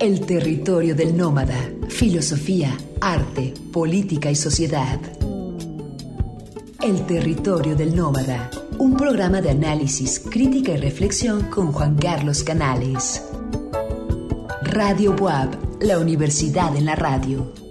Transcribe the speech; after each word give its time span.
El 0.00 0.20
territorio 0.26 0.94
del 0.94 1.16
nómada, 1.16 1.58
filosofía, 1.88 2.76
arte, 3.00 3.54
política 3.72 4.30
y 4.30 4.36
sociedad. 4.36 5.00
El 6.82 7.06
territorio 7.06 7.74
del 7.74 7.96
nómada, 7.96 8.50
un 8.78 8.96
programa 8.96 9.40
de 9.40 9.50
análisis, 9.50 10.20
crítica 10.20 10.72
y 10.72 10.76
reflexión 10.76 11.44
con 11.50 11.72
Juan 11.72 11.96
Carlos 11.96 12.42
Canales. 12.44 13.22
Radio 14.62 15.14
Buab, 15.14 15.56
la 15.80 15.98
universidad 15.98 16.76
en 16.76 16.84
la 16.84 16.94
radio. 16.94 17.65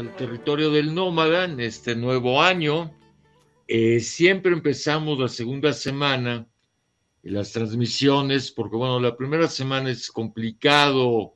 Al 0.00 0.16
territorio 0.16 0.70
del 0.70 0.94
nómada 0.94 1.44
en 1.44 1.60
este 1.60 1.94
nuevo 1.94 2.40
año. 2.42 2.90
Eh, 3.68 4.00
siempre 4.00 4.50
empezamos 4.52 5.18
la 5.18 5.28
segunda 5.28 5.74
semana 5.74 6.48
las 7.22 7.52
transmisiones, 7.52 8.50
porque 8.50 8.76
bueno, 8.76 8.98
la 8.98 9.14
primera 9.14 9.46
semana 9.46 9.90
es 9.90 10.10
complicado 10.10 11.34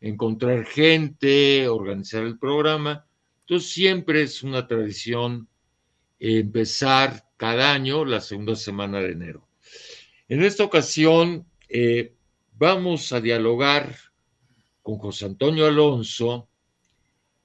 encontrar 0.00 0.66
gente, 0.66 1.68
organizar 1.68 2.22
el 2.22 2.38
programa. 2.38 3.04
Entonces 3.40 3.72
siempre 3.72 4.22
es 4.22 4.44
una 4.44 4.68
tradición 4.68 5.48
empezar 6.20 7.24
cada 7.36 7.72
año 7.72 8.04
la 8.04 8.20
segunda 8.20 8.54
semana 8.54 9.00
de 9.00 9.10
enero. 9.10 9.48
En 10.28 10.44
esta 10.44 10.62
ocasión 10.62 11.44
eh, 11.68 12.14
vamos 12.52 13.12
a 13.12 13.20
dialogar 13.20 13.96
con 14.80 14.96
José 14.98 15.24
Antonio 15.24 15.66
Alonso, 15.66 16.48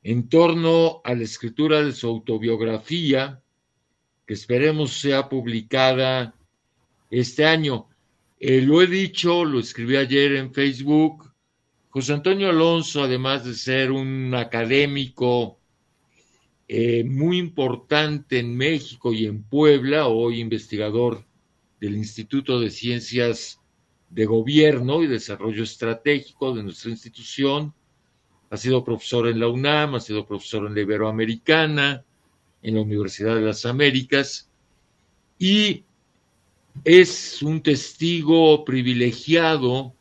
en 0.03 0.29
torno 0.29 1.01
a 1.03 1.13
la 1.13 1.23
escritura 1.23 1.83
de 1.83 1.91
su 1.91 2.07
autobiografía, 2.07 3.41
que 4.25 4.33
esperemos 4.33 4.99
sea 4.99 5.29
publicada 5.29 6.33
este 7.09 7.45
año. 7.45 7.87
Eh, 8.39 8.61
lo 8.61 8.81
he 8.81 8.87
dicho, 8.87 9.45
lo 9.45 9.59
escribí 9.59 9.97
ayer 9.97 10.35
en 10.35 10.53
Facebook. 10.53 11.31
José 11.89 12.13
Antonio 12.13 12.49
Alonso, 12.49 13.03
además 13.03 13.45
de 13.45 13.53
ser 13.53 13.91
un 13.91 14.33
académico 14.33 15.59
eh, 16.67 17.03
muy 17.03 17.37
importante 17.37 18.39
en 18.39 18.55
México 18.55 19.13
y 19.13 19.25
en 19.25 19.43
Puebla, 19.43 20.07
hoy 20.07 20.39
investigador 20.39 21.25
del 21.81 21.97
Instituto 21.97 22.59
de 22.59 22.71
Ciencias 22.71 23.59
de 24.09 24.25
Gobierno 24.25 25.03
y 25.03 25.07
Desarrollo 25.07 25.63
Estratégico 25.63 26.53
de 26.55 26.63
nuestra 26.63 26.91
institución, 26.91 27.73
ha 28.51 28.57
sido 28.57 28.83
profesor 28.83 29.29
en 29.29 29.39
la 29.39 29.47
UNAM, 29.47 29.95
ha 29.95 30.01
sido 30.01 30.25
profesor 30.25 30.67
en 30.67 30.75
la 30.75 30.81
Iberoamericana, 30.81 32.03
en 32.61 32.75
la 32.75 32.81
Universidad 32.81 33.35
de 33.35 33.41
las 33.41 33.65
Américas, 33.65 34.49
y 35.39 35.85
es 36.83 37.41
un 37.41 37.63
testigo 37.63 38.65
privilegiado 38.65 39.93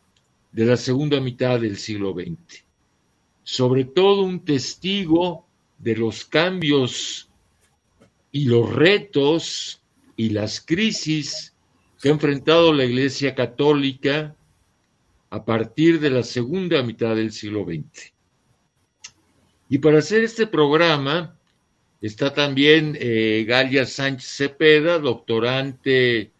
de 0.50 0.64
la 0.64 0.76
segunda 0.76 1.20
mitad 1.20 1.60
del 1.60 1.76
siglo 1.76 2.12
XX. 2.12 2.64
Sobre 3.44 3.84
todo 3.84 4.22
un 4.22 4.44
testigo 4.44 5.46
de 5.78 5.94
los 5.96 6.24
cambios 6.24 7.30
y 8.32 8.46
los 8.46 8.74
retos 8.74 9.80
y 10.16 10.30
las 10.30 10.60
crisis 10.60 11.54
que 12.00 12.08
ha 12.08 12.12
enfrentado 12.12 12.72
la 12.72 12.84
Iglesia 12.84 13.32
Católica 13.36 14.34
a 15.30 15.44
partir 15.44 16.00
de 16.00 16.10
la 16.10 16.24
segunda 16.24 16.82
mitad 16.82 17.14
del 17.14 17.30
siglo 17.30 17.64
XX. 17.64 18.12
Y 19.72 19.78
para 19.78 20.00
hacer 20.00 20.24
este 20.24 20.48
programa 20.48 21.38
está 22.02 22.34
también 22.34 22.98
eh, 22.98 23.44
Galia 23.46 23.86
Sánchez 23.86 24.28
Cepeda, 24.28 24.98
doctorante 24.98 26.32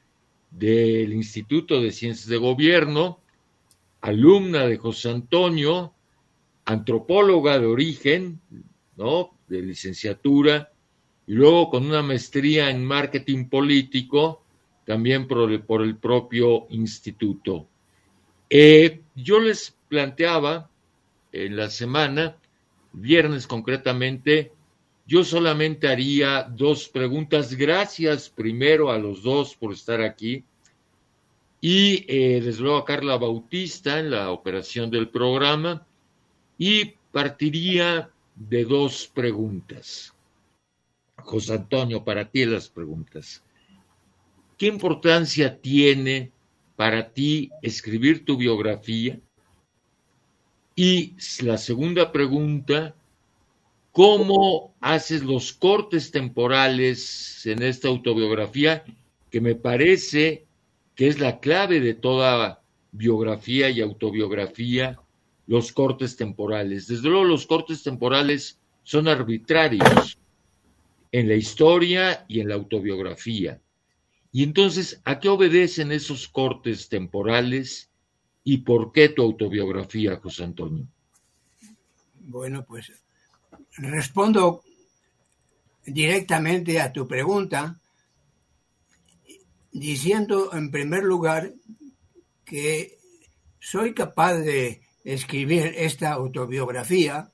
del 0.51 1.13
Instituto 1.13 1.81
de 1.81 1.93
Ciencias 1.93 2.27
de 2.27 2.39
Gobierno, 2.39 3.21
alumna 4.01 4.67
de 4.67 4.79
José 4.79 5.11
Antonio, 5.11 5.95
antropóloga 6.65 7.61
de 7.61 7.67
origen, 7.67 8.41
¿no? 8.97 9.31
De 9.47 9.63
licenciatura, 9.63 10.73
y 11.29 11.35
luego 11.35 11.71
con 11.71 11.87
una 11.87 12.03
maestría 12.03 12.69
en 12.69 12.85
marketing 12.85 13.45
político, 13.45 14.43
también 14.85 15.29
por 15.29 15.53
el, 15.53 15.97
propio 15.97 16.67
instituto. 16.71 17.69
Eh, 18.49 19.03
yo 19.15 19.39
les 19.39 19.73
planteaba 19.89 20.69
en 21.31 21.57
la 21.57 21.71
semana 21.71 22.35
viernes 22.93 23.47
concretamente, 23.47 24.53
yo 25.07 25.25
solamente 25.25 25.89
haría 25.89 26.45
dos 26.45 26.89
preguntas. 26.89 27.55
Gracias 27.55 28.29
primero 28.31 28.91
a 28.91 28.99
los 28.99 29.23
dos 29.23 29.57
por 29.57 29.73
estar 29.73 30.01
aquí. 30.01 30.45
Y 31.61 32.05
eh, 32.09 32.41
desde 32.41 32.63
luego 32.63 32.79
a 32.79 32.85
Carla 32.85 33.17
Bautista 33.17 33.99
en 33.99 34.11
la 34.11 34.31
operación 34.31 34.91
del 34.91 35.09
programa. 35.09 35.87
Y 36.59 36.95
partiría 37.13 38.11
de 38.37 38.65
dos 38.65 39.11
preguntas. 39.13 40.15
José 41.17 41.55
Antonio, 41.55 42.05
para 42.05 42.31
ti 42.31 42.45
las 42.45 42.69
preguntas. 42.69 43.43
¿Qué 44.57 44.67
importancia 44.67 45.61
tiene 45.61 46.33
para 46.77 47.13
ti 47.13 47.51
escribir 47.63 48.25
tu 48.25 48.37
biografía? 48.37 49.19
Y 50.83 51.13
la 51.43 51.59
segunda 51.59 52.11
pregunta, 52.11 52.95
¿cómo 53.93 54.75
haces 54.81 55.23
los 55.23 55.53
cortes 55.53 56.11
temporales 56.11 57.45
en 57.45 57.63
esta 57.63 57.89
autobiografía? 57.89 58.83
Que 59.31 59.43
me 59.43 59.55
parece 59.55 60.47
que 60.95 61.09
es 61.09 61.21
la 61.21 61.39
clave 61.39 61.81
de 61.81 61.93
toda 61.93 62.63
biografía 62.93 63.69
y 63.69 63.83
autobiografía, 63.83 64.99
los 65.47 65.71
cortes 65.71 66.17
temporales. 66.17 66.87
Desde 66.87 67.11
luego 67.11 67.25
los 67.25 67.45
cortes 67.45 67.83
temporales 67.83 68.59
son 68.83 69.07
arbitrarios 69.07 70.17
en 71.13 71.29
la 71.29 71.35
historia 71.35 72.25
y 72.27 72.41
en 72.41 72.49
la 72.49 72.55
autobiografía. 72.55 73.61
Y 74.33 74.45
entonces, 74.45 75.03
¿a 75.05 75.21
qué 75.21 75.29
obedecen 75.29 75.93
esos 75.93 76.27
cortes 76.27 76.89
temporales 76.89 77.90
¿Y 78.45 78.59
por 78.59 78.93
qué 78.93 79.11
tu 79.11 79.23
autobiografía, 79.23 80.17
José 80.17 80.45
Antonio? 80.45 80.87
Bueno, 82.21 82.65
pues 82.65 82.93
respondo 83.77 84.63
directamente 85.85 86.81
a 86.81 86.93
tu 86.93 87.07
pregunta 87.07 87.81
diciendo 89.73 90.51
en 90.53 90.71
primer 90.71 91.05
lugar 91.05 91.53
que 92.45 92.99
soy 93.59 93.95
capaz 93.95 94.35
de 94.35 94.83
escribir 95.05 95.75
esta 95.77 96.13
autobiografía 96.13 97.31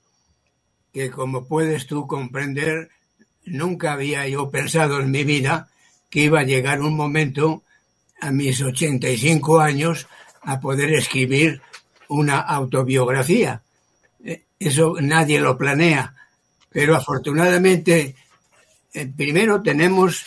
que 0.92 1.10
como 1.10 1.46
puedes 1.46 1.86
tú 1.86 2.06
comprender 2.06 2.90
nunca 3.44 3.92
había 3.92 4.28
yo 4.28 4.50
pensado 4.50 5.00
en 5.00 5.10
mi 5.10 5.24
vida 5.24 5.68
que 6.10 6.20
iba 6.20 6.40
a 6.40 6.44
llegar 6.44 6.80
un 6.80 6.96
momento 6.96 7.62
a 8.20 8.30
mis 8.30 8.62
85 8.62 9.60
años 9.60 10.06
a 10.46 10.60
poder 10.60 10.94
escribir 10.94 11.60
una 12.08 12.38
autobiografía. 12.38 13.62
Eh, 14.24 14.44
eso 14.58 14.94
nadie 15.00 15.40
lo 15.40 15.58
planea, 15.58 16.14
pero 16.70 16.94
afortunadamente 16.94 18.14
eh, 18.94 19.12
primero 19.14 19.60
tenemos 19.60 20.24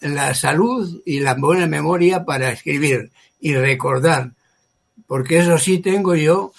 la 0.00 0.34
salud 0.34 1.00
y 1.06 1.20
la 1.20 1.34
buena 1.34 1.66
memoria 1.66 2.24
para 2.24 2.52
escribir 2.52 3.10
y 3.40 3.54
recordar, 3.54 4.32
porque 5.06 5.38
eso 5.38 5.56
sí 5.58 5.78
tengo 5.78 6.14
yo, 6.14 6.52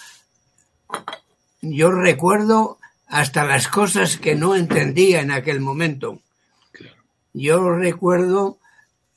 yo 1.61 1.91
recuerdo 1.91 2.79
hasta 3.07 3.45
las 3.45 3.67
cosas 3.67 4.17
que 4.17 4.33
no 4.35 4.55
entendía 4.55 5.21
en 5.21 5.31
aquel 5.31 5.59
momento. 5.59 6.19
Yo 7.31 7.69
recuerdo 7.71 8.57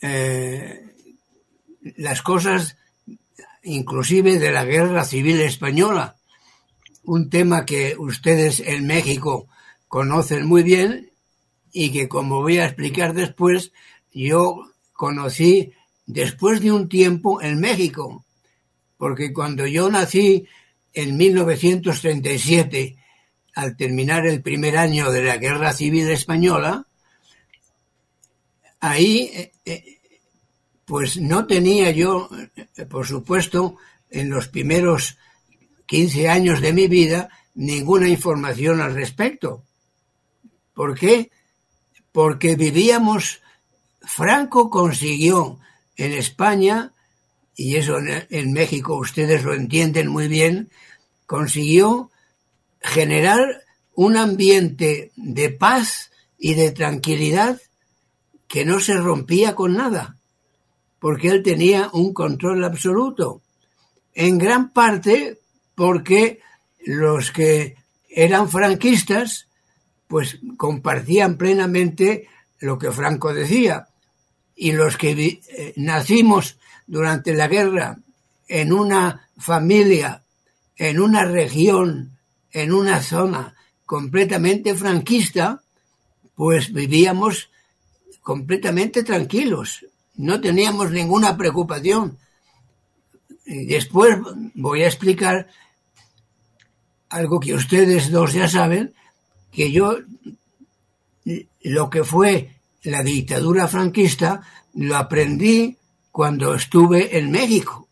eh, 0.02 0.86
las 1.96 2.20
cosas 2.20 2.76
inclusive 3.66 4.38
de 4.38 4.50
la 4.50 4.64
guerra 4.64 5.04
civil 5.04 5.40
española, 5.40 6.16
un 7.04 7.28
tema 7.28 7.66
que 7.66 7.96
ustedes 7.98 8.60
en 8.60 8.86
México 8.86 9.48
conocen 9.88 10.46
muy 10.46 10.62
bien 10.62 11.10
y 11.72 11.90
que 11.92 12.08
como 12.08 12.40
voy 12.40 12.58
a 12.58 12.66
explicar 12.66 13.12
después, 13.12 13.72
yo 14.12 14.64
conocí 14.92 15.72
después 16.06 16.60
de 16.60 16.72
un 16.72 16.88
tiempo 16.88 17.42
en 17.42 17.60
México, 17.60 18.24
porque 18.96 19.32
cuando 19.32 19.66
yo 19.66 19.90
nací 19.90 20.46
en 20.94 21.16
1937, 21.16 22.96
al 23.54 23.76
terminar 23.76 24.26
el 24.26 24.42
primer 24.42 24.76
año 24.76 25.10
de 25.10 25.24
la 25.24 25.36
Guerra 25.36 25.72
Civil 25.72 26.08
Española, 26.10 26.86
ahí 28.80 29.30
eh, 29.34 29.52
eh, 29.64 29.95
pues 30.86 31.20
no 31.20 31.46
tenía 31.46 31.90
yo, 31.90 32.30
por 32.88 33.06
supuesto, 33.06 33.76
en 34.08 34.30
los 34.30 34.48
primeros 34.48 35.18
15 35.86 36.28
años 36.28 36.60
de 36.60 36.72
mi 36.72 36.86
vida, 36.86 37.28
ninguna 37.54 38.08
información 38.08 38.80
al 38.80 38.94
respecto. 38.94 39.64
¿Por 40.74 40.96
qué? 40.96 41.32
Porque 42.12 42.54
vivíamos, 42.54 43.40
Franco 44.00 44.70
consiguió 44.70 45.58
en 45.96 46.12
España, 46.12 46.92
y 47.56 47.76
eso 47.76 47.98
en, 47.98 48.52
México 48.52 48.96
ustedes 48.96 49.42
lo 49.42 49.54
entienden 49.54 50.06
muy 50.06 50.28
bien, 50.28 50.70
consiguió 51.26 52.12
generar 52.80 53.64
un 53.92 54.16
ambiente 54.16 55.10
de 55.16 55.50
paz 55.50 56.12
y 56.38 56.54
de 56.54 56.70
tranquilidad 56.70 57.60
que 58.46 58.64
no 58.64 58.78
se 58.78 58.94
rompía 58.94 59.56
con 59.56 59.74
nada 59.74 60.15
porque 61.06 61.28
él 61.28 61.44
tenía 61.44 61.88
un 61.92 62.12
control 62.12 62.64
absoluto. 62.64 63.40
En 64.12 64.38
gran 64.38 64.70
parte 64.70 65.38
porque 65.76 66.40
los 66.84 67.30
que 67.30 67.76
eran 68.10 68.50
franquistas, 68.50 69.46
pues 70.08 70.40
compartían 70.56 71.36
plenamente 71.36 72.26
lo 72.58 72.76
que 72.76 72.90
Franco 72.90 73.32
decía. 73.32 73.86
Y 74.56 74.72
los 74.72 74.96
que 74.96 75.12
eh, 75.12 75.74
nacimos 75.76 76.58
durante 76.88 77.34
la 77.34 77.46
guerra 77.46 77.98
en 78.48 78.72
una 78.72 79.28
familia, 79.38 80.24
en 80.74 80.98
una 80.98 81.24
región, 81.24 82.18
en 82.50 82.72
una 82.72 83.00
zona 83.00 83.54
completamente 83.84 84.74
franquista, 84.74 85.62
pues 86.34 86.72
vivíamos 86.72 87.48
completamente 88.22 89.04
tranquilos 89.04 89.86
no 90.16 90.40
teníamos 90.40 90.90
ninguna 90.90 91.36
preocupación. 91.36 92.18
Después 93.44 94.18
voy 94.54 94.82
a 94.82 94.88
explicar 94.88 95.48
algo 97.08 97.38
que 97.38 97.54
ustedes 97.54 98.10
dos 98.10 98.32
ya 98.32 98.48
saben, 98.48 98.94
que 99.52 99.70
yo 99.70 99.98
lo 101.62 101.90
que 101.90 102.04
fue 102.04 102.50
la 102.82 103.02
dictadura 103.02 103.68
franquista 103.68 104.42
lo 104.74 104.96
aprendí 104.96 105.76
cuando 106.12 106.54
estuve 106.54 107.18
en 107.18 107.30
México, 107.30 107.88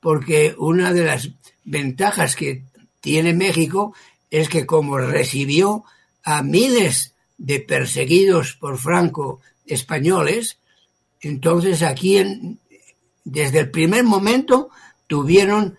porque 0.00 0.54
una 0.58 0.92
de 0.92 1.04
las 1.04 1.30
ventajas 1.64 2.36
que 2.36 2.64
tiene 3.00 3.34
México 3.34 3.94
es 4.30 4.48
que 4.48 4.66
como 4.66 4.98
recibió 4.98 5.84
a 6.24 6.42
miles 6.42 7.14
de 7.38 7.60
perseguidos 7.60 8.54
por 8.54 8.78
Franco 8.78 9.40
españoles, 9.66 10.58
entonces 11.20 11.82
aquí, 11.82 12.58
desde 13.24 13.60
el 13.60 13.70
primer 13.70 14.04
momento, 14.04 14.70
tuvieron 15.06 15.78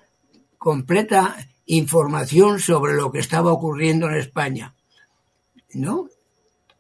completa 0.58 1.38
información 1.66 2.60
sobre 2.60 2.96
lo 2.96 3.12
que 3.12 3.20
estaba 3.20 3.52
ocurriendo 3.52 4.08
en 4.08 4.16
España, 4.16 4.74
¿no? 5.74 6.10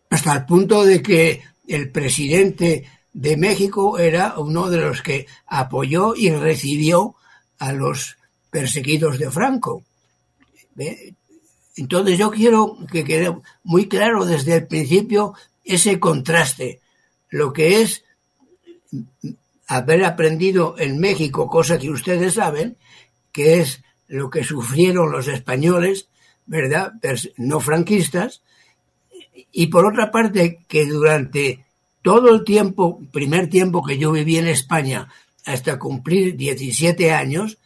Hasta 0.09 0.33
el 0.33 0.45
punto 0.45 0.83
de 0.83 1.01
que 1.01 1.43
el 1.67 1.91
presidente 1.91 2.89
de 3.13 3.37
México 3.37 3.99
era 3.99 4.37
uno 4.37 4.69
de 4.69 4.77
los 4.77 5.01
que 5.01 5.27
apoyó 5.45 6.15
y 6.15 6.29
recibió 6.29 7.15
a 7.59 7.73
los 7.73 8.17
perseguidos 8.49 9.19
de 9.19 9.29
Franco. 9.29 9.83
Entonces 11.75 12.17
yo 12.17 12.31
quiero 12.31 12.77
que 12.91 13.03
quede 13.03 13.35
muy 13.63 13.87
claro 13.87 14.25
desde 14.25 14.55
el 14.55 14.67
principio 14.67 15.33
ese 15.63 15.99
contraste, 15.99 16.79
lo 17.29 17.51
que 17.51 17.81
es 17.81 18.03
haber 19.67 20.05
aprendido 20.05 20.75
en 20.77 20.99
México, 20.99 21.47
cosa 21.47 21.77
que 21.77 21.89
ustedes 21.89 22.35
saben, 22.35 22.77
que 23.31 23.59
es 23.59 23.83
lo 24.07 24.29
que 24.29 24.43
sufrieron 24.43 25.11
los 25.11 25.27
españoles, 25.27 26.07
¿verdad? 26.45 26.93
No 27.35 27.59
franquistas. 27.59 28.41
Y 29.51 29.67
por 29.67 29.85
otra 29.85 30.11
parte, 30.11 30.59
que 30.67 30.85
durante 30.85 31.65
todo 32.01 32.33
el 32.33 32.43
tiempo, 32.45 33.01
primer 33.11 33.49
tiempo 33.49 33.83
que 33.83 33.97
yo 33.97 34.11
viví 34.11 34.37
en 34.37 34.47
España, 34.47 35.09
hasta 35.45 35.77
cumplir 35.77 36.37
17 36.37 37.11
años, 37.11 37.57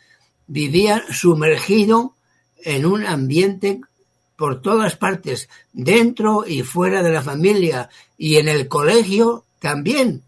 vivía 0.48 1.04
sumergido 1.12 2.16
en 2.64 2.86
un 2.86 3.06
ambiente 3.06 3.82
por 4.36 4.62
todas 4.62 4.96
partes, 4.96 5.50
dentro 5.72 6.46
y 6.48 6.64
fuera 6.64 7.04
de 7.04 7.12
la 7.12 7.22
familia, 7.22 7.90
y 8.18 8.38
en 8.38 8.48
el 8.48 8.68
colegio 8.68 9.46
también 9.60 10.24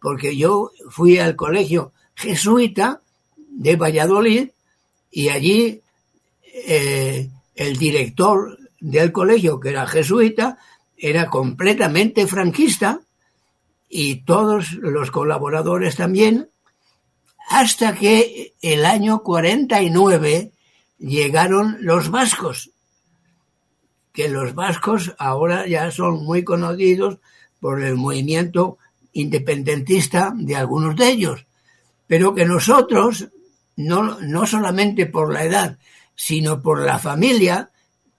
porque 0.00 0.36
yo 0.36 0.70
fui 0.90 1.18
al 1.18 1.36
colegio 1.36 1.92
jesuita 2.14 3.00
de 3.36 3.76
Valladolid 3.76 4.50
y 5.10 5.28
allí 5.28 5.80
eh, 6.42 7.28
el 7.54 7.76
director 7.76 8.58
del 8.80 9.12
colegio, 9.12 9.58
que 9.60 9.70
era 9.70 9.86
jesuita, 9.86 10.58
era 10.96 11.28
completamente 11.28 12.26
franquista 12.26 13.00
y 13.88 14.22
todos 14.22 14.72
los 14.72 15.10
colaboradores 15.10 15.96
también, 15.96 16.50
hasta 17.48 17.94
que 17.94 18.54
el 18.60 18.84
año 18.84 19.22
49 19.22 20.52
llegaron 20.98 21.78
los 21.80 22.10
vascos, 22.10 22.70
que 24.12 24.28
los 24.28 24.54
vascos 24.54 25.14
ahora 25.18 25.66
ya 25.66 25.90
son 25.90 26.24
muy 26.24 26.44
conocidos 26.44 27.18
por 27.60 27.82
el 27.82 27.94
movimiento 27.94 28.78
independentista 29.20 30.32
de 30.34 30.54
algunos 30.54 30.96
de 30.96 31.08
ellos, 31.08 31.46
pero 32.06 32.34
que 32.34 32.44
nosotros, 32.44 33.28
no, 33.76 34.20
no 34.20 34.46
solamente 34.46 35.06
por 35.06 35.32
la 35.32 35.44
edad, 35.44 35.78
sino 36.14 36.62
por 36.62 36.84
la 36.84 36.98
familia, 36.98 37.70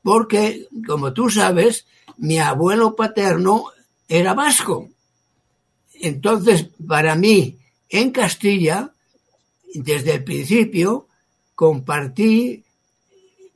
porque, 0.03 0.67
como 0.85 1.13
tú 1.13 1.29
sabes, 1.29 1.85
mi 2.17 2.39
abuelo 2.39 2.95
paterno 2.95 3.65
era 4.07 4.33
vasco. 4.33 4.89
Entonces, 5.93 6.67
para 6.87 7.15
mí, 7.15 7.57
en 7.89 8.11
Castilla, 8.11 8.91
desde 9.73 10.15
el 10.15 10.23
principio, 10.23 11.07
compartí 11.55 12.63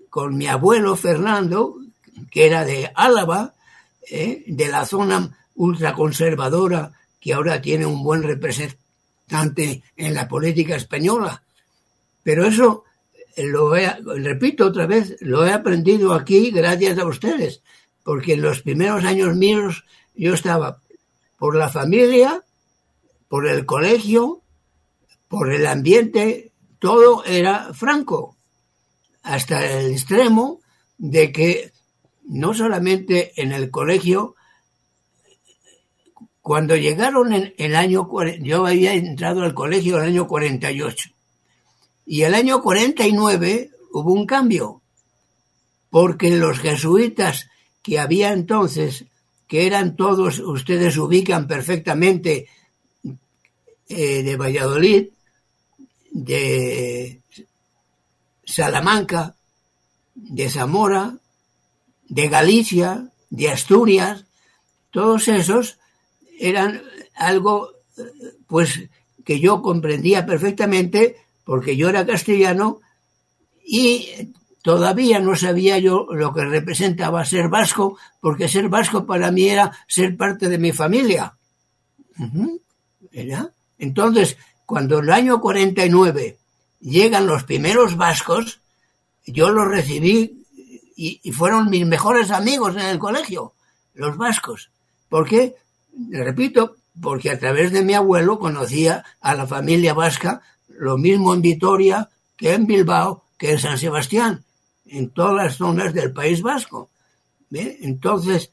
con 0.09 0.37
mi 0.37 0.47
abuelo 0.47 0.95
Fernando, 0.95 1.75
que 2.29 2.45
era 2.45 2.65
de 2.65 2.91
Álava, 2.95 3.53
eh, 4.09 4.43
de 4.47 4.67
la 4.67 4.85
zona 4.85 5.37
ultraconservadora 5.55 6.91
que 7.23 7.33
ahora 7.33 7.61
tiene 7.61 7.85
un 7.85 8.03
buen 8.03 8.21
representante 8.21 9.81
en 9.95 10.13
la 10.13 10.27
política 10.27 10.75
española. 10.75 11.41
Pero 12.21 12.45
eso, 12.45 12.83
lo 13.37 13.77
he, 13.77 13.89
repito 14.17 14.65
otra 14.65 14.85
vez, 14.87 15.15
lo 15.21 15.45
he 15.45 15.53
aprendido 15.53 16.13
aquí 16.13 16.51
gracias 16.51 16.99
a 16.99 17.05
ustedes, 17.05 17.61
porque 18.03 18.33
en 18.33 18.41
los 18.41 18.61
primeros 18.61 19.05
años 19.05 19.37
míos 19.37 19.85
yo 20.13 20.33
estaba 20.33 20.81
por 21.39 21.55
la 21.55 21.69
familia, 21.69 22.43
por 23.29 23.47
el 23.47 23.65
colegio, 23.65 24.41
por 25.29 25.53
el 25.53 25.65
ambiente, 25.65 26.51
todo 26.79 27.23
era 27.23 27.73
franco, 27.73 28.35
hasta 29.21 29.65
el 29.79 29.93
extremo 29.93 30.59
de 30.97 31.31
que 31.31 31.71
no 32.25 32.53
solamente 32.53 33.31
en 33.41 33.53
el 33.53 33.71
colegio 33.71 34.35
Cuando 36.43 36.75
llegaron 36.75 37.31
en 37.31 37.53
el 37.57 37.73
año, 37.73 38.05
yo 38.41 38.65
había 38.65 38.93
entrado 38.93 39.43
al 39.43 39.53
colegio 39.53 39.95
en 39.95 40.03
el 40.03 40.09
año 40.09 40.27
48 40.27 41.09
y 42.05 42.23
el 42.23 42.33
año 42.33 42.61
49 42.61 43.71
hubo 43.93 44.11
un 44.11 44.25
cambio, 44.25 44.81
porque 45.89 46.31
los 46.31 46.59
jesuitas 46.59 47.47
que 47.81 47.97
había 47.97 48.33
entonces, 48.33 49.05
que 49.47 49.67
eran 49.67 49.95
todos, 49.95 50.39
ustedes 50.39 50.97
ubican 50.97 51.47
perfectamente, 51.47 52.49
eh, 53.87 54.23
de 54.23 54.35
Valladolid, 54.35 55.07
de 56.11 57.21
Salamanca, 58.43 59.37
de 60.13 60.49
Zamora, 60.49 61.15
de 62.09 62.27
Galicia, 62.27 63.13
de 63.29 63.49
Asturias, 63.49 64.25
todos 64.91 65.29
esos 65.29 65.77
eran 66.39 66.81
algo 67.15 67.69
pues 68.47 68.89
que 69.23 69.39
yo 69.39 69.61
comprendía 69.61 70.25
perfectamente 70.25 71.17
porque 71.43 71.75
yo 71.75 71.89
era 71.89 72.05
castellano 72.05 72.79
y 73.65 74.33
todavía 74.61 75.19
no 75.19 75.35
sabía 75.35 75.77
yo 75.77 76.07
lo 76.11 76.33
que 76.33 76.45
representaba 76.45 77.25
ser 77.25 77.49
vasco, 77.49 77.97
porque 78.21 78.47
ser 78.47 78.69
vasco 78.69 79.05
para 79.05 79.31
mí 79.31 79.49
era 79.49 79.71
ser 79.87 80.17
parte 80.17 80.49
de 80.49 80.57
mi 80.57 80.71
familia. 80.71 81.35
Entonces, 83.77 84.37
cuando 84.65 84.99
en 84.99 85.05
el 85.05 85.11
año 85.11 85.41
49 85.41 86.37
llegan 86.79 87.27
los 87.27 87.43
primeros 87.43 87.97
vascos, 87.97 88.61
yo 89.25 89.49
los 89.49 89.67
recibí 89.67 90.45
y, 90.95 91.31
fueron 91.31 91.69
mis 91.69 91.85
mejores 91.85 92.31
amigos 92.31 92.75
en 92.75 92.85
el 92.85 92.99
colegio, 92.99 93.53
los 93.93 94.17
vascos. 94.17 94.69
¿Por 95.09 95.27
qué? 95.27 95.55
Repito, 96.09 96.77
porque 97.01 97.29
a 97.29 97.39
través 97.39 97.71
de 97.71 97.83
mi 97.83 97.93
abuelo 97.93 98.39
conocía 98.39 99.03
a 99.21 99.35
la 99.35 99.47
familia 99.47 99.93
vasca, 99.93 100.41
lo 100.67 100.97
mismo 100.97 101.33
en 101.33 101.41
Vitoria 101.41 102.09
que 102.37 102.53
en 102.53 102.65
Bilbao, 102.65 103.23
que 103.37 103.51
en 103.51 103.59
San 103.59 103.77
Sebastián, 103.77 104.43
en 104.85 105.09
todas 105.09 105.35
las 105.35 105.57
zonas 105.57 105.93
del 105.93 106.13
País 106.13 106.41
Vasco. 106.41 106.89
Entonces, 107.51 108.51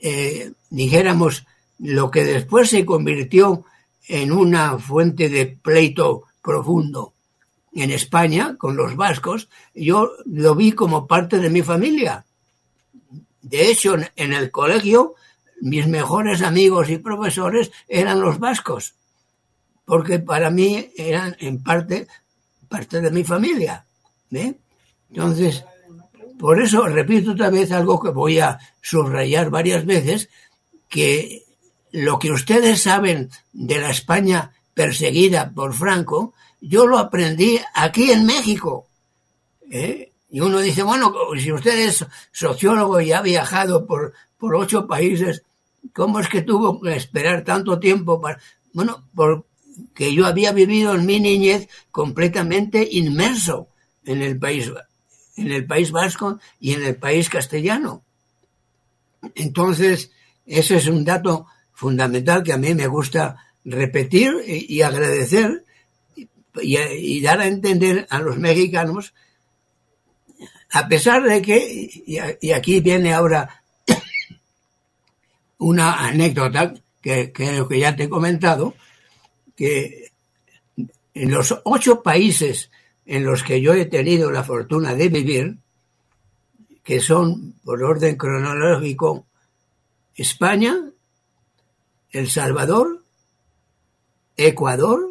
eh, 0.00 0.52
dijéramos, 0.70 1.46
lo 1.78 2.10
que 2.10 2.24
después 2.24 2.70
se 2.70 2.84
convirtió 2.84 3.64
en 4.06 4.32
una 4.32 4.78
fuente 4.78 5.28
de 5.28 5.46
pleito 5.46 6.24
profundo 6.42 7.14
en 7.72 7.90
España 7.90 8.56
con 8.58 8.76
los 8.76 8.96
vascos, 8.96 9.48
yo 9.74 10.12
lo 10.26 10.54
vi 10.54 10.72
como 10.72 11.06
parte 11.06 11.38
de 11.38 11.50
mi 11.50 11.62
familia. 11.62 12.24
De 13.40 13.70
hecho, 13.70 13.96
en 14.16 14.32
el 14.32 14.50
colegio, 14.50 15.14
mis 15.62 15.86
mejores 15.86 16.42
amigos 16.42 16.90
y 16.90 16.98
profesores 16.98 17.70
eran 17.86 18.20
los 18.20 18.40
vascos, 18.40 18.94
porque 19.84 20.18
para 20.18 20.50
mí 20.50 20.90
eran 20.96 21.36
en 21.38 21.62
parte 21.62 22.08
parte 22.68 23.00
de 23.00 23.10
mi 23.12 23.22
familia. 23.22 23.86
Entonces, 25.08 25.64
por 26.38 26.60
eso 26.60 26.88
repito 26.88 27.32
otra 27.32 27.50
vez 27.50 27.70
algo 27.70 28.00
que 28.00 28.08
voy 28.10 28.40
a 28.40 28.58
subrayar 28.80 29.50
varias 29.50 29.86
veces, 29.86 30.28
que 30.88 31.44
lo 31.92 32.18
que 32.18 32.32
ustedes 32.32 32.82
saben 32.82 33.30
de 33.52 33.78
la 33.78 33.90
España 33.90 34.52
perseguida 34.74 35.52
por 35.54 35.74
Franco, 35.74 36.34
yo 36.60 36.86
lo 36.86 36.98
aprendí 36.98 37.60
aquí 37.74 38.10
en 38.10 38.26
México. 38.26 38.88
¿eh? 39.70 40.10
Y 40.28 40.40
uno 40.40 40.58
dice, 40.58 40.82
bueno, 40.82 41.14
si 41.38 41.52
usted 41.52 41.78
es 41.78 42.04
sociólogo 42.32 43.00
y 43.00 43.12
ha 43.12 43.22
viajado 43.22 43.86
por, 43.86 44.12
por 44.38 44.56
ocho 44.56 44.88
países, 44.88 45.44
¿cómo 45.92 46.20
es 46.20 46.28
que 46.28 46.42
tuvo 46.42 46.80
que 46.80 46.96
esperar 46.96 47.44
tanto 47.44 47.78
tiempo 47.78 48.20
para... 48.20 48.40
Bueno, 48.72 49.08
porque 49.14 50.14
yo 50.14 50.26
había 50.26 50.52
vivido 50.52 50.94
en 50.94 51.06
mi 51.06 51.20
niñez 51.20 51.68
completamente 51.90 52.86
inmerso 52.90 53.68
en 54.04 54.22
el 54.22 54.38
país, 54.38 54.70
en 55.36 55.52
el 55.52 55.66
país 55.66 55.90
vasco 55.90 56.38
y 56.60 56.72
en 56.72 56.84
el 56.84 56.96
país 56.96 57.28
castellano. 57.28 58.04
Entonces, 59.34 60.10
ese 60.46 60.76
es 60.76 60.86
un 60.86 61.04
dato 61.04 61.46
fundamental 61.72 62.42
que 62.42 62.52
a 62.52 62.58
mí 62.58 62.74
me 62.74 62.86
gusta 62.86 63.36
repetir 63.64 64.32
y, 64.46 64.82
agradecer 64.82 65.64
y, 66.60 67.20
dar 67.20 67.40
a 67.40 67.46
entender 67.46 68.06
a 68.10 68.18
los 68.18 68.36
mexicanos, 68.36 69.14
a 70.70 70.88
pesar 70.88 71.22
de 71.22 71.42
que, 71.42 71.90
y, 72.40 72.50
aquí 72.50 72.80
viene 72.80 73.12
ahora 73.12 73.61
una 75.62 76.06
anécdota 76.06 76.74
que 77.00 77.32
que 77.32 77.78
ya 77.78 77.96
te 77.96 78.04
he 78.04 78.08
comentado, 78.08 78.74
que 79.56 80.12
en 81.14 81.30
los 81.30 81.54
ocho 81.64 82.02
países 82.02 82.70
en 83.06 83.24
los 83.24 83.42
que 83.42 83.60
yo 83.60 83.74
he 83.74 83.84
tenido 83.86 84.30
la 84.30 84.44
fortuna 84.44 84.94
de 84.94 85.08
vivir, 85.08 85.56
que 86.82 87.00
son 87.00 87.54
por 87.64 87.82
orden 87.82 88.16
cronológico 88.16 89.26
España, 90.14 90.74
El 92.10 92.30
Salvador, 92.30 93.02
Ecuador, 94.36 95.10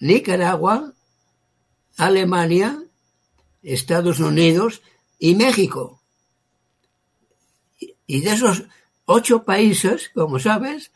Nicaragua, 0.00 0.92
Alemania, 1.96 2.82
Estados 3.62 4.20
Unidos 4.20 4.82
y 5.18 5.34
México. 5.34 6.00
Y 8.06 8.20
de 8.20 8.32
esos 8.32 8.64
ocho 9.08 9.42
países, 9.42 10.10
como 10.14 10.38
sabes, 10.38 10.92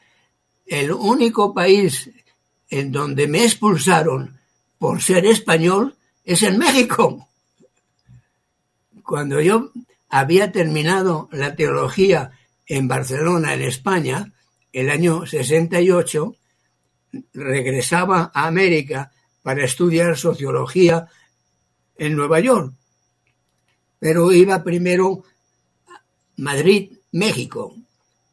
el 0.66 0.92
único 0.92 1.54
país 1.54 2.10
en 2.68 2.92
donde 2.92 3.26
me 3.26 3.42
expulsaron 3.44 4.38
por 4.78 5.00
ser 5.00 5.24
español 5.24 5.96
es 6.22 6.42
en 6.42 6.58
México. 6.58 7.26
Cuando 9.02 9.40
yo 9.40 9.72
había 10.10 10.52
terminado 10.52 11.30
la 11.32 11.56
teología 11.56 12.32
en 12.66 12.86
Barcelona, 12.86 13.54
en 13.54 13.62
España, 13.62 14.30
el 14.74 14.90
año 14.90 15.24
68, 15.24 16.36
regresaba 17.32 18.30
a 18.34 18.46
América 18.46 19.10
para 19.42 19.64
estudiar 19.64 20.18
sociología 20.18 21.08
en 21.96 22.14
Nueva 22.14 22.40
York. 22.40 22.74
Pero 23.98 24.32
iba 24.32 24.62
primero 24.62 25.24
a 25.88 26.02
Madrid, 26.36 26.92
México, 27.12 27.74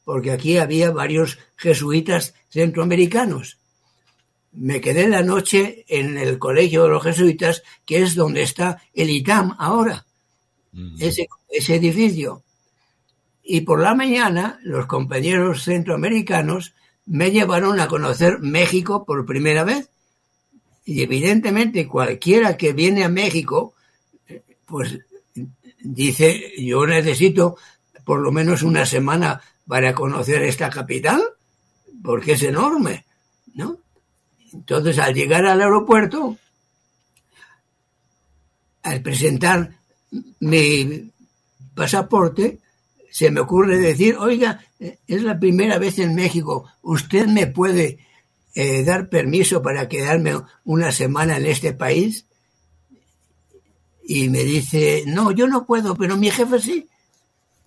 porque 0.10 0.32
aquí 0.32 0.58
había 0.58 0.90
varios 0.90 1.38
jesuitas 1.56 2.34
centroamericanos 2.50 3.60
me 4.54 4.82
quedé 4.82 5.08
la 5.08 5.22
noche 5.22 5.86
en 5.88 6.18
el 6.18 6.40
colegio 6.40 6.82
de 6.82 6.90
los 6.90 7.04
jesuitas, 7.04 7.62
que 7.86 8.02
es 8.02 8.16
donde 8.16 8.42
está 8.42 8.82
el 8.96 9.12
ITAM 9.12 9.56
ahora, 9.60 10.04
ese, 10.98 11.28
edificio. 11.76 12.42
Y 13.44 13.62
por 13.62 13.84
la 13.84 13.94
mañana 13.94 14.60
los 14.64 14.88
compañeros 14.88 15.64
centroamericanos 15.64 16.74
me 17.06 17.30
llevaron 17.30 17.80
a 17.80 17.88
conocer 17.88 18.40
México 18.40 19.06
por 19.06 19.28
primera 19.28 19.64
vez. 19.64 19.92
Y 20.86 21.04
evidentemente 21.04 21.88
cualquiera 21.88 22.58
que 22.58 22.74
viene 22.74 23.04
a 23.04 23.10
México, 23.10 23.76
pues 24.66 24.98
dice, 25.84 26.52
yo 26.58 26.88
necesito 26.88 27.58
por 28.04 28.22
lo 28.22 28.32
menos 28.32 28.64
una 28.64 28.88
semana 28.88 29.40
para 29.70 29.94
conocer 29.94 30.42
esta 30.42 30.72
capital, 30.72 31.22
porque 32.02 32.32
es 32.32 32.42
enorme, 32.42 33.06
¿no? 33.54 33.78
Entonces, 34.52 34.98
al 34.98 35.14
llegar 35.14 35.46
al 35.46 35.62
aeropuerto, 35.62 36.38
al 38.82 39.02
presentar 39.04 39.76
mi 40.40 41.12
pasaporte, 41.76 42.58
se 43.12 43.30
me 43.30 43.42
ocurre 43.42 43.78
decir, 43.78 44.18
oiga, 44.18 44.60
es 44.80 45.22
la 45.22 45.40
primera 45.40 45.78
vez 45.78 46.00
en 46.00 46.16
México, 46.16 46.66
¿usted 46.82 47.28
me 47.28 47.46
puede 47.46 48.00
eh, 48.56 48.84
dar 48.84 49.08
permiso 49.08 49.62
para 49.62 49.88
quedarme 49.88 50.34
una 50.66 50.92
semana 50.92 51.38
en 51.38 51.46
este 51.46 51.74
país? 51.74 52.26
Y 54.04 54.30
me 54.30 54.44
dice, 54.44 55.04
no, 55.06 55.30
yo 55.30 55.48
no 55.48 55.68
puedo, 55.68 55.94
pero 55.96 56.18
mi 56.18 56.32
jefe 56.32 56.60
sí. 56.60 56.90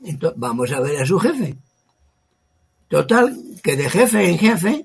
Entonces, 0.02 0.40
vamos 0.40 0.72
a 0.72 0.80
ver 0.80 1.00
a 1.00 1.06
su 1.06 1.20
jefe. 1.20 1.56
Total, 2.92 3.34
que 3.62 3.74
de 3.74 3.88
jefe 3.88 4.28
en 4.28 4.38
jefe 4.38 4.84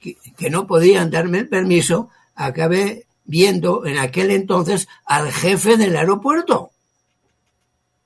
que, 0.00 0.50
no 0.50 0.68
podían 0.68 1.10
darme 1.10 1.38
el 1.38 1.48
permiso, 1.48 2.08
acabé 2.36 3.06
viendo 3.24 3.84
en 3.86 3.98
aquel 3.98 4.30
entonces 4.30 4.86
al 5.04 5.32
jefe 5.32 5.76
del 5.76 5.96
aeropuerto. 5.96 6.70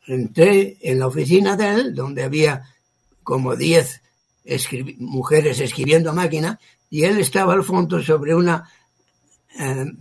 Entré 0.07 0.79
en 0.81 0.99
la 0.99 1.09
oficina 1.09 1.59
de 1.59 1.75
él, 1.75 1.95
donde 1.95 2.23
había 2.23 2.71
como 3.23 3.55
diez 3.55 4.01
mujeres 4.97 5.61
escribiendo 5.61 6.15
máquina, 6.15 6.59
y 6.89 7.03
él 7.03 7.19
estaba 7.19 7.53
al 7.53 7.65
fondo 7.65 8.03
sobre 8.03 8.35
una 8.35 8.71
eh, 9.59 9.93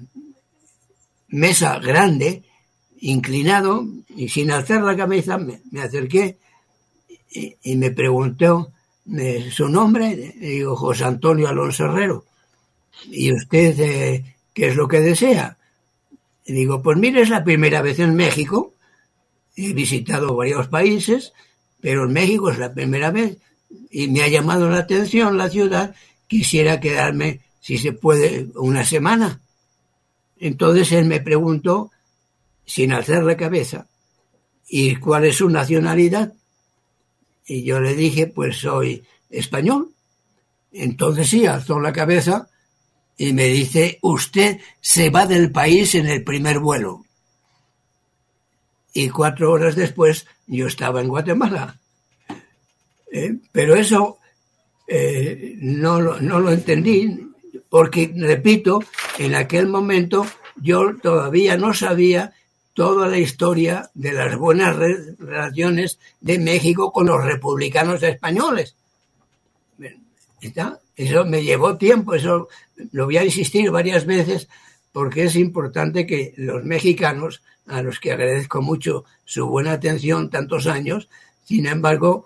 mesa 1.27 1.79
grande, 1.79 2.43
inclinado, 3.01 3.86
y 4.07 4.29
sin 4.29 4.51
alzar 4.51 4.84
la 4.84 4.96
cabeza 4.96 5.38
me, 5.38 5.81
acerqué 5.81 6.38
y, 7.29 7.75
me 7.75 7.91
preguntó, 7.91 8.72
su 9.51 9.69
nombre, 9.69 10.33
digo 10.39 10.75
José 10.75 11.05
Antonio 11.05 11.47
Alonso 11.47 11.85
Herrero. 11.85 12.25
¿Y 13.05 13.31
usted 13.33 13.79
eh, 13.79 14.35
qué 14.53 14.67
es 14.69 14.75
lo 14.75 14.87
que 14.87 14.99
desea? 14.99 15.57
Digo, 16.45 16.81
pues 16.81 16.97
mire, 16.97 17.21
es 17.21 17.29
la 17.29 17.43
primera 17.43 17.81
vez 17.81 17.99
en 17.99 18.15
México, 18.15 18.73
he 19.55 19.73
visitado 19.73 20.35
varios 20.35 20.67
países, 20.67 21.33
pero 21.81 22.05
en 22.05 22.13
México 22.13 22.49
es 22.49 22.57
la 22.57 22.73
primera 22.73 23.11
vez 23.11 23.37
y 23.91 24.07
me 24.07 24.23
ha 24.23 24.27
llamado 24.27 24.69
la 24.69 24.79
atención 24.79 25.37
la 25.37 25.49
ciudad, 25.49 25.95
quisiera 26.27 26.79
quedarme, 26.79 27.41
si 27.59 27.77
se 27.77 27.93
puede, 27.93 28.47
una 28.55 28.85
semana. 28.85 29.41
Entonces 30.39 30.91
él 30.91 31.05
me 31.05 31.19
preguntó, 31.19 31.91
sin 32.65 32.91
alzar 32.91 33.23
la 33.23 33.37
cabeza, 33.37 33.87
¿y 34.67 34.95
cuál 34.95 35.25
es 35.25 35.37
su 35.37 35.49
nacionalidad? 35.49 36.33
Y 37.47 37.63
yo 37.63 37.79
le 37.79 37.95
dije, 37.95 38.27
pues 38.27 38.57
soy 38.57 39.03
español. 39.29 39.89
Entonces 40.71 41.29
sí, 41.29 41.45
alzó 41.45 41.79
la 41.79 41.93
cabeza 41.93 42.49
y 43.17 43.33
me 43.33 43.45
dice, 43.45 43.97
usted 44.01 44.59
se 44.79 45.09
va 45.09 45.25
del 45.25 45.51
país 45.51 45.95
en 45.95 46.07
el 46.07 46.23
primer 46.23 46.59
vuelo. 46.59 47.05
Y 48.93 49.09
cuatro 49.09 49.51
horas 49.51 49.75
después 49.75 50.27
yo 50.45 50.67
estaba 50.67 51.01
en 51.01 51.07
Guatemala. 51.07 51.79
Eh, 53.11 53.33
pero 53.51 53.75
eso 53.75 54.19
eh, 54.87 55.55
no, 55.57 55.99
no 55.99 56.39
lo 56.39 56.51
entendí, 56.51 57.17
porque, 57.69 58.13
repito, 58.15 58.83
en 59.17 59.35
aquel 59.35 59.67
momento 59.67 60.25
yo 60.55 60.95
todavía 61.01 61.57
no 61.57 61.73
sabía 61.73 62.33
toda 62.77 63.07
la 63.07 63.17
historia 63.17 63.89
de 63.96 64.13
las 64.13 64.38
buenas 64.38 64.75
relaciones 65.17 65.98
de 66.22 66.38
México 66.38 66.91
con 66.91 67.07
los 67.07 67.25
republicanos 67.25 68.03
españoles. 68.03 68.75
Eso 70.96 71.25
me 71.25 71.43
llevó 71.43 71.75
tiempo, 71.75 72.13
eso 72.13 72.50
lo 72.91 73.05
voy 73.05 73.17
a 73.17 73.25
insistir 73.25 73.72
varias 73.72 74.05
veces 74.05 74.48
porque 74.91 75.24
es 75.24 75.36
importante 75.36 76.05
que 76.05 76.36
los 76.38 76.65
mexicanos, 76.65 77.41
a 77.65 77.81
los 77.81 78.00
que 78.00 78.12
agradezco 78.12 78.62
mucho 78.62 79.05
su 79.25 79.48
buena 79.48 79.72
atención 79.72 80.29
tantos 80.29 80.67
años, 80.67 81.10
sin 81.46 81.65
embargo, 81.65 82.25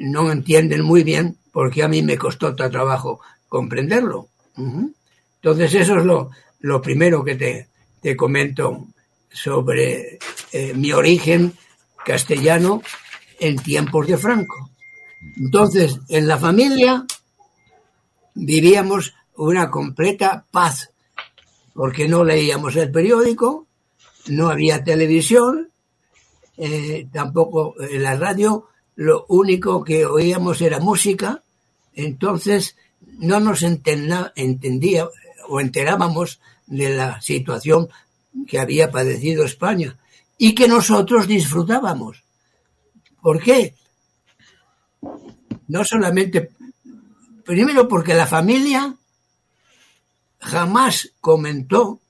no 0.00 0.32
entienden 0.32 0.80
muy 0.80 1.02
bien 1.02 1.36
porque 1.52 1.82
a 1.82 1.88
mí 1.88 2.02
me 2.02 2.16
costó 2.16 2.56
tanto 2.56 2.70
trabajo 2.70 3.20
comprenderlo. 3.50 4.28
Entonces 4.56 5.74
eso 5.74 5.98
es 5.98 6.06
lo, 6.06 6.80
primero 6.80 7.22
que 7.22 7.66
te 8.00 8.16
comento 8.16 8.86
sobre 9.34 10.18
eh, 10.52 10.72
mi 10.74 10.92
origen 10.92 11.52
castellano 12.06 12.82
en 13.40 13.56
tiempos 13.56 14.06
de 14.06 14.16
Franco. 14.16 14.70
Entonces, 15.36 15.98
en 16.08 16.28
la 16.28 16.38
familia 16.38 17.04
vivíamos 18.34 19.14
una 19.36 19.70
completa 19.70 20.46
paz, 20.50 20.90
porque 21.74 22.08
no 22.08 22.24
leíamos 22.24 22.76
el 22.76 22.90
periódico, 22.90 23.66
no 24.28 24.48
había 24.48 24.84
televisión, 24.84 25.70
eh, 26.56 27.08
tampoco 27.12 27.74
en 27.80 28.02
la 28.02 28.16
radio, 28.16 28.68
lo 28.94 29.26
único 29.28 29.82
que 29.82 30.06
oíamos 30.06 30.60
era 30.60 30.78
música, 30.78 31.42
entonces 31.94 32.76
no 33.18 33.40
nos 33.40 33.62
entendía 33.62 35.08
o 35.48 35.60
enterábamos 35.60 36.40
de 36.66 36.90
la 36.90 37.20
situación 37.20 37.88
que 38.46 38.58
había 38.58 38.90
padecido 38.90 39.44
España 39.44 39.98
y 40.38 40.54
que 40.54 40.68
nosotros 40.68 41.26
disfrutábamos. 41.26 42.24
¿Por 43.22 43.42
qué? 43.42 43.74
No 45.68 45.84
solamente, 45.84 46.50
primero 47.44 47.88
porque 47.88 48.14
la 48.14 48.26
familia 48.26 48.96
jamás 50.40 51.12
comentó 51.20 52.00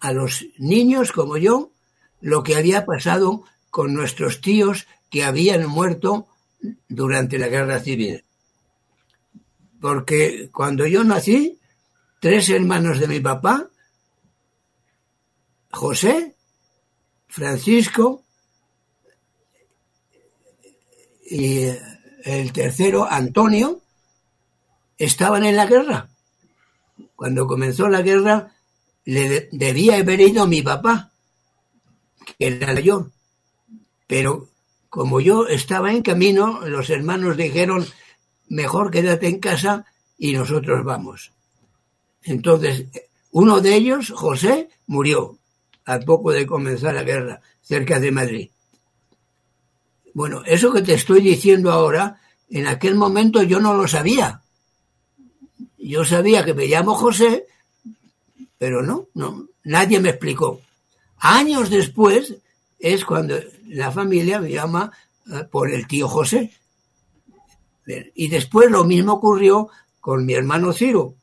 a 0.00 0.12
los 0.12 0.46
niños 0.58 1.12
como 1.12 1.36
yo 1.36 1.70
lo 2.20 2.42
que 2.42 2.56
había 2.56 2.84
pasado 2.84 3.44
con 3.70 3.94
nuestros 3.94 4.40
tíos 4.40 4.86
que 5.10 5.24
habían 5.24 5.66
muerto 5.66 6.26
durante 6.88 7.38
la 7.38 7.48
guerra 7.48 7.80
civil. 7.80 8.24
Porque 9.80 10.48
cuando 10.52 10.86
yo 10.86 11.04
nací, 11.04 11.58
tres 12.20 12.48
hermanos 12.50 12.98
de 12.98 13.08
mi 13.08 13.20
papá 13.20 13.68
José, 15.70 16.34
Francisco 17.28 18.22
y 21.28 21.64
el 22.24 22.52
tercero, 22.52 23.06
Antonio, 23.08 23.80
estaban 24.98 25.44
en 25.44 25.56
la 25.56 25.66
guerra. 25.66 26.08
Cuando 27.14 27.46
comenzó 27.46 27.88
la 27.88 28.02
guerra, 28.02 28.52
le 29.04 29.48
debía 29.52 29.96
haber 29.96 30.20
ido 30.20 30.46
mi 30.46 30.62
papá, 30.62 31.12
que 32.38 32.46
era 32.46 32.74
mayor. 32.74 33.10
Pero 34.06 34.48
como 34.88 35.20
yo 35.20 35.46
estaba 35.46 35.92
en 35.92 36.02
camino, 36.02 36.66
los 36.66 36.90
hermanos 36.90 37.36
dijeron, 37.36 37.86
mejor 38.48 38.90
quédate 38.90 39.28
en 39.28 39.40
casa 39.40 39.84
y 40.18 40.32
nosotros 40.32 40.84
vamos. 40.84 41.32
Entonces, 42.22 42.86
uno 43.30 43.60
de 43.60 43.74
ellos, 43.74 44.12
José, 44.14 44.68
murió 44.86 45.38
a 45.86 46.00
poco 46.00 46.32
de 46.32 46.46
comenzar 46.46 46.94
la 46.94 47.04
guerra, 47.04 47.40
cerca 47.62 48.00
de 48.00 48.10
Madrid. 48.10 48.50
Bueno, 50.12 50.42
eso 50.44 50.72
que 50.72 50.82
te 50.82 50.94
estoy 50.94 51.20
diciendo 51.20 51.70
ahora, 51.70 52.20
en 52.50 52.66
aquel 52.66 52.96
momento 52.96 53.42
yo 53.42 53.60
no 53.60 53.74
lo 53.74 53.86
sabía. 53.86 54.42
Yo 55.78 56.04
sabía 56.04 56.44
que 56.44 56.54
me 56.54 56.66
llamo 56.66 56.94
José, 56.94 57.46
pero 58.58 58.82
no, 58.82 59.06
no, 59.14 59.46
nadie 59.62 60.00
me 60.00 60.10
explicó. 60.10 60.60
Años 61.18 61.70
después 61.70 62.34
es 62.78 63.04
cuando 63.04 63.36
la 63.66 63.92
familia 63.92 64.40
me 64.40 64.50
llama 64.50 64.90
eh, 65.32 65.44
por 65.50 65.70
el 65.70 65.86
tío 65.86 66.08
José. 66.08 66.52
Y 68.14 68.26
después 68.26 68.68
lo 68.70 68.84
mismo 68.84 69.12
ocurrió 69.12 69.68
con 70.00 70.26
mi 70.26 70.34
hermano 70.34 70.72
Ciro. 70.72 71.14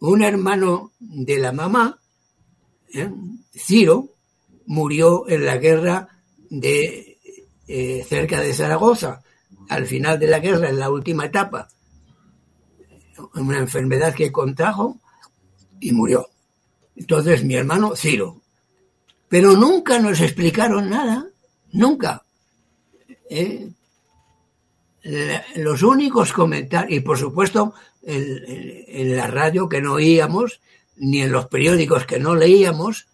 Un 0.00 0.22
hermano 0.22 0.90
de 0.98 1.38
la 1.38 1.52
mamá 1.52 1.98
¿eh? 2.92 3.10
Ciro 3.54 4.08
murió 4.66 5.28
en 5.28 5.44
la 5.44 5.56
guerra 5.56 6.08
de 6.50 7.18
eh, 7.66 8.04
cerca 8.08 8.40
de 8.40 8.54
Zaragoza, 8.54 9.22
al 9.68 9.86
final 9.86 10.18
de 10.18 10.26
la 10.26 10.38
guerra, 10.38 10.68
en 10.68 10.78
la 10.78 10.90
última 10.90 11.26
etapa, 11.26 11.68
una 13.34 13.58
enfermedad 13.58 14.14
que 14.14 14.32
contrajo 14.32 14.98
y 15.80 15.92
murió. 15.92 16.28
Entonces 16.96 17.44
mi 17.44 17.54
hermano 17.54 17.94
Ciro. 17.94 18.40
Pero 19.28 19.52
nunca 19.52 19.98
nos 19.98 20.20
explicaron 20.20 20.88
nada, 20.88 21.26
nunca. 21.72 22.22
¿eh? 23.28 23.68
los 25.56 25.82
únicos 25.82 26.32
comentarios, 26.32 26.98
y 26.98 27.00
por 27.00 27.18
supuesto 27.18 27.74
en 28.02 29.16
la 29.16 29.26
radio 29.26 29.68
que 29.68 29.80
no 29.80 29.94
oíamos, 29.94 30.60
ni 30.96 31.22
en 31.22 31.32
los 31.32 31.46
periódicos 31.46 32.04
que 32.04 32.18
no 32.18 32.34
leíamos, 32.34 33.06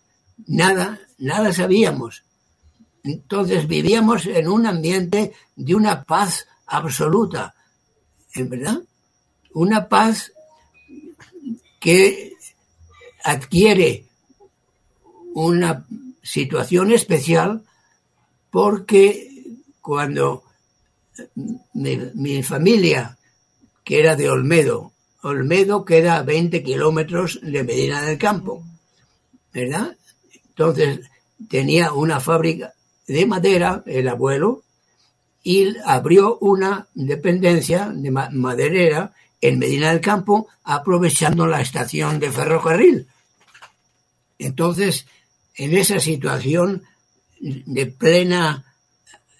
nada, 0.46 1.00
nada 1.18 1.52
sabíamos. 1.52 2.24
Entonces 3.02 3.68
vivíamos 3.68 4.26
en 4.26 4.48
un 4.48 4.66
ambiente 4.66 5.32
de 5.56 5.74
una 5.74 6.04
paz 6.04 6.46
absoluta, 6.66 7.54
¿en 8.34 8.48
verdad? 8.48 8.78
Una 9.52 9.88
paz 9.88 10.32
que 11.78 12.32
adquiere 13.22 14.06
una 15.34 15.86
situación 16.22 16.92
especial 16.92 17.62
porque 18.50 19.58
cuando 19.80 20.44
mi, 21.74 21.98
mi 22.14 22.42
familia, 22.42 23.18
que 23.84 24.00
era 24.00 24.16
de 24.16 24.30
Olmedo, 24.30 24.92
Olmedo 25.22 25.84
queda 25.84 26.16
a 26.16 26.22
20 26.22 26.62
kilómetros 26.62 27.40
de 27.42 27.64
Medina 27.64 28.02
del 28.02 28.18
Campo, 28.18 28.62
¿verdad? 29.52 29.96
Entonces 30.56 31.10
tenía 31.48 31.92
una 31.92 32.20
fábrica 32.20 32.74
de 33.06 33.26
madera, 33.26 33.82
el 33.86 34.08
abuelo, 34.08 34.62
y 35.42 35.76
abrió 35.84 36.38
una 36.38 36.86
dependencia 36.94 37.90
de 37.94 38.10
maderera 38.10 39.12
en 39.40 39.58
Medina 39.58 39.90
del 39.90 40.00
Campo, 40.00 40.48
aprovechando 40.62 41.46
la 41.46 41.60
estación 41.60 42.18
de 42.18 42.30
ferrocarril. 42.30 43.06
Entonces, 44.38 45.06
en 45.54 45.76
esa 45.76 46.00
situación 46.00 46.82
de 47.40 47.86
plena 47.86 48.64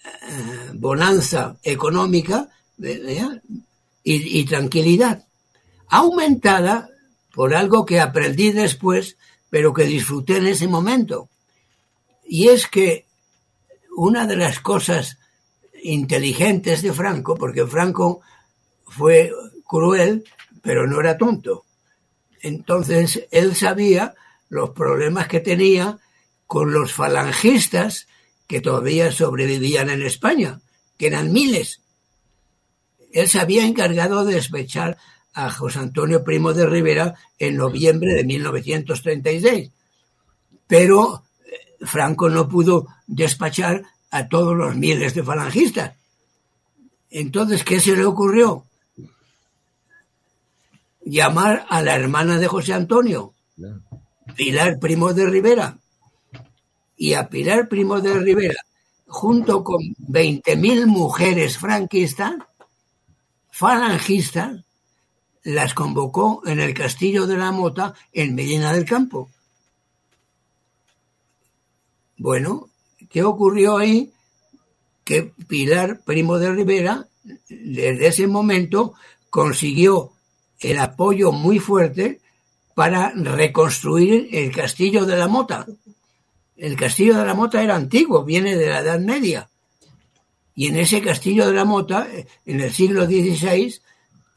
eh, 0.05 0.71
bonanza 0.73 1.57
económica 1.63 2.49
y 4.03 4.45
tranquilidad, 4.45 5.25
aumentada 5.87 6.89
por 7.33 7.55
algo 7.55 7.85
que 7.85 7.99
aprendí 7.99 8.51
después, 8.51 9.17
pero 9.55 9.73
que 9.73 9.85
disfruté 9.85 10.35
en 10.35 10.47
ese 10.47 10.67
momento. 10.67 11.29
Y 12.25 12.49
es 12.49 12.67
que 12.67 13.05
una 13.95 14.27
de 14.27 14.35
las 14.35 14.59
cosas 14.59 15.17
inteligentes 15.81 16.81
de 16.81 16.91
Franco, 16.91 17.35
porque 17.35 17.65
Franco 17.65 18.19
fue 18.85 19.31
cruel, 19.65 20.25
pero 20.61 20.85
no 20.87 20.99
era 20.99 21.17
tonto. 21.17 21.63
Entonces 22.41 23.29
él 23.31 23.55
sabía 23.55 24.13
los 24.49 24.71
problemas 24.71 25.29
que 25.29 25.39
tenía 25.39 25.99
con 26.47 26.73
los 26.73 26.91
falangistas 26.91 28.09
que 28.47 28.59
todavía 28.59 29.13
sobrevivían 29.13 29.89
en 29.89 30.01
España, 30.01 30.59
que 30.97 31.07
eran 31.07 31.31
miles. 31.31 31.79
Él 33.13 33.29
se 33.29 33.39
había 33.39 33.65
encargado 33.65 34.25
de 34.25 34.35
despechar 34.35 34.97
a 35.35 35.51
José 35.51 35.79
Antonio 35.79 36.23
Primo 36.23 36.53
de 36.53 36.65
Rivera 36.65 37.13
en 37.37 37.57
noviembre 37.57 38.13
de 38.13 38.23
1936, 38.23 39.69
pero 40.65 41.23
eh, 41.45 41.85
Franco 41.85 42.29
no 42.29 42.47
pudo 42.47 42.87
despachar 43.05 43.83
a 44.11 44.29
todos 44.29 44.55
los 44.55 44.75
miles 44.75 45.13
de 45.13 45.23
falangistas. 45.23 45.93
Entonces, 47.09 47.63
¿qué 47.65 47.81
se 47.81 47.95
le 47.95 48.05
ocurrió? 48.05 48.65
Llamar 51.03 51.65
a 51.69 51.81
la 51.81 51.95
hermana 51.95 52.37
de 52.39 52.47
José 52.47 52.73
Antonio, 52.73 53.33
Pilar 54.35 54.79
Primo 54.79 55.13
de 55.13 55.25
Rivera. 55.27 55.77
Y 56.97 57.13
a 57.13 57.27
Pilar 57.27 57.67
Primo 57.67 57.99
de 57.99 58.13
Rivera, 58.19 58.61
junto 59.05 59.65
con 59.65 59.81
20.000 59.97 60.85
mujeres 60.85 61.57
franquistas, 61.57 62.35
falangistas, 63.51 64.65
las 65.45 65.75
convocó 65.75 66.41
en 66.45 66.59
el 66.59 66.73
Castillo 66.73 67.27
de 67.27 67.37
la 67.37 67.51
Mota 67.51 67.93
en 68.11 68.33
Medina 68.33 68.73
del 68.73 68.83
Campo. 68.83 69.29
Bueno, 72.17 72.69
¿qué 73.09 73.23
ocurrió 73.23 73.77
ahí? 73.77 74.11
Que 75.03 75.31
Pilar 75.47 76.01
Primo 76.03 76.39
de 76.39 76.51
Rivera, 76.51 77.07
desde 77.47 78.07
ese 78.07 78.27
momento, 78.27 78.95
consiguió 79.29 80.13
el 80.59 80.79
apoyo 80.79 81.31
muy 81.31 81.59
fuerte 81.59 82.21
para 82.73 83.11
reconstruir 83.11 84.29
el 84.31 84.51
castillo 84.51 85.05
de 85.05 85.15
la 85.15 85.27
Mota. 85.27 85.67
El 86.57 86.75
castillo 86.75 87.17
de 87.17 87.25
la 87.25 87.35
Mota 87.35 87.61
era 87.61 87.75
antiguo, 87.75 88.25
viene 88.25 88.55
de 88.55 88.67
la 88.67 88.79
Edad 88.79 88.99
Media. 88.99 89.47
Y 90.55 90.67
en 90.69 90.77
ese 90.77 91.01
castillo 91.01 91.45
de 91.45 91.53
la 91.53 91.65
Mota, 91.65 92.07
en 92.45 92.61
el 92.61 92.73
siglo 92.73 93.05
XVI, 93.05 93.79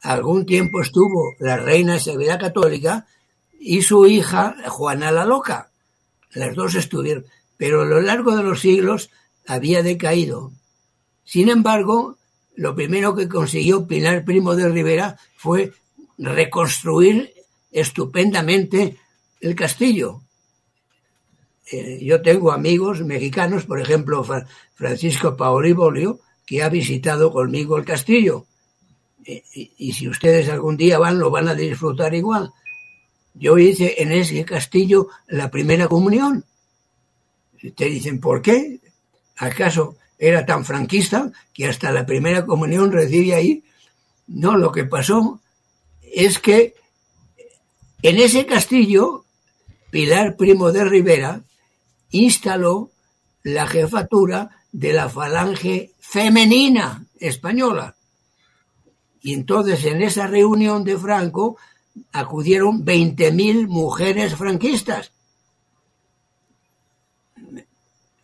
algún 0.01 0.45
tiempo 0.45 0.81
estuvo 0.81 1.35
la 1.39 1.57
reina 1.57 1.97
Isabel 1.97 2.37
Católica 2.37 3.07
y 3.59 3.81
su 3.81 4.05
hija 4.05 4.55
Juana 4.67 5.11
la 5.11 5.25
Loca. 5.25 5.71
Las 6.31 6.55
dos 6.55 6.75
estuvieron, 6.75 7.25
pero 7.57 7.81
a 7.81 7.85
lo 7.85 8.01
largo 8.01 8.35
de 8.35 8.43
los 8.43 8.61
siglos 8.61 9.09
había 9.45 9.83
decaído. 9.83 10.51
Sin 11.25 11.49
embargo, 11.49 12.17
lo 12.55 12.75
primero 12.75 13.15
que 13.15 13.27
consiguió 13.27 13.87
Pilar 13.87 14.23
Primo 14.23 14.55
de 14.55 14.69
Rivera 14.69 15.17
fue 15.35 15.73
reconstruir 16.17 17.33
estupendamente 17.71 18.97
el 19.41 19.55
castillo. 19.55 20.21
Eh, 21.71 21.99
yo 22.01 22.21
tengo 22.21 22.51
amigos 22.51 23.01
mexicanos, 23.01 23.65
por 23.65 23.79
ejemplo, 23.79 24.25
Francisco 24.75 25.37
Paoli 25.37 25.73
Bolio, 25.73 26.19
que 26.45 26.63
ha 26.63 26.69
visitado 26.69 27.31
conmigo 27.31 27.77
el 27.77 27.85
castillo. 27.85 28.45
Eh, 29.29 29.43
y, 29.77 29.93
si 29.93 30.07
ustedes 30.07 30.49
algún 30.49 30.75
día 30.75 30.97
van, 30.97 31.19
lo 31.19 31.29
van 31.29 31.47
a 31.47 31.53
disfrutar 31.53 32.15
igual. 32.15 32.51
Yo 33.35 33.59
hice 33.59 34.01
en 34.01 34.11
ese 34.11 34.43
castillo 34.43 35.09
la 35.27 35.51
primera 35.51 35.87
comunión. 35.87 36.45
te 37.75 37.85
dicen, 37.85 38.19
¿por 38.19 38.41
qué? 38.41 38.79
¿Acaso 39.37 39.97
era 40.17 40.47
tan 40.47 40.65
franquista 40.65 41.31
que 41.53 41.67
hasta 41.67 41.91
la 41.91 42.07
primera 42.07 42.43
comunión 42.43 42.91
recibí 42.91 43.31
ahí? 43.31 43.63
No, 44.27 44.57
lo 44.57 44.71
que 44.71 44.85
pasó 44.85 45.39
es 46.01 46.39
que 46.39 46.73
en 48.01 48.17
ese 48.17 48.47
castillo, 48.47 49.25
Pilar 49.91 50.37
Primo 50.37 50.71
de 50.71 50.85
Rivera 50.85 51.41
instaló 52.09 52.89
la 53.43 53.67
jefatura 53.67 54.49
de 54.71 54.93
la 54.93 55.07
falange 55.07 55.91
femenina 55.99 57.05
española. 57.19 57.95
Y 59.21 59.33
entonces 59.33 59.83
en 59.85 60.01
esa 60.01 60.27
reunión 60.27 60.83
de 60.83 60.97
Franco 60.97 61.57
acudieron 62.11 62.85
20.000 62.85 63.67
mujeres 63.67 64.35
franquistas. 64.35 65.11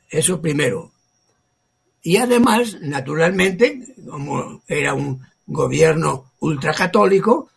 Eso 0.10 0.42
primero. 0.42 0.92
Y 2.02 2.18
además, 2.18 2.78
naturalmente, 2.82 3.96
como 4.10 4.62
era 4.68 4.94
un 4.94 5.22
gobierno 5.48 6.32
ultracatólico, 6.40 7.50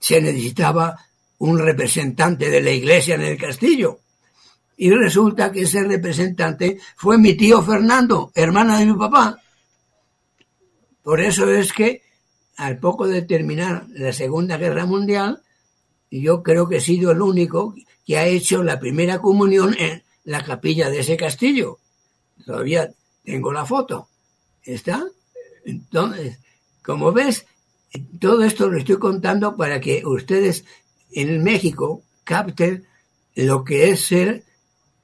se 0.00 0.20
necesitaba 0.20 0.96
un 1.38 1.58
representante 1.58 2.48
de 2.48 2.62
la 2.62 2.70
iglesia 2.70 3.14
en 3.14 3.22
el 3.22 3.36
castillo. 3.36 4.00
Y 4.76 4.90
resulta 4.90 5.52
que 5.52 5.62
ese 5.62 5.84
representante 5.84 6.78
fue 6.96 7.18
mi 7.18 7.34
tío 7.34 7.62
Fernando, 7.62 8.32
hermana 8.34 8.78
de 8.78 8.86
mi 8.86 8.94
papá. 8.94 9.38
Por 11.02 11.20
eso 11.20 11.50
es 11.50 11.72
que 11.72 12.01
al 12.56 12.78
poco 12.78 13.06
de 13.06 13.22
terminar 13.22 13.86
la 13.90 14.12
Segunda 14.12 14.56
Guerra 14.56 14.86
Mundial, 14.86 15.42
yo 16.10 16.42
creo 16.42 16.68
que 16.68 16.76
he 16.76 16.80
sido 16.80 17.12
el 17.12 17.22
único 17.22 17.74
que 18.06 18.18
ha 18.18 18.26
hecho 18.26 18.62
la 18.62 18.78
primera 18.78 19.20
comunión 19.20 19.74
en 19.78 20.02
la 20.24 20.44
capilla 20.44 20.90
de 20.90 21.00
ese 21.00 21.16
castillo. 21.16 21.78
Todavía 22.44 22.92
tengo 23.24 23.52
la 23.52 23.64
foto. 23.64 24.08
¿Está? 24.62 25.04
Entonces, 25.64 26.38
como 26.82 27.12
ves, 27.12 27.46
todo 28.20 28.42
esto 28.42 28.68
lo 28.68 28.78
estoy 28.78 28.98
contando 28.98 29.56
para 29.56 29.80
que 29.80 30.04
ustedes 30.04 30.64
en 31.12 31.42
México 31.42 32.02
capten 32.24 32.86
lo 33.34 33.64
que 33.64 33.90
es 33.90 34.06
ser 34.06 34.44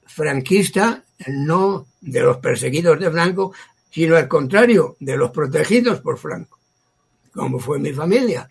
franquista, 0.07 1.05
no 1.27 1.87
de 2.01 2.21
los 2.21 2.39
perseguidos 2.39 2.99
de 2.99 3.11
Franco, 3.11 3.53
sino 3.91 4.17
al 4.17 4.29
contrario, 4.29 4.97
de 5.01 5.17
los 5.17 5.31
protegidos 5.31 6.01
por 6.01 6.19
Franco, 6.19 6.58
como 7.39 7.61
fue 7.61 7.79
mi 7.79 7.93
familia. 7.93 8.51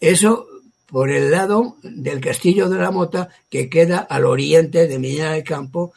Eso 0.00 0.46
por 0.86 1.10
el 1.10 1.30
lado 1.30 1.76
del 1.82 2.20
Castillo 2.20 2.70
de 2.70 2.78
la 2.78 2.90
Mota, 2.90 3.28
que 3.50 3.68
queda 3.68 3.98
al 3.98 4.24
oriente 4.24 4.86
de 4.86 4.98
Medina 4.98 5.32
del 5.32 5.44
Campo, 5.44 5.92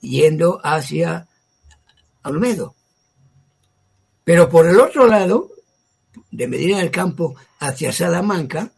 yendo 0.00 0.60
hacia 0.64 1.28
Olmedo. 2.24 2.74
Pero 4.24 4.48
por 4.48 4.66
el 4.66 4.80
otro 4.80 5.06
lado, 5.06 5.50
de 6.30 6.48
Medina 6.48 6.78
del 6.78 6.90
Campo 6.90 7.36
hacia 7.60 7.92
Salamanca, 7.92 8.72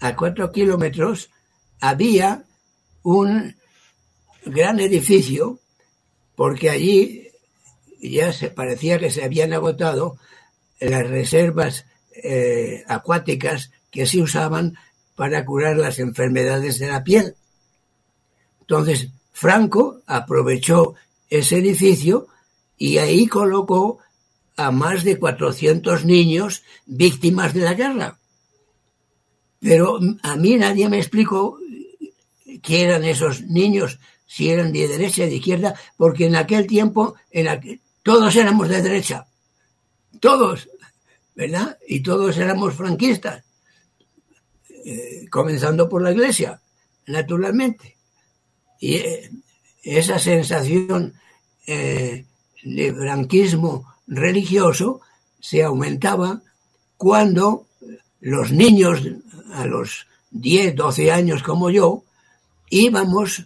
a 0.00 0.14
cuatro 0.14 0.52
kilómetros, 0.52 1.30
había 1.80 2.44
un 3.02 3.56
gran 4.44 4.80
edificio, 4.80 5.60
porque 6.34 6.68
allí 6.68 7.28
ya 8.02 8.32
se 8.32 8.50
parecía 8.50 8.98
que 8.98 9.10
se 9.10 9.24
habían 9.24 9.52
agotado 9.52 10.18
las 10.80 11.08
reservas 11.08 11.86
eh, 12.22 12.84
acuáticas 12.88 13.70
que 13.90 14.06
se 14.06 14.20
usaban 14.20 14.76
para 15.14 15.44
curar 15.44 15.76
las 15.76 15.98
enfermedades 15.98 16.78
de 16.78 16.88
la 16.88 17.04
piel. 17.04 17.34
Entonces, 18.60 19.08
Franco 19.32 20.00
aprovechó 20.06 20.94
ese 21.28 21.58
edificio 21.58 22.28
y 22.76 22.98
ahí 22.98 23.26
colocó 23.26 23.98
a 24.56 24.70
más 24.70 25.04
de 25.04 25.18
400 25.18 26.04
niños 26.04 26.62
víctimas 26.86 27.54
de 27.54 27.60
la 27.60 27.74
guerra. 27.74 28.18
Pero 29.60 29.98
a 30.22 30.36
mí 30.36 30.56
nadie 30.56 30.88
me 30.88 30.98
explicó 30.98 31.58
qué 32.62 32.82
eran 32.82 33.04
esos 33.04 33.42
niños, 33.42 33.98
si 34.26 34.50
eran 34.50 34.72
de 34.72 34.88
derecha, 34.88 35.24
de 35.24 35.36
izquierda, 35.36 35.74
porque 35.96 36.26
en 36.26 36.36
aquel 36.36 36.66
tiempo 36.66 37.14
en 37.30 37.80
todos 38.02 38.34
éramos 38.36 38.68
de 38.68 38.82
derecha, 38.82 39.26
todos, 40.20 40.68
¿verdad? 41.34 41.78
Y 41.86 42.00
todos 42.00 42.36
éramos 42.38 42.74
franquistas, 42.74 43.44
eh, 44.84 45.26
comenzando 45.30 45.88
por 45.88 46.02
la 46.02 46.12
iglesia, 46.12 46.60
naturalmente. 47.06 47.96
Y 48.80 48.96
eh, 48.96 49.30
esa 49.82 50.18
sensación 50.18 51.14
eh, 51.66 52.24
de 52.62 52.94
franquismo 52.94 53.94
religioso 54.06 55.00
se 55.40 55.62
aumentaba 55.62 56.42
cuando 56.96 57.66
los 58.20 58.52
niños 58.52 59.02
a 59.52 59.66
los 59.66 60.06
10, 60.30 60.76
12 60.76 61.12
años 61.12 61.42
como 61.42 61.70
yo, 61.70 62.04
íbamos 62.70 63.44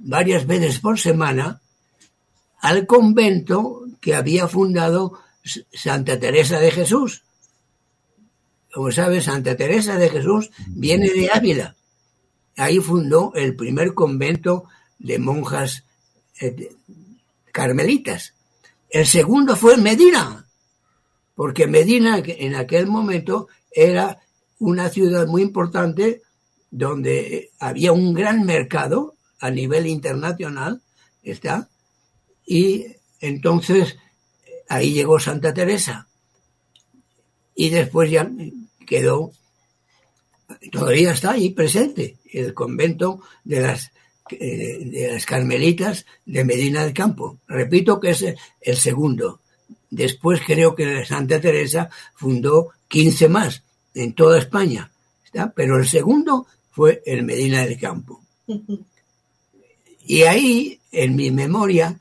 varias 0.00 0.46
veces 0.46 0.80
por 0.80 0.98
semana 0.98 1.60
al 2.60 2.86
convento 2.86 3.84
que 4.00 4.14
había 4.14 4.48
fundado 4.48 5.18
Santa 5.72 6.18
Teresa 6.18 6.58
de 6.58 6.70
Jesús. 6.70 7.22
Como 8.72 8.90
sabes, 8.90 9.24
Santa 9.24 9.56
Teresa 9.56 9.96
de 9.98 10.08
Jesús 10.08 10.50
viene 10.68 11.10
de 11.10 11.30
Ávila. 11.32 11.76
Ahí 12.56 12.78
fundó 12.80 13.32
el 13.34 13.54
primer 13.54 13.94
convento 13.94 14.64
de 14.98 15.18
monjas 15.18 15.84
eh, 16.40 16.74
carmelitas. 17.52 18.34
El 18.90 19.06
segundo 19.06 19.56
fue 19.56 19.76
Medina. 19.76 20.46
porque 21.34 21.66
Medina 21.66 22.22
en 22.24 22.54
aquel 22.54 22.86
momento 22.86 23.48
era 23.72 24.20
una 24.60 24.88
ciudad 24.88 25.26
muy 25.26 25.42
importante 25.42 26.22
donde 26.70 27.50
había 27.58 27.92
un 27.92 28.14
gran 28.14 28.44
mercado 28.44 29.14
a 29.40 29.50
nivel 29.50 29.86
internacional, 29.86 30.80
¿está? 31.22 31.68
Y 32.46 32.86
entonces 33.20 33.96
ahí 34.74 34.92
llegó 34.92 35.18
Santa 35.18 35.54
Teresa. 35.54 36.06
Y 37.54 37.70
después 37.70 38.10
ya 38.10 38.28
quedó, 38.86 39.32
todavía 40.72 41.12
está 41.12 41.32
ahí 41.32 41.50
presente, 41.50 42.16
el 42.32 42.52
convento 42.52 43.22
de 43.44 43.60
las, 43.60 43.92
eh, 44.30 44.84
de 44.84 45.12
las 45.12 45.24
Carmelitas 45.24 46.04
de 46.26 46.44
Medina 46.44 46.84
del 46.84 46.92
Campo. 46.92 47.38
Repito 47.46 48.00
que 48.00 48.10
es 48.10 48.24
el 48.60 48.76
segundo. 48.76 49.40
Después 49.90 50.40
creo 50.44 50.74
que 50.74 51.06
Santa 51.06 51.40
Teresa 51.40 51.88
fundó 52.14 52.70
15 52.88 53.28
más 53.28 53.62
en 53.94 54.12
toda 54.14 54.38
España, 54.38 54.90
¿está? 55.24 55.52
pero 55.52 55.78
el 55.78 55.86
segundo 55.86 56.46
fue 56.70 57.00
el 57.06 57.22
Medina 57.22 57.64
del 57.64 57.78
Campo. 57.78 58.20
Y 60.06 60.24
ahí, 60.24 60.78
en 60.92 61.16
mi 61.16 61.30
memoria, 61.30 61.98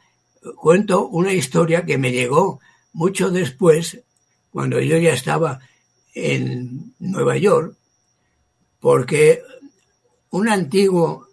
cuento 0.55 1.07
una 1.07 1.33
historia 1.33 1.85
que 1.85 1.97
me 1.97 2.11
llegó 2.11 2.59
mucho 2.93 3.31
después, 3.31 4.01
cuando 4.51 4.79
yo 4.79 4.97
ya 4.97 5.13
estaba 5.13 5.59
en 6.13 6.93
Nueva 6.99 7.37
York, 7.37 7.75
porque 8.79 9.41
un 10.29 10.49
antiguo 10.49 11.27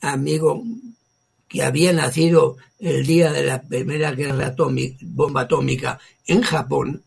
amigo 0.00 0.62
que 1.48 1.62
había 1.62 1.92
nacido 1.92 2.56
el 2.78 3.06
día 3.06 3.32
de 3.32 3.44
la 3.44 3.62
primera 3.62 4.12
guerra 4.12 4.54
bomba 5.02 5.42
atómica 5.42 5.98
en 6.26 6.42
Japón, 6.42 7.02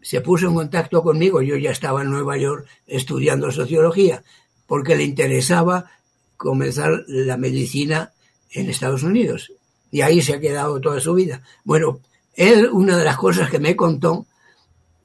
se 0.00 0.20
puso 0.20 0.48
en 0.48 0.54
contacto 0.54 1.02
conmigo, 1.02 1.42
yo 1.42 1.56
ya 1.56 1.70
estaba 1.70 2.02
en 2.02 2.10
Nueva 2.10 2.36
York 2.36 2.66
estudiando 2.86 3.52
sociología, 3.52 4.24
porque 4.66 4.96
le 4.96 5.04
interesaba 5.04 5.90
comenzar 6.36 7.04
la 7.06 7.36
medicina 7.36 8.12
en 8.50 8.68
Estados 8.68 9.02
Unidos. 9.02 9.52
Y 9.92 10.00
ahí 10.00 10.20
se 10.20 10.34
ha 10.34 10.40
quedado 10.40 10.80
toda 10.80 10.98
su 10.98 11.14
vida. 11.14 11.42
Bueno, 11.62 12.00
él, 12.34 12.68
una 12.72 12.96
de 12.96 13.04
las 13.04 13.16
cosas 13.16 13.48
que 13.48 13.60
me 13.60 13.76
contó 13.76 14.26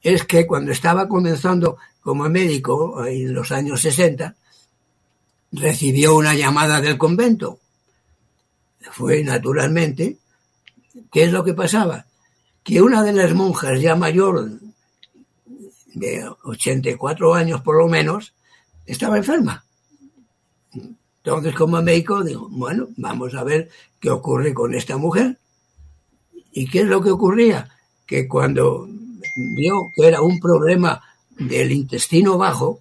es 0.02 0.24
que 0.24 0.46
cuando 0.46 0.72
estaba 0.72 1.06
comenzando 1.06 1.76
como 2.00 2.28
médico 2.28 3.04
en 3.04 3.34
los 3.34 3.52
años 3.52 3.82
60, 3.82 4.34
recibió 5.52 6.16
una 6.16 6.34
llamada 6.34 6.80
del 6.80 6.98
convento. 6.98 7.60
Fue 8.92 9.22
naturalmente, 9.22 10.16
¿qué 11.12 11.24
es 11.24 11.32
lo 11.32 11.44
que 11.44 11.54
pasaba? 11.54 12.06
Que 12.62 12.80
una 12.80 13.02
de 13.02 13.12
las 13.12 13.34
monjas 13.34 13.80
ya 13.80 13.94
mayor, 13.94 14.50
de 15.94 16.30
84 16.44 17.34
años 17.34 17.60
por 17.60 17.76
lo 17.76 17.88
menos, 17.88 18.32
estaba 18.86 19.18
enferma. 19.18 19.64
Entonces, 21.28 21.54
como 21.54 21.82
médico, 21.82 22.24
digo, 22.24 22.48
bueno, 22.50 22.88
vamos 22.96 23.34
a 23.34 23.44
ver 23.44 23.68
qué 24.00 24.08
ocurre 24.08 24.54
con 24.54 24.74
esta 24.74 24.96
mujer. 24.96 25.36
¿Y 26.52 26.66
qué 26.70 26.80
es 26.80 26.86
lo 26.86 27.02
que 27.02 27.10
ocurría? 27.10 27.68
Que 28.06 28.26
cuando 28.26 28.88
vio 29.54 29.74
que 29.94 30.06
era 30.06 30.22
un 30.22 30.40
problema 30.40 31.02
del 31.38 31.70
intestino 31.72 32.38
bajo, 32.38 32.80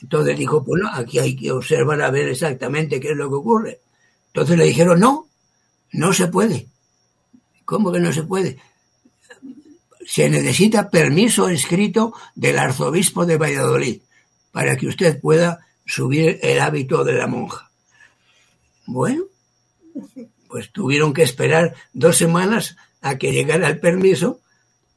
entonces 0.00 0.38
dijo, 0.38 0.60
bueno, 0.60 0.88
aquí 0.94 1.18
hay 1.18 1.34
que 1.34 1.50
observar 1.50 2.00
a 2.02 2.12
ver 2.12 2.28
exactamente 2.28 3.00
qué 3.00 3.10
es 3.10 3.16
lo 3.16 3.28
que 3.28 3.34
ocurre. 3.34 3.80
Entonces 4.28 4.56
le 4.56 4.66
dijeron, 4.66 5.00
no, 5.00 5.26
no 5.90 6.12
se 6.12 6.28
puede. 6.28 6.68
¿Cómo 7.64 7.90
que 7.90 7.98
no 7.98 8.12
se 8.12 8.22
puede? 8.22 8.58
Se 10.06 10.30
necesita 10.30 10.88
permiso 10.88 11.48
escrito 11.48 12.14
del 12.36 12.60
arzobispo 12.60 13.26
de 13.26 13.38
Valladolid 13.38 14.02
para 14.52 14.76
que 14.76 14.86
usted 14.86 15.20
pueda 15.20 15.66
subir 15.86 16.38
el 16.42 16.60
hábito 16.60 17.04
de 17.04 17.14
la 17.14 17.26
monja. 17.26 17.70
Bueno, 18.86 19.24
pues 20.48 20.70
tuvieron 20.70 21.12
que 21.12 21.22
esperar 21.22 21.74
dos 21.92 22.16
semanas 22.16 22.76
a 23.00 23.18
que 23.18 23.32
llegara 23.32 23.68
el 23.68 23.80
permiso 23.80 24.40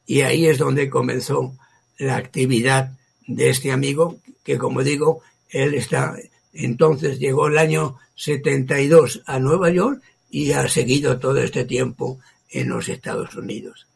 y 0.06 0.20
ahí 0.20 0.46
es 0.46 0.58
donde 0.58 0.88
comenzó 0.88 1.56
la 1.98 2.16
actividad 2.16 2.92
de 3.26 3.50
este 3.50 3.72
amigo, 3.72 4.18
que 4.44 4.58
como 4.58 4.82
digo, 4.82 5.22
él 5.50 5.74
está, 5.74 6.14
entonces 6.52 7.18
llegó 7.18 7.48
el 7.48 7.58
año 7.58 7.98
72 8.14 9.22
a 9.26 9.38
Nueva 9.38 9.70
York 9.70 10.02
y 10.30 10.52
ha 10.52 10.68
seguido 10.68 11.18
todo 11.18 11.38
este 11.38 11.64
tiempo 11.64 12.18
en 12.50 12.68
los 12.68 12.88
Estados 12.88 13.34
Unidos. 13.34 13.86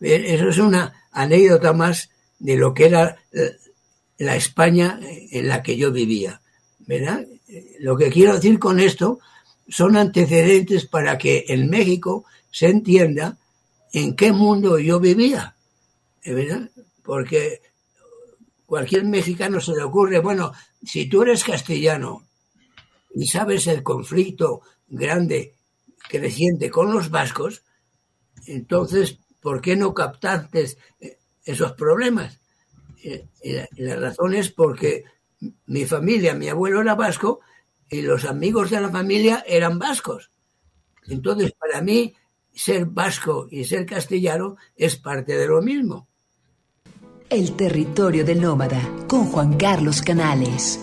Eso 0.00 0.48
es 0.48 0.58
una 0.58 1.06
anécdota 1.12 1.72
más 1.72 2.10
de 2.38 2.56
lo 2.56 2.74
que 2.74 2.86
era 2.86 3.18
la 4.24 4.36
España 4.36 5.00
en 5.02 5.48
la 5.48 5.62
que 5.62 5.76
yo 5.76 5.92
vivía. 5.92 6.42
¿verdad? 6.86 7.26
Lo 7.80 7.96
que 7.96 8.10
quiero 8.10 8.34
decir 8.34 8.58
con 8.58 8.80
esto 8.80 9.20
son 9.68 9.96
antecedentes 9.96 10.86
para 10.86 11.18
que 11.18 11.44
en 11.48 11.68
México 11.68 12.24
se 12.50 12.68
entienda 12.68 13.38
en 13.92 14.16
qué 14.16 14.32
mundo 14.32 14.78
yo 14.78 15.00
vivía, 15.00 15.54
¿verdad? 16.24 16.70
Porque 17.02 17.60
cualquier 18.66 19.04
mexicano 19.04 19.60
se 19.60 19.72
le 19.72 19.82
ocurre, 19.82 20.18
bueno, 20.18 20.52
si 20.82 21.08
tú 21.08 21.22
eres 21.22 21.44
castellano 21.44 22.26
y 23.14 23.26
sabes 23.26 23.66
el 23.66 23.82
conflicto 23.82 24.62
grande, 24.88 25.54
creciente 26.08 26.70
con 26.70 26.92
los 26.92 27.10
vascos, 27.10 27.62
entonces, 28.46 29.18
¿por 29.40 29.60
qué 29.60 29.76
no 29.76 29.94
captaste 29.94 30.76
esos 31.44 31.72
problemas? 31.72 32.38
Eh, 33.02 33.26
y 33.42 33.82
la 33.82 33.96
razón 33.96 34.34
es 34.34 34.50
porque 34.50 35.04
mi 35.66 35.84
familia, 35.84 36.34
mi 36.34 36.48
abuelo 36.48 36.80
era 36.80 36.94
vasco 36.94 37.40
y 37.88 38.02
los 38.02 38.24
amigos 38.24 38.70
de 38.70 38.80
la 38.80 38.90
familia 38.90 39.44
eran 39.46 39.78
vascos. 39.78 40.30
Entonces, 41.08 41.52
para 41.52 41.82
mí, 41.82 42.14
ser 42.54 42.86
vasco 42.86 43.46
y 43.50 43.64
ser 43.64 43.86
castellano 43.86 44.56
es 44.76 44.96
parte 44.96 45.36
de 45.36 45.46
lo 45.46 45.60
mismo. 45.62 46.08
El 47.28 47.56
territorio 47.56 48.24
del 48.24 48.40
nómada 48.40 48.80
con 49.08 49.26
Juan 49.26 49.56
Carlos 49.56 50.02
Canales. 50.02 50.78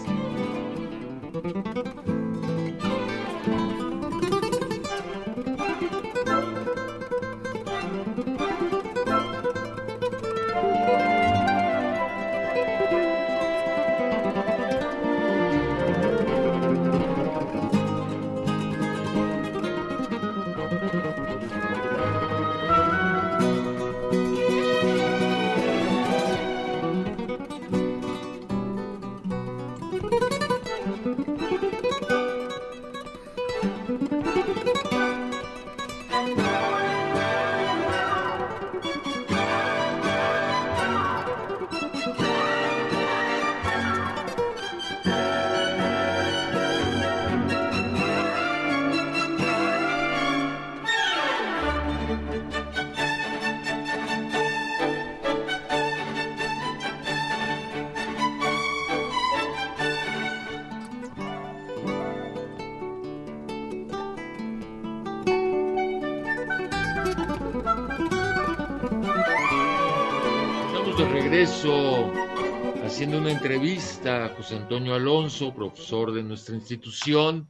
Entrevista 73.39 74.25
a 74.25 74.29
José 74.35 74.57
Antonio 74.57 74.93
Alonso, 74.93 75.55
profesor 75.55 76.11
de 76.11 76.21
nuestra 76.21 76.55
institución, 76.55 77.47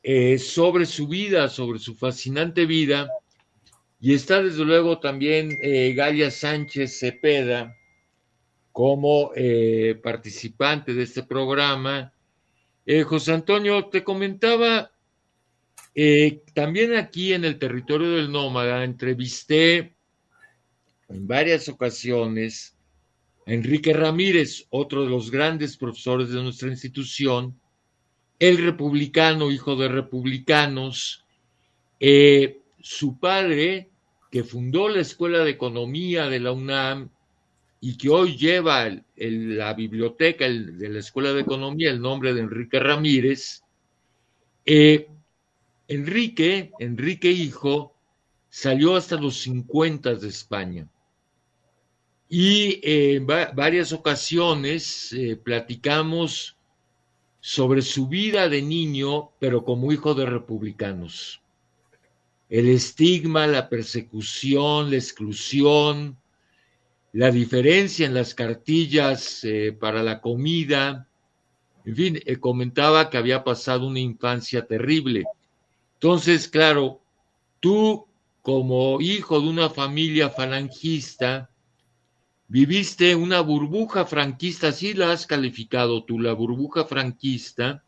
eh, 0.00 0.38
sobre 0.38 0.86
su 0.86 1.08
vida, 1.08 1.48
sobre 1.48 1.80
su 1.80 1.96
fascinante 1.96 2.66
vida. 2.66 3.10
Y 4.00 4.14
está 4.14 4.40
desde 4.40 4.64
luego 4.64 5.00
también 5.00 5.58
eh, 5.60 6.30
Sánchez 6.30 7.00
Cepeda 7.00 7.74
como 8.70 9.32
eh, 9.34 9.98
participante 10.00 10.94
de 10.94 11.02
este 11.02 11.24
programa. 11.24 12.12
José 13.04 13.32
Antonio, 13.32 13.86
te 13.86 14.02
comentaba, 14.02 14.92
también 16.54 16.94
aquí 16.94 17.34
en 17.34 17.44
el 17.44 17.58
territorio 17.58 18.12
del 18.12 18.32
nómada 18.32 18.82
entrevisté 18.82 19.94
en 21.08 21.26
varias 21.26 21.68
ocasiones 21.68 22.77
Enrique 23.48 23.94
Ramírez, 23.94 24.66
otro 24.68 25.04
de 25.04 25.10
los 25.10 25.30
grandes 25.30 25.78
profesores 25.78 26.28
de 26.28 26.42
nuestra 26.42 26.68
institución, 26.68 27.58
el 28.38 28.58
republicano, 28.58 29.50
hijo 29.50 29.74
de 29.74 29.88
republicanos, 29.88 31.24
eh, 31.98 32.60
su 32.80 33.18
padre, 33.18 33.88
que 34.30 34.44
fundó 34.44 34.90
la 34.90 35.00
Escuela 35.00 35.44
de 35.44 35.50
Economía 35.50 36.28
de 36.28 36.40
la 36.40 36.52
UNAM 36.52 37.08
y 37.80 37.96
que 37.96 38.10
hoy 38.10 38.36
lleva 38.36 38.90
la 39.16 39.72
biblioteca 39.72 40.44
de 40.46 40.88
la 40.90 40.98
Escuela 40.98 41.32
de 41.32 41.40
Economía 41.40 41.90
el 41.90 42.02
nombre 42.02 42.34
de 42.34 42.40
Enrique 42.40 42.78
Ramírez, 42.78 43.62
eh, 44.66 45.08
Enrique, 45.88 46.70
Enrique 46.78 47.30
hijo, 47.30 47.94
salió 48.50 48.94
hasta 48.94 49.16
los 49.16 49.38
50 49.38 50.16
de 50.16 50.28
España. 50.28 50.88
Y 52.28 52.80
en 52.82 53.26
varias 53.26 53.92
ocasiones 53.92 55.12
eh, 55.12 55.36
platicamos 55.36 56.56
sobre 57.40 57.80
su 57.82 58.08
vida 58.08 58.48
de 58.48 58.60
niño, 58.60 59.30
pero 59.38 59.64
como 59.64 59.92
hijo 59.92 60.14
de 60.14 60.26
republicanos. 60.26 61.40
El 62.50 62.68
estigma, 62.68 63.46
la 63.46 63.68
persecución, 63.68 64.90
la 64.90 64.96
exclusión, 64.96 66.18
la 67.12 67.30
diferencia 67.30 68.06
en 68.06 68.14
las 68.14 68.34
cartillas 68.34 69.42
eh, 69.44 69.72
para 69.78 70.02
la 70.02 70.20
comida, 70.20 71.08
en 71.84 71.96
fin, 71.96 72.20
eh, 72.26 72.36
comentaba 72.36 73.08
que 73.08 73.16
había 73.16 73.44
pasado 73.44 73.86
una 73.86 74.00
infancia 74.00 74.66
terrible. 74.66 75.24
Entonces, 75.94 76.46
claro, 76.46 77.00
tú 77.60 78.06
como 78.42 79.00
hijo 79.00 79.40
de 79.40 79.48
una 79.48 79.70
familia 79.70 80.28
falangista, 80.28 81.50
viviste 82.48 83.14
una 83.14 83.40
burbuja 83.42 84.06
franquista, 84.06 84.72
sí 84.72 84.94
la 84.94 85.12
has 85.12 85.26
calificado 85.26 86.02
tú, 86.04 86.18
la 86.18 86.32
burbuja 86.32 86.84
franquista, 86.84 87.84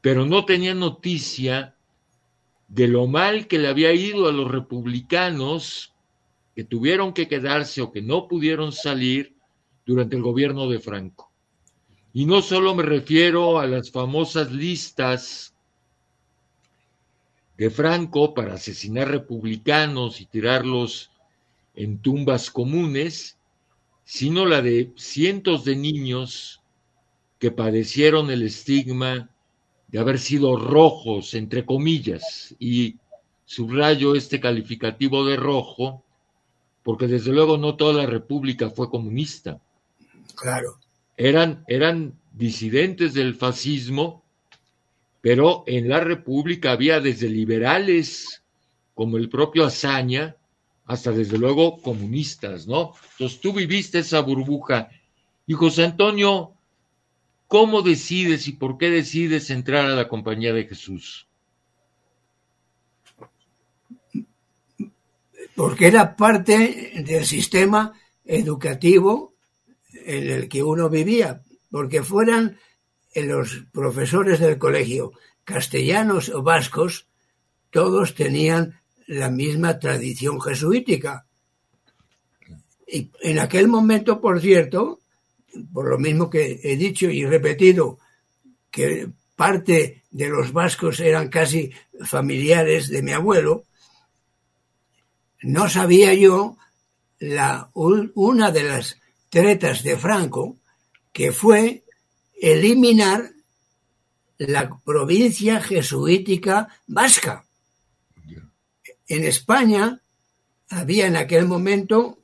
pero 0.00 0.24
no 0.26 0.44
tenía 0.44 0.74
noticia 0.74 1.76
de 2.68 2.88
lo 2.88 3.06
mal 3.06 3.46
que 3.46 3.58
le 3.58 3.68
había 3.68 3.92
ido 3.92 4.28
a 4.28 4.32
los 4.32 4.50
republicanos 4.50 5.92
que 6.56 6.64
tuvieron 6.64 7.12
que 7.12 7.28
quedarse 7.28 7.82
o 7.82 7.92
que 7.92 8.02
no 8.02 8.28
pudieron 8.28 8.72
salir 8.72 9.34
durante 9.84 10.16
el 10.16 10.22
gobierno 10.22 10.68
de 10.68 10.80
Franco. 10.80 11.30
Y 12.14 12.26
no 12.26 12.42
solo 12.42 12.74
me 12.74 12.82
refiero 12.82 13.58
a 13.58 13.66
las 13.66 13.90
famosas 13.90 14.50
listas 14.52 15.54
de 17.56 17.70
Franco 17.70 18.34
para 18.34 18.54
asesinar 18.54 19.08
republicanos 19.08 20.20
y 20.20 20.26
tirarlos 20.26 21.11
en 21.74 21.98
tumbas 21.98 22.50
comunes, 22.50 23.38
sino 24.04 24.46
la 24.46 24.62
de 24.62 24.92
cientos 24.96 25.64
de 25.64 25.76
niños 25.76 26.62
que 27.38 27.50
padecieron 27.50 28.30
el 28.30 28.42
estigma 28.42 29.30
de 29.88 29.98
haber 29.98 30.18
sido 30.18 30.56
rojos, 30.56 31.34
entre 31.34 31.66
comillas, 31.66 32.54
y 32.58 32.96
subrayo 33.44 34.14
este 34.14 34.40
calificativo 34.40 35.26
de 35.26 35.36
rojo, 35.36 36.02
porque 36.82 37.06
desde 37.06 37.32
luego 37.32 37.58
no 37.58 37.76
toda 37.76 37.92
la 37.92 38.06
República 38.06 38.70
fue 38.70 38.88
comunista. 38.88 39.60
Claro. 40.34 40.78
Eran, 41.16 41.64
eran 41.68 42.14
disidentes 42.32 43.12
del 43.12 43.34
fascismo, 43.34 44.22
pero 45.20 45.64
en 45.66 45.88
la 45.88 46.00
República 46.00 46.72
había 46.72 47.00
desde 47.00 47.28
liberales, 47.28 48.42
como 48.94 49.18
el 49.18 49.28
propio 49.28 49.64
Azaña, 49.64 50.36
hasta 50.86 51.12
desde 51.12 51.38
luego 51.38 51.80
comunistas, 51.80 52.66
¿no? 52.66 52.94
Entonces 53.12 53.40
tú 53.40 53.52
viviste 53.52 54.00
esa 54.00 54.20
burbuja. 54.20 54.88
Y 55.46 55.54
José 55.54 55.84
Antonio, 55.84 56.54
¿cómo 57.46 57.82
decides 57.82 58.48
y 58.48 58.52
por 58.52 58.78
qué 58.78 58.90
decides 58.90 59.50
entrar 59.50 59.86
a 59.86 59.94
la 59.94 60.08
compañía 60.08 60.52
de 60.52 60.66
Jesús? 60.66 61.28
Porque 65.54 65.86
era 65.86 66.16
parte 66.16 66.92
del 67.04 67.24
sistema 67.24 67.92
educativo 68.24 69.34
en 69.92 70.30
el 70.30 70.48
que 70.48 70.62
uno 70.62 70.88
vivía, 70.88 71.42
porque 71.70 72.02
fueran 72.02 72.58
los 73.14 73.64
profesores 73.72 74.40
del 74.40 74.58
colegio 74.58 75.12
castellanos 75.44 76.28
o 76.30 76.42
vascos, 76.42 77.06
todos 77.70 78.14
tenían 78.14 78.81
la 79.06 79.30
misma 79.30 79.78
tradición 79.78 80.40
jesuítica. 80.40 81.26
Y 82.86 83.10
en 83.20 83.38
aquel 83.38 83.68
momento, 83.68 84.20
por 84.20 84.40
cierto, 84.40 85.00
por 85.72 85.88
lo 85.88 85.98
mismo 85.98 86.30
que 86.30 86.60
he 86.62 86.76
dicho 86.76 87.06
y 87.06 87.24
repetido, 87.24 87.98
que 88.70 89.08
parte 89.36 90.02
de 90.10 90.28
los 90.28 90.52
vascos 90.52 91.00
eran 91.00 91.28
casi 91.28 91.72
familiares 92.04 92.88
de 92.88 93.02
mi 93.02 93.12
abuelo, 93.12 93.64
no 95.42 95.68
sabía 95.68 96.14
yo 96.14 96.56
la, 97.18 97.70
una 97.74 98.50
de 98.50 98.62
las 98.62 98.98
tretas 99.28 99.82
de 99.82 99.96
Franco, 99.96 100.56
que 101.12 101.32
fue 101.32 101.84
eliminar 102.40 103.30
la 104.38 104.78
provincia 104.84 105.60
jesuítica 105.60 106.68
vasca. 106.86 107.44
En 109.12 109.24
España 109.24 110.00
había 110.70 111.06
en 111.06 111.16
aquel 111.16 111.44
momento 111.44 112.20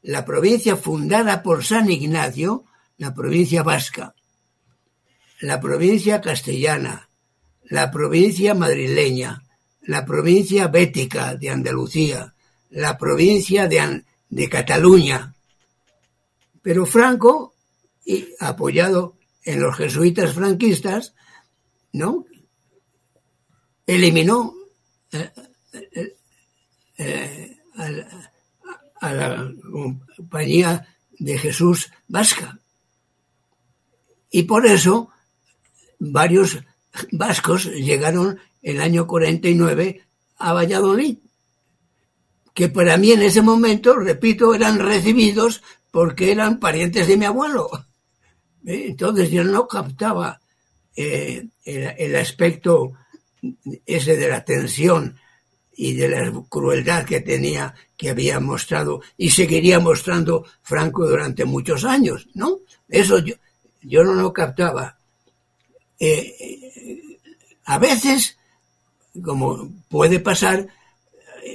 la 0.00 0.24
provincia 0.24 0.76
fundada 0.76 1.42
por 1.42 1.64
San 1.64 1.90
Ignacio, 1.90 2.66
la 2.98 3.12
provincia 3.12 3.64
vasca, 3.64 4.14
la 5.40 5.60
provincia 5.60 6.20
castellana, 6.20 7.08
la 7.64 7.90
provincia 7.90 8.54
madrileña, 8.54 9.42
la 9.82 10.06
provincia 10.06 10.68
bética 10.68 11.34
de 11.34 11.50
Andalucía, 11.50 12.32
la 12.70 12.96
provincia 12.96 13.66
de, 13.66 14.04
de 14.28 14.48
Cataluña. 14.48 15.34
Pero 16.62 16.86
Franco, 16.86 17.54
apoyado 18.38 19.16
en 19.42 19.60
los 19.60 19.76
jesuitas 19.76 20.32
franquistas, 20.32 21.12
¿no? 21.92 22.24
Eliminó 23.84 24.54
eh, 25.10 25.32
eh, 27.00 27.56
a, 29.00 29.12
la 29.14 29.52
compañía 30.16 30.86
de 31.18 31.38
Jesús 31.38 31.90
vasca. 32.06 32.58
Y 34.30 34.42
por 34.42 34.66
eso 34.66 35.08
varios 35.98 36.58
vascos 37.10 37.64
llegaron 37.64 38.38
el 38.60 38.82
año 38.82 39.06
49 39.06 40.02
a 40.36 40.52
Valladolid, 40.52 41.16
que 42.52 42.68
para 42.68 42.98
mí 42.98 43.12
en 43.12 43.22
ese 43.22 43.40
momento, 43.40 43.96
repito, 43.96 44.54
eran 44.54 44.78
recibidos 44.78 45.62
porque 45.90 46.32
eran 46.32 46.60
parientes 46.60 47.08
de 47.08 47.16
mi 47.16 47.24
abuelo. 47.24 47.70
¿Eh? 48.66 48.88
Entonces 48.88 49.30
yo 49.30 49.42
no 49.42 49.66
captaba 49.66 50.38
eh, 50.94 51.46
el, 51.64 52.16
aspecto 52.16 52.92
ese 53.86 54.16
de 54.16 54.28
la 54.28 54.44
tensión 54.44 55.16
y 55.82 55.94
de 55.94 56.10
la 56.10 56.30
crueldad 56.50 57.06
que 57.06 57.22
tenía, 57.22 57.74
que 57.96 58.10
había 58.10 58.38
mostrado 58.38 59.00
y 59.16 59.30
seguiría 59.30 59.80
mostrando 59.80 60.44
Franco 60.60 61.08
durante 61.08 61.46
muchos 61.46 61.86
años, 61.86 62.28
¿no? 62.34 62.58
Eso 62.86 63.18
yo, 63.20 63.34
yo 63.80 64.04
no 64.04 64.12
lo 64.12 64.30
captaba. 64.30 64.98
Eh, 65.98 67.16
a 67.64 67.78
veces, 67.78 68.36
como 69.24 69.70
puede 69.88 70.20
pasar, 70.20 70.68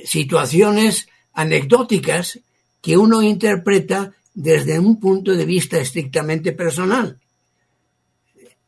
situaciones 0.05 1.07
anecdóticas 1.33 2.39
que 2.81 2.97
uno 2.97 3.21
interpreta 3.21 4.11
desde 4.33 4.79
un 4.79 4.99
punto 4.99 5.35
de 5.35 5.45
vista 5.45 5.77
estrictamente 5.77 6.51
personal. 6.51 7.19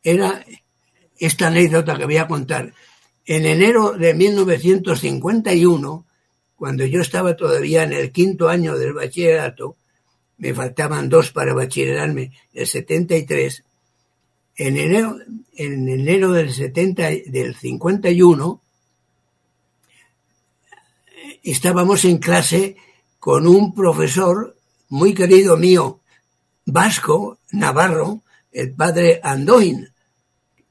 Era 0.04 0.46
esta 1.18 1.48
anécdota 1.48 1.98
que 1.98 2.06
voy 2.06 2.18
a 2.18 2.28
contar. 2.28 2.72
En 3.28 3.46
enero 3.46 3.92
de 3.92 4.14
1951, 4.14 6.06
cuando 6.56 6.86
yo 6.86 7.02
estaba 7.02 7.36
todavía 7.36 7.84
en 7.84 7.92
el 7.92 8.14
quinto 8.14 8.48
año 8.48 8.78
del 8.78 8.94
bachillerato, 8.94 9.76
me 10.38 10.54
faltaban 10.54 11.10
dos 11.10 11.34
para 11.34 11.54
bachillerarme, 11.54 12.32
el 12.54 12.66
73, 12.66 13.66
en 14.56 14.78
enero, 14.78 15.18
en 15.58 15.90
enero 15.90 16.32
del, 16.32 16.54
70, 16.54 17.10
del 17.28 17.54
51, 17.54 18.62
estábamos 21.44 22.06
en 22.06 22.20
clase 22.20 22.78
con 23.20 23.46
un 23.46 23.76
profesor 23.76 24.56
muy 24.88 25.14
querido 25.14 25.58
mío, 25.58 26.00
vasco, 26.66 27.40
navarro, 27.52 28.22
el 28.54 28.72
padre 28.74 29.20
Andoin, 29.22 29.90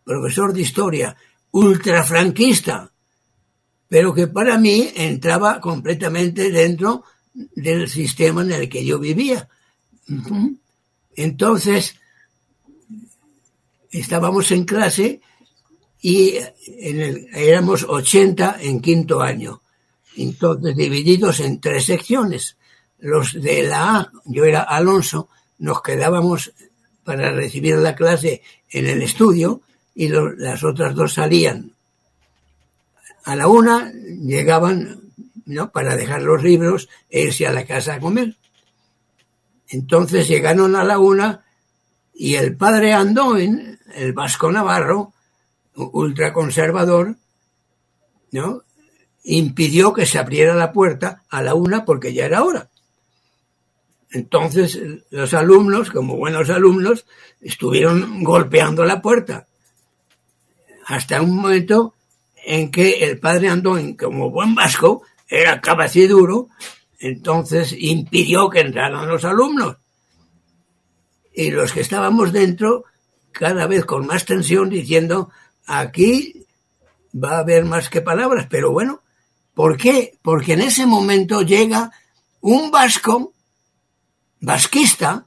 profesor 0.04 0.54
de 0.54 0.62
historia, 0.62 1.16
ultrafranquista, 1.52 2.90
pero 3.88 4.12
que 4.12 4.26
para 4.26 4.58
mí 4.58 4.90
entraba 4.94 5.60
completamente 5.60 6.50
dentro 6.50 7.04
del 7.54 7.88
sistema 7.88 8.42
en 8.42 8.52
el 8.52 8.68
que 8.68 8.84
yo 8.84 8.98
vivía. 8.98 9.48
Entonces, 11.14 11.96
estábamos 13.90 14.50
en 14.50 14.64
clase 14.64 15.20
y 16.00 16.36
en 16.66 17.00
el, 17.00 17.28
éramos 17.34 17.84
80 17.88 18.58
en 18.60 18.80
quinto 18.80 19.20
año. 19.20 19.62
Entonces, 20.16 20.76
divididos 20.76 21.40
en 21.40 21.60
tres 21.60 21.84
secciones. 21.84 22.56
Los 22.98 23.34
de 23.40 23.64
la 23.64 23.96
A, 23.96 24.12
yo 24.24 24.44
era 24.44 24.62
Alonso, 24.62 25.28
nos 25.58 25.82
quedábamos 25.82 26.52
para 27.04 27.30
recibir 27.32 27.76
la 27.76 27.94
clase 27.94 28.42
en 28.70 28.86
el 28.86 29.02
estudio 29.02 29.62
y 29.96 30.08
las 30.08 30.62
otras 30.62 30.94
dos 30.94 31.14
salían. 31.14 31.72
A 33.24 33.34
la 33.34 33.48
una 33.48 33.90
llegaban 33.90 35.00
¿no? 35.46 35.72
para 35.72 35.96
dejar 35.96 36.20
los 36.20 36.42
libros 36.42 36.88
e 37.08 37.22
irse 37.22 37.46
a 37.46 37.52
la 37.52 37.64
casa 37.64 37.94
a 37.94 38.00
comer. 38.00 38.36
Entonces 39.68 40.28
llegaron 40.28 40.76
a 40.76 40.84
la 40.84 40.98
una 40.98 41.44
y 42.12 42.34
el 42.34 42.56
padre 42.56 42.92
Andoin, 42.92 43.80
el 43.94 44.12
vasco 44.12 44.52
navarro, 44.52 45.14
ultraconservador, 45.74 47.16
¿no? 48.32 48.62
impidió 49.24 49.94
que 49.94 50.04
se 50.04 50.18
abriera 50.18 50.54
la 50.54 50.72
puerta 50.72 51.22
a 51.30 51.42
la 51.42 51.54
una 51.54 51.86
porque 51.86 52.12
ya 52.12 52.26
era 52.26 52.44
hora. 52.44 52.68
Entonces 54.10 54.78
los 55.08 55.32
alumnos, 55.32 55.90
como 55.90 56.16
buenos 56.16 56.50
alumnos, 56.50 57.06
estuvieron 57.40 58.22
golpeando 58.22 58.84
la 58.84 59.00
puerta 59.00 59.46
hasta 60.86 61.20
un 61.20 61.36
momento 61.36 61.94
en 62.44 62.70
que 62.70 63.04
el 63.04 63.18
padre 63.18 63.48
Andón, 63.48 63.94
como 63.94 64.30
buen 64.30 64.54
vasco, 64.54 65.02
era 65.28 65.60
capaz 65.60 65.96
y 65.96 66.06
duro, 66.06 66.48
entonces 67.00 67.74
impidió 67.76 68.48
que 68.48 68.60
entraran 68.60 69.08
los 69.08 69.24
alumnos. 69.24 69.76
Y 71.34 71.50
los 71.50 71.72
que 71.72 71.80
estábamos 71.80 72.32
dentro, 72.32 72.84
cada 73.32 73.66
vez 73.66 73.84
con 73.84 74.06
más 74.06 74.24
tensión, 74.24 74.70
diciendo, 74.70 75.30
aquí 75.66 76.46
va 77.12 77.36
a 77.36 77.40
haber 77.40 77.64
más 77.64 77.90
que 77.90 78.00
palabras, 78.00 78.46
pero 78.48 78.70
bueno, 78.70 79.02
¿por 79.54 79.76
qué? 79.76 80.16
Porque 80.22 80.52
en 80.52 80.60
ese 80.60 80.86
momento 80.86 81.42
llega 81.42 81.90
un 82.40 82.70
vasco, 82.70 83.32
vasquista, 84.40 85.26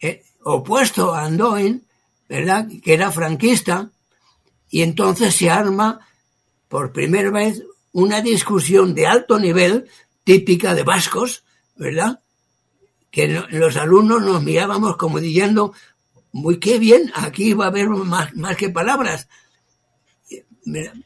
eh, 0.00 0.22
opuesto 0.44 1.14
a 1.14 1.24
Andoin, 1.24 1.82
¿verdad? 2.28 2.68
Que 2.84 2.92
era 2.92 3.10
franquista, 3.10 3.90
y 4.72 4.80
entonces 4.80 5.36
se 5.36 5.50
arma 5.50 6.00
por 6.68 6.92
primera 6.92 7.30
vez 7.30 7.62
una 7.92 8.22
discusión 8.22 8.94
de 8.94 9.06
alto 9.06 9.38
nivel, 9.38 9.86
típica 10.24 10.74
de 10.74 10.82
vascos, 10.82 11.44
¿verdad? 11.76 12.22
Que 13.10 13.28
los 13.50 13.76
alumnos 13.76 14.22
nos 14.22 14.42
mirábamos 14.42 14.96
como 14.96 15.20
diciendo, 15.20 15.74
muy 16.32 16.58
qué 16.58 16.78
bien, 16.78 17.12
aquí 17.14 17.52
va 17.52 17.66
a 17.66 17.68
haber 17.68 17.90
más, 17.90 18.34
más 18.34 18.56
que 18.56 18.70
palabras. 18.70 19.28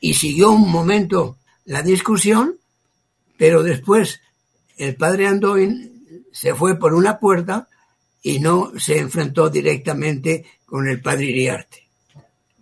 Y 0.01 0.15
siguió 0.15 0.53
un 0.53 0.71
momento 0.71 1.37
la 1.65 1.83
discusión, 1.83 2.61
pero 3.37 3.65
después 3.65 4.21
el 4.77 4.95
padre 4.95 5.27
Andoin 5.27 6.25
se 6.31 6.55
fue 6.55 6.79
por 6.79 6.95
una 6.95 7.19
puerta 7.19 7.69
y 8.23 8.39
no 8.39 8.71
se 8.79 8.99
enfrentó 8.99 9.51
directamente 9.51 10.47
con 10.65 10.87
el 10.87 11.01
padre 11.01 11.25
Iriarte. 11.25 11.86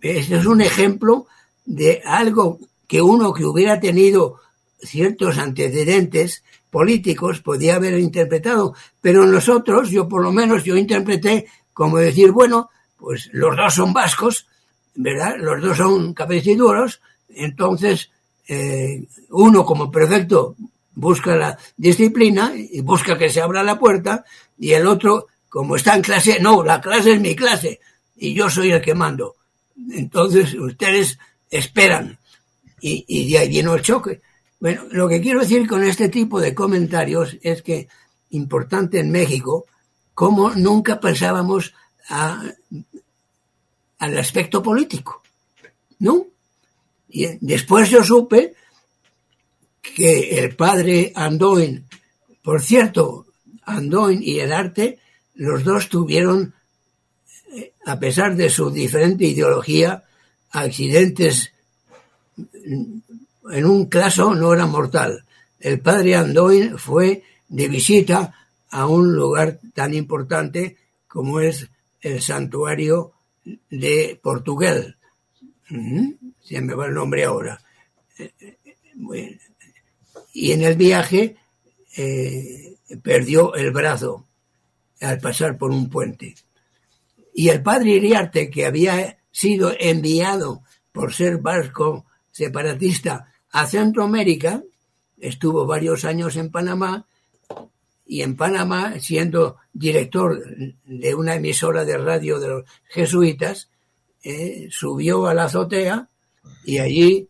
Este 0.05 0.35
es 0.35 0.45
un 0.45 0.61
ejemplo 0.61 1.25
de 1.65 2.03
algo 2.05 2.59
que 2.87 3.01
uno 3.01 3.33
que 3.33 3.43
hubiera 3.43 3.79
tenido 3.79 4.39
ciertos 4.79 5.39
antecedentes 5.39 6.43
políticos 6.69 7.41
podía 7.41 7.77
haber 7.77 7.97
interpretado, 7.97 8.75
pero 9.01 9.25
nosotros, 9.25 9.89
yo 9.89 10.07
por 10.07 10.21
lo 10.21 10.31
menos, 10.31 10.63
yo 10.63 10.77
interpreté 10.77 11.47
como 11.73 11.97
decir, 11.97 12.29
bueno, 12.29 12.69
pues 12.97 13.31
los 13.33 13.57
dos 13.57 13.73
son 13.73 13.93
vascos, 13.93 14.45
¿verdad? 14.93 15.37
Los 15.39 15.63
dos 15.63 15.77
son 15.77 16.13
cabeciduros, 16.13 17.01
entonces 17.29 18.11
eh, 18.47 19.07
uno 19.31 19.65
como 19.65 19.89
prefecto 19.89 20.55
busca 20.93 21.35
la 21.35 21.57
disciplina 21.77 22.53
y 22.55 22.79
busca 22.81 23.17
que 23.17 23.31
se 23.31 23.41
abra 23.41 23.63
la 23.63 23.79
puerta 23.79 24.23
y 24.59 24.73
el 24.73 24.85
otro, 24.85 25.25
como 25.49 25.77
está 25.77 25.95
en 25.95 26.03
clase, 26.03 26.39
no, 26.39 26.63
la 26.63 26.79
clase 26.79 27.13
es 27.13 27.19
mi 27.19 27.35
clase 27.35 27.79
y 28.15 28.35
yo 28.35 28.51
soy 28.51 28.71
el 28.71 28.83
que 28.83 28.93
mando. 28.93 29.35
Entonces 29.91 30.53
ustedes 30.53 31.17
esperan 31.49 32.17
y, 32.81 33.31
de 33.31 33.39
ahí 33.39 33.49
viene 33.49 33.73
el 33.73 33.81
choque. 33.81 34.21
Bueno, 34.59 34.83
lo 34.91 35.07
que 35.07 35.21
quiero 35.21 35.41
decir 35.41 35.67
con 35.67 35.83
este 35.83 36.09
tipo 36.09 36.39
de 36.39 36.53
comentarios 36.53 37.37
es 37.41 37.61
que 37.61 37.87
importante 38.31 38.99
en 38.99 39.11
México, 39.11 39.65
como 40.13 40.51
nunca 40.51 40.99
pensábamos 40.99 41.73
a, 42.09 42.43
al 43.99 44.17
aspecto 44.17 44.61
político, 44.61 45.21
¿no? 45.99 46.27
Y 47.09 47.27
después 47.41 47.89
yo 47.89 48.03
supe 48.03 48.53
que 49.81 50.39
el 50.39 50.55
padre 50.55 51.11
Andoin, 51.15 51.85
por 52.43 52.61
cierto, 52.61 53.27
Andoin 53.63 54.21
y 54.21 54.39
el 54.39 54.51
arte, 54.51 54.99
los 55.35 55.63
dos 55.63 55.89
tuvieron, 55.89 56.53
a 57.85 57.99
pesar 57.99 58.35
de 58.35 58.49
su 58.49 58.69
diferente 58.69 59.25
ideología, 59.25 60.03
accidentes 60.51 61.51
en 63.51 63.65
un 63.65 63.85
caso 63.85 64.33
no 64.33 64.53
era 64.53 64.65
mortal. 64.65 65.23
El 65.59 65.79
padre 65.79 66.15
Andoin 66.15 66.77
fue 66.77 67.23
de 67.47 67.67
visita 67.67 68.33
a 68.69 68.87
un 68.87 69.13
lugar 69.13 69.59
tan 69.73 69.93
importante 69.93 70.77
como 71.07 71.39
es 71.39 71.69
el 72.01 72.21
santuario 72.21 73.13
de 73.69 74.19
Portugal. 74.21 74.97
Se 76.43 76.61
me 76.61 76.73
va 76.73 76.87
el 76.87 76.93
nombre 76.93 77.23
ahora. 77.23 77.61
Y 80.33 80.51
en 80.51 80.63
el 80.63 80.75
viaje 80.75 81.37
eh, 81.95 82.75
perdió 83.01 83.55
el 83.55 83.71
brazo 83.71 84.27
al 85.01 85.19
pasar 85.19 85.57
por 85.57 85.71
un 85.71 85.89
puente. 85.89 86.35
Y 87.37 87.49
el 87.49 87.61
padre 87.61 87.89
Iriarte, 87.91 88.49
que 88.49 88.65
había 88.65 89.17
sido 89.29 89.73
enviado 89.77 90.63
por 90.93 91.13
ser 91.13 91.39
vasco 91.39 92.05
separatista 92.31 93.33
a 93.51 93.67
Centroamérica, 93.67 94.63
estuvo 95.17 95.65
varios 95.65 96.05
años 96.05 96.37
en 96.37 96.49
Panamá 96.49 97.05
y 98.05 98.21
en 98.21 98.37
Panamá, 98.37 99.01
siendo 99.01 99.57
director 99.73 100.41
de 100.85 101.13
una 101.13 101.35
emisora 101.35 101.83
de 101.83 101.97
radio 101.97 102.39
de 102.39 102.47
los 102.47 102.63
jesuitas, 102.87 103.69
eh, 104.23 104.69
subió 104.71 105.27
a 105.27 105.33
la 105.33 105.43
azotea 105.43 106.07
y 106.63 106.77
allí, 106.77 107.27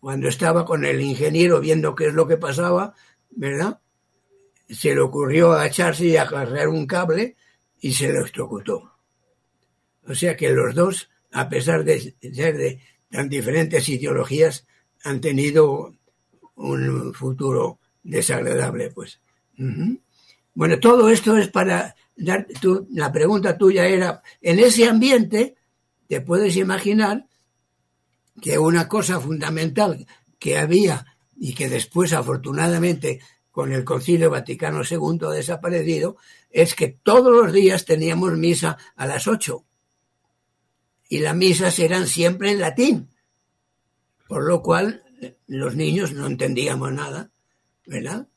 cuando 0.00 0.28
estaba 0.28 0.64
con 0.64 0.86
el 0.86 1.02
ingeniero 1.02 1.60
viendo 1.60 1.94
qué 1.94 2.06
es 2.06 2.14
lo 2.14 2.26
que 2.26 2.38
pasaba, 2.38 2.94
¿verdad? 3.28 3.80
Se 4.66 4.94
le 4.94 5.00
ocurrió 5.00 5.52
agacharse 5.52 6.06
y 6.06 6.16
agarrar 6.16 6.68
un 6.68 6.86
cable 6.86 7.36
y 7.80 7.92
se 7.92 8.12
lo 8.12 8.20
electrocutó. 8.20 8.92
O 10.06 10.14
sea 10.14 10.36
que 10.36 10.50
los 10.50 10.74
dos, 10.74 11.10
a 11.32 11.48
pesar 11.48 11.84
de 11.84 12.14
ser 12.32 12.56
de 12.56 12.80
tan 13.10 13.28
diferentes 13.28 13.88
ideologías, 13.88 14.66
han 15.04 15.20
tenido 15.20 15.94
un 16.56 17.14
futuro 17.14 17.78
desagradable, 18.02 18.90
pues. 18.90 19.20
Bueno, 20.54 20.80
todo 20.80 21.08
esto 21.08 21.36
es 21.36 21.48
para 21.48 21.94
dar, 22.16 22.46
la 22.90 23.12
pregunta 23.12 23.56
tuya 23.56 23.86
era, 23.86 24.22
en 24.40 24.58
ese 24.58 24.88
ambiente, 24.88 25.56
te 26.08 26.20
puedes 26.20 26.56
imaginar 26.56 27.26
que 28.40 28.58
una 28.58 28.88
cosa 28.88 29.20
fundamental 29.20 30.06
que 30.38 30.58
había 30.58 31.06
y 31.36 31.54
que 31.54 31.68
después 31.68 32.12
afortunadamente 32.12 33.20
con 33.58 33.72
el 33.72 33.82
Concilio 33.84 34.30
Vaticano 34.30 34.82
II 34.88 35.34
desaparecido, 35.34 36.16
es 36.48 36.76
que 36.76 36.96
todos 37.02 37.32
los 37.32 37.52
días 37.52 37.84
teníamos 37.84 38.38
misa 38.38 38.78
a 38.94 39.04
las 39.04 39.26
ocho. 39.26 39.64
Y 41.08 41.18
las 41.18 41.34
misas 41.34 41.76
eran 41.80 42.06
siempre 42.06 42.52
en 42.52 42.60
latín. 42.60 43.08
Por 44.28 44.46
lo 44.46 44.62
cual 44.62 45.02
los 45.48 45.74
niños 45.74 46.12
no 46.12 46.28
entendíamos 46.28 46.92
nada, 46.92 47.32
¿verdad? 47.84 48.28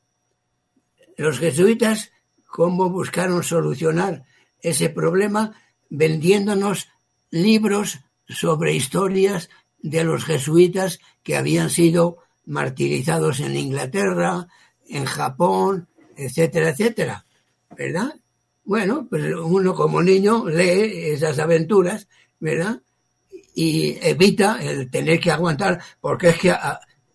Los 1.16 1.38
jesuitas, 1.38 2.10
¿cómo 2.48 2.90
buscaron 2.90 3.44
solucionar 3.44 4.24
ese 4.60 4.88
problema? 4.88 5.54
Vendiéndonos 5.88 6.88
libros 7.30 8.00
sobre 8.26 8.74
historias 8.74 9.50
de 9.78 10.02
los 10.02 10.24
jesuitas 10.24 10.98
que 11.22 11.36
habían 11.36 11.70
sido 11.70 12.18
martirizados 12.44 13.38
en 13.38 13.54
Inglaterra, 13.54 14.48
en 14.92 15.04
Japón, 15.04 15.88
etcétera, 16.16 16.70
etcétera, 16.70 17.24
¿verdad? 17.76 18.14
Bueno, 18.64 19.06
pues 19.08 19.34
uno 19.34 19.74
como 19.74 20.02
niño 20.02 20.48
lee 20.48 21.10
esas 21.10 21.38
aventuras, 21.38 22.08
¿verdad? 22.38 22.80
y 23.54 23.98
evita 24.00 24.58
el 24.62 24.90
tener 24.90 25.20
que 25.20 25.30
aguantar, 25.30 25.80
porque 26.00 26.30
es 26.30 26.38
que 26.38 26.54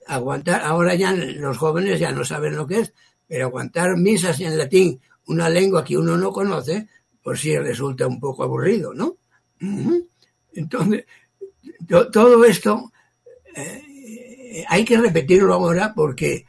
aguantar, 0.07 0.61
ahora 0.61 0.95
ya 0.95 1.11
los 1.11 1.57
jóvenes 1.57 1.99
ya 1.99 2.11
no 2.11 2.23
saben 2.23 2.55
lo 2.55 2.67
que 2.67 2.82
es, 2.82 2.93
pero 3.28 3.47
aguantar 3.47 3.97
misas 3.97 4.39
en 4.39 4.57
latín, 4.57 5.01
una 5.28 5.49
lengua 5.49 5.84
que 5.84 5.97
uno 5.97 6.17
no 6.17 6.32
conoce, 6.32 6.88
por 7.23 7.38
sí 7.38 7.57
resulta 7.57 8.07
un 8.07 8.19
poco 8.19 8.43
aburrido, 8.43 8.93
¿no? 8.93 9.17
Entonces, 10.53 11.05
todo 11.88 12.45
esto 12.45 12.91
eh, 13.55 14.63
hay 14.67 14.86
que 14.86 14.97
repetirlo 14.97 15.53
ahora 15.53 15.93
porque 15.93 16.45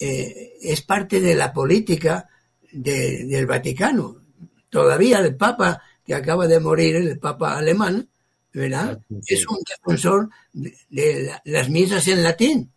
eh, 0.00 0.58
es 0.62 0.82
parte 0.82 1.20
de 1.20 1.34
la 1.34 1.52
política 1.52 2.28
del 2.72 3.46
Vaticano. 3.46 4.22
Todavía 4.68 5.20
el 5.20 5.36
Papa 5.36 5.82
que 6.04 6.14
acaba 6.14 6.46
de 6.46 6.60
morir, 6.60 6.96
el 6.96 7.18
Papa 7.18 7.56
alemán, 7.56 8.08
¿verdad? 8.52 9.00
Es 9.26 9.46
un 9.48 9.58
defensor 9.66 10.30
de, 10.52 11.32
las 11.44 11.68
misas 11.68 12.06
en 12.08 12.22
latín. 12.22 12.70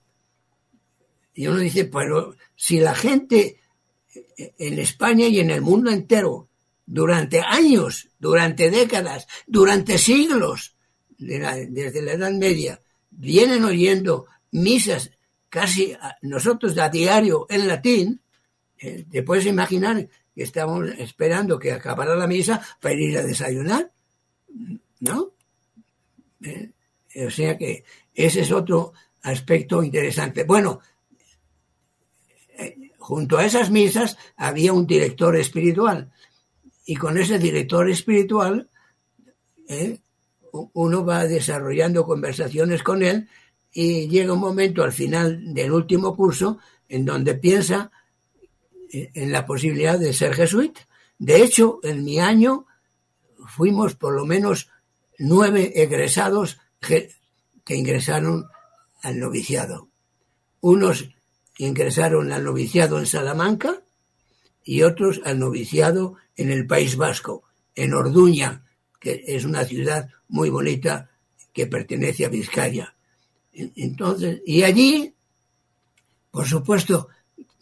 Y 1.36 1.48
uno 1.48 1.60
dice, 1.60 1.86
pero 1.86 2.36
si 2.56 2.80
la 2.80 2.96
gente 2.96 3.60
en 4.36 4.80
España 4.80 5.28
y 5.28 5.40
en 5.40 5.52
el 5.52 5.62
mundo 5.62 5.92
entero, 5.92 6.50
durante 6.86 7.42
años, 7.42 8.10
durante 8.18 8.72
décadas, 8.72 9.28
durante 9.46 9.98
siglos, 9.98 10.76
desde 11.18 12.02
la 12.02 12.14
Edad 12.14 12.32
Media, 12.32 12.82
vienen 13.12 13.64
oyendo 13.64 14.26
misas 14.52 15.12
casi 15.50 15.96
nosotros 16.22 16.78
a 16.78 16.90
diario 16.90 17.48
en 17.50 17.68
latín, 17.68 18.22
eh, 18.78 19.06
te 19.10 19.24
puedes 19.24 19.46
imaginar 19.46 20.08
que 20.34 20.44
estamos 20.44 20.88
esperando 20.98 21.60
que 21.60 21.74
acabara 21.74 22.16
la 22.16 22.28
misa 22.28 22.62
para 22.80 22.96
ir 22.96 23.18
a 23.18 23.24
desayunar, 23.24 23.92
¿no? 25.00 25.34
Eh, 26.42 26.72
o 27.26 27.30
sea 27.30 27.58
que 27.58 27.84
ese 28.14 28.42
es 28.42 28.52
otro 28.52 28.94
aspecto 29.24 29.84
interesante. 29.84 30.44
Bueno, 30.44 30.80
eh, 32.58 32.92
junto 32.98 33.38
a 33.38 33.46
esas 33.46 33.70
misas 33.70 34.18
había 34.38 34.72
un 34.72 34.88
director 34.88 35.36
espiritual 35.36 36.12
y 36.86 36.96
con 36.96 37.18
ese 37.18 37.38
director 37.38 37.90
espiritual 37.90 38.70
uno 40.52 41.06
va 41.06 41.26
desarrollando 41.26 42.04
conversaciones 42.06 42.82
con 42.82 43.04
él 43.04 43.30
y 43.72 44.08
llega 44.08 44.34
un 44.34 44.40
momento 44.40 44.84
al 44.84 44.92
final 44.92 45.54
del 45.54 45.72
último 45.72 46.16
curso 46.16 46.58
en 46.88 47.06
donde 47.06 47.36
piensa 47.36 47.92
en 48.92 49.32
la 49.32 49.46
posibilidad 49.46 50.00
de 50.00 50.14
ser 50.14 50.34
jesuita. 50.34 50.88
De 51.18 51.44
hecho, 51.44 51.80
en 51.84 52.04
mi 52.04 52.20
año 52.20 52.66
fuimos 53.48 53.96
por 53.96 54.14
lo 54.14 54.26
menos 54.26 54.70
nueve 55.18 55.74
egresados 55.76 56.60
que 56.80 57.12
ingresaron 57.68 58.48
al 59.02 59.20
noviciado. 59.20 59.90
Unos 60.62 61.10
ingresaron 61.58 62.32
al 62.32 62.44
noviciado 62.44 63.00
en 63.00 63.06
Salamanca 63.06 63.82
y 64.64 64.82
otros 64.84 65.22
al 65.26 65.40
noviciado 65.40 66.16
en 66.36 66.52
el 66.52 66.66
País 66.66 66.96
Vasco, 66.96 67.44
en 67.76 67.94
Orduña, 67.94 68.66
que 69.00 69.24
es 69.28 69.46
una 69.46 69.66
ciudad 69.66 70.10
muy 70.28 70.50
bonita 70.50 71.10
que 71.54 71.68
pertenece 71.68 72.26
a 72.26 72.30
Vizcaya. 72.30 72.96
Entonces, 73.76 74.42
y 74.46 74.64
allí, 74.64 75.14
por 76.32 76.48
supuesto, 76.48 77.10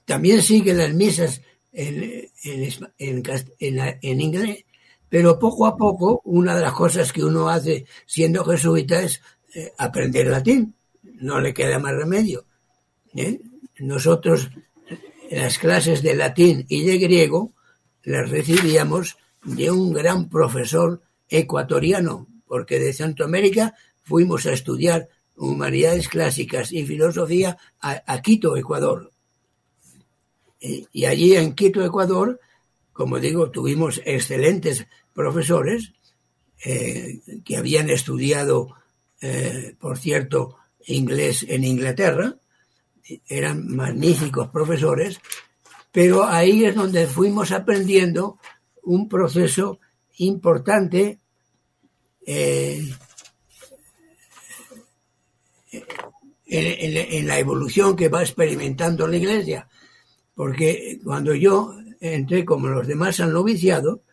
también 0.06 0.42
siguen 0.42 0.78
las 0.78 0.94
misas 0.94 1.42
en, 1.72 2.30
en, 2.98 4.22
inglés, 4.22 4.66
pero 5.10 5.40
poco 5.40 5.66
a 5.66 5.76
poco 5.76 6.22
una 6.26 6.56
de 6.56 6.62
las 6.62 6.74
cosas 6.74 7.12
que 7.12 7.24
uno 7.24 7.50
hace 7.50 7.86
siendo 8.06 8.44
jesuita 8.46 9.02
es 9.02 9.22
eh, 9.54 9.72
aprender 9.78 10.28
latín. 10.28 10.76
No 11.04 11.40
le 11.40 11.54
queda 11.54 11.80
más 11.80 11.94
remedio. 11.94 12.46
¿eh? 13.16 13.40
Nosotros 13.80 14.50
las 15.30 15.58
clases 15.60 16.02
de 16.02 16.16
latín 16.16 16.66
y 16.70 16.84
de 16.86 16.98
griego 16.98 17.54
las 18.04 18.30
recibíamos 18.30 19.18
de 19.44 19.70
un 19.70 19.94
gran 19.94 20.30
profesor 20.30 21.02
ecuatoriano, 21.30 22.28
porque 22.46 22.80
de 22.80 22.94
Centroamérica 22.94 23.76
fuimos 24.04 24.46
a 24.46 24.54
estudiar 24.54 25.10
humanidades 25.38 26.10
clásicas 26.10 26.72
y 26.72 26.86
filosofía 26.86 27.58
a 27.80 28.22
Quito, 28.22 28.58
Ecuador. 28.58 29.12
Y, 30.60 31.06
allí 31.06 31.36
en 31.36 31.54
Quito, 31.54 31.84
Ecuador, 31.84 32.40
como 32.94 33.20
digo, 33.20 33.52
tuvimos 33.52 34.02
excelentes 34.06 34.88
profesores 35.14 35.94
eh, 36.66 37.20
que 37.46 37.58
habían 37.58 37.90
estudiado, 37.90 38.74
eh, 39.22 39.76
por 39.80 39.98
cierto, 39.98 40.58
inglés 40.88 41.46
en 41.48 41.64
Inglaterra, 41.64 42.36
eran 43.28 43.68
magníficos 43.68 44.50
profesores, 44.50 45.20
pero 45.92 46.26
ahí 46.26 46.66
es 46.66 46.76
donde 46.76 47.08
fuimos 47.08 47.52
aprendiendo 47.52 48.40
un 48.84 49.08
proceso 49.08 49.80
importante 50.18 51.20
eh, 52.26 52.90
en, 56.48 57.28
la 57.28 57.40
evolución 57.40 57.96
que 57.96 58.10
va 58.10 58.22
experimentando 58.22 59.08
la 59.08 59.18
Iglesia 59.18 59.68
porque 60.38 61.00
cuando 61.04 61.34
yo 61.34 61.74
entré 62.00 62.46
como 62.46 62.68
los 62.68 62.86
demás 62.86 63.20
al 63.20 63.34
noviciado, 63.34 64.04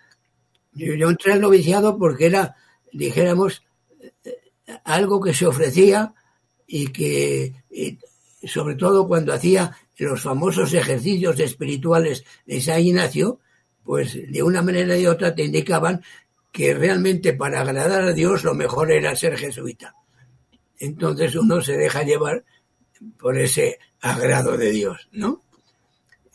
yo, 0.72 1.10
entré 1.10 1.34
al 1.34 1.42
noviciado 1.42 1.98
porque 1.98 2.24
era, 2.24 2.56
dijéramos, 2.90 3.62
algo 4.84 5.20
que 5.20 5.34
se 5.34 5.44
ofrecía 5.44 6.14
y 6.66 6.86
que, 6.86 7.52
sobre 8.42 8.74
todo 8.76 9.06
cuando 9.06 9.34
hacía 9.34 9.76
los 9.98 10.22
famosos 10.22 10.72
ejercicios 10.72 11.38
espirituales 11.40 12.24
de 12.46 12.62
San 12.62 12.80
Ignacio, 12.80 13.40
pues 13.84 14.14
de 14.14 14.42
una 14.42 14.62
manera 14.62 14.96
y 14.96 15.06
otra 15.06 15.34
te 15.34 15.44
indicaban 15.44 16.02
que 16.50 16.72
realmente 16.72 17.34
para 17.34 17.60
agradar 17.60 18.00
a 18.00 18.12
Dios 18.14 18.44
lo 18.44 18.54
mejor 18.54 18.90
era 18.90 19.14
ser 19.14 19.36
jesuita. 19.36 19.94
Entonces 20.78 21.36
uno 21.36 21.60
se 21.60 21.76
deja 21.76 22.02
llevar 22.02 22.44
por 23.18 23.38
ese 23.38 23.78
agrado 24.00 24.56
de 24.56 24.70
Dios, 24.70 25.08
¿no? 25.12 25.42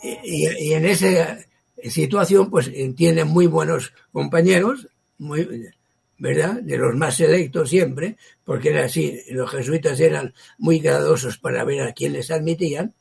y, 0.01 0.73
en 0.73 0.85
esa 0.85 1.37
situación, 1.83 2.49
pues 2.49 2.71
tiene 2.95 3.25
muy 3.25 3.47
buenos 3.47 3.93
compañeros, 4.11 4.87
muy, 5.17 5.69
¿verdad? 6.17 6.61
De 6.61 6.77
los 6.77 6.95
más 6.95 7.15
selectos 7.15 7.69
siempre, 7.69 8.17
porque 8.43 8.69
era 8.69 8.85
así, 8.85 9.21
los 9.29 9.49
jesuitas 9.49 9.99
eran 9.99 10.33
muy 10.57 10.79
gradosos 10.79 11.37
para 11.37 11.63
ver 11.63 11.81
a 11.81 11.93
quién 11.93 12.13
les 12.13 12.31
admitían, 12.31 12.93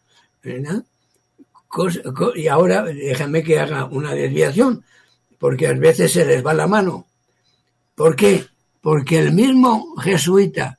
¿verdad? 0.43 0.85
y 2.35 2.49
ahora 2.49 2.83
déjame 2.83 3.43
que 3.43 3.59
haga 3.59 3.85
una 3.85 4.15
desviación, 4.15 4.85
porque 5.39 5.67
a 5.67 5.73
veces 5.75 6.13
se 6.13 6.25
les 6.25 6.45
va 6.45 6.55
la 6.55 6.67
mano. 6.67 7.07
¿Por 7.95 8.17
qué? 8.17 8.47
Porque 8.81 9.19
el 9.19 9.33
mismo 9.33 9.95
jesuita, 9.97 10.79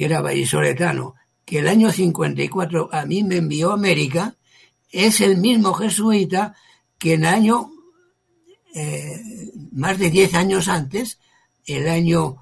que 0.00 0.06
era 0.06 0.22
vallisoletano, 0.22 1.14
que 1.44 1.58
el 1.58 1.68
año 1.68 1.92
54 1.92 2.88
a 2.90 3.04
mí 3.04 3.22
me 3.22 3.36
envió 3.36 3.70
a 3.70 3.74
América, 3.74 4.34
es 4.90 5.20
el 5.20 5.36
mismo 5.36 5.74
jesuita 5.74 6.54
que 6.98 7.12
en 7.12 7.26
año, 7.26 7.70
eh, 8.74 9.20
más 9.72 9.98
de 9.98 10.08
10 10.08 10.32
años 10.32 10.68
antes, 10.68 11.18
el 11.66 11.86
año 11.86 12.38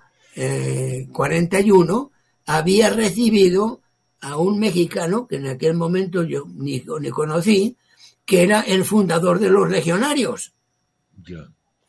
41, 1.11 2.12
eh, 2.12 2.16
había 2.46 2.90
recibido 2.90 3.80
a 4.20 4.36
un 4.36 4.61
mexicano 4.61 5.26
que 5.26 5.34
en 5.34 5.48
aquel 5.48 5.74
momento 5.74 6.22
yo 6.22 6.44
ni, 6.46 6.84
ni 7.00 7.11
conocí, 7.11 7.76
que 8.24 8.44
era 8.44 8.61
el 8.61 8.84
fundador 8.84 9.40
de 9.40 9.50
los 9.50 9.68
legionarios. 9.68 10.54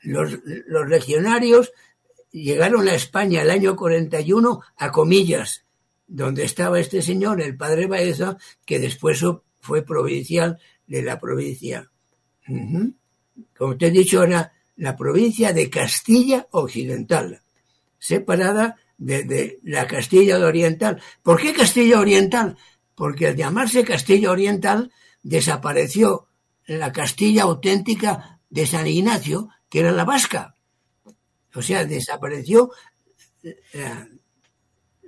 Los, 0.01 0.31
los 0.65 0.89
legionarios 0.89 1.71
llegaron 2.31 2.87
a 2.87 2.95
España 2.95 3.41
el 3.41 3.49
año 3.49 3.75
41 3.75 4.61
a 4.77 4.91
comillas, 4.91 5.65
donde 6.07 6.43
estaba 6.43 6.79
este 6.79 7.01
señor, 7.01 7.41
el 7.41 7.55
padre 7.55 7.87
Baeza, 7.87 8.37
que 8.65 8.79
después 8.79 9.23
fue 9.59 9.83
provincial 9.83 10.59
de 10.87 11.03
la 11.03 11.19
provincia. 11.19 11.89
Como 13.57 13.77
te 13.77 13.87
he 13.87 13.91
dicho, 13.91 14.23
era 14.23 14.51
la 14.75 14.95
provincia 14.95 15.53
de 15.53 15.69
Castilla 15.69 16.47
Occidental, 16.51 17.41
separada 17.99 18.77
de, 18.97 19.59
la 19.63 19.87
Castilla 19.87 20.39
Oriental. 20.39 21.01
¿Por 21.21 21.39
qué 21.39 21.53
Castilla 21.53 21.99
Oriental? 21.99 22.57
Porque 22.95 23.27
al 23.27 23.35
llamarse 23.35 23.83
Castilla 23.83 24.31
Oriental 24.31 24.91
desapareció 25.21 26.27
la 26.65 26.91
Castilla 26.91 27.43
auténtica 27.43 28.39
de 28.49 28.65
San 28.65 28.87
Ignacio, 28.87 29.49
que 29.69 29.79
era 29.79 29.91
la 29.91 30.05
vasca. 30.05 30.55
O 31.53 31.61
sea, 31.61 31.85
desapareció 31.85 32.71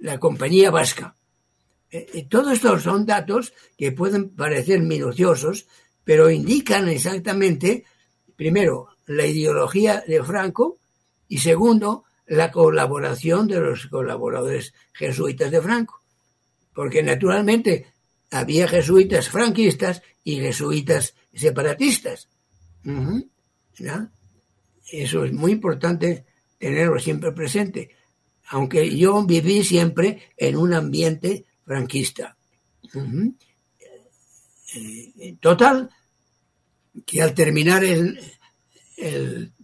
la 0.02 0.20
compañía 0.20 0.72
vasca. 0.72 1.16
Eh, 1.92 2.26
todos 2.30 2.54
estos 2.54 2.84
son 2.84 3.06
datos 3.06 3.54
que 3.78 3.92
pueden 3.92 4.30
parecer 4.30 4.82
minuciosos, 4.82 5.68
pero 6.04 6.30
indican 6.30 6.88
exactamente, 6.88 7.86
primero, 8.36 8.89
la 9.08 9.26
ideología 9.26 10.04
de 10.08 10.24
Franco 10.24 10.78
y 11.28 11.39
segundo, 11.39 12.06
la 12.26 12.50
colaboración 12.50 13.48
de 13.48 13.60
los 13.60 13.88
colaboradores 13.88 14.74
jesuitas 14.94 15.52
de 15.52 15.62
Franco. 15.62 16.02
Porque 16.74 17.04
naturalmente 17.04 17.92
había 18.32 18.68
jesuitas 18.68 19.28
franquistas 19.28 20.02
y 20.24 20.38
jesuitas 20.38 21.14
separatistas. 21.34 22.30
Eso 24.89 25.26
es 25.26 25.34
muy 25.34 25.52
importante 25.52 26.26
tenerlo 26.62 26.99
siempre 26.99 27.32
presente, 27.32 27.89
aunque 28.49 28.95
yo 28.95 29.26
viví 29.26 29.64
siempre 29.64 30.30
en 30.38 30.55
un 30.55 30.76
ambiente 30.76 31.45
franquista. 31.66 32.38
Eh, 34.76 35.36
total, 35.39 35.89
que 37.03 37.22
al 37.24 37.34
terminar 37.34 37.84
el, 37.84 38.20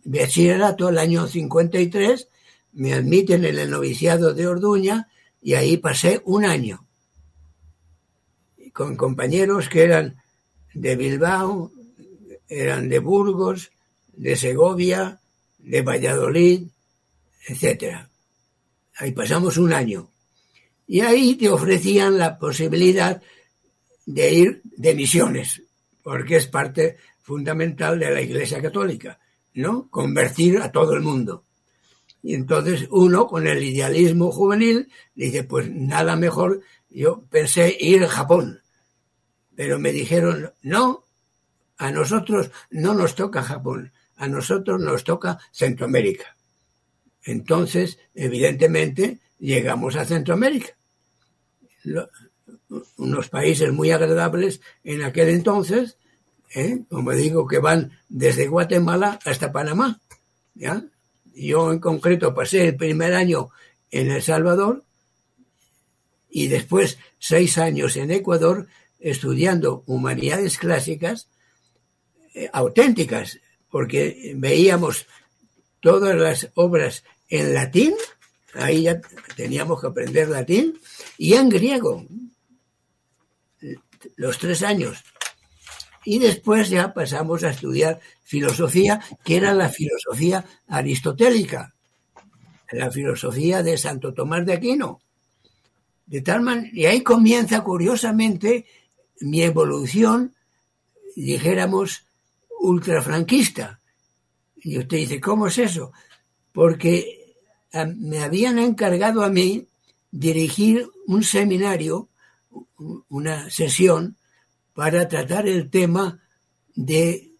bachillerato, 0.04 0.90
el 0.90 0.98
año 0.98 1.28
53, 1.28 2.28
me 2.74 2.94
admiten 2.94 3.46
en 3.46 3.60
el 3.60 3.70
noviciado 3.70 4.34
de 4.34 4.48
Orduña 4.48 5.08
y 5.40 5.54
ahí 5.54 5.78
pasé 5.78 6.22
un 6.26 6.46
año 6.46 6.84
con 8.74 8.96
compañeros 8.96 9.70
que 9.70 9.84
eran 9.84 10.18
de 10.74 10.96
Bilbao, 10.96 11.72
eran 12.50 12.90
de 12.90 13.00
Burgos, 13.00 13.72
de 14.14 14.36
Segovia, 14.36 15.20
de 15.60 15.82
Valladolid, 15.82 16.68
etcétera. 17.48 18.10
Ahí 18.98 19.12
pasamos 19.12 19.58
un 19.58 19.74
año. 19.74 20.10
Y 20.86 21.02
ahí 21.02 21.36
te 21.36 21.50
ofrecían 21.50 22.18
la 22.18 22.38
posibilidad 22.38 23.22
de 24.06 24.34
ir 24.34 24.62
de 24.64 24.96
misiones, 24.96 25.62
porque 26.02 26.38
es 26.38 26.48
parte 26.48 26.98
fundamental 27.22 28.00
de 28.00 28.10
la 28.10 28.22
Iglesia 28.22 28.62
Católica, 28.62 29.20
¿no? 29.56 29.90
Convertir 29.90 30.60
a 30.60 30.72
todo 30.72 30.94
el 30.94 31.02
mundo. 31.02 31.44
Y 32.24 32.34
entonces 32.34 32.88
uno, 32.90 33.28
con 33.28 33.48
el 33.48 33.62
idealismo 33.62 34.32
juvenil, 34.32 34.90
dice, 35.14 35.44
pues 35.44 35.70
nada 35.70 36.16
mejor, 36.16 36.62
yo 36.90 37.24
pensé 37.30 37.76
ir 37.80 38.04
a 38.04 38.10
Japón, 38.10 38.62
pero 39.56 39.78
me 39.78 39.92
dijeron, 39.92 40.54
no, 40.62 41.04
a 41.78 41.92
nosotros 41.92 42.50
no 42.72 42.94
nos 42.94 43.14
toca 43.16 43.44
Japón, 43.44 43.92
a 44.16 44.28
nosotros 44.28 44.80
nos 44.80 45.04
toca 45.04 45.38
Centroamérica. 45.52 46.37
Entonces, 47.28 48.00
evidentemente, 48.16 49.20
llegamos 49.40 49.96
a 49.96 50.06
Centroamérica 50.06 50.76
unos 52.98 53.30
países 53.30 53.72
muy 53.72 53.92
agradables 53.92 54.62
en 54.84 55.04
aquel 55.04 55.30
entonces, 55.30 55.98
¿eh? 56.54 56.80
como 56.90 57.12
digo, 57.12 57.48
que 57.48 57.60
van 57.60 57.92
desde 58.10 58.48
Guatemala 58.48 59.20
hasta 59.26 59.52
Panamá. 59.52 60.00
¿ya? 60.54 60.84
Yo 61.34 61.72
en 61.72 61.80
concreto 61.80 62.34
pasé 62.34 62.68
el 62.70 62.76
primer 62.76 63.14
año 63.14 63.50
en 63.92 64.12
El 64.12 64.22
Salvador 64.22 64.84
y 66.30 66.48
después 66.48 66.98
seis 67.20 67.58
años 67.58 67.96
en 67.96 68.12
Ecuador 68.12 68.68
estudiando 69.00 69.84
humanidades 69.86 70.58
clásicas 70.58 71.30
eh, 72.34 72.50
auténticas, 72.52 73.40
porque 73.70 74.34
veíamos 74.36 75.08
todas 75.80 76.16
las 76.16 76.50
obras 76.56 77.04
en 77.30 77.54
latín, 77.54 77.94
ahí 78.54 78.84
ya 78.84 79.00
teníamos 79.36 79.82
que 79.82 79.88
aprender 79.88 80.30
latín, 80.30 80.80
y 81.18 81.34
en 81.34 81.50
griego, 81.50 82.06
los 84.16 84.38
tres 84.38 84.64
años. 84.64 85.04
Y 86.06 86.20
después 86.20 86.70
ya 86.70 86.94
pasamos 86.94 87.44
a 87.44 87.50
estudiar 87.50 88.00
filosofía, 88.24 89.02
que 89.24 89.38
era 89.38 89.54
la 89.54 89.70
filosofía 89.70 90.46
aristotélica, 90.68 91.74
la 92.72 92.92
filosofía 92.92 93.64
de 93.64 93.78
Santo 93.78 94.14
Tomás 94.14 94.46
de 94.46 94.54
Aquino. 94.54 95.02
De 96.06 96.22
tal 96.22 96.42
manera, 96.42 96.70
y 96.72 96.86
ahí 96.86 97.04
comienza 97.04 97.62
curiosamente 97.62 98.66
mi 99.20 99.42
evolución, 99.42 100.34
dijéramos, 101.16 102.06
ultrafranquista. 102.62 103.82
Y 104.56 104.80
usted 104.80 104.98
dice, 104.98 105.20
¿cómo 105.20 105.48
es 105.48 105.58
eso? 105.58 105.92
Porque 106.54 107.17
me 107.98 108.20
habían 108.20 108.60
encargado 108.60 109.24
a 109.24 109.30
mí 109.30 109.68
dirigir 110.12 110.88
un 111.06 111.24
seminario 111.24 112.10
una 113.10 113.50
sesión 113.50 114.18
para 114.74 115.08
tratar 115.08 115.48
el 115.48 115.70
tema 115.70 116.22
de, 116.76 117.32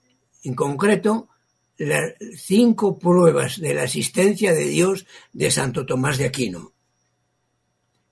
en 0.44 0.56
concreto, 0.56 1.30
las 1.78 2.14
cinco 2.36 2.98
pruebas 2.98 3.60
de 3.60 3.74
la 3.74 3.84
existencia 3.84 4.54
de 4.54 4.66
Dios 4.66 5.06
de 5.32 5.52
Santo 5.52 5.86
Tomás 5.86 6.18
de 6.18 6.26
Aquino. 6.26 6.74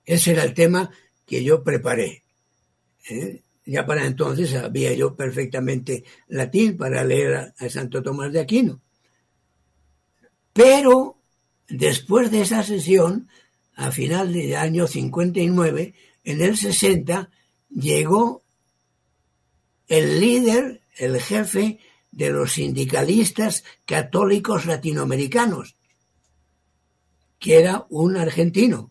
Ese 0.04 0.32
era 0.32 0.44
el 0.44 0.54
tema 0.54 0.90
que 1.26 1.42
yo 1.42 1.64
preparé. 1.64 2.22
¿eh? 3.10 3.42
Ya 3.64 3.84
para 3.84 4.06
entonces 4.06 4.50
sabía 4.50 4.92
yo 4.92 5.16
perfectamente 5.16 6.04
latín 6.28 6.76
para 6.76 7.02
leer 7.02 7.52
a 7.58 7.68
Santo 7.68 8.00
Tomás 8.04 8.32
de 8.32 8.40
Aquino. 8.40 8.80
Pero 10.52 11.15
después 11.68 12.30
de 12.30 12.42
esa 12.42 12.62
sesión, 12.62 13.28
a 13.74 13.90
final 13.90 14.32
del 14.32 14.56
año 14.56 14.86
59, 14.86 15.94
en 16.24 16.40
el 16.40 16.56
60 16.56 17.30
llegó 17.70 18.42
el 19.88 20.20
líder, 20.20 20.80
el 20.96 21.20
jefe 21.20 21.78
de 22.10 22.30
los 22.30 22.54
sindicalistas 22.54 23.64
católicos 23.84 24.66
latinoamericanos, 24.66 25.76
que 27.38 27.58
era 27.58 27.86
un 27.90 28.16
argentino. 28.16 28.90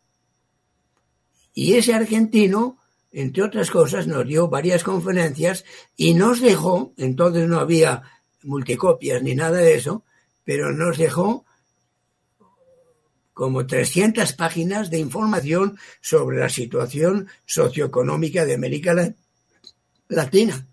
Y 1.53 1.73
ese 1.73 1.93
argentino, 1.93 2.77
entre 3.11 3.43
otras 3.43 3.71
cosas, 3.71 4.07
nos 4.07 4.27
dio 4.27 4.47
varias 4.47 4.83
conferencias 4.83 5.65
y 5.97 6.13
nos 6.13 6.41
dejó, 6.41 6.93
entonces 6.97 7.47
no 7.47 7.59
había 7.59 8.03
multicopias 8.43 9.23
ni 9.23 9.35
nada 9.35 9.57
de 9.57 9.75
eso, 9.75 10.03
pero 10.43 10.71
nos 10.71 10.97
dejó 10.97 11.45
como 13.35 13.67
300 13.67 14.31
páginas 14.31 14.89
de 14.89 14.97
información 14.97 15.77
sobre 15.99 16.39
la 16.39 16.47
situación 16.47 17.27
socioeconómica 17.45 18.45
de 18.45 18.53
América 18.53 19.13
Latina. 20.07 20.65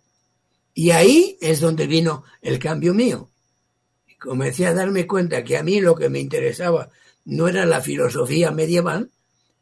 Y 0.73 0.93
ahí 0.93 1.37
es 1.41 1.59
donde 1.59 1.89
vino 1.89 2.23
el 2.41 2.61
cambio 2.61 2.95
mío. 2.95 3.29
Comencé 4.17 4.69
a 4.69 4.75
darme 4.75 5.09
cuenta 5.09 5.43
que 5.43 5.57
a 5.57 5.65
mí 5.65 5.81
lo 5.81 5.97
que 5.97 6.09
me 6.09 6.21
interesaba 6.21 6.89
no 7.25 7.49
era 7.49 7.67
la 7.67 7.81
filosofía 7.81 8.53
medieval, 8.53 9.11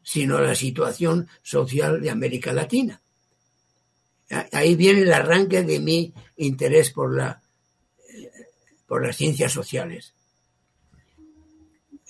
sino 0.03 0.38
la 0.38 0.55
situación 0.55 1.26
social 1.42 2.03
de 2.03 2.11
América 2.11 2.53
Latina. 2.53 3.01
Ahí 4.53 4.76
viene 4.76 5.01
el 5.01 5.12
arranque 5.14 5.62
de 5.62 5.80
mi 5.80 6.12
interés 6.36 6.90
por, 6.90 7.16
la, 7.16 7.40
eh, 8.11 8.30
por 8.86 9.07
las 9.07 9.16
ciencias 9.16 9.53
sociales 9.53 10.12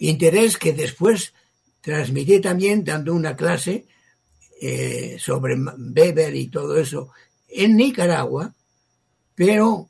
interés 0.01 0.57
que 0.57 0.73
después 0.73 1.33
transmití 1.81 2.41
también 2.41 2.85
dando 2.85 3.15
una 3.15 3.37
clase 3.37 3.87
eh, 4.61 5.17
sobre 5.19 5.57
Weber 5.57 6.35
y 6.35 6.49
todo 6.49 6.77
eso 6.77 7.11
en 7.49 7.77
Nicaragua, 7.77 8.55
pero 9.35 9.89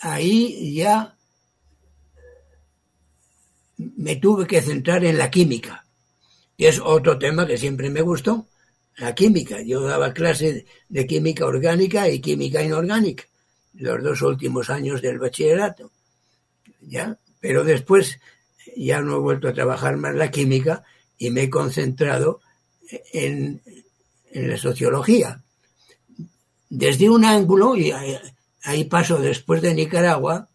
ahí 0.00 0.74
ya 0.74 1.16
me 3.76 4.16
tuve 4.16 4.46
que 4.46 4.62
centrar 4.62 5.04
en 5.04 5.18
la 5.18 5.30
química, 5.30 5.84
y 6.56 6.66
es 6.66 6.80
otro 6.80 7.18
tema 7.18 7.46
que 7.46 7.58
siempre 7.58 7.90
me 7.90 8.02
gustó, 8.02 8.48
la 8.98 9.14
química. 9.14 9.62
Yo 9.62 9.80
daba 9.82 10.12
clase 10.12 10.66
de 10.88 11.06
química 11.06 11.46
orgánica 11.46 12.08
y 12.08 12.20
química 12.20 12.62
inorgánica, 12.62 13.24
los 13.74 14.02
dos 14.02 14.22
últimos 14.22 14.70
años 14.70 15.00
del 15.00 15.18
bachillerato. 15.18 15.90
¿Ya? 16.80 17.18
Pero 17.40 17.64
después 17.64 18.20
ya 18.76 19.00
no 19.00 19.16
he 19.16 19.20
vuelto 19.20 19.48
a 19.48 19.52
trabajar 19.52 19.96
más 19.96 20.14
la 20.14 20.30
química 20.30 20.84
y 21.18 21.30
me 21.30 21.44
he 21.44 21.50
concentrado 21.50 22.40
en, 23.12 23.62
la 24.32 24.56
sociología. 24.56 25.42
Desde 26.68 27.08
un 27.08 27.24
ángulo, 27.24 27.76
y 27.76 27.92
ahí 28.62 28.84
paso 28.84 29.18
después 29.18 29.62
de 29.62 29.74
Nicaragua, 29.74 30.48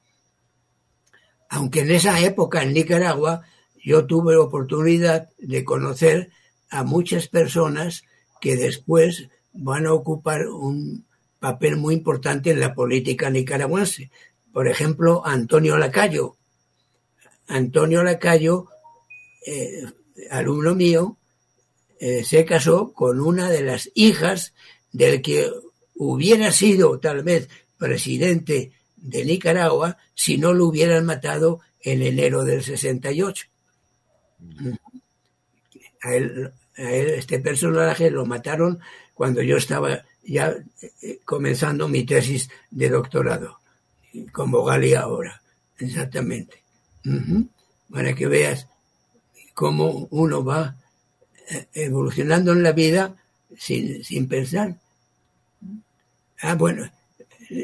aunque 1.49 1.81
en 1.81 1.91
esa 1.91 2.19
época 2.19 2.63
en 2.63 2.73
Nicaragua 2.73 3.43
yo 3.83 4.05
tuve 4.05 4.37
oportunidad 4.37 5.29
de 5.37 5.63
conocer 5.63 6.31
a 6.69 6.83
muchas 6.83 7.27
personas 7.27 8.03
que 8.39 8.55
después 8.55 9.29
van 9.53 9.85
a 9.85 9.93
ocupar 9.93 10.47
un 10.47 11.05
papel 11.39 11.77
muy 11.77 11.95
importante 11.95 12.51
en 12.51 12.59
la 12.59 12.73
política 12.73 13.29
nicaragüense. 13.29 14.09
Por 14.51 14.67
ejemplo, 14.67 15.23
Antonio 15.25 15.77
Lacayo, 15.77 16.37
Antonio 17.47 18.03
Lacayo, 18.03 18.67
eh, 19.45 19.83
alumno 20.31 20.75
mío, 20.75 21.17
eh, 21.99 22.23
se 22.23 22.45
casó 22.45 22.93
con 22.93 23.19
una 23.19 23.49
de 23.49 23.63
las 23.63 23.89
hijas 23.95 24.53
del 24.91 25.21
que 25.21 25.51
hubiera 25.95 26.51
sido 26.51 26.99
tal 26.99 27.23
vez 27.23 27.49
presidente 27.77 28.73
de 28.97 29.25
Nicaragua 29.25 29.97
si 30.13 30.37
no 30.37 30.53
lo 30.53 30.67
hubieran 30.67 31.05
matado 31.05 31.61
en 31.81 32.01
enero 32.01 32.43
del 32.43 32.63
68. 32.63 33.47
A 36.01 36.13
él 36.13 36.53
este 36.75 37.39
personaje 37.39 38.09
lo 38.09 38.25
mataron 38.25 38.79
cuando 39.13 39.41
yo 39.41 39.57
estaba 39.57 40.03
ya 40.23 40.55
eh, 41.01 41.19
comenzando 41.23 41.87
mi 41.87 42.03
tesis 42.03 42.49
de 42.71 42.89
doctorado, 42.89 43.59
como 44.31 44.63
Gali 44.63 44.93
ahora, 44.93 45.41
exactamente. 45.77 46.62
Para 47.91 48.15
que 48.15 48.27
veas 48.27 48.67
cómo 49.53 50.07
uno 50.09 50.43
va 50.43 50.75
eh, 51.49 51.67
evolucionando 51.73 52.53
en 52.53 52.63
la 52.63 52.71
vida 52.71 53.15
sin, 53.57 54.03
sin 54.03 54.27
pensar. 54.27 54.77
Ah, 56.41 56.55
bueno, 56.55 56.89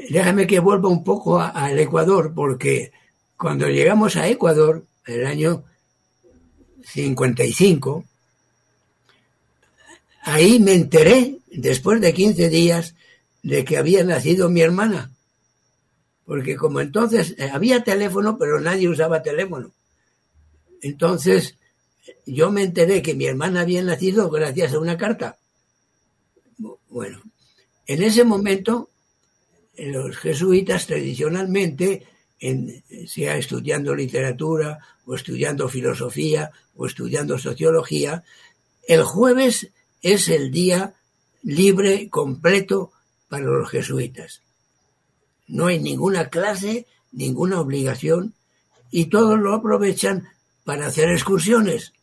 déjame 0.09 0.47
que 0.47 0.59
vuelva 0.59 0.89
un 0.89 1.03
poco 1.03 1.39
al 1.39 1.77
Ecuador, 1.79 2.33
porque 2.33 2.91
cuando 3.37 3.67
llegamos 3.67 4.15
a 4.15 4.27
Ecuador, 4.27 4.85
el 5.05 5.25
año 5.25 5.63
55, 6.83 8.05
ahí 10.23 10.59
me 10.59 10.73
enteré, 10.73 11.37
después 11.51 11.99
de 12.01 12.13
15 12.13 12.49
días, 12.49 12.95
de 13.43 13.65
que 13.65 13.77
había 13.77 14.03
nacido 14.03 14.49
mi 14.49 14.61
hermana. 14.61 15.11
Porque 16.29 16.55
como 16.55 16.79
entonces 16.79 17.33
eh, 17.39 17.49
había 17.51 17.83
teléfono, 17.83 18.37
pero 18.37 18.59
nadie 18.59 18.87
usaba 18.87 19.23
teléfono. 19.23 19.71
Entonces 20.79 21.55
yo 22.23 22.51
me 22.51 22.61
enteré 22.61 23.01
que 23.01 23.15
mi 23.15 23.25
hermana 23.25 23.61
había 23.61 23.81
nacido 23.81 24.29
gracias 24.29 24.73
a 24.73 24.79
una 24.79 24.95
carta. 24.95 25.39
Bueno, 26.87 27.19
en 27.87 28.03
ese 28.03 28.23
momento 28.25 28.91
los 29.75 30.17
jesuitas 30.17 30.85
tradicionalmente, 30.85 32.05
en, 32.39 32.83
sea 33.07 33.35
estudiando 33.35 33.95
literatura 33.95 34.77
o 35.07 35.15
estudiando 35.15 35.67
filosofía 35.67 36.51
o 36.75 36.85
estudiando 36.85 37.39
sociología, 37.39 38.23
el 38.87 39.01
jueves 39.01 39.71
es 40.03 40.29
el 40.29 40.51
día 40.51 40.93
libre, 41.41 42.07
completo 42.07 42.91
para 43.29 43.45
los 43.45 43.67
jesuitas. 43.67 44.43
No 45.49 45.65
hay 45.65 45.79
ninguna 45.79 46.29
clase, 46.29 46.85
ninguna 47.11 47.59
obligación 47.59 48.33
y 48.91 49.05
todos 49.05 49.37
lo 49.37 49.53
aprovechan 49.53 50.29
para 50.63 50.87
hacer 50.87 51.09
excursiones. 51.09 51.93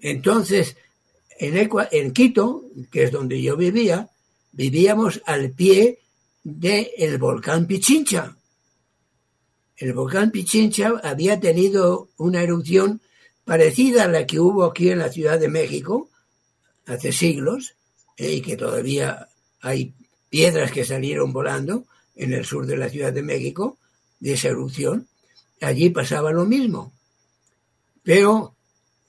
Entonces, 0.00 0.76
en, 1.38 1.68
en 1.92 2.12
Quito, 2.12 2.64
que 2.90 3.04
es 3.04 3.12
donde 3.12 3.40
yo 3.40 3.56
vivía, 3.56 4.10
vivíamos 4.52 5.22
al 5.26 5.52
pie 5.52 6.00
del 6.42 7.18
volcán 7.18 7.66
Pichincha. 7.66 8.36
El 9.76 9.92
volcán 9.92 10.30
Pichincha 10.30 10.94
había 11.02 11.38
tenido 11.38 12.08
una 12.16 12.42
erupción 12.42 13.00
parecida 13.44 14.04
a 14.04 14.08
la 14.08 14.26
que 14.26 14.40
hubo 14.40 14.64
aquí 14.64 14.90
en 14.90 14.98
la 14.98 15.10
Ciudad 15.10 15.38
de 15.38 15.48
México 15.48 16.10
hace 16.86 17.12
siglos, 17.12 17.74
eh, 18.16 18.32
y 18.32 18.40
que 18.40 18.56
todavía 18.56 19.28
hay 19.60 19.94
piedras 20.28 20.72
que 20.72 20.84
salieron 20.84 21.32
volando 21.32 21.84
en 22.18 22.34
el 22.34 22.44
sur 22.44 22.66
de 22.66 22.76
la 22.76 22.90
Ciudad 22.90 23.12
de 23.12 23.22
México 23.22 23.78
de 24.20 24.34
esa 24.34 24.48
erupción. 24.48 25.08
Allí 25.60 25.88
pasaba 25.90 26.30
lo 26.32 26.44
mismo. 26.44 26.92
Pero 28.02 28.54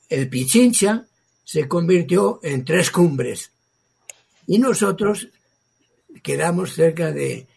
el 0.07 0.29
Pichincha 0.29 1.05
se 1.43 1.67
convirtió 1.67 2.39
en 2.43 2.63
tres 2.63 2.91
cumbres 2.91 3.51
y 4.47 4.59
nosotros 4.59 5.27
quedamos 6.23 6.73
cerca 6.73 7.11
de 7.11 7.47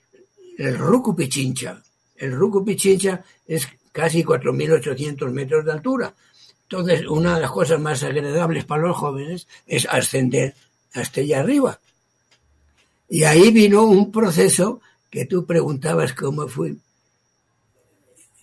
el 0.58 0.78
Rucu 0.78 1.14
Pichincha. 1.14 1.82
El 2.16 2.32
Rucu 2.32 2.64
Pichincha 2.64 3.24
es 3.46 3.68
casi 3.90 4.24
4.800 4.24 5.30
metros 5.30 5.64
de 5.64 5.72
altura. 5.72 6.14
Entonces, 6.62 7.06
una 7.06 7.34
de 7.34 7.42
las 7.42 7.50
cosas 7.50 7.80
más 7.80 8.02
agradables 8.02 8.64
para 8.64 8.82
los 8.82 8.96
jóvenes 8.96 9.46
es 9.66 9.86
ascender 9.86 10.54
hasta 10.94 11.20
allá 11.20 11.40
arriba. 11.40 11.80
Y 13.08 13.24
ahí 13.24 13.50
vino 13.50 13.82
un 13.82 14.10
proceso 14.10 14.80
que 15.12 15.26
tú 15.26 15.46
preguntabas 15.46 16.12
cómo 16.12 16.48
fue. 16.48 16.74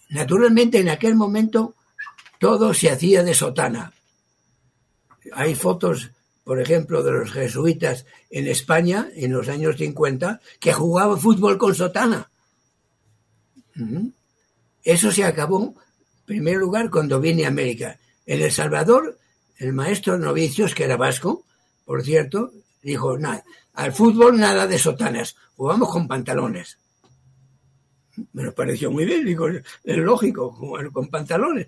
Naturalmente, 0.07 0.79
en 0.79 0.87
aquel 0.87 1.15
momento 1.15 1.75
todo 2.39 2.73
se 2.73 2.89
hacía 2.89 3.23
de 3.23 3.33
sotana. 3.33 3.91
Hay 5.33 5.53
fotos 5.55 6.11
por 6.49 6.59
ejemplo, 6.59 7.03
de 7.03 7.11
los 7.11 7.31
jesuitas 7.31 8.07
en 8.31 8.47
España 8.47 9.07
en 9.13 9.33
los 9.33 9.49
años 9.49 9.77
50, 9.77 10.41
que 10.59 10.73
jugaban 10.73 11.19
fútbol 11.19 11.59
con 11.59 11.75
sotana. 11.75 12.31
Eso 14.83 15.11
se 15.11 15.25
acabó, 15.25 15.75
en 15.75 16.25
primer 16.25 16.55
lugar, 16.57 16.89
cuando 16.89 17.19
vine 17.19 17.45
a 17.45 17.49
América. 17.49 17.99
En 18.25 18.41
El 18.41 18.51
Salvador, 18.51 19.19
el 19.57 19.73
maestro 19.73 20.17
novicios, 20.17 20.73
que 20.73 20.85
era 20.85 20.97
vasco, 20.97 21.45
por 21.85 22.01
cierto, 22.01 22.51
dijo, 22.81 23.15
nada, 23.19 23.43
al 23.79 23.93
fútbol 23.93 24.37
nada 24.37 24.67
de 24.67 24.77
sotanas, 24.77 25.37
jugamos 25.55 25.89
con 25.89 26.05
pantalones. 26.05 26.77
Me 28.33 28.51
pareció 28.51 28.91
muy 28.91 29.05
bien, 29.05 29.25
digo, 29.25 29.47
es 29.47 29.97
lógico, 29.97 30.51
jugar 30.51 30.91
con 30.91 31.07
pantalones. 31.07 31.67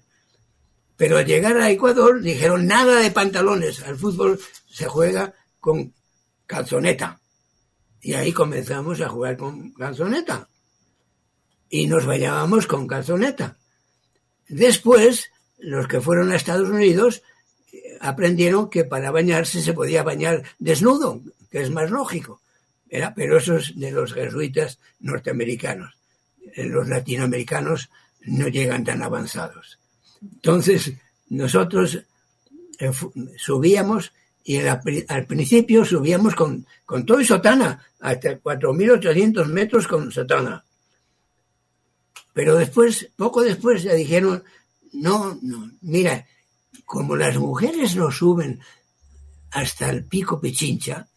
Pero 0.98 1.18
al 1.18 1.26
llegar 1.26 1.56
a 1.56 1.72
Ecuador 1.72 2.22
dijeron 2.22 2.68
nada 2.68 3.00
de 3.00 3.12
pantalones, 3.12 3.82
al 3.84 3.98
fútbol 3.98 4.38
se 4.70 4.88
juega 4.88 5.34
con 5.62 5.94
calzoneta. 6.46 7.22
Y 8.02 8.12
ahí 8.14 8.34
comenzamos 8.34 9.00
a 9.00 9.08
jugar 9.08 9.38
con 9.38 9.72
calzoneta. 9.72 10.50
Y 11.70 11.88
nos 11.88 12.06
bañábamos 12.06 12.68
con 12.68 12.88
calzoneta. 12.88 13.58
Después, 14.50 15.32
los 15.60 15.88
que 15.88 16.02
fueron 16.02 16.34
a 16.34 16.36
Estados 16.36 16.70
Unidos 16.70 17.24
eh, 17.72 17.98
aprendieron 18.02 18.70
que 18.70 18.84
para 18.84 19.12
bañarse 19.12 19.62
se 19.62 19.72
podía 19.72 20.04
bañar 20.04 20.44
desnudo, 20.60 21.22
que 21.52 21.62
es 21.62 21.70
más 21.70 21.92
lógico. 21.92 22.42
Pero 23.16 23.38
eso 23.38 23.58
es 23.58 23.78
de 23.78 23.92
los 23.92 24.14
jesuitas 24.14 24.80
norteamericanos. 25.00 25.96
Los 26.56 26.88
latinoamericanos 26.88 27.90
no 28.26 28.48
llegan 28.48 28.84
tan 28.84 29.04
avanzados. 29.04 29.80
Entonces, 30.22 30.94
nosotros 31.30 32.04
eh, 32.80 32.92
subíamos 33.38 34.12
y 34.44 34.58
al 34.58 35.26
principio 35.28 35.86
subíamos 35.86 36.36
con, 36.36 36.66
con 36.84 37.06
todo 37.06 37.22
y 37.22 37.26
sotana, 37.26 37.86
hasta 38.00 38.42
4.800 38.42 39.46
metros 39.46 39.88
con 39.88 40.12
sotana. 40.12 40.66
Pero 42.34 42.56
después, 42.56 43.10
poco 43.16 43.42
después, 43.42 43.84
ya 43.84 43.94
dijeron, 43.94 44.44
no, 44.94 45.38
no, 45.42 45.72
mira, 45.82 46.26
como 46.86 47.16
las 47.16 47.38
mujeres 47.38 47.96
no 47.96 48.12
suben 48.12 48.60
hasta 49.52 49.90
el 49.90 50.06
pico 50.06 50.42
Pichincha, 50.42 51.08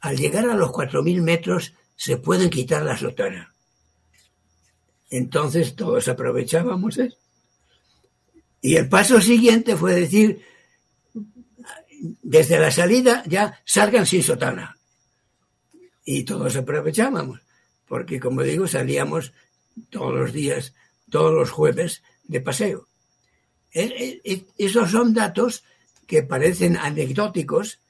al 0.00 0.16
llegar 0.16 0.48
a 0.48 0.54
los 0.54 0.70
4.000 0.70 1.22
metros 1.22 1.74
se 1.96 2.16
pueden 2.16 2.50
quitar 2.50 2.82
la 2.82 2.96
sotana. 2.96 3.54
Entonces 5.10 5.74
todos 5.76 6.08
aprovechábamos 6.08 6.98
eso. 6.98 7.16
Y 8.60 8.76
el 8.76 8.88
paso 8.88 9.20
siguiente 9.20 9.76
fue 9.76 9.94
decir, 9.94 10.42
desde 12.22 12.58
la 12.58 12.70
salida 12.70 13.22
ya 13.26 13.60
salgan 13.64 14.06
sin 14.06 14.22
sotana. 14.22 14.76
Y 16.04 16.24
todos 16.24 16.56
aprovechábamos, 16.56 17.40
porque 17.86 18.20
como 18.20 18.42
digo, 18.42 18.66
salíamos 18.66 19.32
todos 19.90 20.14
los 20.14 20.32
días, 20.32 20.74
todos 21.10 21.32
los 21.32 21.50
jueves 21.50 22.02
de 22.24 22.40
paseo. 22.40 22.88
E, 23.72 23.84
e, 23.84 24.32
e, 24.32 24.46
esos 24.58 24.90
son 24.90 25.12
datos 25.12 25.64
que 26.06 26.22
parecen 26.22 26.76
anecdóticos, 26.76 27.80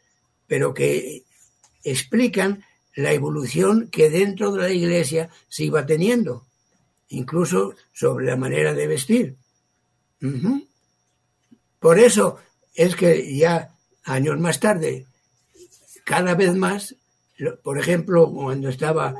pero 0.46 0.74
que 0.74 1.24
explican 1.90 2.64
la 2.94 3.12
evolución 3.12 3.88
que 3.90 4.10
dentro 4.10 4.52
de 4.52 4.62
la 4.62 4.70
iglesia 4.70 5.30
se 5.48 5.64
iba 5.64 5.86
teniendo, 5.86 6.46
incluso 7.08 7.74
sobre 7.92 8.26
la 8.26 8.36
manera 8.36 8.74
de 8.74 8.86
vestir. 8.86 9.36
Por 11.78 12.00
eso 12.00 12.38
es 12.74 12.96
que 12.96 13.36
ya 13.36 13.70
años 14.04 14.40
más 14.40 14.58
tarde, 14.58 15.06
cada 16.04 16.34
vez 16.34 16.54
más, 16.54 16.96
por 17.62 17.78
ejemplo, 17.78 18.32
cuando 18.32 18.70
estaba 18.70 19.14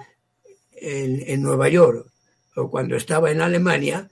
en, 0.72 1.42
Nueva 1.42 1.68
York 1.68 2.10
o 2.56 2.70
cuando 2.70 2.96
estaba 2.96 3.30
en 3.30 3.42
Alemania 3.42 4.10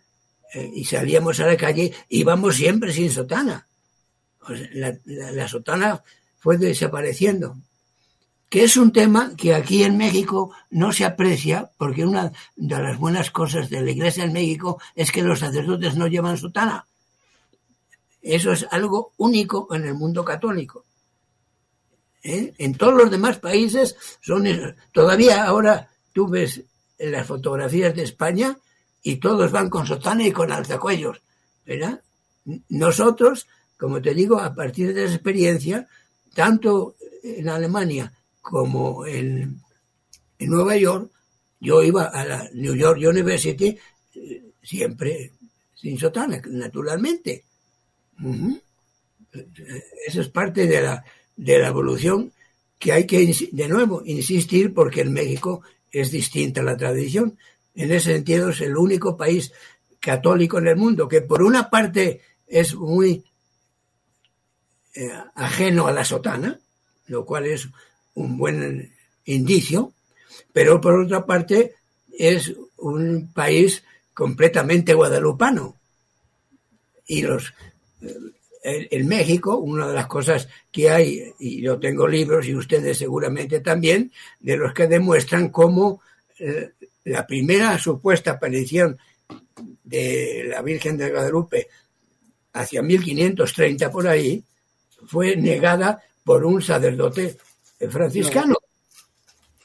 eh, 0.53 0.71
y 0.75 0.85
salíamos 0.85 1.41
a 1.41 1.47
la 1.47 1.57
calle, 1.57 1.93
íbamos 2.11 2.57
siempre 2.57 2.93
sin 2.93 3.11
sotana. 3.11 3.67
la, 4.75 5.49
sotana 5.49 6.03
fue 6.39 6.59
desapareciendo 6.59 7.57
que 8.55 8.63
es 8.63 8.77
un 8.77 8.93
tema 8.93 9.33
que 9.37 9.53
aquí 9.53 9.83
en 9.83 9.97
México 9.97 10.53
no 10.71 10.93
se 10.93 11.05
aprecia, 11.05 11.73
porque 11.77 12.07
una 12.07 12.31
de 12.55 12.79
las 12.81 12.97
buenas 13.01 13.33
cosas 13.33 13.69
de 13.69 13.83
la 13.83 13.91
iglesia 13.91 14.23
en 14.23 14.33
México 14.33 14.81
es 14.95 15.11
que 15.11 15.23
los 15.23 15.41
sacerdotes 15.41 15.97
no 15.97 16.07
llevan 16.07 16.39
sotana. 16.39 16.87
Eso 18.23 18.53
es 18.53 18.65
algo 18.71 19.13
único 19.17 19.75
en 19.75 19.87
el 19.87 19.95
mundo 19.95 20.25
católico. 20.25 20.85
¿Eh? 22.23 22.55
En 22.59 22.77
todos 22.77 22.95
los 22.95 23.11
demás 23.11 23.41
países 23.41 23.97
son 24.21 24.47
todavía 24.93 25.43
ahora 25.43 25.91
tú 26.13 26.29
ves 26.29 26.63
las 26.97 27.27
fotografías 27.27 27.93
de 27.93 28.05
España 28.05 28.57
y 29.03 29.17
todos 29.17 29.51
van 29.51 29.69
con 29.69 29.85
sotana 29.85 30.29
y 30.29 30.31
con 30.31 30.53
alzacuellos, 30.53 31.21
¿verdad? 31.67 32.01
Nosotros 32.69 33.49
como 33.77 34.01
te 34.01 34.15
digo, 34.15 34.39
a 34.39 34.55
partir 34.55 34.95
de 34.95 35.07
esa 35.07 35.15
experiencia, 35.15 35.89
tanto 36.35 36.95
en 37.25 37.49
Alemania 37.49 38.13
como 38.45 39.07
en, 39.07 39.59
en 40.39 40.51
Nueva 40.51 40.77
York, 40.77 41.11
yo 41.59 41.83
iba 41.83 42.05
a 42.05 42.25
la 42.27 42.51
New 42.53 42.75
York 42.75 43.01
University 43.03 43.75
eh, 44.15 44.43
siempre 44.63 45.33
sin 45.75 45.99
sotana, 45.99 46.43
naturalmente. 46.51 47.45
Eso 50.07 50.21
es 50.21 50.29
parte 50.29 50.67
de 50.67 50.83
la, 50.83 51.03
de 51.35 51.59
la 51.59 51.69
evolución 51.69 52.33
que 52.79 52.93
hay 52.93 53.07
que, 53.07 53.35
de 53.51 53.69
nuevo, 53.69 54.03
insistir 54.05 54.75
porque 54.75 55.01
en 55.01 55.15
México 55.15 55.63
es 55.91 56.11
distinta 56.11 56.63
la 56.63 56.77
tradición. 56.77 57.39
En 57.75 57.93
ese 57.93 58.13
sentido 58.13 58.51
es 58.51 58.61
el 58.61 58.77
único 58.77 59.17
país 59.17 59.53
católico 60.01 60.59
en 60.59 60.67
el 60.67 60.77
mundo 60.77 61.09
que 61.09 61.23
por 61.23 61.43
una 61.43 61.71
parte 61.71 62.21
es 62.47 62.75
muy 62.75 63.25
eh, 64.95 65.09
ajeno 65.35 65.87
a 65.87 65.93
la 65.93 66.05
sotana, 66.05 66.61
lo 67.07 67.25
cual 67.25 67.47
es 67.47 67.69
un 68.15 68.37
buen 68.37 68.93
indicio, 69.25 69.93
pero 70.53 70.81
por 70.81 71.01
otra 71.01 71.25
parte 71.25 71.75
es 72.17 72.53
un 72.79 73.33
país 73.33 73.83
completamente 74.13 74.95
guadalupano. 74.95 75.77
Y 77.07 77.23
los 77.23 77.53
en 78.65 79.07
México, 79.07 79.59
una 79.59 79.87
de 79.87 79.95
las 79.95 80.07
cosas 80.07 80.49
que 80.73 80.89
hay, 80.89 81.35
y 81.39 81.61
yo 81.61 81.79
tengo 81.79 82.09
libros 82.09 82.47
y 82.47 82.55
ustedes 82.55 82.97
seguramente 82.97 83.61
también, 83.61 84.11
de 84.41 84.57
los 84.57 84.73
que 84.73 84.87
demuestran 84.87 85.51
cómo 85.51 86.01
eh, 86.39 86.71
la 87.05 87.27
primera 87.27 87.79
supuesta 87.79 88.33
aparición 88.33 88.97
de 89.85 90.47
la 90.49 90.63
Virgen 90.63 90.97
de 90.97 91.11
Guadalupe 91.11 91.69
hacia 92.55 92.81
1530 92.81 93.91
por 93.91 94.09
ahí 94.09 94.43
fue 95.07 95.37
negada 95.37 96.03
por 96.25 96.47
un 96.47 96.63
sacerdote 96.63 97.37
franciscano. 97.89 98.57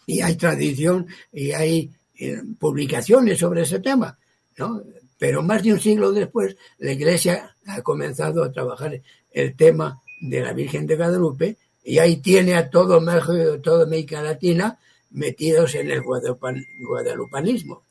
Y 0.05 0.21
hay 0.21 0.35
tradición 0.35 1.07
y 1.31 1.51
hay 1.51 1.91
eh, 2.17 2.41
publicaciones 2.59 3.39
sobre 3.39 3.61
ese 3.61 3.79
tema, 3.79 4.17
¿no? 4.57 4.83
Pero 5.17 5.43
más 5.43 5.61
de 5.61 5.73
un 5.73 5.79
siglo 5.79 6.11
después, 6.11 6.55
la 6.79 6.93
Iglesia 6.93 7.55
ha 7.67 7.81
comenzado 7.81 8.43
a 8.43 8.51
trabajar 8.51 9.01
el 9.31 9.55
tema 9.55 10.01
de 10.21 10.41
la 10.41 10.53
Virgen 10.53 10.87
de 10.87 10.95
Guadalupe 10.95 11.57
y 11.83 11.99
ahí 11.99 12.17
tiene 12.17 12.55
a 12.55 12.69
todo 12.69 13.01
México, 13.01 13.59
toda 13.61 13.83
América 13.83 14.21
Latina 14.21 14.79
metidos 15.11 15.75
en 15.75 15.91
el 15.91 16.01
guadalupanismo. 16.01 17.83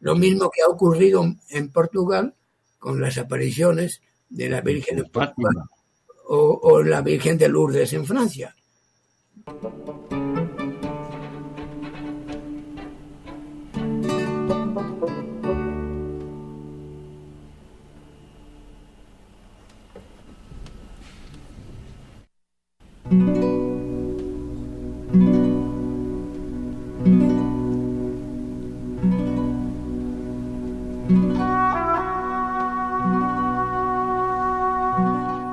Lo 0.00 0.14
mismo 0.14 0.50
que 0.50 0.62
ha 0.62 0.68
ocurrido 0.68 1.24
en 1.50 1.70
Portugal 1.70 2.34
con 2.78 3.00
las 3.00 3.18
apariciones 3.18 4.02
de 4.28 4.48
la 4.48 4.60
Virgen 4.60 4.98
de 4.98 5.08
Fátima 5.08 5.68
o, 6.28 6.60
o 6.62 6.82
la 6.82 7.00
Virgen 7.00 7.38
de 7.38 7.48
Lourdes 7.48 7.92
en 7.92 8.04
Francia. 8.04 8.54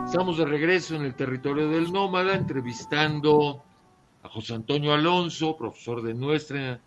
Estamos 0.06 0.38
de 0.38 0.46
regreso 0.46 0.96
en 0.96 1.04
el 1.04 1.14
territorio 1.14 1.70
del 1.70 1.94
nómada, 1.94 2.34
entrevistando 2.34 3.62
a 4.24 4.30
José 4.30 4.54
Antonio 4.54 4.94
Alonso, 4.94 5.56
profesor 5.58 6.02
de 6.02 6.14
nuestra 6.14 6.80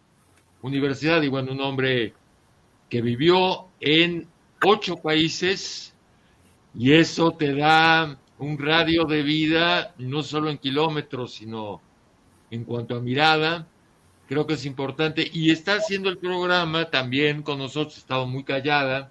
universidad, 0.62 1.22
y 1.22 1.28
bueno, 1.28 1.52
un 1.52 1.60
hombre 1.60 2.14
que 2.88 3.02
vivió 3.02 3.66
en 3.80 4.26
ocho 4.64 4.96
países, 4.96 5.94
y 6.74 6.92
eso 6.92 7.32
te 7.32 7.54
da 7.54 8.18
un 8.38 8.58
radio 8.58 9.04
de 9.04 9.22
vida, 9.22 9.94
no 9.98 10.22
solo 10.22 10.50
en 10.50 10.58
kilómetros, 10.58 11.34
sino 11.34 11.80
en 12.50 12.64
cuanto 12.64 12.96
a 12.96 13.00
mirada. 13.00 13.66
Creo 14.28 14.46
que 14.46 14.54
es 14.54 14.66
importante. 14.66 15.28
Y 15.32 15.50
está 15.50 15.74
haciendo 15.76 16.08
el 16.10 16.18
programa 16.18 16.90
también 16.90 17.42
con 17.42 17.58
nosotros, 17.58 17.96
estaba 17.96 18.26
muy 18.26 18.44
callada, 18.44 19.10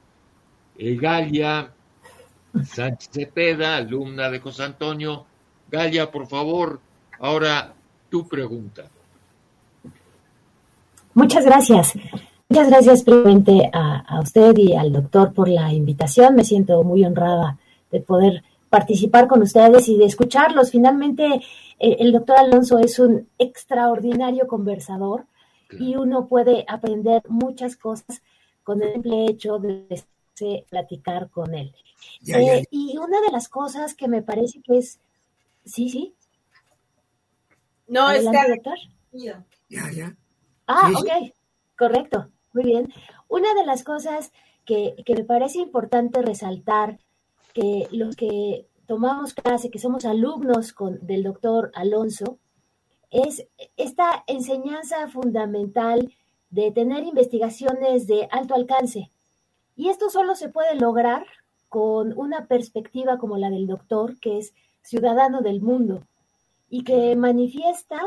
eh, 0.77 0.95
Galia 0.95 1.73
Sánchez 2.63 3.09
Cepeda, 3.11 3.77
alumna 3.77 4.29
de 4.29 4.39
José 4.39 4.63
Antonio. 4.63 5.25
Galia, 5.71 6.11
por 6.11 6.27
favor, 6.27 6.79
ahora 7.19 7.73
tu 8.15 8.25
pregunta. 8.25 8.89
Muchas 11.13 11.43
gracias. 11.43 11.91
Muchas 12.47 12.69
gracias 12.69 13.03
previamente 13.03 13.69
a, 13.73 13.97
a 14.07 14.21
usted 14.21 14.57
y 14.57 14.73
al 14.73 14.93
doctor 14.93 15.33
por 15.33 15.49
la 15.49 15.73
invitación. 15.73 16.33
Me 16.33 16.45
siento 16.45 16.81
muy 16.83 17.03
honrada 17.03 17.57
de 17.91 17.99
poder 17.99 18.41
participar 18.69 19.27
con 19.27 19.41
ustedes 19.41 19.89
y 19.89 19.97
de 19.97 20.05
escucharlos. 20.05 20.71
Finalmente, 20.71 21.41
el 21.77 22.13
doctor 22.13 22.37
Alonso 22.37 22.79
es 22.79 22.99
un 22.99 23.27
extraordinario 23.37 24.47
conversador 24.47 25.25
y 25.77 25.97
uno 25.97 26.27
puede 26.27 26.63
aprender 26.69 27.21
muchas 27.27 27.75
cosas 27.75 28.21
con 28.63 28.81
el 28.81 28.93
simple 28.93 29.25
hecho 29.25 29.59
de 29.59 30.65
platicar 30.69 31.29
con 31.29 31.53
él. 31.53 31.75
Eh, 32.27 32.63
y 32.71 32.97
una 32.97 33.19
de 33.19 33.31
las 33.33 33.49
cosas 33.49 33.93
que 33.93 34.07
me 34.07 34.21
parece 34.21 34.61
que 34.61 34.77
es... 34.77 34.99
Sí, 35.65 35.89
sí. 35.89 36.14
No, 37.87 38.09
está... 38.11 38.47
doctor. 38.47 38.77
Ya, 39.11 39.43
ya. 39.69 40.15
Ah, 40.67 40.91
ok, 40.95 41.33
correcto, 41.77 42.29
muy 42.53 42.63
bien. 42.63 42.93
Una 43.27 43.53
de 43.53 43.65
las 43.65 43.83
cosas 43.83 44.31
que, 44.65 44.95
que 45.05 45.15
me 45.15 45.23
parece 45.23 45.59
importante 45.59 46.21
resaltar 46.21 46.99
que 47.53 47.87
los 47.91 48.15
que 48.15 48.67
tomamos 48.87 49.33
clase, 49.33 49.69
que 49.69 49.79
somos 49.79 50.05
alumnos 50.05 50.73
con, 50.73 51.05
del 51.05 51.23
doctor 51.23 51.71
Alonso, 51.75 52.39
es 53.11 53.47
esta 53.77 54.23
enseñanza 54.27 55.07
fundamental 55.07 56.13
de 56.49 56.71
tener 56.71 57.03
investigaciones 57.03 58.07
de 58.07 58.27
alto 58.31 58.55
alcance. 58.55 59.11
Y 59.75 59.89
esto 59.89 60.09
solo 60.09 60.35
se 60.35 60.49
puede 60.49 60.75
lograr 60.75 61.25
con 61.69 62.17
una 62.17 62.47
perspectiva 62.47 63.17
como 63.17 63.37
la 63.37 63.49
del 63.49 63.67
doctor, 63.67 64.19
que 64.19 64.37
es 64.37 64.53
ciudadano 64.81 65.41
del 65.41 65.61
mundo 65.61 66.03
y 66.69 66.83
que 66.83 67.15
manifiesta 67.15 68.01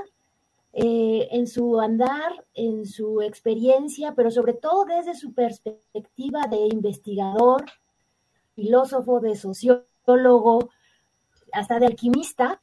eh, 0.72 1.28
en 1.32 1.46
su 1.46 1.80
andar, 1.80 2.44
en 2.54 2.86
su 2.86 3.22
experiencia, 3.22 4.14
pero 4.14 4.30
sobre 4.30 4.54
todo 4.54 4.84
desde 4.84 5.14
su 5.14 5.32
perspectiva 5.32 6.42
de 6.48 6.68
investigador, 6.72 7.64
filósofo, 8.54 9.20
de 9.20 9.36
sociólogo, 9.36 10.70
hasta 11.52 11.78
de 11.78 11.86
alquimista, 11.86 12.61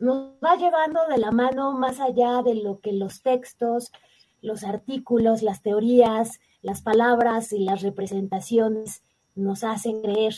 nos 0.00 0.34
va 0.44 0.56
llevando 0.56 1.06
de 1.08 1.18
la 1.18 1.30
mano 1.30 1.72
más 1.72 2.00
allá 2.00 2.42
de 2.42 2.54
lo 2.56 2.80
que 2.80 2.92
los 2.92 3.22
textos, 3.22 3.92
los 4.42 4.64
artículos, 4.64 5.42
las 5.42 5.62
teorías, 5.62 6.40
las 6.62 6.82
palabras 6.82 7.52
y 7.52 7.60
las 7.60 7.82
representaciones 7.82 9.02
nos 9.34 9.64
hacen 9.64 10.02
creer. 10.02 10.34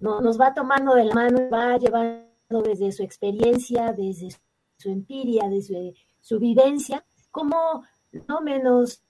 No, 0.00 0.20
nos 0.20 0.40
va 0.40 0.54
tomando 0.54 0.94
de 0.94 1.04
la 1.04 1.14
mano 1.14 1.48
va 1.50 1.76
llevando 1.78 2.25
desde 2.48 2.92
su 2.92 3.02
experiencia, 3.02 3.92
desde 3.92 4.28
su 4.78 4.90
empiria, 4.90 5.48
desde 5.48 5.94
su 6.20 6.38
vivencia, 6.38 7.04
como 7.30 7.82
no 8.28 8.40
menos 8.40 9.02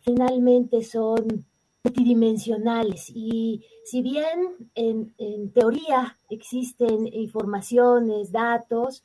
finalmente 0.00 0.82
son 0.82 1.46
multidimensionales 1.82 3.10
y 3.14 3.64
si 3.84 4.02
bien 4.02 4.70
en, 4.74 5.14
teoría 5.52 6.18
existen 6.28 7.06
informaciones, 7.06 8.32
datos, 8.32 9.02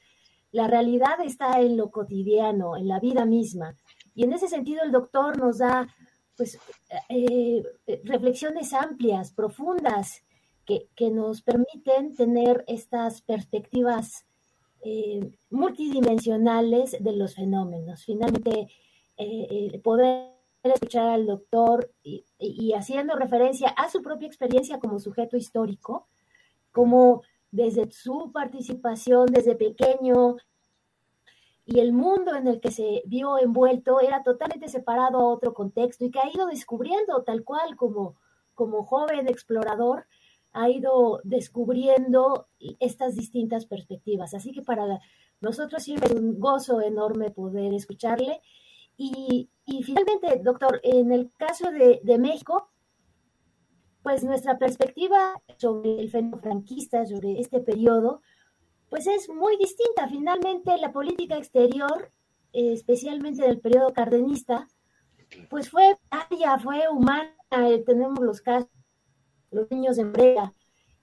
la 0.51 0.67
realidad 0.67 1.21
está 1.23 1.59
en 1.61 1.77
lo 1.77 1.89
cotidiano, 1.89 2.77
en 2.77 2.87
la 2.87 2.99
vida 2.99 3.25
misma. 3.25 3.75
Y 4.13 4.23
en 4.23 4.33
ese 4.33 4.47
sentido 4.47 4.83
el 4.83 4.91
doctor 4.91 5.37
nos 5.37 5.57
da 5.57 5.87
pues, 6.37 6.57
eh, 7.09 7.63
eh, 7.87 8.01
reflexiones 8.03 8.73
amplias, 8.73 9.31
profundas, 9.31 10.21
que, 10.65 11.09
nos 11.11 11.41
permiten 11.41 12.15
tener 12.15 12.63
estas 12.67 13.21
perspectivas 13.21 14.25
eh, 14.83 15.31
multidimensionales 15.49 16.97
de 16.99 17.15
los 17.15 17.35
fenómenos. 17.35 18.03
Finalmente, 18.03 18.67
poder 19.83 20.35
escuchar 20.73 21.09
al 21.09 21.25
doctor 21.25 21.91
y, 22.03 22.73
haciendo 22.73 23.15
referencia 23.15 23.69
a 23.69 23.89
su 23.89 24.01
propia 24.01 24.27
experiencia 24.27 24.79
como 24.79 24.99
sujeto 24.99 25.37
histórico, 25.37 26.07
como 26.71 27.21
desde 27.51 27.89
su 27.91 28.31
participación 28.33 29.27
desde 29.27 29.55
pequeño 29.55 30.37
y 31.65 31.79
el 31.79 31.93
mundo 31.93 32.35
en 32.35 32.47
el 32.47 32.59
que 32.59 32.71
se 32.71 33.01
vio 33.05 33.39
envuelto 33.39 33.99
era 33.99 34.23
totalmente 34.23 34.67
separado 34.67 35.19
a 35.19 35.27
otro 35.27 35.53
contexto 35.53 36.05
y 36.05 36.11
que 36.11 36.19
ha 36.19 36.29
ido 36.31 36.45
descubriendo 36.47 37.23
tal 37.23 37.43
cual 37.43 37.75
como, 37.75 38.15
como 38.53 38.83
joven 38.83 39.27
explorador, 39.27 40.05
ha 40.55 40.69
ido 40.69 41.19
descubriendo 41.23 42.47
estas 42.79 43.15
distintas 43.15 43.65
perspectivas. 43.65 44.33
Así 44.33 44.53
que 44.53 44.61
para 44.61 44.99
nosotros 45.41 45.83
siempre 45.83 46.13
es 46.13 46.19
un 46.19 46.39
gozo 46.39 46.81
enorme 46.81 47.29
poder 47.29 47.73
escucharle. 47.73 48.41
Y, 48.97 49.49
finalmente, 49.83 50.41
doctor, 50.41 50.79
en 50.81 51.11
el 51.11 51.29
caso 51.37 51.69
de, 51.71 51.99
de, 52.01 52.17
México, 52.17 52.69
pues 54.01 54.23
nuestra 54.23 54.57
perspectiva 54.57 55.41
sobre 55.57 55.99
el 55.99 56.09
fenómeno 56.09 56.41
franquista, 56.41 57.05
sobre 57.05 57.41
este 57.41 57.59
periodo, 57.59 58.21
pues 58.89 59.07
es 59.07 59.27
muy 59.27 59.57
distinta. 59.57 60.07
Finalmente, 60.07 60.77
la 60.77 60.93
política 60.93 61.35
exterior, 61.35 62.09
especialmente 62.53 63.43
del 63.43 63.59
periodo 63.59 63.91
cardenista, 63.91 64.69
pues 65.49 65.69
fue 65.69 65.97
ya 66.39 66.57
fue 66.59 66.87
humana. 66.89 67.35
Tenemos 67.85 68.19
los 68.21 68.39
casos, 68.39 68.69
los 69.55 69.71
niños 69.71 69.95
de 69.97 70.03
Brea 70.03 70.53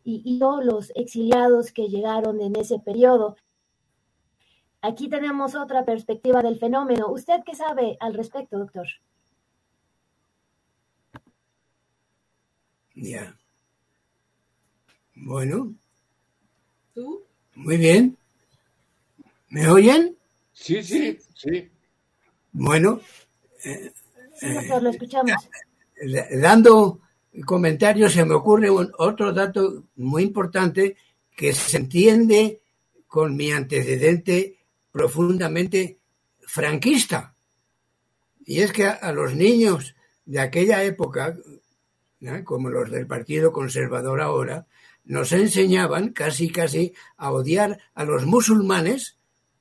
y, 0.05 0.23
y 0.25 0.39
todos 0.39 0.65
los 0.65 0.93
exiliados 0.95 1.73
que 1.73 1.89
llegaron 1.89 2.41
en 2.41 2.57
ese 2.57 2.79
periodo. 2.79 3.37
Aquí 4.81 5.09
tenemos 5.09 5.55
otra 5.55 5.85
perspectiva 5.85 6.43
del 6.43 6.59
fenómeno. 6.59 7.09
¿Usted 7.09 7.41
qué 7.47 7.55
sabe 7.55 7.97
al 8.01 8.15
respecto, 8.15 8.59
doctor? 8.59 8.87
Ya. 12.95 13.37
Bueno. 15.15 15.75
¿Tú? 16.95 17.23
Muy 17.55 17.77
bien. 17.77 18.17
¿Me 19.49 19.69
oyen? 19.69 20.17
Sí, 20.53 20.83
sí, 20.83 21.19
sí. 21.35 21.71
Bueno. 22.53 23.01
Eh, 23.65 23.93
sí, 24.35 24.49
doctor, 24.53 24.83
lo 24.83 24.91
escuchamos. 24.91 25.33
Eh, 25.97 26.39
dando 26.39 27.01
comentarios, 27.47 28.13
se 28.13 28.25
me 28.25 28.35
ocurre 28.35 28.69
otro 28.71 29.33
dato 29.33 29.85
muy 29.97 30.25
importante 30.25 30.97
que 31.35 31.55
se 31.55 31.79
entiende 31.79 32.61
con 33.07 33.37
mi 33.37 33.51
antecedente 33.51 34.59
profundamente 34.91 35.99
franquista. 36.47 37.35
Y 38.45 38.61
es 38.61 38.73
que 38.73 38.87
a, 38.87 39.13
los 39.13 39.35
niños 39.35 39.95
de 40.27 40.41
aquella 40.41 40.83
época, 40.85 41.37
como 42.45 42.69
los 42.69 42.91
del 42.91 43.07
Partido 43.07 43.53
Conservador 43.53 44.21
ahora, 44.21 44.67
nos 45.05 45.33
enseñaban 45.33 46.11
casi 46.11 46.51
casi 46.51 46.95
a 47.17 47.33
odiar 47.33 47.79
a 47.95 48.05
los 48.05 48.27
musulmanes, 48.27 49.17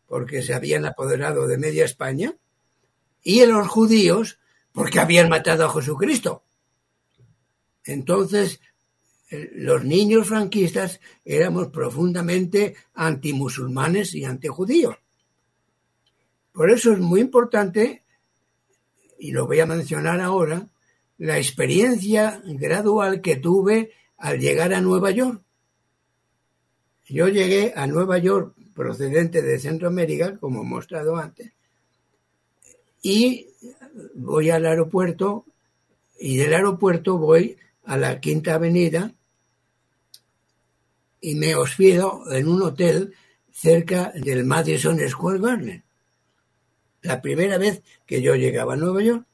porque 0.07 0.41
se 0.41 0.53
habían 0.53 0.85
apoderado 0.85 1.47
de 1.47 1.57
media 1.57 1.85
España, 1.85 2.35
y 3.23 3.41
a 3.41 3.47
los 3.47 3.67
judíos, 3.67 4.39
porque 4.71 4.99
habían 4.99 5.29
matado 5.29 5.65
a 5.65 5.73
Jesucristo. 5.73 6.43
Entonces, 7.85 8.59
los 9.29 9.83
niños 9.83 10.27
franquistas 10.27 10.99
éramos 11.23 11.67
profundamente 11.67 12.75
antimusulmanes 12.93 14.13
y 14.13 14.25
antijudíos. 14.25 14.95
Por 16.51 16.69
eso 16.69 16.91
es 16.91 16.99
muy 16.99 17.21
importante, 17.21 18.03
y 19.17 19.31
lo 19.31 19.47
voy 19.47 19.61
a 19.61 19.65
mencionar 19.65 20.19
ahora, 20.19 20.67
la 21.17 21.37
experiencia 21.37 22.41
gradual 22.45 23.21
que 23.21 23.37
tuve 23.37 23.91
al 24.17 24.39
llegar 24.39 24.73
a 24.73 24.81
Nueva 24.81 25.11
York. 25.11 25.41
Yo 27.07 27.27
llegué 27.27 27.73
a 27.75 27.87
Nueva 27.87 28.17
York 28.17 28.55
procedente 28.73 29.41
de 29.41 29.59
Centroamérica, 29.59 30.37
como 30.37 30.61
he 30.61 30.65
mostrado 30.65 31.17
antes, 31.17 31.53
y 33.01 33.47
voy 34.15 34.49
al 34.49 34.65
aeropuerto 34.65 35.45
y 36.19 36.37
del 36.37 36.53
aeropuerto 36.53 37.17
voy 37.17 37.57
a 37.91 37.97
la 37.97 38.21
Quinta 38.21 38.53
Avenida 38.55 39.11
y 41.19 41.35
me 41.35 41.55
hospedo 41.55 42.23
en 42.31 42.47
un 42.47 42.61
hotel 42.61 43.13
cerca 43.51 44.13
del 44.15 44.45
Madison 44.45 44.97
Square 45.09 45.39
Garden 45.39 45.83
la 47.01 47.21
primera 47.21 47.57
vez 47.57 47.81
que 48.05 48.21
yo 48.21 48.35
llegaba 48.35 48.75
a 48.75 48.77
Nueva 48.77 49.01
York. 49.03 49.25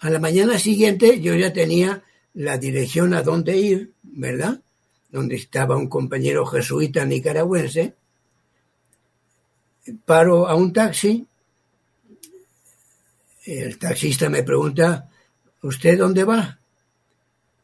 A 0.00 0.10
la 0.10 0.18
mañana 0.18 0.58
siguiente 0.58 1.20
yo 1.20 1.36
ya 1.36 1.52
tenía 1.52 2.02
la 2.34 2.58
dirección 2.58 3.14
a 3.14 3.22
dónde 3.22 3.56
ir, 3.56 3.92
¿verdad? 4.02 4.60
Donde 5.10 5.36
estaba 5.36 5.76
un 5.76 5.88
compañero 5.88 6.44
jesuita 6.44 7.04
nicaragüense. 7.04 7.94
Paro 10.04 10.48
a 10.48 10.56
un 10.56 10.72
taxi. 10.72 11.24
El 13.44 13.78
taxista 13.78 14.28
me 14.28 14.42
pregunta, 14.42 15.08
¿usted 15.62 15.98
dónde 15.98 16.24
va? 16.24 16.58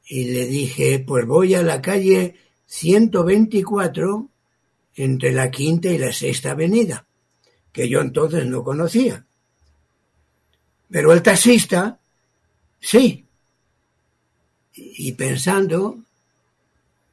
Y 0.07 0.25
le 0.33 0.47
dije, 0.47 0.99
pues 0.99 1.27
voy 1.27 1.55
a 1.55 1.63
la 1.63 1.81
calle 1.81 2.37
124 2.67 4.29
entre 4.97 5.33
la 5.33 5.51
quinta 5.51 5.89
y 5.89 5.99
la 5.99 6.13
sexta 6.13 6.53
avenida 6.53 7.07
que 7.75 7.89
yo 7.89 8.01
entonces 8.01 8.47
no 8.47 8.63
conocía. 8.63 9.27
Pero 10.89 11.13
el 11.13 11.23
taxista, 11.23 11.99
sí. 12.81 13.27
Y 14.73 15.13
pensando, 15.13 15.99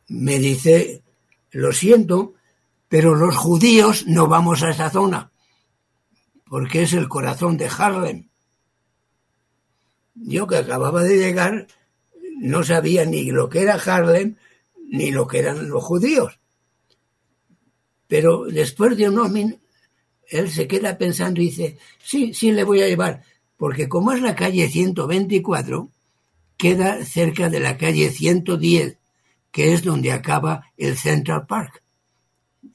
me 0.10 0.38
dice, 0.38 1.02
lo 1.50 1.74
siento, 1.74 2.36
pero 2.88 3.16
los 3.16 3.36
judíos 3.36 4.06
no 4.06 4.28
vamos 4.28 4.62
a 4.62 4.70
esa 4.70 4.92
zona, 4.92 5.32
porque 6.48 6.84
es 6.84 6.94
el 6.94 7.10
corazón 7.10 7.58
de 7.58 7.68
Harlem. 7.68 8.30
Yo 10.24 10.48
que 10.48 10.58
acababa 10.58 11.04
de 11.04 11.18
llegar, 11.18 11.68
no 12.40 12.64
sabía 12.64 13.06
ni 13.06 13.32
lo 13.32 13.50
que 13.50 13.62
era 13.62 13.76
Harlem, 13.76 14.36
ni 14.90 15.12
lo 15.12 15.28
que 15.28 15.40
eran 15.40 15.70
los 15.70 15.84
judíos. 15.84 16.40
Pero 18.08 18.46
después 18.46 18.98
de 18.98 19.10
unos, 19.10 19.32
él 20.28 20.52
se 20.52 20.68
queda 20.68 20.98
pensando 20.98 21.42
y 21.42 21.46
dice, 21.46 21.78
sí, 22.04 22.34
sí 22.34 22.52
le 22.52 22.64
voy 22.64 22.82
a 22.82 22.88
llevar, 22.88 23.24
porque 23.58 23.88
como 23.88 24.12
es 24.12 24.22
la 24.22 24.36
calle 24.36 24.70
124, 24.70 25.90
queda 26.58 27.04
cerca 27.06 27.50
de 27.50 27.60
la 27.60 27.78
calle 27.78 28.12
110, 28.12 28.98
que 29.52 29.74
es 29.74 29.84
donde 29.84 30.12
acaba 30.12 30.72
el 30.78 30.98
Central 30.98 31.48
Park. 31.48 31.82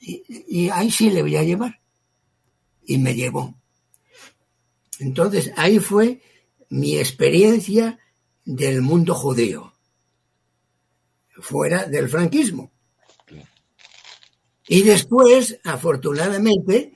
Y, 0.01 0.25
y 0.49 0.71
ahí 0.71 0.91
sí 0.91 1.11
le 1.11 1.23
voy 1.23 1.37
a 1.37 1.43
llevar. 1.43 1.81
Y 2.85 2.99
me 2.99 3.15
llevó. 3.15 3.55
Entonces, 4.99 5.53
ahí 5.57 5.79
fue 5.79 6.21
mi 6.71 6.99
experiencia 6.99 7.99
del 8.45 8.83
mundo 8.83 9.15
judío, 9.15 9.73
fuera 11.41 11.85
del 11.85 12.09
franquismo. 12.09 12.71
Y 14.69 14.83
después, 14.83 15.61
afortunadamente, 15.65 16.93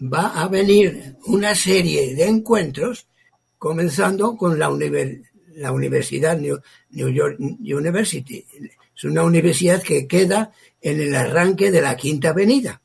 va 0.00 0.40
a 0.40 0.48
venir 0.48 1.16
una 1.26 1.54
serie 1.54 2.14
de 2.14 2.24
encuentros, 2.26 3.06
comenzando 3.56 4.36
con 4.36 4.58
la, 4.58 4.70
la 5.54 5.72
Universidad 5.72 6.38
New, 6.38 6.60
York 6.90 7.38
University. 7.38 8.44
Es 8.96 9.04
una 9.04 9.24
universidad 9.24 9.82
que 9.82 10.06
queda 10.06 10.52
en 10.80 11.00
el 11.00 11.14
arranque 11.14 11.70
de 11.70 11.80
la 11.80 11.96
Quinta 11.96 12.30
Avenida. 12.30 12.80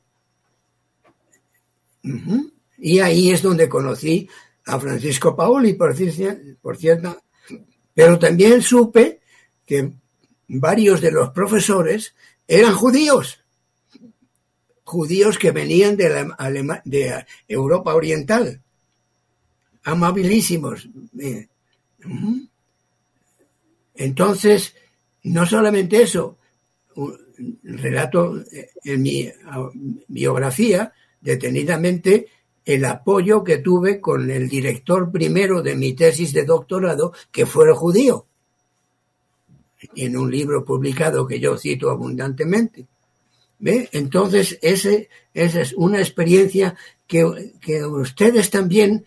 Y 2.78 2.98
ahí 2.98 3.30
es 3.30 3.42
donde 3.42 3.68
conocí 3.68 4.28
a 4.66 4.80
Francisco 4.80 5.36
Paoli, 5.36 5.74
por, 5.74 5.94
por 6.60 6.76
cierto, 6.76 7.22
pero 7.92 8.18
también 8.18 8.62
supe 8.62 9.20
que 9.66 9.92
varios 10.48 11.00
de 11.00 11.12
los 11.12 11.30
profesores 11.30 12.14
eran 12.46 12.74
judíos. 12.74 13.40
Judíos 14.84 15.38
que 15.38 15.50
venían 15.50 15.96
de, 15.96 16.08
la, 16.10 16.82
de 16.84 17.24
Europa 17.48 17.94
Oriental, 17.94 18.60
amabilísimos. 19.84 20.88
Entonces, 23.94 24.74
no 25.22 25.46
solamente 25.46 26.02
eso, 26.02 26.38
relato 27.62 28.44
en 28.84 29.02
mi 29.02 29.30
biografía 30.08 30.92
detenidamente 31.20 32.28
el 32.64 32.84
apoyo 32.84 33.44
que 33.44 33.58
tuve 33.58 34.00
con 34.00 34.30
el 34.30 34.48
director 34.48 35.10
primero 35.10 35.62
de 35.62 35.76
mi 35.76 35.92
tesis 35.92 36.32
de 36.32 36.44
doctorado, 36.44 37.12
que 37.30 37.46
fue 37.46 37.68
el 37.68 37.74
judío, 37.74 38.26
en 39.94 40.16
un 40.16 40.30
libro 40.30 40.64
publicado 40.64 41.26
que 41.26 41.40
yo 41.40 41.58
cito 41.58 41.90
abundantemente. 41.90 42.86
¿Ve? 43.58 43.88
Entonces, 43.92 44.58
ese, 44.62 45.08
esa 45.32 45.60
es 45.60 45.74
una 45.74 45.98
experiencia 45.98 46.76
que, 47.06 47.52
que 47.60 47.84
ustedes 47.84 48.50
también 48.50 49.06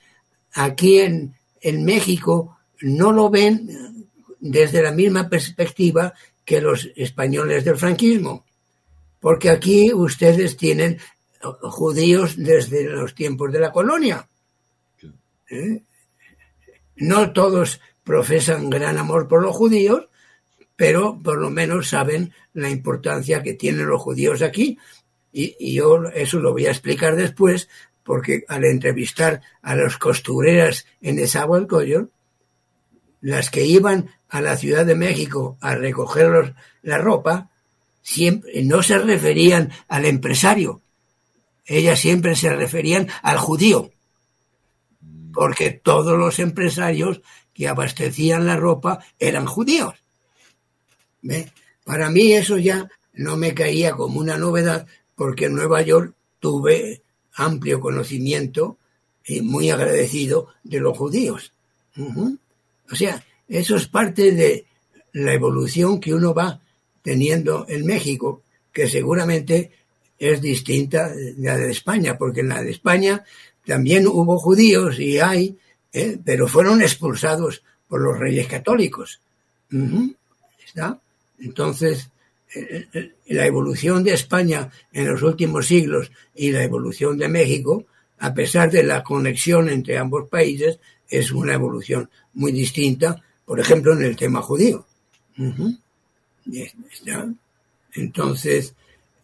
aquí 0.53 0.99
en, 0.99 1.35
en, 1.61 1.83
México 1.83 2.57
no 2.81 3.11
lo 3.11 3.29
ven 3.29 4.05
desde 4.39 4.81
la 4.81 4.91
misma 4.91 5.29
perspectiva 5.29 6.13
que 6.45 6.61
los 6.61 6.89
españoles 6.95 7.65
del 7.65 7.77
franquismo. 7.77 8.45
Porque 9.19 9.49
aquí 9.49 9.91
ustedes 9.93 10.55
tienen 10.57 10.99
judíos 11.41 12.35
desde 12.37 12.83
los 12.83 13.13
tiempos 13.15 13.51
de 13.51 13.59
la 13.59 13.71
colonia. 13.71 14.27
¿Eh? 15.49 15.81
No 16.97 17.31
todos 17.31 17.79
profesan 18.03 18.69
gran 18.69 18.97
amor 18.97 19.27
por 19.27 19.41
los 19.41 19.55
judíos, 19.55 20.07
pero 20.75 21.19
por 21.21 21.39
lo 21.39 21.49
menos 21.49 21.89
saben 21.89 22.33
la 22.53 22.69
importancia 22.69 23.43
que 23.43 23.53
tienen 23.53 23.87
los 23.87 24.01
judíos 24.01 24.41
aquí. 24.41 24.77
Y, 25.31 25.75
yo 25.75 26.03
eso 26.13 26.39
lo 26.39 26.53
voy 26.53 26.65
a 26.67 26.71
explicar 26.71 27.15
después, 27.15 27.69
porque 28.03 28.43
al 28.47 28.63
entrevistar 28.65 29.41
a 29.61 29.75
las 29.75 29.97
costureras 29.97 30.85
en 31.01 31.19
Esahualcoyo, 31.19 32.09
las 33.21 33.49
que 33.49 33.65
iban 33.65 34.09
a 34.29 34.41
la 34.41 34.55
Ciudad 34.55 34.85
de 34.85 34.95
México 34.95 35.57
a 35.61 35.75
recoger 35.75 36.55
la 36.81 36.97
ropa, 36.97 37.49
siempre 38.01 38.63
no 38.63 38.81
se 38.81 38.97
referían 38.99 39.71
al 39.87 40.05
empresario, 40.05 40.81
ellas 41.67 41.99
siempre 41.99 42.35
se 42.35 42.55
referían 42.55 43.07
al 43.21 43.37
judío, 43.37 43.91
porque 45.33 45.71
todos 45.71 46.17
los 46.17 46.39
empresarios 46.39 47.21
que 47.53 47.67
abastecían 47.67 48.47
la 48.47 48.55
ropa 48.55 48.99
eran 49.19 49.45
judíos. 49.45 49.93
Para 51.83 52.09
mí 52.09 52.33
eso 52.33 52.57
ya 52.57 52.89
no 53.13 53.35
me 53.35 53.53
caía 53.53 53.91
como 53.91 54.19
una 54.19 54.37
novedad, 54.37 54.87
porque 55.15 55.45
en 55.45 55.55
Nueva 55.55 55.81
York 55.81 56.15
tuve 56.39 57.01
amplio 57.33 57.79
conocimiento 57.79 58.77
y 59.25 59.41
muy 59.41 59.69
agradecido 59.69 60.47
de 60.63 60.79
los 60.79 60.97
judíos. 60.97 61.51
O 62.89 62.95
sea, 62.95 63.23
eso 63.47 63.75
es 63.75 63.87
parte 63.87 64.31
de 64.31 64.65
la 65.13 65.33
evolución 65.33 65.99
que 65.99 66.13
uno 66.13 66.33
va 66.33 66.61
teniendo 67.01 67.65
en 67.67 67.85
México, 67.85 68.43
que 68.71 68.87
seguramente 68.87 69.71
es 70.19 70.41
distinta 70.41 71.09
de 71.09 71.35
la 71.37 71.57
de 71.57 71.71
España, 71.71 72.17
porque 72.17 72.41
en 72.41 72.49
la 72.49 72.63
de 72.63 72.71
España 72.71 73.23
también 73.65 74.07
hubo 74.07 74.37
judíos 74.37 74.99
y 74.99 75.19
hay, 75.19 75.57
¿eh? 75.93 76.17
pero 76.23 76.47
fueron 76.47 76.81
expulsados 76.81 77.63
por 77.87 78.01
los 78.01 78.17
reyes 78.17 78.47
católicos. 78.47 79.19
¿Está? 80.65 80.99
Entonces, 81.39 82.09
eh, 82.55 82.87
eh, 82.93 83.11
la 83.27 83.45
evolución 83.45 84.03
de 84.03 84.13
España 84.13 84.71
en 84.93 85.07
los 85.07 85.21
últimos 85.21 85.67
siglos 85.67 86.11
y 86.33 86.51
la 86.51 86.63
evolución 86.63 87.17
de 87.17 87.27
México, 87.27 87.85
a 88.19 88.33
pesar 88.33 88.71
de 88.71 88.83
la 88.83 89.03
conexión 89.03 89.69
entre 89.69 89.97
ambos 89.97 90.29
países, 90.29 90.79
es 91.09 91.31
una 91.31 91.53
evolución 91.53 92.09
muy 92.33 92.51
distinta, 92.51 93.21
por 93.45 93.59
ejemplo, 93.59 93.93
en 93.93 94.03
el 94.03 94.15
tema 94.15 94.41
judío. 94.41 94.85
Entonces, 97.93 98.73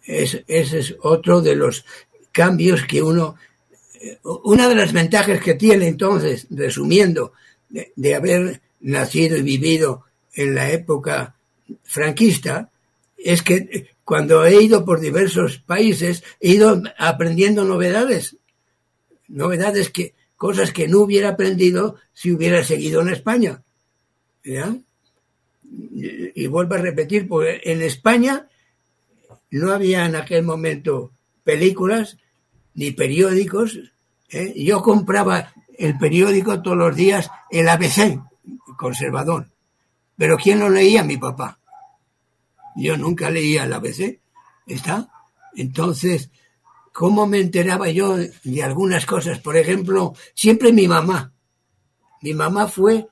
ese 0.05 0.43
es 0.47 0.95
otro 1.01 1.41
de 1.41 1.55
los 1.55 1.85
cambios 2.31 2.83
que 2.83 3.01
uno... 3.01 3.35
Eh, 4.01 4.17
una 4.23 4.67
de 4.67 4.75
las 4.75 4.91
ventajas 4.91 5.41
que 5.41 5.53
tiene 5.53 5.87
entonces, 5.87 6.47
resumiendo, 6.49 7.33
de, 7.69 8.15
haber 8.15 8.61
nacido 8.81 9.37
y 9.37 9.41
vivido 9.41 10.03
en 10.33 10.55
la 10.55 10.71
época 10.71 11.35
franquista, 11.83 12.69
es 13.17 13.41
que 13.41 13.89
cuando 14.03 14.45
he 14.45 14.61
ido 14.61 14.83
por 14.83 14.99
diversos 14.99 15.59
países 15.59 16.23
he 16.39 16.51
ido 16.51 16.81
aprendiendo 16.97 17.63
novedades, 17.63 18.35
novedades 19.27 19.89
que, 19.89 20.13
cosas 20.35 20.71
que 20.71 20.87
no 20.87 20.99
hubiera 20.99 21.29
aprendido 21.29 21.95
si 22.13 22.31
hubiera 22.31 22.63
seguido 22.63 23.01
en 23.01 23.09
España. 23.09 23.61
Y, 24.43 26.47
vuelvo 26.47 26.75
a 26.75 26.79
repetir, 26.79 27.27
porque 27.27 27.61
en 27.63 27.81
España 27.81 28.47
no 29.53 29.71
había 29.71 30.07
en 30.07 30.15
aquel 30.15 30.43
momento 30.43 31.11
películas 31.43 32.17
ni 32.73 32.89
periódicos. 32.89 33.77
¿eh? 34.29 34.51
Yo 34.55 34.81
compraba 34.81 35.53
el 35.77 35.95
periódico 35.99 36.63
todos 36.63 36.75
los 36.75 36.95
días, 36.95 37.29
el 37.51 37.69
ABC, 37.69 38.19
conservador. 38.77 39.51
Pero 40.17 40.37
¿quién 40.37 40.59
lo 40.59 40.69
leía? 40.69 41.03
Mi 41.03 41.17
papá. 41.17 41.59
Yo 42.75 42.97
nunca 42.97 43.29
leía 43.29 43.65
el 43.65 43.73
ABC. 43.73 44.19
¿Está? 44.65 45.11
Entonces, 45.55 46.31
¿cómo 46.91 47.27
me 47.27 47.39
enteraba 47.39 47.89
yo 47.89 48.17
de 48.17 48.63
algunas 48.63 49.05
cosas? 49.05 49.37
Por 49.37 49.55
ejemplo, 49.55 50.15
siempre 50.33 50.73
mi 50.73 50.87
mamá. 50.87 51.31
Mi 52.23 52.33
mamá 52.33 52.67
fue 52.67 53.07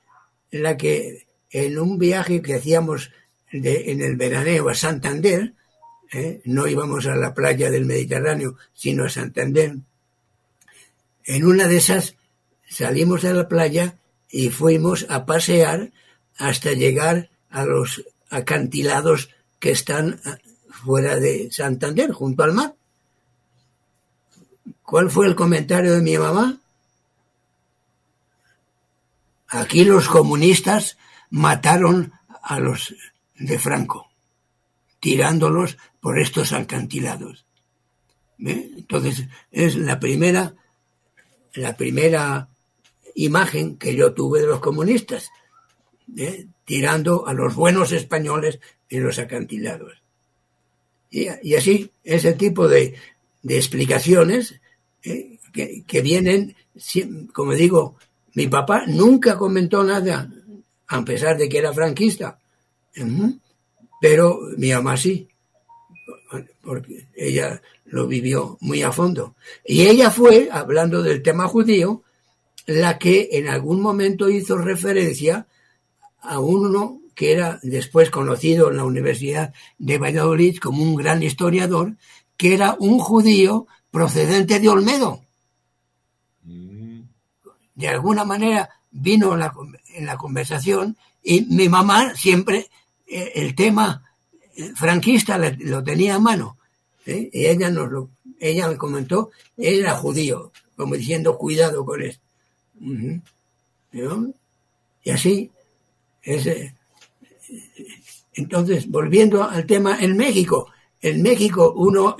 la 0.50 0.76
que 0.76 1.28
en 1.50 1.78
un 1.78 1.98
viaje 1.98 2.42
que 2.42 2.56
hacíamos 2.56 3.12
en 3.52 4.02
el 4.02 4.16
veraneo 4.16 4.70
a 4.70 4.74
Santander, 4.74 5.54
¿eh? 6.12 6.40
no 6.44 6.66
íbamos 6.66 7.06
a 7.06 7.16
la 7.16 7.34
playa 7.34 7.70
del 7.70 7.86
Mediterráneo, 7.86 8.56
sino 8.74 9.04
a 9.04 9.08
Santander. 9.08 9.76
En 11.24 11.44
una 11.44 11.66
de 11.66 11.76
esas 11.76 12.16
salimos 12.68 13.24
a 13.24 13.32
la 13.32 13.48
playa 13.48 13.96
y 14.30 14.50
fuimos 14.50 15.06
a 15.08 15.26
pasear 15.26 15.90
hasta 16.38 16.72
llegar 16.72 17.30
a 17.50 17.64
los 17.64 18.04
acantilados 18.30 19.30
que 19.58 19.70
están 19.70 20.20
fuera 20.72 21.16
de 21.16 21.50
Santander, 21.52 22.12
junto 22.12 22.42
al 22.42 22.52
mar. 22.52 22.74
¿Cuál 24.82 25.10
fue 25.10 25.26
el 25.26 25.34
comentario 25.34 25.92
de 25.94 26.02
mi 26.02 26.18
mamá? 26.18 26.58
Aquí 29.48 29.84
los 29.84 30.08
comunistas 30.08 30.96
mataron 31.30 32.12
a 32.42 32.58
los 32.58 32.94
de 33.38 33.58
Franco, 33.58 34.10
tirándolos 35.02 35.78
por 36.00 36.20
estos 36.20 36.52
acantilados. 36.52 37.44
Entonces, 38.38 39.26
es 39.50 39.74
la 39.74 39.98
primera, 39.98 40.54
la 41.54 41.76
primera 41.76 42.48
imagen 43.16 43.78
que 43.78 43.96
yo 43.96 44.14
tuve 44.14 44.42
de 44.42 44.46
los 44.46 44.60
comunistas, 44.60 45.28
tirando 46.64 47.26
a 47.26 47.34
los 47.34 47.56
buenos 47.56 47.90
españoles 47.90 48.60
en 48.88 49.02
los 49.02 49.18
acantilados. 49.18 50.00
Y, 51.10 51.26
así, 51.56 51.90
ese 52.04 52.34
tipo 52.34 52.68
de, 52.68 52.94
explicaciones 53.42 54.60
¿eh? 55.02 55.40
que, 55.52 56.00
vienen, 56.00 56.54
como 57.32 57.54
digo, 57.54 57.96
mi 58.34 58.46
papá 58.46 58.84
nunca 58.86 59.36
comentó 59.36 59.82
nada, 59.82 60.30
a 60.86 61.04
pesar 61.04 61.36
de 61.36 61.48
que 61.48 61.58
era 61.58 61.72
franquista, 61.72 62.38
pero 64.02 64.40
mi 64.56 64.72
mamá 64.72 64.96
sí 64.96 65.28
porque 66.60 67.06
ella 67.14 67.62
lo 67.84 68.06
vivió 68.06 68.56
muy 68.60 68.82
a 68.82 68.90
fondo. 68.90 69.36
Y 69.64 69.82
ella 69.82 70.10
fue, 70.10 70.48
hablando 70.50 71.02
del 71.02 71.22
tema 71.22 71.46
judío, 71.46 72.02
la 72.66 72.98
que 72.98 73.28
en 73.32 73.48
algún 73.48 73.80
momento 73.80 74.28
hizo 74.28 74.56
referencia 74.56 75.46
a 76.20 76.40
uno 76.40 77.00
que 77.14 77.32
era 77.32 77.60
después 77.62 78.10
conocido 78.10 78.70
en 78.70 78.78
la 78.78 78.84
Universidad 78.84 79.52
de 79.78 79.98
Valladolid 79.98 80.56
como 80.58 80.82
un 80.82 80.96
gran 80.96 81.22
historiador, 81.22 81.94
que 82.36 82.54
era 82.54 82.76
un 82.80 82.98
judío 82.98 83.66
procedente 83.90 84.58
de 84.58 84.68
Olmedo. 84.68 85.20
Mm. 86.42 87.02
De 87.74 87.88
alguna 87.88 88.24
manera 88.24 88.68
vino 88.90 89.34
en 89.34 90.06
la 90.06 90.16
conversación 90.16 90.96
y 91.22 91.42
mi 91.42 91.68
mamá 91.68 92.14
siempre 92.16 92.68
el 93.12 93.54
tema 93.54 94.02
franquista 94.76 95.38
lo 95.38 95.82
tenía 95.82 96.16
a 96.16 96.18
mano. 96.18 96.58
¿eh? 97.06 97.30
Y 97.32 97.46
ella 97.46 97.70
nos 97.70 97.90
lo, 97.90 98.10
ella 98.38 98.68
me 98.68 98.76
comentó, 98.76 99.30
era 99.56 99.94
judío, 99.96 100.52
como 100.76 100.96
diciendo, 100.96 101.36
cuidado 101.36 101.84
con 101.84 102.02
esto. 102.02 102.22
Y 105.04 105.10
así, 105.10 105.50
entonces, 108.34 108.88
volviendo 108.88 109.42
al 109.42 109.66
tema 109.66 109.98
en 110.00 110.16
México, 110.16 110.70
en 111.00 111.22
México 111.22 111.72
uno 111.76 112.16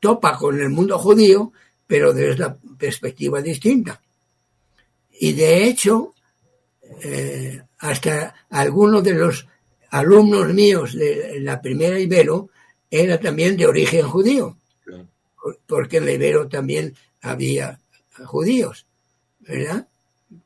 topa 0.00 0.36
con 0.36 0.58
el 0.60 0.70
mundo 0.70 0.98
judío, 0.98 1.52
pero 1.86 2.12
desde 2.12 2.38
la 2.38 2.56
perspectiva 2.78 3.40
distinta. 3.40 4.00
Y 5.20 5.32
de 5.32 5.64
hecho, 5.64 6.14
eh, 7.02 7.62
hasta 7.78 8.34
algunos 8.50 9.02
de 9.04 9.14
los 9.14 9.46
alumnos 9.94 10.52
míos 10.52 10.94
de 10.94 11.38
la 11.38 11.62
primera 11.62 12.00
Ibero 12.00 12.50
era 12.90 13.20
también 13.20 13.56
de 13.56 13.66
origen 13.66 14.02
judío, 14.08 14.58
porque 15.66 15.98
en 15.98 16.06
la 16.06 16.12
Ibero 16.12 16.48
también 16.48 16.96
había 17.22 17.78
judíos, 18.24 18.86
¿verdad? 19.38 19.86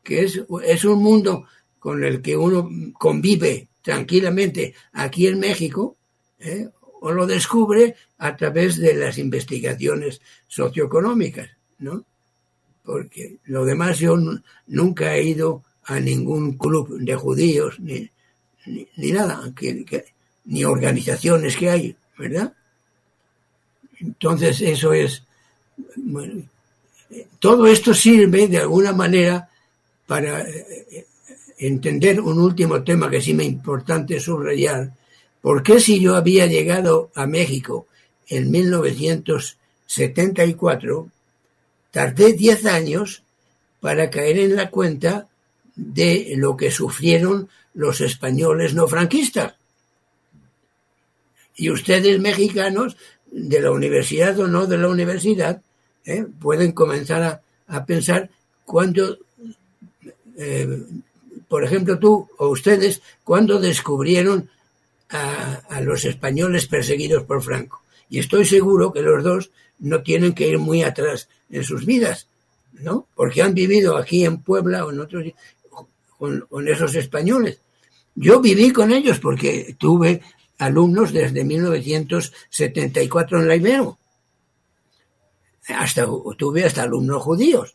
Que 0.03 0.25
es, 0.25 0.43
es 0.65 0.85
un 0.85 1.03
mundo 1.03 1.47
con 1.79 2.05
el 2.05 2.21
que 2.21 2.37
uno 2.37 2.69
convive 2.99 3.69
tranquilamente 3.81 4.75
aquí 4.93 5.27
en 5.27 5.39
México, 5.39 5.97
¿eh? 6.39 6.69
o 7.01 7.11
lo 7.11 7.27
descubre 7.27 7.95
a 8.19 8.37
través 8.37 8.77
de 8.77 8.95
las 8.97 9.17
investigaciones 9.17 10.21
socioeconómicas, 10.47 11.49
¿no? 11.79 12.05
Porque 12.85 13.39
lo 13.45 13.65
demás 13.65 13.99
yo 13.99 14.15
nunca 14.67 15.17
he 15.17 15.23
ido 15.23 15.65
a 15.85 15.99
ningún 16.01 16.59
club 16.59 16.99
de 16.99 17.15
judíos, 17.15 17.81
ni, 17.81 18.11
ni, 18.97 19.13
nada, 19.13 19.53
ni 20.45 20.65
organizaciones 20.65 21.57
que 21.57 21.71
hay, 21.71 21.97
¿verdad? 22.17 22.53
Entonces 24.01 24.61
eso 24.61 24.93
es, 24.93 25.23
todo 27.39 27.67
esto 27.67 27.95
sirve 27.95 28.49
de 28.49 28.59
alguna 28.59 28.93
manera 28.93 29.49
para 30.07 30.43
eh, 30.43 31.07
entender 31.59 32.21
un 32.21 32.41
último 32.41 32.83
tema 32.83 33.11
que 33.11 33.21
sí 33.21 33.35
me 33.35 33.45
importante 33.45 34.21
subrayar, 34.21 34.93
¿Por 35.41 35.63
qué 35.63 35.79
si 35.81 36.01
yo 36.01 36.17
había 36.17 36.47
llegado 36.47 37.11
a 37.15 37.27
México 37.27 37.87
en 38.29 38.51
1974, 38.51 41.09
tardé 41.91 42.33
10 42.33 42.67
años 42.67 43.23
para 43.81 44.11
caer 44.11 44.41
en 44.41 44.57
la 44.57 44.71
cuenta 44.71 45.29
de 45.77 46.35
lo 46.37 46.55
que 46.57 46.71
sufrieron 46.71 47.49
los 47.79 48.01
españoles 48.01 48.75
no 48.75 48.89
franquistas? 48.89 49.55
Y 51.55 51.71
ustedes 51.71 52.19
mexicanos, 52.19 52.97
de 53.31 53.61
la 53.61 53.71
universidad 53.71 54.37
o 54.41 54.49
no 54.49 54.67
de 54.67 54.79
la 54.79 54.89
universidad, 54.89 55.63
¿eh? 56.05 56.27
pueden 56.41 56.73
comenzar 56.73 57.43
a, 57.69 57.85
pensar 57.85 58.31
cuándo, 58.65 59.19
eh, 60.37 60.83
por 61.47 61.63
ejemplo 61.63 62.01
tú 62.01 62.29
o 62.39 62.49
ustedes, 62.49 63.01
cuándo 63.23 63.61
descubrieron 63.61 64.51
a, 65.11 65.63
a, 65.69 65.81
los 65.81 66.05
españoles 66.05 66.67
perseguidos 66.67 67.23
por 67.25 67.43
Franco. 67.43 67.83
Y 68.11 68.19
estoy 68.19 68.45
seguro 68.45 68.93
que 68.93 69.03
los 69.03 69.23
dos 69.23 69.51
no 69.79 70.03
tienen 70.03 70.35
que 70.35 70.49
ir 70.49 70.59
muy 70.59 70.83
atrás 70.83 71.29
en 71.49 71.63
sus 71.63 71.87
vidas, 71.87 72.27
¿no? 72.73 73.07
Porque 73.15 73.43
han 73.43 73.55
vivido 73.55 73.97
aquí 73.97 74.25
en 74.25 74.43
Puebla 74.43 74.85
o 74.85 74.91
en 74.91 75.01
otros 75.01 75.25
con 76.19 76.67
esos 76.67 76.97
españoles. 76.97 77.61
Yo 78.15 78.41
viví 78.41 78.73
con 78.73 78.93
ellos 78.93 79.19
porque 79.21 79.77
tuve 79.79 80.23
alumnos 80.59 81.13
desde 81.13 81.45
1974 81.45 83.41
en 83.41 83.49
la 83.49 83.57
Ibero. 83.57 83.99
Hasta, 85.69 86.07
tuve 86.37 86.65
hasta 86.65 86.83
alumnos 86.83 87.23
judíos. 87.23 87.75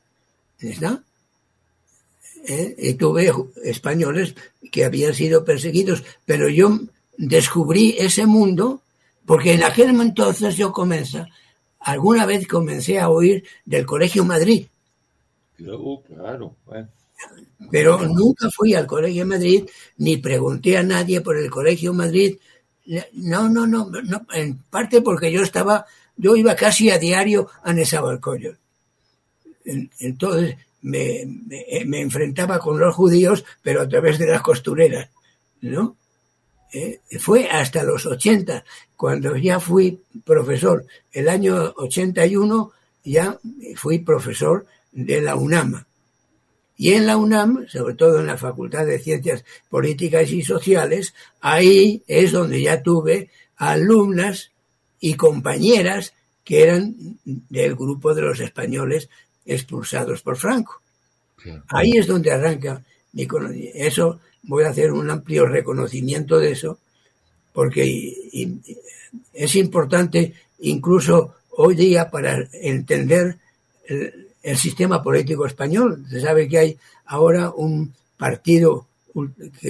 ¿Está? 0.59 1.03
¿Eh? 2.45 2.75
Y 2.77 2.93
tuve 2.95 3.31
españoles 3.63 4.35
que 4.71 4.85
habían 4.85 5.13
sido 5.13 5.45
perseguidos, 5.45 6.03
pero 6.25 6.49
yo 6.49 6.79
descubrí 7.17 7.95
ese 7.97 8.25
mundo 8.25 8.81
porque 9.25 9.53
en 9.53 9.63
aquel 9.63 9.89
entonces 10.01 10.57
yo 10.57 10.73
comencé, 10.73 11.25
alguna 11.79 12.25
vez 12.25 12.47
comencé 12.47 12.99
a 12.99 13.09
oír 13.09 13.43
del 13.65 13.85
Colegio 13.85 14.25
Madrid. 14.25 14.67
Claro, 15.55 16.01
claro. 16.07 16.55
Bueno. 16.65 16.89
Pero 17.71 18.05
nunca 18.07 18.49
fui 18.51 18.73
al 18.73 18.85
Colegio 18.85 19.25
Madrid 19.25 19.65
ni 19.97 20.17
pregunté 20.17 20.77
a 20.77 20.83
nadie 20.83 21.21
por 21.21 21.37
el 21.37 21.49
Colegio 21.49 21.93
Madrid. 21.93 22.37
No, 23.13 23.47
no, 23.49 23.65
no, 23.65 23.89
en 24.33 24.57
parte 24.69 25.01
porque 25.01 25.31
yo 25.31 25.41
estaba, 25.41 25.85
yo 26.17 26.35
iba 26.35 26.55
casi 26.55 26.89
a 26.89 26.99
diario 26.99 27.49
a 27.63 27.73
Nezahualcóyotl. 27.73 28.57
Entonces 29.99 30.57
me, 30.81 31.25
me, 31.47 31.85
me, 31.85 32.01
enfrentaba 32.01 32.59
con 32.59 32.77
los 32.77 32.93
judíos, 32.93 33.45
pero 33.61 33.81
a 33.81 33.87
través 33.87 34.19
de 34.19 34.27
las 34.27 34.41
costureras, 34.41 35.09
¿no? 35.61 35.95
Eh, 36.73 36.99
fue 37.19 37.47
hasta 37.47 37.83
los 37.83 38.05
80, 38.05 38.65
cuando 38.97 39.37
ya 39.37 39.59
fui 39.59 40.01
profesor. 40.25 40.85
El 41.11 41.29
año 41.29 41.73
81 41.77 42.71
ya 43.05 43.39
fui 43.75 43.99
profesor 43.99 44.65
de 44.91 45.21
la 45.21 45.35
UNAM. 45.35 45.85
Y 46.75 46.93
en 46.93 47.05
la 47.05 47.17
UNAM, 47.17 47.67
sobre 47.67 47.93
todo 47.93 48.19
en 48.19 48.27
la 48.27 48.37
Facultad 48.37 48.85
de 48.85 48.99
Ciencias 48.99 49.45
Políticas 49.69 50.31
y 50.31 50.41
Sociales, 50.41 51.13
ahí 51.39 52.03
es 52.07 52.31
donde 52.31 52.61
ya 52.61 52.81
tuve 52.81 53.29
alumnas 53.57 54.51
y 54.99 55.13
compañeras 55.13 56.13
que 56.43 56.63
eran 56.63 56.95
del 57.23 57.75
grupo 57.75 58.13
de 58.13 58.23
los 58.23 58.39
españoles 58.39 59.09
expulsados 59.45 60.21
por 60.21 60.37
Franco. 60.37 60.81
Ahí 61.69 61.91
es 61.97 62.07
donde 62.07 62.31
arranca 62.31 62.81
mi 63.11 63.27
conocimiento. 63.27 63.77
Eso 63.77 64.19
voy 64.43 64.63
a 64.63 64.69
hacer 64.69 64.91
un 64.91 65.09
amplio 65.09 65.45
reconocimiento 65.45 66.39
de 66.39 66.51
eso, 66.51 66.79
porque 67.53 68.49
es 69.33 69.55
importante 69.55 70.33
incluso 70.59 71.35
hoy 71.51 71.75
día 71.75 72.09
para 72.09 72.47
entender 72.53 73.37
el, 74.43 74.57
sistema 74.57 75.01
político 75.01 75.45
español. 75.45 76.05
Se 76.09 76.21
sabe 76.21 76.47
que 76.47 76.57
hay 76.59 76.77
ahora 77.05 77.49
un 77.49 77.93
partido 78.17 78.87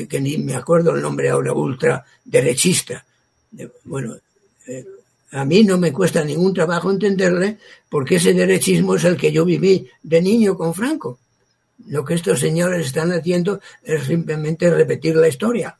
que, 0.09 0.19
ni 0.19 0.37
me 0.37 0.55
acuerdo 0.55 0.95
el 0.95 1.01
nombre 1.01 1.29
ahora, 1.29 1.53
ultraderechista. 1.53 3.05
Bueno, 3.83 4.15
eh, 4.67 4.85
a 5.31 5.45
mí 5.45 5.63
no 5.63 5.77
me 5.77 5.91
cuesta 5.91 6.23
ningún 6.23 6.53
trabajo 6.53 6.91
entenderle 6.91 7.57
porque 7.89 8.15
ese 8.15 8.33
derechismo 8.33 8.95
es 8.95 9.03
el 9.03 9.17
que 9.17 9.31
yo 9.31 9.45
viví 9.45 9.87
de 10.01 10.21
niño 10.21 10.55
con 10.55 10.73
Franco. 10.73 11.19
Lo 11.87 12.05
que 12.05 12.13
estos 12.13 12.39
señores 12.39 12.87
están 12.87 13.11
haciendo 13.11 13.59
es 13.83 14.03
simplemente 14.05 14.69
repetir 14.69 15.15
la 15.15 15.27
historia. 15.27 15.75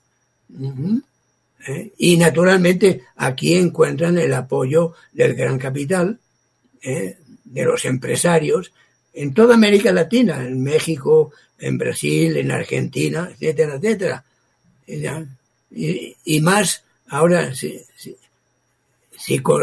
¿Eh? 1.68 1.94
Y 1.98 2.18
naturalmente 2.18 3.04
aquí 3.16 3.56
encuentran 3.56 4.18
el 4.18 4.34
apoyo 4.34 4.94
del 5.14 5.36
gran 5.36 5.58
capital, 5.58 6.20
¿eh? 6.82 7.18
de 7.44 7.64
los 7.64 7.86
empresarios, 7.86 8.74
en 9.14 9.34
toda 9.34 9.56
América 9.56 9.92
Latina, 9.92 10.46
en 10.46 10.62
México, 10.62 11.32
en 11.60 11.78
Brasil, 11.78 12.38
en 12.38 12.52
Argentina, 12.52 13.30
etcétera, 13.32 13.76
etcétera. 13.76 14.24
Y, 15.72 16.16
y 16.26 16.42
más 16.42 16.84
ahora 17.08 17.54
si, 17.54 17.80
si, 17.96 18.16
si 19.16 19.40
co 19.40 19.60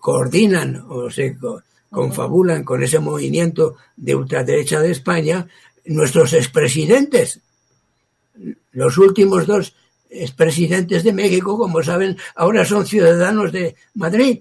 coordinan 0.00 0.84
o 0.88 1.10
se 1.10 1.36
co 1.38 1.62
confabulan 1.90 2.64
con 2.64 2.82
ese 2.82 2.98
movimiento 2.98 3.76
de 3.96 4.16
ultraderecha 4.16 4.80
de 4.80 4.90
España 4.90 5.46
nuestros 5.84 6.32
expresidentes. 6.32 7.40
Los 8.72 8.98
últimos 8.98 9.46
dos 9.46 9.76
expresidentes 10.10 11.04
de 11.04 11.12
México, 11.12 11.56
como 11.56 11.82
saben, 11.82 12.16
ahora 12.34 12.64
son 12.64 12.84
ciudadanos 12.86 13.52
de 13.52 13.76
Madrid. 13.94 14.40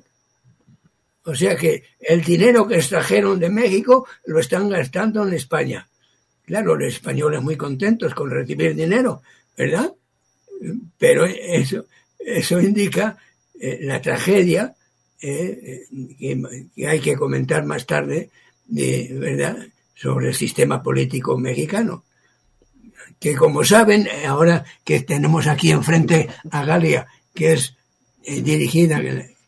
O 1.26 1.36
sea 1.36 1.56
que 1.56 1.84
el 2.00 2.22
dinero 2.22 2.68
que 2.68 2.76
extrajeron 2.76 3.40
de 3.40 3.50
México 3.50 4.08
lo 4.26 4.40
están 4.40 4.70
gastando 4.70 5.26
en 5.26 5.34
España. 5.34 5.88
Claro, 6.46 6.76
los 6.76 6.94
españoles 6.94 7.42
muy 7.42 7.56
contentos 7.56 8.14
con 8.14 8.30
recibir 8.30 8.76
dinero, 8.76 9.22
¿verdad? 9.58 9.94
Pero 10.98 11.26
eso, 11.26 11.86
eso 12.20 12.60
indica 12.60 13.18
eh, 13.60 13.80
la 13.82 14.02
tragedia 14.02 14.76
eh, 15.22 15.86
que, 16.20 16.86
hay 16.86 17.00
que 17.00 17.16
comentar 17.16 17.66
más 17.66 17.86
tarde, 17.86 18.30
de, 18.66 19.10
¿verdad?, 19.14 19.58
sobre 19.96 20.30
el 20.30 20.36
sistema 20.36 20.84
político 20.84 21.38
mexicano. 21.38 22.04
Que 23.20 23.36
como 23.36 23.64
saben, 23.64 24.08
ahora 24.28 24.66
que 24.84 25.00
tenemos 25.00 25.48
aquí 25.48 25.72
enfrente 25.72 26.28
a 26.52 26.66
Galia, 26.66 27.08
que 27.34 27.54
es 27.54 27.78
eh, 28.26 28.42
dirigida, 28.42 29.02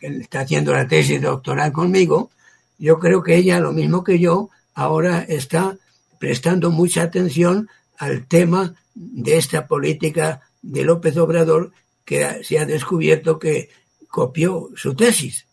está 0.06 0.42
haciendo 0.42 0.74
la 0.74 0.88
tesis 0.88 1.22
doctoral 1.22 1.72
conmigo, 1.72 2.30
yo 2.78 3.00
creo 3.00 3.24
que 3.24 3.36
ella, 3.36 3.60
lo 3.60 3.72
mismo 3.72 4.04
que 4.04 4.20
yo, 4.20 4.50
ahora 4.74 5.22
está 5.22 5.78
prestando 6.20 6.72
mucha 6.72 7.04
atención 7.04 7.70
al 7.98 8.26
tema 8.28 8.76
de 8.94 9.38
esta 9.38 9.68
política 9.68 10.42
de 10.62 10.84
López 10.84 11.18
Obrador 11.18 11.72
que 12.04 12.44
se 12.44 12.60
ha 12.60 12.66
descubierto 12.66 13.40
que 13.40 13.70
copió 14.08 14.70
su 14.76 14.94
tesis. 14.96 15.46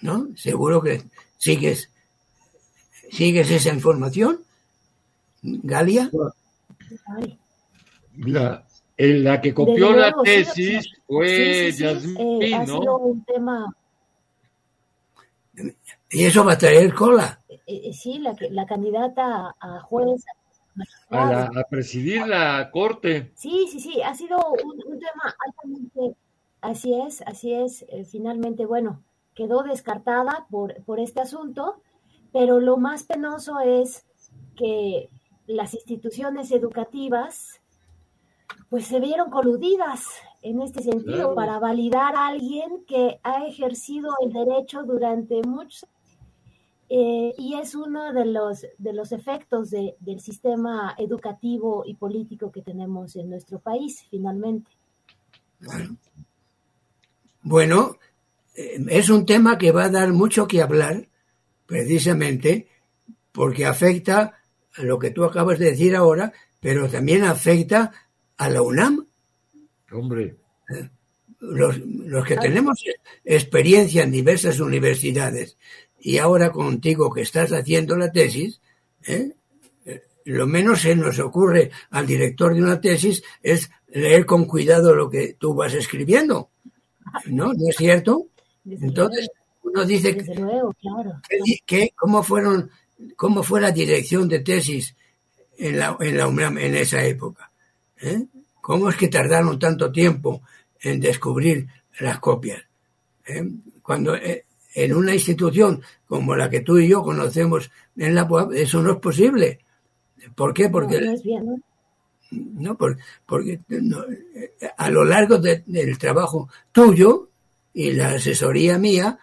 ¿no? 0.00 0.28
Seguro 0.36 0.82
que 0.82 1.02
sigues, 1.36 1.90
sigues 3.10 3.50
esa 3.50 3.72
información, 3.72 4.44
Galia. 5.42 6.10
Mira, 8.14 8.66
en 8.98 9.24
la 9.24 9.40
que 9.40 9.54
copió 9.54 9.92
la 9.94 10.12
tesis 10.22 10.54
sí, 10.84 10.90
fue 11.06 11.70
sí, 11.72 11.82
Yasmín, 11.84 12.42
eh, 12.42 12.54
ha 12.54 12.66
¿no? 12.66 12.80
sido 12.80 12.98
un 12.98 13.24
tema, 13.24 13.74
Y 16.10 16.24
eso 16.24 16.44
va 16.44 16.52
a 16.52 16.58
traer 16.58 16.94
cola. 16.94 17.38
eh, 17.48 17.60
eh, 17.66 17.92
sí, 17.92 18.18
la, 18.18 18.34
que- 18.34 18.50
la 18.50 18.66
candidata 18.66 19.54
a 19.60 19.80
juez. 19.80 20.24
A, 21.10 21.24
la- 21.24 21.50
a 21.60 21.64
presidir 21.68 22.26
la 22.26 22.70
corte. 22.70 23.32
Sí, 23.34 23.66
sí, 23.70 23.80
sí, 23.80 24.02
ha 24.02 24.14
sido 24.14 24.36
un, 24.64 24.72
un 24.92 24.98
tema 24.98 25.34
altamente, 25.46 26.16
así 26.60 26.94
es, 26.94 27.22
así 27.22 27.52
es, 27.52 27.82
eh, 27.88 28.04
finalmente, 28.04 28.66
bueno, 28.66 29.02
quedó 29.34 29.62
descartada 29.62 30.46
por, 30.50 30.74
por 30.84 31.00
este 31.00 31.20
asunto, 31.20 31.80
pero 32.32 32.60
lo 32.60 32.76
más 32.76 33.04
penoso 33.04 33.58
es 33.60 34.04
que 34.56 35.08
las 35.46 35.74
instituciones 35.74 36.50
educativas 36.52 37.57
pues 38.70 38.86
se 38.86 39.00
vieron 39.00 39.30
coludidas 39.30 40.04
en 40.42 40.62
este 40.62 40.82
sentido 40.82 41.16
Claro. 41.16 41.34
para 41.34 41.58
validar 41.58 42.14
a 42.14 42.28
alguien 42.28 42.84
que 42.86 43.18
ha 43.22 43.44
ejercido 43.46 44.10
el 44.24 44.32
derecho 44.32 44.82
durante 44.84 45.42
muchos 45.42 45.86
eh, 46.90 47.34
y 47.36 47.54
es 47.54 47.74
uno 47.74 48.12
de 48.14 48.24
los, 48.24 48.66
de 48.78 48.92
los 48.94 49.12
efectos 49.12 49.70
de, 49.70 49.96
del 50.00 50.20
sistema 50.20 50.94
educativo 50.96 51.82
y 51.86 51.94
político 51.94 52.50
que 52.50 52.62
tenemos 52.62 53.14
en 53.16 53.28
nuestro 53.28 53.58
país, 53.58 54.06
finalmente. 54.10 54.70
Bueno, 57.42 57.96
eh, 58.54 58.82
es 58.88 59.10
un 59.10 59.26
tema 59.26 59.58
que 59.58 59.70
va 59.70 59.84
a 59.84 59.90
dar 59.90 60.12
mucho 60.12 60.48
que 60.48 60.62
hablar, 60.62 61.08
precisamente 61.66 62.68
porque 63.32 63.66
afecta 63.66 64.38
a 64.74 64.82
lo 64.82 64.98
que 64.98 65.10
tú 65.10 65.24
acabas 65.24 65.58
de 65.58 65.66
decir 65.66 65.94
ahora, 65.94 66.32
pero 66.58 66.88
también 66.88 67.24
afecta 67.24 67.92
a 68.38 68.48
la 68.48 68.62
UNAM. 68.62 69.06
Hombre. 69.92 70.36
Los, 71.40 71.78
los 71.78 72.26
que 72.26 72.36
tenemos 72.36 72.82
experiencia 73.24 74.02
en 74.02 74.10
diversas 74.10 74.58
universidades 74.58 75.56
y 76.00 76.18
ahora 76.18 76.50
contigo 76.50 77.12
que 77.12 77.22
estás 77.22 77.52
haciendo 77.52 77.96
la 77.96 78.10
tesis, 78.10 78.60
¿eh? 79.06 79.32
lo 80.24 80.46
menos 80.46 80.82
se 80.82 80.94
nos 80.94 81.18
ocurre 81.18 81.70
al 81.90 82.06
director 82.06 82.54
de 82.54 82.62
una 82.62 82.80
tesis 82.80 83.22
es 83.42 83.70
leer 83.88 84.26
con 84.26 84.44
cuidado 84.44 84.94
lo 84.94 85.08
que 85.08 85.34
tú 85.38 85.54
vas 85.54 85.74
escribiendo. 85.74 86.50
¿No? 87.26 87.54
¿No 87.54 87.68
es 87.68 87.76
cierto? 87.76 88.26
Entonces, 88.66 89.30
uno 89.62 89.84
dice 89.86 90.16
que, 91.66 91.92
cómo 91.96 92.22
fueron, 92.22 92.70
cómo 93.16 93.42
fue 93.42 93.62
la 93.62 93.70
dirección 93.70 94.28
de 94.28 94.40
tesis 94.40 94.94
en 95.56 95.78
la, 95.78 95.96
en 96.00 96.18
la 96.18 96.26
UNAM 96.26 96.58
en 96.58 96.76
esa 96.76 97.02
época. 97.04 97.47
¿Eh? 98.00 98.26
¿Cómo 98.60 98.88
es 98.88 98.96
que 98.96 99.08
tardaron 99.08 99.58
tanto 99.58 99.90
tiempo 99.90 100.42
en 100.80 101.00
descubrir 101.00 101.66
las 102.00 102.18
copias? 102.18 102.62
¿Eh? 103.26 103.48
Cuando 103.82 104.14
eh, 104.14 104.44
en 104.74 104.94
una 104.94 105.14
institución 105.14 105.82
como 106.06 106.36
la 106.36 106.48
que 106.48 106.60
tú 106.60 106.78
y 106.78 106.88
yo 106.88 107.02
conocemos 107.02 107.70
en 107.96 108.14
la 108.14 108.24
UAP, 108.24 108.52
eso 108.52 108.82
no 108.82 108.92
es 108.92 108.98
posible. 108.98 109.60
¿Por 110.34 110.52
qué? 110.54 110.68
Porque 110.68 111.00
no, 112.30 112.76
porque 113.26 113.60
a 114.76 114.90
lo 114.90 115.04
largo 115.04 115.38
del 115.38 115.98
trabajo 115.98 116.48
tuyo 116.72 117.30
y 117.72 117.92
la 117.92 118.10
asesoría 118.10 118.78
mía 118.78 119.18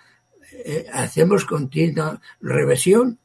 eh, 0.52 0.88
hacemos 0.92 1.46
continua 1.46 2.20
revisión. 2.42 3.20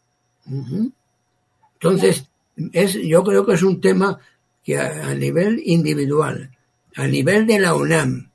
Entonces, 1.74 2.28
es, 2.72 2.94
yo 2.94 3.24
creo 3.24 3.46
que 3.46 3.54
es 3.54 3.62
un 3.62 3.80
tema 3.80 4.18
que 4.62 4.78
a, 4.78 5.14
nivel 5.14 5.62
individual, 5.64 6.50
a 6.96 7.06
nivel 7.06 7.46
de 7.46 7.58
la 7.58 7.74
UNAM, 7.74 8.30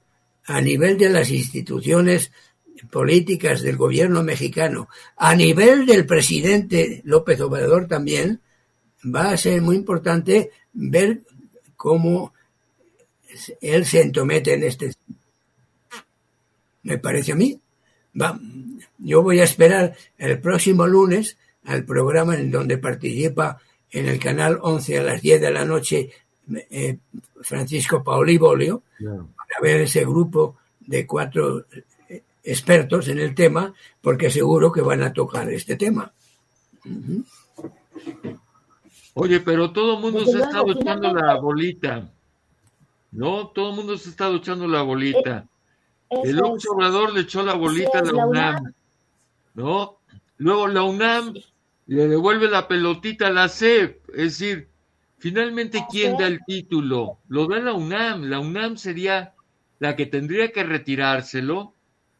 a 0.46 0.62
nivel 0.62 0.98
de 0.98 1.10
las 1.10 1.30
instituciones 1.32 2.32
políticas 2.92 3.62
del 3.62 3.78
gobierno 3.78 4.24
mexicano, 4.24 4.90
a 5.18 5.36
nivel 5.36 5.86
del 5.86 6.06
presidente 6.06 7.02
López 7.04 7.40
Obrador 7.42 7.88
también, 7.88 8.42
va 9.04 9.32
a 9.32 9.38
ser 9.38 9.62
muy 9.62 9.76
importante 9.76 10.52
ver 10.74 11.22
cómo 11.76 12.34
él 13.62 13.86
se 13.86 14.02
entomete 14.02 14.54
en 14.54 14.64
este. 14.64 14.94
Me 16.84 16.98
parece 16.98 17.34
a 17.34 17.36
mí. 17.36 17.60
Va, 18.20 18.40
yo 18.98 19.22
voy 19.22 19.40
a 19.40 19.44
esperar 19.44 19.96
el 20.18 20.40
próximo 20.40 20.88
lunes 20.88 21.38
al 21.66 21.84
programa 21.84 22.36
en 22.36 22.52
donde 22.52 22.78
participa 22.78 23.60
en 23.96 24.08
el 24.08 24.20
canal 24.20 24.60
11 24.62 25.00
a 25.00 25.04
las 25.04 25.22
10 25.22 25.40
de 25.40 25.52
la 25.52 25.64
noche 25.64 26.10
eh, 26.70 26.98
Francisco 27.42 28.04
Paoli 28.04 28.38
Bolio 28.38 28.84
para 29.00 29.62
ver 29.62 29.82
ese 29.82 30.02
grupo 30.02 30.58
de 30.82 31.08
cuatro 31.08 31.66
eh, 32.10 32.22
expertos 32.44 33.08
en 33.08 33.20
el 33.20 33.34
tema 33.34 33.74
porque 34.02 34.30
seguro 34.30 34.70
que 34.70 34.82
van 34.82 35.02
a 35.02 35.14
tocar 35.14 35.50
este 35.50 35.78
tema. 35.78 36.12
Oye, 39.14 39.40
pero 39.40 39.72
todo 39.72 39.96
el 39.96 40.02
mundo 40.02 40.26
se 40.26 40.44
ha 40.44 40.46
estado 40.46 40.72
echando 40.74 41.14
la 41.14 41.36
bolita. 41.36 42.12
¿No? 43.14 43.48
Todo 43.48 43.70
el 43.70 43.76
mundo 43.78 43.98
se 43.98 44.10
ha 44.10 44.12
estado 44.12 44.36
echando 44.36 44.68
la 44.68 44.82
bolita. 44.82 45.48
Eh, 46.10 46.22
el 46.26 46.44
observador 46.44 47.14
le 47.14 47.22
echó 47.22 47.44
la 47.44 47.54
bolita 47.54 48.00
a 48.00 48.04
la, 48.04 48.26
UNAM. 48.26 48.74
¿No? 49.54 50.00
Luego 50.38 50.68
la 50.68 50.84
UNAM 50.84 51.34
le 51.88 52.08
devuelve 52.08 52.50
la 52.50 52.68
pelotita 52.68 53.28
a 53.28 53.32
la 53.32 53.50
CEP. 53.50 54.10
Es 54.10 54.40
decir, 54.40 54.70
finalmente, 55.18 55.86
¿quién 55.90 56.18
da 56.18 56.28
el 56.28 56.40
título? 56.46 57.20
Lo 57.28 57.48
da 57.48 57.60
la 57.60 57.74
UNAM. 57.74 58.24
La 58.24 58.40
UNAM 58.40 58.78
sería 58.78 59.34
la 59.80 59.96
que 59.96 60.06
tendría 60.06 60.52
que 60.52 60.64
retirárselo 60.64 61.74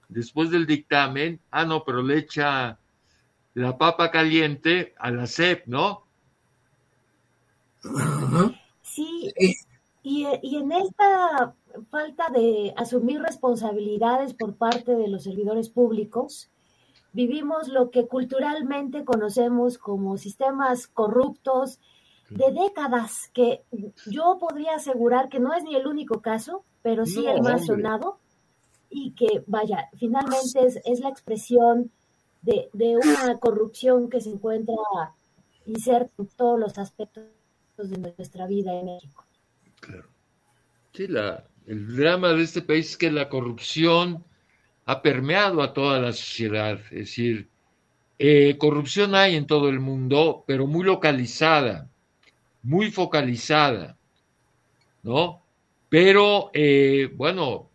después 0.08 0.52
del 0.52 0.66
dictamen. 0.66 1.40
Ah, 1.52 1.66
no, 1.66 1.84
pero 1.84 2.04
le 2.04 2.20
echa 2.20 2.80
la 3.54 3.78
papa 3.78 4.12
caliente 4.12 4.94
a 5.00 5.12
la 5.12 5.26
CEP, 5.26 5.66
¿no? 5.68 6.06
Sí, 8.82 9.32
y, 10.04 10.28
y, 10.42 10.56
en 10.58 10.72
esta 10.72 11.56
falta 11.90 12.30
de 12.30 12.74
asumir 12.78 13.22
responsabilidades 13.22 14.34
por 14.34 14.56
parte 14.56 14.96
de 14.96 15.08
los 15.08 15.24
servidores 15.24 15.70
públicos, 15.70 16.50
vivimos 17.16 17.70
lo 17.70 17.92
que 17.92 18.08
culturalmente 18.08 19.06
conocemos 19.06 19.78
como 19.78 20.18
sistemas 20.18 20.88
corruptos 20.88 21.80
de 22.30 22.52
décadas, 22.52 23.30
que 23.34 23.64
yo 24.08 24.38
podría 24.38 24.76
asegurar 24.76 25.30
que 25.30 25.40
no 25.40 25.54
es 25.54 25.64
ni 25.64 25.76
el 25.76 25.88
único 25.88 26.22
caso, 26.22 26.66
pero 26.82 27.06
sí 27.06 27.26
el 27.26 27.42
más 27.42 27.68
sonado, 27.68 28.20
y 28.90 29.12
que, 29.12 29.44
vaya, 29.48 29.90
finalmente 29.98 30.66
es, 30.66 30.82
es 30.84 31.00
la 31.00 31.10
expresión 31.10 31.90
de, 32.42 32.70
de 32.74 32.98
una 32.98 33.38
corrupción 33.40 34.10
que 34.10 34.20
se 34.20 34.32
encuentra 34.32 34.76
inserta 35.66 36.12
en 36.20 36.28
todos 36.28 36.60
los 36.60 36.78
aspectos 36.78 37.24
de 37.78 38.14
nuestra 38.18 38.46
vida 38.46 38.74
en 38.74 38.86
México. 38.88 39.24
Claro. 39.80 40.10
Sí, 40.94 41.08
la, 41.08 41.46
el 41.66 41.96
drama 41.96 42.34
de 42.34 42.44
este 42.44 42.62
país 42.62 42.92
es 42.92 42.98
que 42.98 43.10
la 43.10 43.30
corrupción 43.30 44.26
ha 44.86 45.02
permeado 45.02 45.62
a 45.62 45.74
toda 45.74 46.00
la 46.00 46.14
sociedad. 46.14 46.80
Es 46.92 47.00
decir, 47.00 47.50
eh, 48.20 48.58
corrupción 48.58 49.16
hay 49.16 49.36
en 49.36 49.48
todo 49.48 49.70
el 49.70 49.80
mundo, 49.80 50.44
pero 50.48 50.68
muy 50.68 50.86
localizada, 50.86 51.90
muy 52.64 52.92
focalizada, 52.92 53.98
¿no? 55.04 55.42
Pero, 55.90 56.52
eh, 56.54 57.10
bueno, 57.16 57.70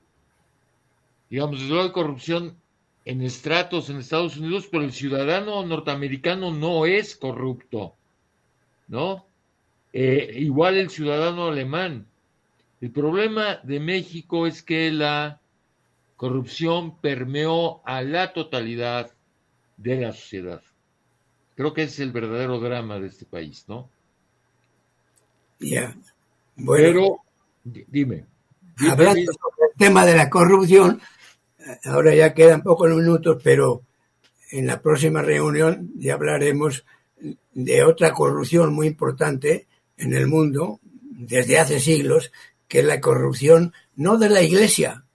digamos, 1.29 1.61
luego 1.63 1.85
hay 1.85 1.93
corrupción 1.93 2.57
en 3.05 3.23
estratos 3.23 3.91
en 3.91 3.99
Estados 3.99 4.37
Unidos, 4.37 4.69
pero 4.71 4.85
el 4.85 4.93
ciudadano 4.93 5.65
norteamericano 5.65 6.53
no 6.53 6.87
es 6.87 7.17
corrupto, 7.17 7.95
¿no? 8.89 9.27
Eh, 9.93 10.33
igual 10.37 10.77
el 10.77 10.91
ciudadano 10.91 11.49
alemán. 11.49 12.07
El 12.81 12.93
problema 12.93 13.57
de 13.63 13.81
México 13.81 14.47
es 14.47 14.63
que 14.63 14.91
la 14.91 15.40
corrupción 16.21 17.01
permeó 17.01 17.81
a 17.87 18.03
la 18.03 18.35
totalidad 18.35 19.11
de 19.79 20.03
la 20.03 20.13
sociedad. 20.13 20.61
Creo 21.55 21.73
que 21.73 21.85
es 21.85 21.99
el 21.99 22.13
verdadero 22.13 22.61
drama 22.61 23.01
de 23.01 23.07
este 23.07 23.25
país, 23.25 23.65
¿no? 23.69 23.89
Ya. 25.61 25.97
Pero, 26.57 27.23
dime. 27.65 28.27
Hablando 28.87 29.33
sobre 29.33 29.73
el 29.73 29.79
tema 29.79 30.05
de 30.05 30.15
la 30.15 30.29
corrupción, 30.29 31.01
ahora 31.85 32.15
ya 32.15 32.35
quedan 32.35 32.63
pocos 32.63 32.91
minutos, 32.91 33.41
pero 33.43 33.81
en 34.51 34.67
la 34.67 34.83
próxima 34.83 35.23
reunión 35.23 35.91
ya 35.97 36.17
hablaremos 36.17 36.85
de 37.55 37.83
otra 37.83 38.13
corrupción 38.13 38.75
muy 38.75 38.89
importante 38.89 39.69
en 39.97 40.13
el 40.13 40.27
mundo 40.27 40.81
desde 41.01 41.59
hace 41.59 41.81
siglos, 41.81 42.31
que 42.69 42.81
es 42.81 42.85
la 42.85 43.01
corrupción 43.01 43.73
no 43.97 44.19
de 44.19 44.29
la 44.29 44.43
Iglesia. 44.43 45.07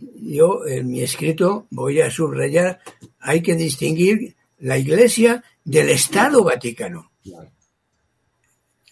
Yo 0.00 0.66
en 0.66 0.88
mi 0.88 1.02
escrito 1.02 1.66
voy 1.70 2.00
a 2.00 2.10
subrayar, 2.10 2.80
hay 3.20 3.42
que 3.42 3.54
distinguir 3.54 4.34
la 4.58 4.78
Iglesia 4.78 5.42
del 5.64 5.90
Estado 5.90 6.42
Vaticano. 6.42 7.12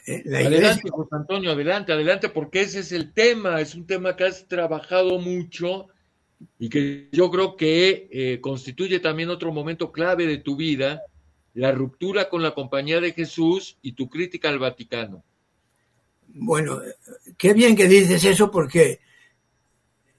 Eh, 0.06 0.22
adelante, 0.26 0.90
José 0.90 1.10
Antonio, 1.12 1.52
adelante, 1.52 1.92
adelante, 1.92 2.28
porque 2.28 2.62
ese 2.62 2.80
es 2.80 2.92
el 2.92 3.12
tema, 3.12 3.60
es 3.60 3.74
un 3.74 3.86
tema 3.86 4.16
que 4.16 4.24
has 4.24 4.46
trabajado 4.48 5.18
mucho 5.18 5.88
y 6.58 6.68
que 6.68 7.08
yo 7.12 7.30
creo 7.30 7.56
que 7.56 8.08
eh, 8.10 8.40
constituye 8.40 8.98
también 8.98 9.30
otro 9.30 9.52
momento 9.52 9.92
clave 9.92 10.26
de 10.26 10.38
tu 10.38 10.56
vida, 10.56 11.02
la 11.54 11.70
ruptura 11.70 12.28
con 12.28 12.42
la 12.42 12.52
compañía 12.52 13.00
de 13.00 13.12
Jesús 13.12 13.76
y 13.80 13.92
tu 13.92 14.08
crítica 14.08 14.48
al 14.48 14.58
Vaticano. 14.58 15.22
Bueno, 16.34 16.80
qué 17.36 17.52
bien 17.52 17.76
que 17.76 17.86
dices 17.86 18.24
eso 18.24 18.50
porque 18.50 19.00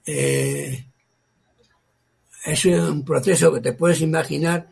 eh, 0.06 0.86
es 2.44 2.64
un 2.66 3.04
proceso 3.04 3.52
que 3.52 3.60
te 3.60 3.72
puedes 3.72 4.00
imaginar 4.00 4.68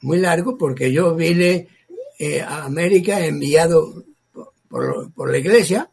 muy 0.00 0.18
largo 0.18 0.56
porque 0.56 0.92
yo 0.92 1.14
vine 1.14 1.68
eh, 2.18 2.40
a 2.40 2.64
América 2.64 3.24
enviado 3.24 4.04
por, 4.68 5.30
la 5.30 5.38
iglesia 5.38 5.90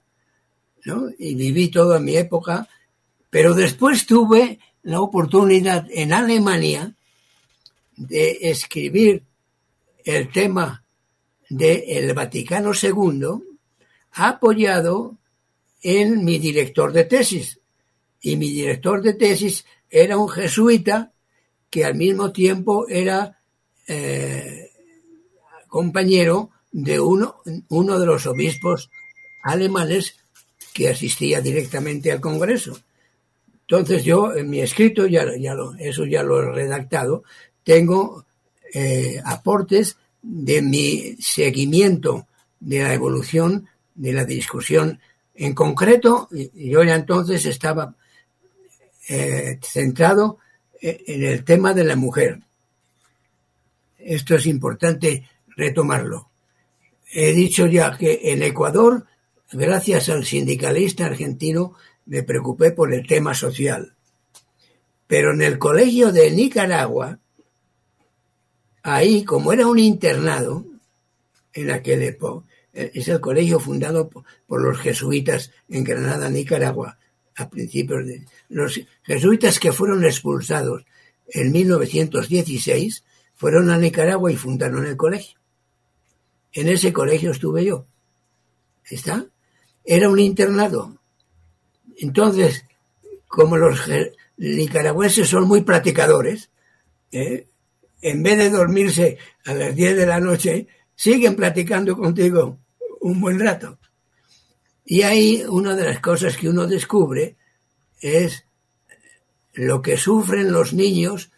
¿no? 0.85 1.09
y 1.17 1.35
viví 1.35 1.69
toda 1.69 1.99
mi 1.99 2.15
época, 2.15 2.67
pero 3.29 3.53
después 3.53 4.05
tuve 4.05 4.59
la 4.83 5.01
oportunidad 5.01 5.85
en 5.91 6.13
Alemania 6.13 6.95
de 7.97 8.37
escribir 8.41 9.23
el 10.05 10.31
tema 10.31 10.83
del 11.49 12.13
Vaticano 12.13 12.71
II 12.73 13.43
apoyado 14.13 15.17
en 15.81 16.23
mi 16.23 16.39
director 16.39 16.93
de 16.93 17.03
tesis. 17.03 17.58
Y 18.21 18.35
mi 18.35 18.49
director 18.49 19.01
de 19.01 19.13
tesis 19.13 19.65
era 19.89 20.17
un 20.17 20.29
jesuita 20.29 21.11
que 21.69 21.85
al 21.85 21.95
mismo 21.95 22.31
tiempo 22.31 22.87
era 22.87 23.39
eh, 23.87 24.71
compañero 25.67 26.51
de 26.71 26.99
uno, 26.99 27.37
uno 27.69 27.99
de 27.99 28.05
los 28.05 28.25
obispos 28.27 28.89
alemanes 29.43 30.15
que 30.73 30.89
asistía 30.89 31.41
directamente 31.41 32.11
al 32.11 32.19
Congreso. 32.19 32.77
Entonces 33.61 34.03
yo 34.03 34.33
en 34.33 34.49
mi 34.49 34.61
escrito, 34.61 35.05
ya, 35.05 35.25
ya 35.37 35.53
lo, 35.53 35.75
eso 35.75 36.05
ya 36.05 36.23
lo 36.23 36.41
he 36.41 36.51
redactado, 36.51 37.23
tengo 37.63 38.25
eh, 38.73 39.21
aportes 39.23 39.97
de 40.21 40.61
mi 40.61 41.15
seguimiento 41.19 42.27
de 42.59 42.83
la 42.83 42.93
evolución 42.93 43.67
de 43.95 44.13
la 44.13 44.25
discusión. 44.25 44.99
En 45.35 45.53
concreto, 45.53 46.27
yo 46.53 46.83
ya 46.83 46.95
entonces 46.95 47.45
estaba 47.45 47.95
eh, 49.09 49.59
centrado 49.63 50.37
en 50.79 51.23
el 51.23 51.43
tema 51.43 51.73
de 51.73 51.83
la 51.83 51.95
mujer. 51.95 52.39
Esto 53.97 54.35
es 54.35 54.45
importante 54.45 55.27
retomarlo. 55.57 56.29
He 57.11 57.33
dicho 57.33 57.65
ya 57.65 57.97
que 57.97 58.31
en 58.31 58.43
Ecuador, 58.43 59.07
gracias 59.51 60.09
al 60.09 60.25
sindicalista 60.25 61.07
argentino, 61.07 61.73
me 62.05 62.21
preocupé 62.21 62.71
por 62.71 62.93
el 62.93 63.07
tema 63.07 63.33
social. 63.33 63.95
Pero 65.07 65.33
en 65.33 65.41
el 65.41 65.57
colegio 65.57 66.11
de 66.11 66.29
Nicaragua, 66.29 67.17
ahí, 68.83 69.23
como 69.23 69.51
era 69.51 69.65
un 69.65 69.79
internado, 69.79 70.65
en 71.53 71.71
aquel 71.71 72.03
época, 72.03 72.45
es 72.71 73.07
el 73.07 73.19
colegio 73.19 73.59
fundado 73.59 74.09
por 74.09 74.61
los 74.61 74.77
jesuitas 74.77 75.51
en 75.67 75.83
Granada, 75.83 76.29
Nicaragua, 76.29 76.99
a 77.39 77.49
principios 77.49 78.05
de 78.05 78.25
los 78.49 78.81
jesuitas 79.03 79.59
que 79.59 79.71
fueron 79.71 80.03
expulsados 80.03 80.83
en 81.27 81.51
1916 81.51 83.03
fueron 83.35 83.69
a 83.69 83.77
Nicaragua 83.77 84.31
y 84.31 84.35
fundaron 84.35 84.85
el 84.85 84.97
colegio. 84.97 85.39
En 86.51 86.67
ese 86.67 86.91
colegio 86.91 87.31
estuve 87.31 87.63
yo. 87.63 87.85
¿Está? 88.89 89.25
Era 89.85 90.09
un 90.09 90.19
internado. 90.19 90.97
Entonces, 91.97 92.65
como 93.27 93.57
los 93.57 93.79
nicaragüenses 94.37 95.29
son 95.29 95.47
muy 95.47 95.61
practicadores, 95.61 96.49
¿eh? 97.11 97.47
en 98.01 98.23
vez 98.23 98.37
de 98.37 98.49
dormirse 98.49 99.17
a 99.45 99.53
las 99.53 99.75
10 99.75 99.97
de 99.97 100.05
la 100.05 100.19
noche, 100.19 100.67
siguen 100.95 101.35
platicando 101.35 101.95
contigo 101.95 102.57
un 103.01 103.21
buen 103.21 103.39
rato. 103.39 103.78
Y 104.91 105.03
ahí 105.03 105.43
una 105.47 105.75
de 105.75 105.85
las 105.85 105.99
cosas 105.99 106.35
que 106.35 106.49
uno 106.49 106.65
descubre 106.65 107.37
es 108.01 108.45
lo 109.53 109.83
que 109.83 109.97
sufren 109.97 110.51
los 110.51 110.73
niños 110.73 111.29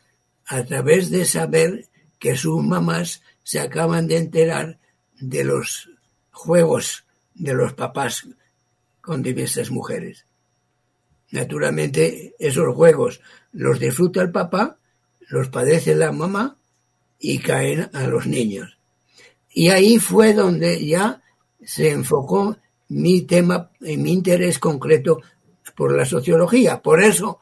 a 0.45 0.63
través 0.63 1.09
de 1.09 1.25
saber 1.25 1.89
que 2.17 2.37
sus 2.37 2.63
mamás 2.63 3.21
se 3.43 3.59
acaban 3.59 4.07
de 4.07 4.15
enterar 4.15 4.79
de 5.19 5.43
los 5.43 5.89
juegos 6.31 7.03
de 7.35 7.53
los 7.53 7.73
papás 7.73 8.25
con 9.01 9.21
diversas 9.21 9.69
mujeres. 9.69 10.25
Naturalmente, 11.31 12.33
esos 12.39 12.73
juegos 12.73 13.19
los 13.51 13.81
disfruta 13.81 14.21
el 14.21 14.31
papá, 14.31 14.77
los 15.27 15.49
padece 15.49 15.93
la 15.93 16.13
mamá 16.13 16.55
y 17.19 17.39
caen 17.39 17.89
a 17.91 18.07
los 18.07 18.27
niños. 18.27 18.77
Y 19.49 19.67
ahí 19.67 19.99
fue 19.99 20.33
donde 20.33 20.85
ya 20.85 21.21
se 21.61 21.91
enfocó 21.91 22.55
mi 22.91 23.21
tema, 23.21 23.71
mi 23.79 24.11
interés 24.11 24.59
concreto 24.59 25.21
por 25.75 25.95
la 25.95 26.05
sociología, 26.05 26.81
por 26.81 27.01
eso 27.01 27.39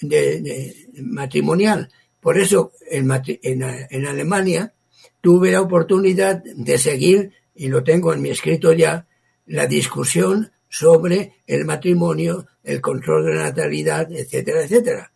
de, 0.00 0.86
matrimonial. 1.02 1.90
Por 2.20 2.38
eso 2.38 2.72
en, 2.88 3.10
en, 3.42 4.06
Alemania 4.06 4.72
tuve 5.20 5.50
la 5.50 5.60
oportunidad 5.60 6.42
de 6.42 6.78
seguir, 6.78 7.32
y 7.54 7.68
lo 7.68 7.82
tengo 7.82 8.12
en 8.12 8.22
mi 8.22 8.30
escrito 8.30 8.72
ya, 8.72 9.06
la 9.46 9.66
discusión 9.66 10.52
sobre 10.68 11.34
el 11.46 11.64
matrimonio, 11.64 12.46
el 12.62 12.80
control 12.80 13.26
de 13.26 13.34
la 13.34 13.42
natalidad, 13.44 14.10
etcétera, 14.12 14.62
etcétera. 14.62 15.12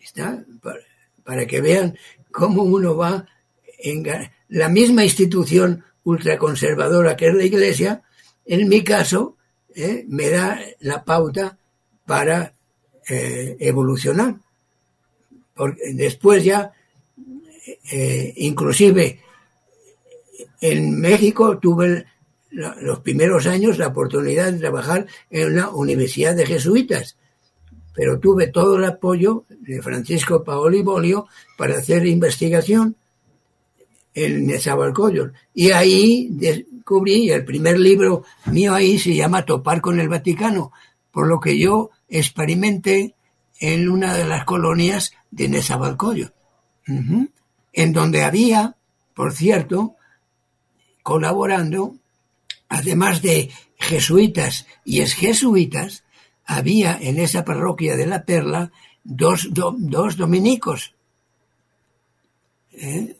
Está 0.00 0.44
para, 0.60 0.80
para, 1.22 1.46
que 1.46 1.60
vean 1.60 1.96
cómo 2.32 2.62
uno 2.62 2.96
va 2.96 3.26
en 3.78 4.04
la 4.48 4.68
misma 4.68 5.04
institución 5.04 5.84
ultraconservadora 6.04 7.16
que 7.16 7.28
es 7.28 7.34
la 7.34 7.44
Iglesia, 7.44 8.02
en 8.44 8.68
mi 8.68 8.82
caso, 8.82 9.36
eh, 9.74 10.04
me 10.08 10.30
da 10.30 10.60
la 10.80 11.04
pauta 11.04 11.56
para 12.06 12.54
eh, 13.08 13.56
evolucionar. 13.60 14.36
Porque 15.54 15.92
después 15.94 16.44
ya, 16.44 16.72
eh, 17.90 18.32
inclusive 18.36 19.20
en 20.60 21.00
México 21.00 21.58
tuve 21.58 22.06
los 22.50 23.00
primeros 23.00 23.46
años 23.46 23.78
la 23.78 23.88
oportunidad 23.88 24.52
de 24.52 24.58
trabajar 24.58 25.06
en 25.30 25.52
una 25.52 25.70
universidad 25.70 26.36
de 26.36 26.46
jesuitas, 26.46 27.16
pero 27.94 28.18
tuve 28.18 28.48
todo 28.48 28.76
el 28.76 28.84
apoyo 28.84 29.44
de 29.48 29.80
Francisco 29.80 30.44
Paoli 30.44 30.82
Bolio 30.82 31.26
para 31.56 31.78
hacer 31.78 32.06
investigación 32.06 32.96
en 34.14 34.46
Nezahualcóyotl. 34.46 35.34
Y 35.54 35.70
ahí 35.70 36.28
descubrí, 36.30 37.30
el 37.30 37.44
primer 37.44 37.78
libro 37.78 38.24
mío 38.46 38.74
ahí 38.74 38.98
se 38.98 39.14
llama 39.14 39.44
Topar 39.44 39.80
con 39.80 40.00
el 40.00 40.08
Vaticano, 40.08 40.72
por 41.10 41.26
lo 41.26 41.40
que 41.40 41.58
yo 41.58 41.90
experimenté 42.08 43.14
en 43.60 43.88
una 43.88 44.14
de 44.14 44.24
las 44.24 44.44
colonias 44.44 45.12
de 45.30 45.48
Nezahualcóyotl, 45.48 46.34
en 47.72 47.92
donde 47.92 48.24
había, 48.24 48.76
por 49.14 49.32
cierto, 49.32 49.96
colaborando, 51.02 51.94
además 52.68 53.22
de 53.22 53.50
jesuitas 53.76 54.66
y 54.84 55.00
exjesuitas, 55.00 56.04
había 56.44 56.98
en 57.00 57.18
esa 57.18 57.44
parroquia 57.44 57.96
de 57.96 58.06
la 58.06 58.24
Perla 58.24 58.72
dos, 59.04 59.48
dos 59.50 60.16
dominicos. 60.16 60.94
¿eh? 62.72 63.16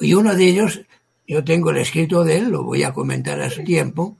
Y 0.00 0.14
uno 0.14 0.34
de 0.34 0.48
ellos, 0.48 0.80
yo 1.28 1.44
tengo 1.44 1.70
el 1.70 1.76
escrito 1.76 2.24
de 2.24 2.38
él, 2.38 2.50
lo 2.50 2.64
voy 2.64 2.82
a 2.82 2.92
comentar 2.92 3.40
a 3.40 3.50
su 3.50 3.62
tiempo, 3.62 4.16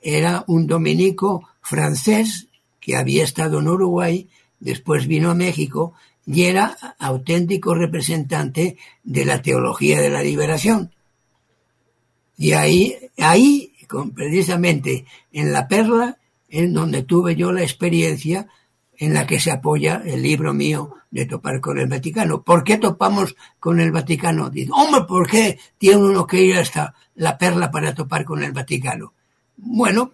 era 0.00 0.44
un 0.46 0.66
dominico 0.66 1.48
francés 1.60 2.46
que 2.80 2.96
había 2.96 3.24
estado 3.24 3.58
en 3.58 3.68
Uruguay, 3.68 4.28
después 4.60 5.06
vino 5.06 5.30
a 5.30 5.34
México 5.34 5.94
y 6.24 6.44
era 6.44 6.76
auténtico 6.98 7.74
representante 7.74 8.76
de 9.02 9.24
la 9.24 9.42
teología 9.42 10.00
de 10.00 10.10
la 10.10 10.22
liberación. 10.22 10.92
Y 12.36 12.52
ahí, 12.52 12.96
ahí, 13.18 13.72
precisamente 14.14 15.04
en 15.32 15.52
la 15.52 15.66
perla, 15.66 16.18
en 16.48 16.72
donde 16.72 17.02
tuve 17.02 17.34
yo 17.34 17.52
la 17.52 17.62
experiencia 17.62 18.46
en 18.98 19.14
la 19.14 19.26
que 19.26 19.38
se 19.38 19.52
apoya 19.52 20.02
el 20.04 20.22
libro 20.22 20.52
mío 20.52 20.94
de 21.10 21.24
topar 21.24 21.60
con 21.60 21.78
el 21.78 21.86
Vaticano. 21.86 22.42
¿Por 22.42 22.64
qué 22.64 22.78
topamos 22.78 23.36
con 23.60 23.80
el 23.80 23.92
Vaticano? 23.92 24.50
Dice, 24.50 24.70
hombre, 24.74 25.02
¿por 25.02 25.28
qué 25.28 25.58
tiene 25.78 26.02
uno 26.02 26.26
que 26.26 26.42
ir 26.42 26.56
hasta 26.56 26.94
la 27.14 27.38
perla 27.38 27.70
para 27.70 27.94
topar 27.94 28.24
con 28.24 28.42
el 28.42 28.52
Vaticano? 28.52 29.14
Bueno, 29.56 30.12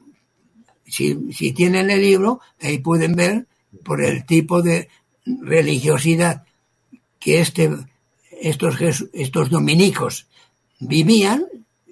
si, 0.87 1.33
si 1.33 1.53
tienen 1.53 1.91
el 1.91 2.03
libro, 2.03 2.41
ahí 2.61 2.79
pueden 2.79 3.17
ver 3.17 3.47
por 3.83 4.05
el 4.05 4.27
tipo 4.27 4.61
de 4.61 4.89
religiosidad 5.25 6.45
que 7.19 7.41
este, 7.41 7.71
estos, 8.31 8.77
estos 9.15 9.49
dominicos 9.49 10.27
vivían 10.79 11.47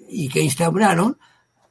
y 0.07 0.29
que 0.29 0.41
instauraron, 0.41 1.17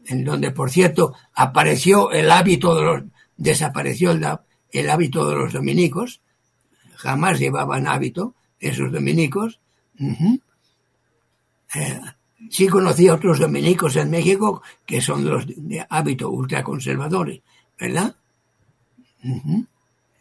en 0.07 0.25
donde, 0.25 0.51
por 0.51 0.73
cierto, 0.73 1.15
apareció 1.33 2.11
el 2.11 2.33
hábito 2.33 2.75
de 2.75 2.83
los, 2.83 3.03
desapareció 3.37 4.11
el, 4.11 4.27
el 4.73 4.91
hábito 4.91 5.29
de 5.29 5.37
los 5.37 5.53
dominicos, 5.53 6.21
jamás 6.97 7.39
llevaban 7.39 7.87
hábito 7.87 8.35
esos 8.59 8.91
dominicos. 8.91 9.61
Eh, 11.75 12.01
sí 12.51 12.67
conocí 12.69 13.09
a 13.09 13.15
otros 13.15 13.39
dominicos 13.39 13.97
en 13.97 14.11
México 14.11 14.63
que 14.87 15.01
son 15.01 15.29
los 15.29 15.45
de 15.47 15.87
hábito 15.89 16.31
ultraconservadores, 16.31 17.41
¿verdad? 17.79 18.17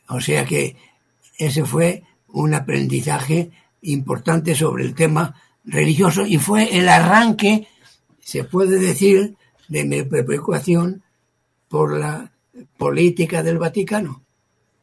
O 0.10 0.20
sea 0.20 0.46
que 0.46 0.76
ese 1.38 1.66
fue 1.66 2.04
un 2.28 2.54
aprendizaje 2.54 3.52
importante 3.84 4.54
sobre 4.56 4.84
el 4.84 4.94
tema 4.94 5.36
religioso 5.66 6.26
y 6.26 6.38
fue 6.38 6.78
el 6.78 6.90
arranque, 6.90 7.68
se 8.20 8.44
puede 8.44 8.80
decir, 8.80 9.36
de 9.68 9.86
mi 9.86 10.04
preocupación 10.04 11.04
por 11.70 11.98
la 11.98 12.32
política 12.78 13.42
del 13.42 13.58
Vaticano 13.58 14.22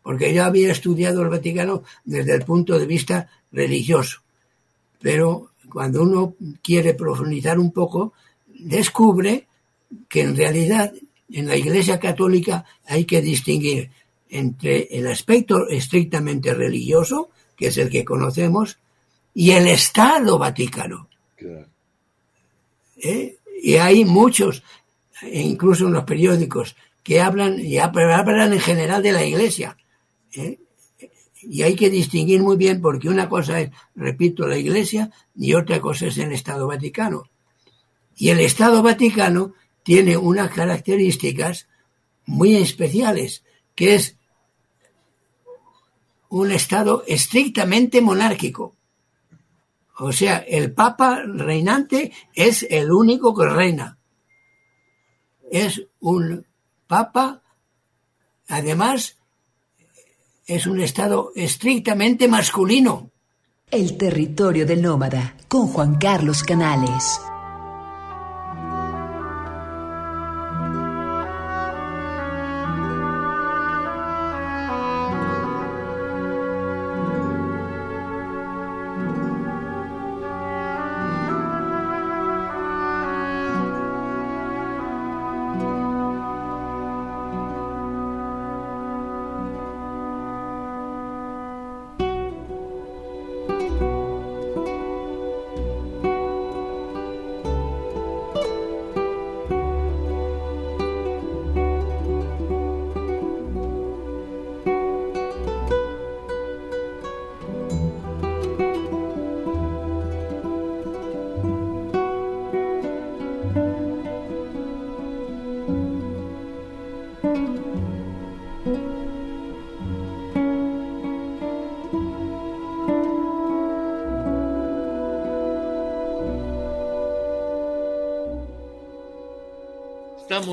porque 0.08 0.32
yo 0.32 0.42
había 0.42 0.72
estudiado 0.72 1.20
el 1.20 1.28
Vaticano 1.28 1.82
desde 2.02 2.34
el 2.34 2.42
punto 2.42 2.78
de 2.78 2.86
vista 2.86 3.28
religioso. 3.52 4.22
Pero 5.02 5.50
cuando 5.70 6.02
uno 6.02 6.34
quiere 6.62 6.94
profundizar 6.94 7.58
un 7.58 7.72
poco, 7.72 8.14
descubre 8.46 9.46
que 10.08 10.22
en 10.22 10.34
realidad 10.34 10.94
en 11.30 11.46
la 11.46 11.56
Iglesia 11.56 12.00
Católica 12.00 12.64
hay 12.86 13.04
que 13.04 13.20
distinguir 13.20 13.90
entre 14.30 14.88
el 14.92 15.08
aspecto 15.08 15.68
estrictamente 15.68 16.54
religioso, 16.54 17.28
que 17.54 17.66
es 17.66 17.76
el 17.76 17.90
que 17.90 18.06
conocemos, 18.06 18.78
y 19.34 19.50
el 19.50 19.68
Estado 19.68 20.38
Vaticano. 20.38 21.06
¿Eh? 22.96 23.36
Y 23.62 23.74
hay 23.76 24.06
muchos, 24.06 24.62
incluso 25.30 25.86
en 25.86 25.92
los 25.92 26.04
periódicos, 26.04 26.76
que 27.02 27.20
hablan, 27.20 27.60
y 27.60 27.76
hablan 27.76 28.54
en 28.54 28.60
general 28.60 29.02
de 29.02 29.12
la 29.12 29.22
Iglesia. 29.22 29.76
¿Eh? 30.34 30.60
Y 31.40 31.62
hay 31.62 31.76
que 31.76 31.90
distinguir 31.90 32.42
muy 32.42 32.56
bien 32.56 32.80
porque 32.80 33.08
una 33.08 33.28
cosa 33.28 33.60
es, 33.60 33.70
repito, 33.94 34.46
la 34.46 34.58
Iglesia 34.58 35.10
y 35.36 35.54
otra 35.54 35.80
cosa 35.80 36.06
es 36.06 36.18
el 36.18 36.32
Estado 36.32 36.66
Vaticano. 36.66 37.24
Y 38.16 38.30
el 38.30 38.40
Estado 38.40 38.82
Vaticano 38.82 39.54
tiene 39.84 40.16
unas 40.16 40.50
características 40.50 41.68
muy 42.26 42.56
especiales, 42.56 43.44
que 43.74 43.94
es 43.94 44.16
un 46.28 46.50
Estado 46.50 47.04
estrictamente 47.06 48.00
monárquico. 48.00 48.76
O 49.98 50.12
sea, 50.12 50.38
el 50.38 50.72
Papa 50.72 51.22
reinante 51.24 52.12
es 52.34 52.64
el 52.68 52.92
único 52.92 53.34
que 53.34 53.46
reina. 53.46 53.98
Es 55.50 55.86
un 56.00 56.46
Papa, 56.86 57.42
además, 58.48 59.17
es 60.48 60.66
un 60.66 60.80
Estado 60.80 61.30
estrictamente 61.36 62.26
masculino. 62.26 63.10
El 63.70 63.98
territorio 63.98 64.64
del 64.64 64.80
nómada, 64.80 65.36
con 65.46 65.68
Juan 65.68 65.96
Carlos 65.96 66.42
Canales. 66.42 67.20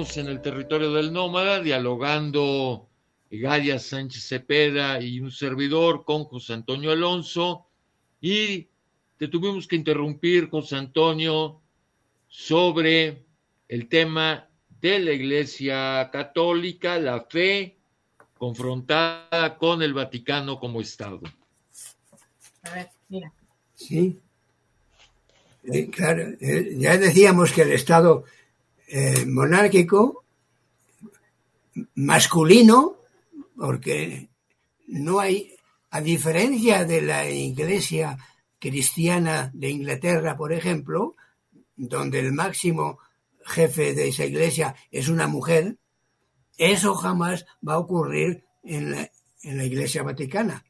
Estamos 0.06 0.28
en 0.28 0.36
el 0.36 0.42
territorio 0.44 0.94
del 0.94 1.12
nómada 1.12 1.60
dialogando 1.62 2.88
Galia 3.32 3.80
Sánchez 3.80 4.28
Cepeda 4.28 5.02
y 5.02 5.20
un 5.20 5.32
servidor 5.32 6.06
con 6.06 6.26
José 6.26 6.54
Antonio 6.54 6.92
Alonso 6.92 7.66
y 8.22 8.68
te 9.18 9.28
tuvimos 9.30 9.68
que 9.68 9.76
interrumpir, 9.76 10.48
José 10.52 10.76
Antonio, 10.76 11.60
sobre 12.28 13.26
el 13.68 13.90
tema 13.90 14.48
de 14.80 15.00
la 15.00 15.12
Iglesia 15.12 16.08
Católica, 16.14 17.00
la 17.00 17.22
fe 17.22 17.76
confrontada 18.38 19.58
con 19.58 19.82
el 19.82 19.96
Vaticano 19.96 20.60
como 20.60 20.82
Estado. 20.82 21.20
A 22.62 22.76
ver, 22.76 22.90
mira. 23.10 23.34
Sí. 23.74 24.20
Eh, 25.64 25.90
claro, 25.90 26.28
eh, 26.40 26.76
ya 26.78 26.96
decíamos 26.96 27.52
que 27.52 27.64
el 27.64 27.72
Estado 27.72 28.26
eh, 28.88 29.26
monárquico 29.26 30.24
masculino, 31.96 32.98
porque 33.58 34.30
no 34.88 35.20
hay, 35.20 35.56
a 35.92 36.02
diferencia 36.02 36.86
de 36.86 37.02
la 37.02 37.30
iglesia 37.30 38.18
cristiana 38.60 39.52
de 39.54 39.70
Inglaterra, 39.70 40.38
por 40.38 40.54
ejemplo, 40.54 41.16
donde 41.76 42.20
el 42.20 42.32
máximo 42.32 43.00
jefe 43.46 43.94
de 43.94 44.08
esa 44.08 44.26
iglesia 44.26 44.76
es 44.92 45.10
una 45.10 45.28
mujer, 45.28 45.78
eso 46.58 46.96
jamás 46.96 47.46
va 47.68 47.74
a 47.74 47.80
ocurrir 47.80 48.44
en 48.64 48.92
la, 48.92 49.12
en 49.44 49.58
la 49.58 49.66
iglesia 49.66 50.04
vaticana. 50.04 50.66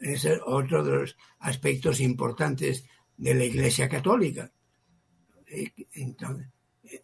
Es 0.00 0.26
otro 0.46 0.84
de 0.84 0.92
los 0.92 1.16
aspectos 1.40 2.00
importantes 2.00 2.84
de 3.16 3.34
la 3.34 3.44
iglesia 3.44 3.88
católica. 3.88 4.52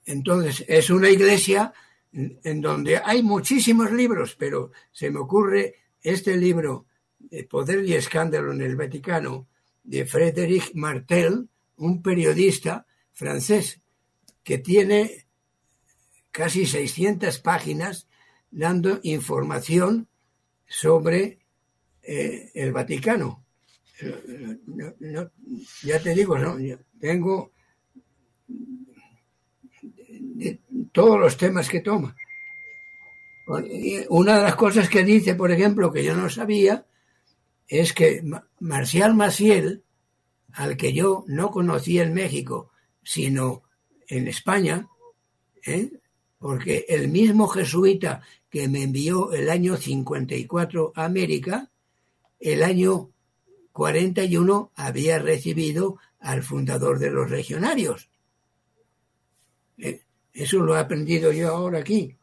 Entonces, 0.06 0.64
es 0.68 0.90
una 0.90 1.10
iglesia 1.10 1.72
en 2.12 2.60
donde 2.60 2.98
hay 2.98 3.22
muchísimos 3.22 3.90
libros, 3.90 4.36
pero 4.38 4.70
se 4.92 5.10
me 5.10 5.18
ocurre 5.18 5.74
este 6.02 6.36
libro, 6.36 6.86
Poder 7.50 7.84
y 7.84 7.94
Escándalo 7.94 8.52
en 8.52 8.60
el 8.60 8.76
Vaticano, 8.76 9.48
de 9.82 10.06
Frédéric 10.06 10.74
Martel, 10.74 11.48
un 11.76 12.02
periodista 12.02 12.86
francés 13.12 13.80
que 14.42 14.58
tiene 14.58 15.26
casi 16.30 16.66
600 16.66 17.38
páginas 17.40 18.08
dando 18.50 19.00
información 19.02 20.08
sobre 20.66 21.38
eh, 22.02 22.50
el 22.54 22.72
Vaticano. 22.72 23.44
ya 25.82 26.02
te 26.02 26.14
digo, 26.14 26.38
¿no? 26.38 26.56
tengo 27.00 27.53
de 28.48 30.60
todos 30.92 31.18
los 31.18 31.36
temas 31.36 31.68
que 31.68 31.80
toma. 31.80 32.14
Una 34.08 34.36
de 34.36 34.42
las 34.42 34.56
cosas 34.56 34.88
que 34.88 35.04
dice, 35.04 35.34
por 35.34 35.50
ejemplo, 35.50 35.92
que 35.92 36.04
yo 36.04 36.16
no 36.16 36.30
sabía, 36.30 36.86
es 37.68 37.92
que 37.92 38.22
Marcial 38.60 39.14
Maciel, 39.14 39.82
al 40.52 40.76
que 40.76 40.92
yo 40.92 41.24
no 41.26 41.50
conocí 41.50 41.98
en 41.98 42.14
México, 42.14 42.70
sino 43.02 43.62
en 44.08 44.28
España, 44.28 44.88
¿eh? 45.66 45.90
porque 46.38 46.86
el 46.88 47.08
mismo 47.08 47.48
jesuita 47.48 48.22
que 48.50 48.68
me 48.68 48.82
envió 48.82 49.32
el 49.32 49.50
año 49.50 49.76
54 49.76 50.92
a 50.94 51.04
América, 51.04 51.70
el 52.38 52.62
año 52.62 53.10
41 53.72 54.72
había 54.76 55.18
recibido 55.18 55.98
al 56.20 56.42
fundador 56.42 56.98
de 56.98 57.10
los 57.10 57.30
legionarios. 57.30 58.08
Eh, 59.78 60.02
eso 60.32 60.58
lo 60.58 60.76
he 60.76 60.80
aprendido 60.80 61.32
yo 61.32 61.48
ahora 61.48 61.78
aquí. 61.78 62.16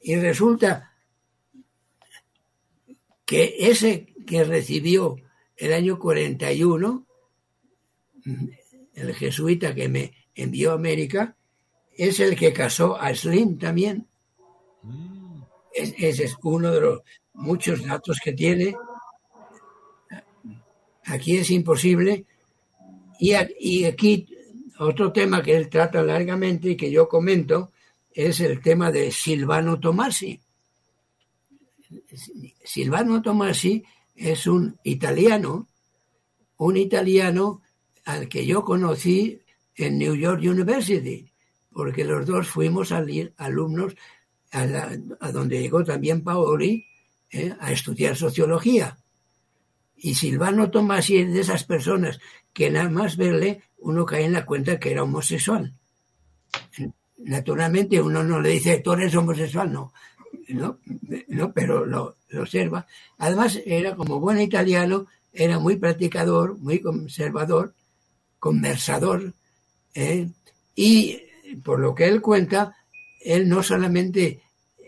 Y 0.00 0.16
resulta 0.16 0.92
que 3.26 3.56
ese 3.58 4.14
que 4.26 4.44
recibió 4.44 5.16
el 5.56 5.72
año 5.72 5.98
41, 5.98 7.06
el 8.94 9.14
jesuita 9.14 9.74
que 9.74 9.88
me 9.88 10.12
envió 10.34 10.70
a 10.70 10.74
América, 10.74 11.36
es 11.96 12.20
el 12.20 12.36
que 12.36 12.52
casó 12.52 12.96
a 12.96 13.14
Slim 13.14 13.58
también. 13.58 14.06
ese 15.74 16.24
es 16.24 16.36
uno 16.42 16.70
de 16.70 16.80
los 16.80 17.00
muchos 17.34 17.84
datos 17.84 18.18
que 18.22 18.32
tiene. 18.32 18.74
Aquí 21.04 21.38
es 21.38 21.50
imposible. 21.50 22.24
Y 23.18 23.32
aquí 23.34 24.28
otro 24.78 25.12
tema 25.12 25.42
que 25.42 25.56
él 25.56 25.68
trata 25.68 26.02
largamente 26.02 26.70
y 26.70 26.76
que 26.76 26.90
yo 26.90 27.08
comento 27.08 27.72
es 28.12 28.40
el 28.40 28.60
tema 28.60 28.90
de 28.90 29.10
Silvano 29.10 29.78
Tomasi. 29.78 30.40
Silvano 32.64 33.22
Tomasi 33.22 33.84
es 34.14 34.46
un 34.46 34.78
italiano, 34.82 35.68
un 36.58 36.76
italiano 36.76 37.62
al 38.04 38.28
que 38.28 38.44
yo 38.44 38.64
conocí 38.64 39.40
en 39.76 39.98
New 39.98 40.14
York 40.14 40.40
University, 40.42 41.30
porque 41.72 42.04
los 42.04 42.26
dos 42.26 42.48
fuimos 42.48 42.92
alumnos 42.92 43.94
a, 44.50 45.30
donde 45.30 45.60
llegó 45.60 45.84
también 45.84 46.24
Paoli 46.24 46.84
eh, 47.30 47.54
a 47.60 47.72
estudiar 47.72 48.16
sociología. 48.16 48.98
Y 50.00 50.14
Silvano 50.14 50.70
Tomasi 50.70 51.18
es 51.18 51.32
de 51.32 51.40
esas 51.40 51.64
personas 51.64 52.20
que 52.52 52.70
nada 52.70 52.88
más 52.88 53.16
verle 53.16 53.62
uno 53.78 54.04
cae 54.04 54.24
en 54.24 54.32
la 54.32 54.46
cuenta 54.46 54.78
que 54.78 54.92
era 54.92 55.02
homosexual. 55.02 55.74
Naturalmente 57.18 58.00
uno 58.00 58.22
no 58.22 58.40
le 58.40 58.50
dice, 58.50 58.78
tú 58.78 58.92
eres 58.92 59.14
homosexual, 59.14 59.72
no, 59.72 59.92
no, 60.48 60.78
no 61.28 61.52
pero 61.52 61.84
lo, 61.84 62.16
observa. 62.38 62.86
Además 63.18 63.60
era 63.64 63.96
como 63.96 64.20
buen 64.20 64.40
italiano, 64.40 65.06
era 65.32 65.58
muy 65.58 65.76
practicador, 65.76 66.58
muy 66.58 66.80
conservador, 66.80 67.74
conversador, 68.38 69.34
¿eh? 69.94 70.28
y 70.74 71.20
por 71.64 71.80
lo 71.80 71.94
que 71.94 72.06
él 72.06 72.20
cuenta, 72.20 72.76
él 73.20 73.48
no 73.48 73.62
solamente 73.62 74.42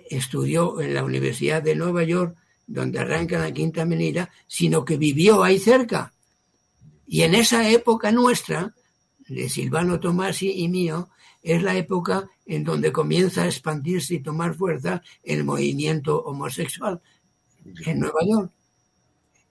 estudió 0.08 0.80
en 0.80 0.94
la 0.94 1.04
Universidad 1.04 1.62
de 1.62 1.74
Nueva 1.74 2.04
York, 2.04 2.36
donde 2.70 3.00
arranca 3.00 3.36
la 3.36 3.52
Quinta 3.52 3.82
Avenida, 3.82 4.30
sino 4.46 4.84
que 4.84 4.96
vivió 4.96 5.42
ahí 5.42 5.58
cerca. 5.58 6.12
Y 7.04 7.22
en 7.22 7.34
esa 7.34 7.68
época 7.68 8.12
nuestra, 8.12 8.72
de 9.26 9.48
Silvano 9.48 9.98
Tomasi 9.98 10.52
y 10.52 10.68
mío, 10.68 11.08
es 11.42 11.62
la 11.64 11.76
época 11.76 12.28
en 12.46 12.62
donde 12.62 12.92
comienza 12.92 13.42
a 13.42 13.46
expandirse 13.46 14.14
y 14.14 14.22
tomar 14.22 14.54
fuerza 14.54 15.02
el 15.24 15.42
movimiento 15.42 16.22
homosexual 16.22 17.00
en 17.86 17.98
Nueva 17.98 18.20
York, 18.24 18.52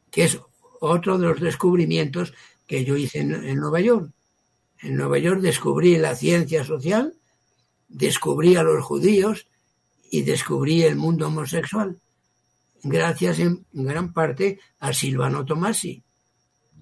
que 0.09 0.23
es 0.23 0.39
otro 0.79 1.17
de 1.17 1.27
los 1.27 1.41
descubrimientos 1.41 2.33
que 2.67 2.85
yo 2.85 2.95
hice 2.95 3.19
en, 3.19 3.33
en 3.33 3.59
Nueva 3.59 3.81
York. 3.81 4.11
En 4.81 4.95
Nueva 4.95 5.17
York 5.17 5.41
descubrí 5.41 5.97
la 5.97 6.15
ciencia 6.15 6.63
social, 6.63 7.13
descubrí 7.89 8.55
a 8.55 8.63
los 8.63 8.81
judíos 8.85 9.47
y 10.09 10.21
descubrí 10.21 10.83
el 10.83 10.95
mundo 10.95 11.27
homosexual, 11.27 11.99
gracias 12.83 13.39
en 13.39 13.65
gran 13.71 14.13
parte 14.13 14.59
a 14.79 14.93
Silvano 14.93 15.45
Tomasi, 15.45 16.03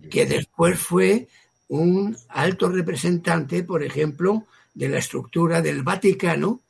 que 0.10 0.26
después 0.26 0.80
fue 0.80 1.28
un 1.68 2.18
alto 2.30 2.70
representante, 2.70 3.64
por 3.64 3.84
ejemplo, 3.84 4.48
de 4.74 4.90
la 4.90 5.00
estructura 5.00 5.62
del 5.62 5.84
Vaticano 5.84 6.62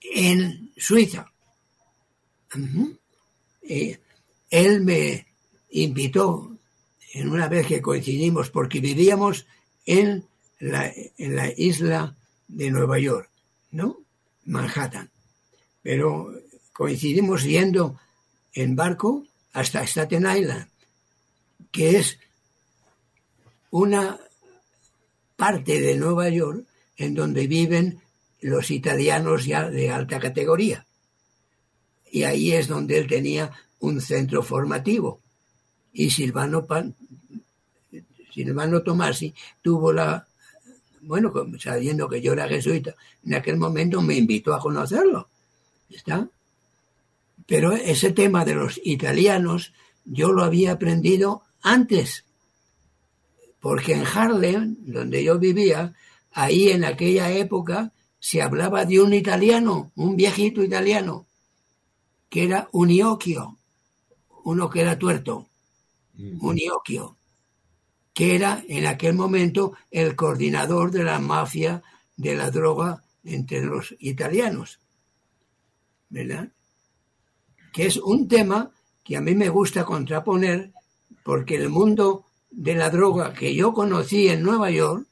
en 0.00 0.72
Suiza. 0.76 1.32
Eh, 3.62 3.98
él 4.50 4.80
me 4.82 5.26
invitó 5.70 6.58
en 7.14 7.30
una 7.30 7.48
vez 7.48 7.66
que 7.66 7.80
coincidimos, 7.80 8.50
porque 8.50 8.80
vivíamos 8.80 9.46
en 9.86 10.26
la, 10.58 10.92
en 11.18 11.36
la 11.36 11.52
isla 11.56 12.16
de 12.48 12.70
Nueva 12.70 12.98
York, 12.98 13.30
¿no? 13.70 13.98
Manhattan. 14.44 15.10
Pero 15.82 16.32
coincidimos 16.82 17.44
yendo 17.44 17.96
en 18.54 18.74
barco 18.74 19.24
hasta 19.52 19.86
Staten 19.86 20.26
Island, 20.26 20.66
que 21.70 21.96
es 21.96 22.18
una 23.70 24.18
parte 25.36 25.80
de 25.80 25.94
Nueva 25.94 26.28
York 26.28 26.66
en 26.96 27.14
donde 27.14 27.46
viven 27.46 28.02
los 28.40 28.72
italianos 28.72 29.44
ya 29.44 29.70
de 29.70 29.92
alta 29.92 30.18
categoría. 30.18 30.84
Y 32.10 32.24
ahí 32.24 32.50
es 32.50 32.66
donde 32.66 32.98
él 32.98 33.06
tenía 33.06 33.52
un 33.78 34.00
centro 34.00 34.42
formativo. 34.42 35.20
Y 35.92 36.10
Silvano, 36.10 36.66
Pan, 36.66 36.96
Silvano 38.34 38.82
Tomasi 38.82 39.32
tuvo 39.62 39.92
la, 39.92 40.26
bueno, 41.02 41.32
sabiendo 41.60 42.08
que 42.08 42.20
yo 42.20 42.32
era 42.32 42.48
jesuita, 42.48 42.96
en 43.24 43.34
aquel 43.34 43.56
momento 43.56 44.02
me 44.02 44.16
invitó 44.16 44.52
a 44.52 44.58
conocerlo. 44.58 45.28
¿Está? 45.88 46.28
Pero 47.46 47.72
ese 47.72 48.12
tema 48.12 48.44
de 48.44 48.54
los 48.54 48.80
italianos 48.84 49.72
yo 50.04 50.32
lo 50.32 50.42
había 50.44 50.72
aprendido 50.72 51.42
antes, 51.62 52.24
porque 53.60 53.94
en 53.94 54.04
Harlem, 54.06 54.76
donde 54.80 55.22
yo 55.22 55.38
vivía, 55.38 55.94
ahí 56.32 56.70
en 56.70 56.84
aquella 56.84 57.30
época 57.30 57.92
se 58.18 58.42
hablaba 58.42 58.84
de 58.84 59.00
un 59.00 59.14
italiano, 59.14 59.92
un 59.94 60.16
viejito 60.16 60.62
italiano, 60.62 61.26
que 62.28 62.44
era 62.44 62.68
Uniocchio, 62.72 63.58
uno 64.44 64.70
que 64.70 64.80
era 64.80 64.98
tuerto, 64.98 65.48
Uniocchio, 66.40 67.16
que 68.12 68.34
era 68.34 68.62
en 68.68 68.86
aquel 68.86 69.14
momento 69.14 69.72
el 69.90 70.14
coordinador 70.16 70.90
de 70.90 71.04
la 71.04 71.18
mafia 71.18 71.82
de 72.16 72.34
la 72.34 72.50
droga 72.50 73.02
entre 73.24 73.62
los 73.62 73.94
italianos. 73.98 74.80
¿Verdad? 76.08 76.52
Que 77.72 77.86
es 77.86 77.96
un 77.96 78.28
tema 78.28 78.70
que 79.02 79.16
a 79.16 79.20
mí 79.20 79.34
me 79.34 79.48
gusta 79.48 79.84
contraponer 79.84 80.72
porque 81.24 81.56
el 81.56 81.68
mundo 81.68 82.26
de 82.50 82.74
la 82.74 82.90
droga 82.90 83.32
que 83.32 83.54
yo 83.54 83.72
conocí 83.72 84.28
en 84.28 84.42
Nueva 84.42 84.70
York 84.70 85.06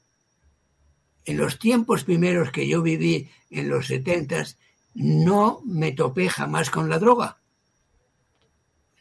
en 1.25 1.37
los 1.37 1.59
tiempos 1.59 2.05
primeros 2.05 2.51
que 2.51 2.67
yo 2.67 2.83
viví 2.83 3.29
en 3.51 3.69
los 3.69 3.87
setentas, 3.87 4.59
no 4.95 5.61
me 5.65 5.93
topé 5.93 6.29
jamás 6.29 6.71
con 6.71 6.89
la 6.89 6.99
droga. 6.99 7.39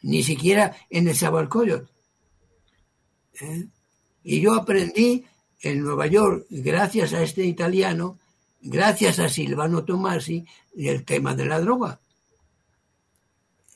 Ni 0.02 0.22
siquiera 0.22 0.76
en 0.88 1.08
el 1.08 1.16
Sabalcoyot. 1.16 1.88
¿Eh? 3.40 3.66
Y 4.22 4.40
yo 4.40 4.54
aprendí 4.54 5.24
en 5.62 5.82
Nueva 5.82 6.06
York, 6.06 6.46
gracias 6.50 7.12
a 7.12 7.22
este 7.22 7.44
italiano, 7.44 8.18
gracias 8.60 9.18
a 9.18 9.28
Silvano 9.28 9.84
Tomasi, 9.84 10.46
el 10.76 11.04
tema 11.04 11.34
de 11.34 11.46
la 11.46 11.60
droga. 11.60 12.00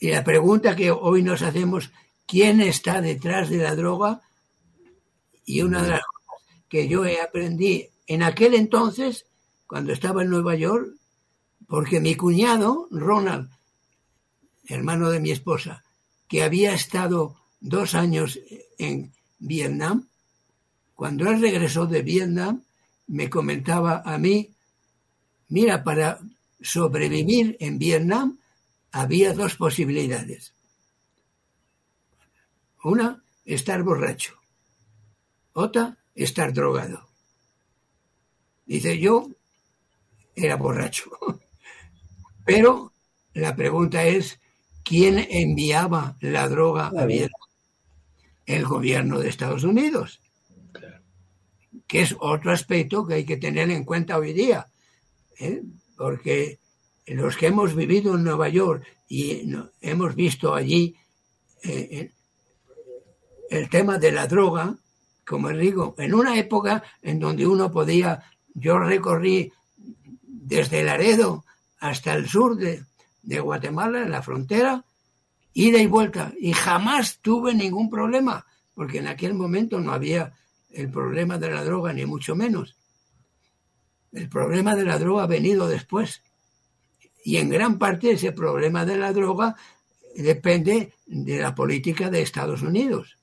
Y 0.05 0.11
la 0.11 0.23
pregunta 0.23 0.77
que 0.77 0.91
hoy 0.91 1.23
nos 1.23 1.41
hacemos, 1.41 1.91
¿quién 2.27 2.61
está 2.61 3.01
detrás 3.01 3.49
de 3.49 3.57
la 3.57 3.75
droga? 3.75 4.21
Y 5.47 5.63
una 5.63 5.83
de 5.83 5.89
las 5.89 6.03
cosas 6.03 6.63
que 6.69 6.89
yo 6.89 7.07
he 7.07 7.23
aprendido 7.23 7.89
en 8.07 8.23
aquel 8.23 8.53
entonces, 8.53 9.25
cuando 9.67 9.95
estaba 9.95 10.23
en 10.23 10.29
Nueva 10.29 10.57
York, 10.57 10.89
porque 11.67 12.01
mi 12.01 12.17
cuñado, 12.17 12.87
Ronald, 12.91 13.49
hermano 14.69 15.09
de 15.09 15.21
mi 15.21 15.31
esposa, 15.31 15.83
que 16.29 16.43
había 16.43 16.75
estado 16.75 17.37
dos 17.61 17.95
años 17.95 18.39
en 18.77 19.11
Vietnam, 19.39 20.07
cuando 20.95 21.31
él 21.31 21.41
regresó 21.41 21.87
de 21.87 22.03
Vietnam, 22.03 22.63
me 23.07 23.31
comentaba 23.31 24.03
a 24.05 24.19
mí, 24.19 24.51
mira, 25.49 25.83
para 25.83 26.21
sobrevivir 26.61 27.57
en 27.59 27.79
Vietnam 27.79 28.37
había 28.95 29.33
dos 29.33 29.57
posibilidades. 29.57 30.55
Una, 32.85 33.25
estar 33.45 33.83
borracho. 33.83 34.35
Otra, 35.53 35.99
estar 36.15 36.53
drogado. 36.53 37.09
Dice, 38.65 38.97
yo 39.01 39.27
era 40.37 40.55
borracho. 40.55 41.11
Pero 42.45 42.93
la 43.33 43.57
pregunta 43.57 44.05
es, 44.05 44.39
¿quién 44.85 45.27
enviaba 45.29 46.17
la 46.21 46.49
droga 46.49 46.93
a 46.97 47.05
Vietnam? 47.05 47.41
El 48.47 48.65
gobierno 48.65 49.19
de 49.19 49.29
Estados 49.29 49.65
Unidos. 49.65 50.21
Que 51.89 52.03
es 52.03 52.15
otro 52.21 52.53
aspecto 52.53 53.05
que 53.05 53.15
hay 53.15 53.25
que 53.25 53.39
tener 53.39 53.71
en 53.71 53.83
cuenta 53.85 54.19
hoy 54.19 54.33
día. 54.33 54.69
¿eh? 55.41 55.63
Porque 55.97 56.61
los 57.07 57.37
que 57.37 57.49
hemos 57.49 57.75
vivido 57.75 58.15
en 58.15 58.25
Nueva 58.25 58.49
York 58.49 58.85
y 59.09 59.53
hemos 59.81 60.15
visto 60.15 60.55
allí 60.55 60.97
eh, 61.63 62.13
el 63.51 63.69
tema 63.69 63.99
de 63.99 64.13
la 64.13 64.27
droga, 64.27 64.77
como 65.27 65.51
digo, 65.51 65.95
en 65.99 66.15
una 66.15 66.39
época 66.39 66.83
en 67.03 67.19
donde 67.19 67.47
uno 67.47 67.71
podía 67.71 68.23
yo 68.55 68.79
recorrí 68.79 69.53
desde 70.23 70.85
Laredo 70.85 71.45
hasta 71.81 72.15
el 72.15 72.29
sur 72.29 72.57
de, 72.57 73.41
Guatemala, 73.41 74.03
en 74.03 74.11
la 74.11 74.23
frontera, 74.23 74.85
ida 75.53 75.79
y 75.79 75.87
vuelta, 75.87 76.33
y 76.39 76.53
jamás 76.53 77.19
tuve 77.21 77.55
ningún 77.55 77.91
problema, 77.91 78.47
porque 78.75 78.99
en 78.99 79.09
aquel 79.09 79.35
momento 79.35 79.81
no 79.81 79.93
había 79.93 80.33
el 80.71 80.91
problema 80.91 81.39
de 81.39 81.51
la 81.51 81.65
droga, 81.65 81.93
ni 81.93 82.07
mucho 82.07 82.37
menos. 82.37 82.77
El 84.13 84.29
problema 84.29 84.77
de 84.77 84.85
la 84.85 84.99
droga 84.99 85.25
ha 85.25 85.27
venido 85.27 85.67
después. 85.67 86.23
Y 87.25 87.39
en 87.39 87.49
gran 87.49 87.79
parte 87.79 88.13
ese 88.13 88.33
problema 88.33 88.85
de 88.85 88.99
la 88.99 89.13
droga 89.13 89.57
depende 90.15 90.93
de 91.07 91.39
la 91.39 91.55
política 91.55 92.11
de 92.11 92.21
Estados 92.21 92.61
Unidos. 92.61 93.17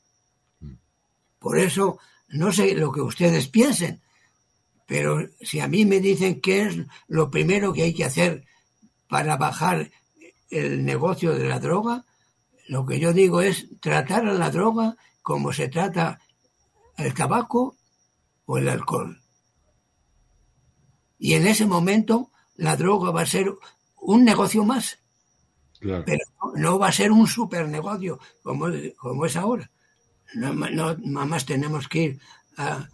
Por 1.37 1.59
eso, 1.59 1.99
no 2.29 2.51
sé 2.51 2.73
lo 2.73 2.91
que 2.91 3.01
ustedes 3.01 3.47
piensen, 3.47 4.01
pero 4.87 5.19
si 5.39 5.59
a 5.59 5.67
mí 5.67 5.85
me 5.85 5.99
dicen 5.99 6.41
qué 6.41 6.63
es 6.63 6.77
lo 7.07 7.29
primero 7.29 7.71
que 7.73 7.83
hay 7.83 7.93
que 7.93 8.05
hacer 8.05 8.43
para 9.07 9.37
bajar 9.37 9.91
el 10.49 10.83
negocio 10.83 11.33
de 11.33 11.47
la 11.47 11.59
droga, 11.59 12.03
lo 12.67 12.85
que 12.87 12.99
yo 12.99 13.13
digo 13.13 13.41
es 13.41 13.67
tratar 13.79 14.27
a 14.27 14.33
la 14.33 14.49
droga 14.49 14.97
como 15.21 15.53
se 15.53 15.67
trata 15.67 16.19
el 16.97 17.13
tabaco 17.13 17.77
o 18.45 18.57
el 18.57 18.67
alcohol. 18.67 19.21
Y 21.19 21.35
en 21.35 21.45
ese 21.45 21.67
momento 21.67 22.31
la 22.55 22.75
droga 22.75 23.11
va 23.11 23.21
a 23.21 23.27
ser 23.27 23.53
un 24.01 24.25
negocio 24.25 24.63
más. 24.63 24.99
Pero 25.79 26.23
no, 26.55 26.77
va 26.77 26.89
a 26.89 26.91
ser 26.91 27.11
un 27.11 27.25
super 27.25 27.67
negocio 27.67 28.19
como, 28.43 28.67
como 28.97 29.25
es 29.25 29.35
ahora. 29.35 29.69
No, 30.35 30.53
no, 30.53 31.25
más 31.25 31.45
tenemos 31.45 31.87
que 31.87 31.99
ir 31.99 32.19
a 32.57 32.87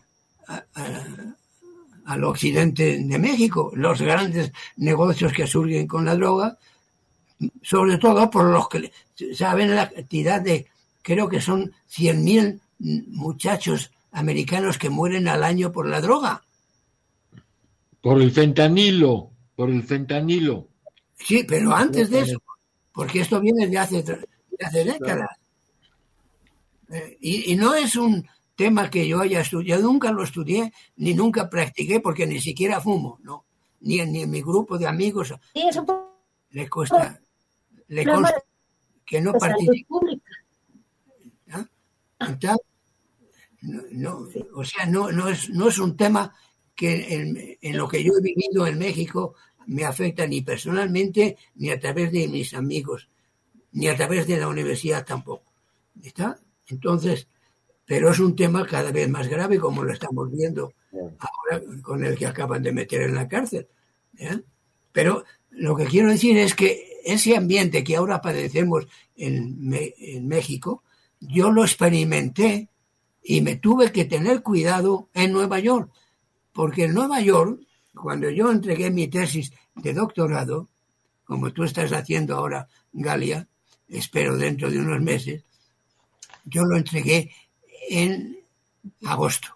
al 2.07 2.23
occidente 2.23 2.99
de 3.03 3.19
México, 3.19 3.71
los 3.75 4.01
grandes 4.01 4.53
negocios 4.77 5.33
que 5.33 5.45
surgen 5.45 5.87
con 5.87 6.05
la 6.05 6.15
droga, 6.15 6.57
sobre 7.61 7.97
todo 7.97 8.29
por 8.29 8.45
los 8.45 8.69
que 8.69 8.91
saben 9.35 9.75
la 9.75 9.89
cantidad 9.89 10.41
de, 10.41 10.67
creo 11.01 11.27
que 11.27 11.41
son 11.41 11.73
100.000 11.91 12.61
muchachos 13.09 13.91
americanos 14.11 14.77
que 14.77 14.89
mueren 14.89 15.27
al 15.27 15.43
año 15.43 15.73
por 15.73 15.87
la 15.87 15.99
droga. 15.99 16.43
Por 18.01 18.21
el 18.21 18.31
fentanilo. 18.31 19.31
por 19.57 19.69
el 19.69 19.83
fentanilo. 19.83 20.69
Sí, 21.17 21.43
pero 21.47 21.73
antes 21.75 22.09
de 22.09 22.21
eso, 22.21 22.41
porque 22.93 23.21
esto 23.21 23.39
viene 23.41 23.67
de 23.67 23.77
hace, 23.77 24.03
de 24.03 24.19
hace 24.65 24.83
décadas. 24.83 25.29
Eh, 26.89 27.17
y, 27.19 27.51
y 27.51 27.55
no 27.55 27.73
es 27.75 27.95
un 27.95 28.27
tema 28.55 28.89
que 28.89 29.07
yo 29.07 29.19
haya 29.19 29.41
estudiado, 29.41 29.83
nunca 29.83 30.11
lo 30.11 30.23
estudié, 30.23 30.71
ni 30.95 31.13
nunca 31.13 31.49
practiqué, 31.49 31.99
porque 31.99 32.25
ni 32.25 32.39
siquiera 32.39 32.79
fumo, 32.81 33.19
¿no? 33.23 33.45
Ni, 33.81 33.99
en- 33.99 34.11
ni 34.11 34.21
en 34.23 34.29
mi 34.31 34.41
grupo 34.41 34.77
de 34.77 34.87
amigos 34.87 35.33
Sí, 35.53 35.67
es 35.67 35.75
un 35.75 35.85
poco 35.85 36.07
le 36.51 36.69
cuesta, 36.69 37.19
le 37.89 38.05
consta 38.05 38.41
que 39.05 39.21
no 39.21 39.33
participe. 39.33 39.85
pública. 39.87 40.31
Entonces, 42.19 42.57
no, 43.61 43.81
no, 43.91 44.27
o 44.55 44.63
sea, 44.63 44.85
no, 44.85 45.11
no, 45.11 45.27
es, 45.29 45.49
no 45.49 45.67
es 45.67 45.77
un 45.77 45.95
tema 45.97 46.33
que 46.75 47.13
en, 47.13 47.57
en 47.61 47.77
lo 47.77 47.87
que 47.87 48.03
yo 48.03 48.13
he 48.17 48.21
vivido 48.21 48.65
en 48.65 48.77
México 48.79 49.35
me 49.67 49.85
afecta 49.85 50.25
ni 50.25 50.41
personalmente, 50.41 51.37
ni 51.55 51.69
a 51.69 51.79
través 51.79 52.11
de 52.11 52.27
mis 52.27 52.53
amigos, 52.53 53.09
ni 53.73 53.87
a 53.87 53.95
través 53.95 54.27
de 54.27 54.37
la 54.37 54.47
universidad 54.47 55.05
tampoco. 55.05 55.53
¿Está? 56.03 56.39
Entonces, 56.67 57.27
pero 57.85 58.11
es 58.11 58.19
un 58.19 58.35
tema 58.35 58.65
cada 58.65 58.91
vez 58.91 59.07
más 59.09 59.27
grave, 59.27 59.59
como 59.59 59.83
lo 59.83 59.93
estamos 59.93 60.31
viendo 60.31 60.73
ahora 60.91 61.63
con 61.81 62.03
el 62.03 62.17
que 62.17 62.25
acaban 62.25 62.63
de 62.63 62.71
meter 62.71 63.01
en 63.01 63.15
la 63.15 63.27
cárcel. 63.27 63.67
Pero 64.91 65.23
lo 65.51 65.75
que 65.75 65.85
quiero 65.85 66.09
decir 66.09 66.37
es 66.37 66.53
que 66.53 66.99
ese 67.05 67.35
ambiente 67.35 67.83
que 67.83 67.95
ahora 67.95 68.21
padecemos 68.21 68.87
en, 69.15 69.73
en 69.73 70.27
México, 70.27 70.83
yo 71.19 71.51
lo 71.51 71.63
experimenté 71.63 72.69
y 73.23 73.41
me 73.41 73.55
tuve 73.55 73.91
que 73.91 74.05
tener 74.05 74.41
cuidado 74.41 75.09
en 75.13 75.31
Nueva 75.31 75.59
York, 75.59 75.91
porque 76.53 76.85
en 76.85 76.93
Nueva 76.93 77.21
York, 77.21 77.61
cuando 78.01 78.29
yo 78.29 78.51
entregué 78.51 78.89
mi 78.89 79.07
tesis 79.07 79.51
de 79.75 79.93
doctorado, 79.93 80.69
como 81.25 81.51
tú 81.51 81.63
estás 81.63 81.91
haciendo 81.91 82.35
ahora, 82.35 82.67
Galia, 82.93 83.47
espero 83.87 84.37
dentro 84.37 84.71
de 84.71 84.79
unos 84.79 85.01
meses, 85.01 85.43
yo 86.45 86.63
lo 86.63 86.77
entregué 86.77 87.31
en 87.89 88.37
agosto 89.05 89.49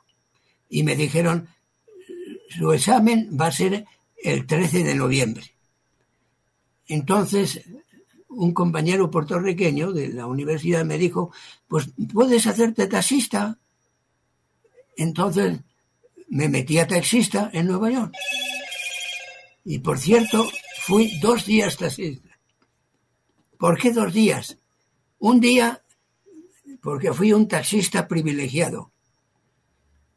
y 0.69 0.84
me 0.84 0.95
dijeron, 0.95 1.47
su 2.49 2.72
examen 2.73 3.38
va 3.39 3.47
a 3.47 3.51
ser 3.51 3.85
el 4.23 4.45
13 4.45 4.84
de 4.84 4.95
noviembre. 4.95 5.55
Entonces, 6.88 7.61
un 8.27 8.53
compañero 8.53 9.09
puertorriqueño 9.09 9.91
de 9.91 10.09
la 10.09 10.26
universidad 10.27 10.85
me 10.85 10.97
dijo, 10.97 11.31
pues 11.68 11.89
puedes 12.13 12.47
hacerte 12.47 12.88
taxista. 12.88 13.57
Entonces 14.97 15.59
me 16.31 16.47
metí 16.47 16.79
a 16.79 16.87
taxista 16.87 17.49
en 17.53 17.67
Nueva 17.67 17.91
York. 17.91 18.13
Y 19.65 19.79
por 19.79 19.99
cierto, 19.99 20.49
fui 20.79 21.19
dos 21.19 21.45
días 21.45 21.77
taxista. 21.77 22.39
¿Por 23.57 23.77
qué 23.77 23.91
dos 23.91 24.13
días? 24.13 24.57
Un 25.19 25.41
día 25.41 25.83
porque 26.81 27.13
fui 27.13 27.33
un 27.33 27.47
taxista 27.47 28.07
privilegiado. 28.07 28.91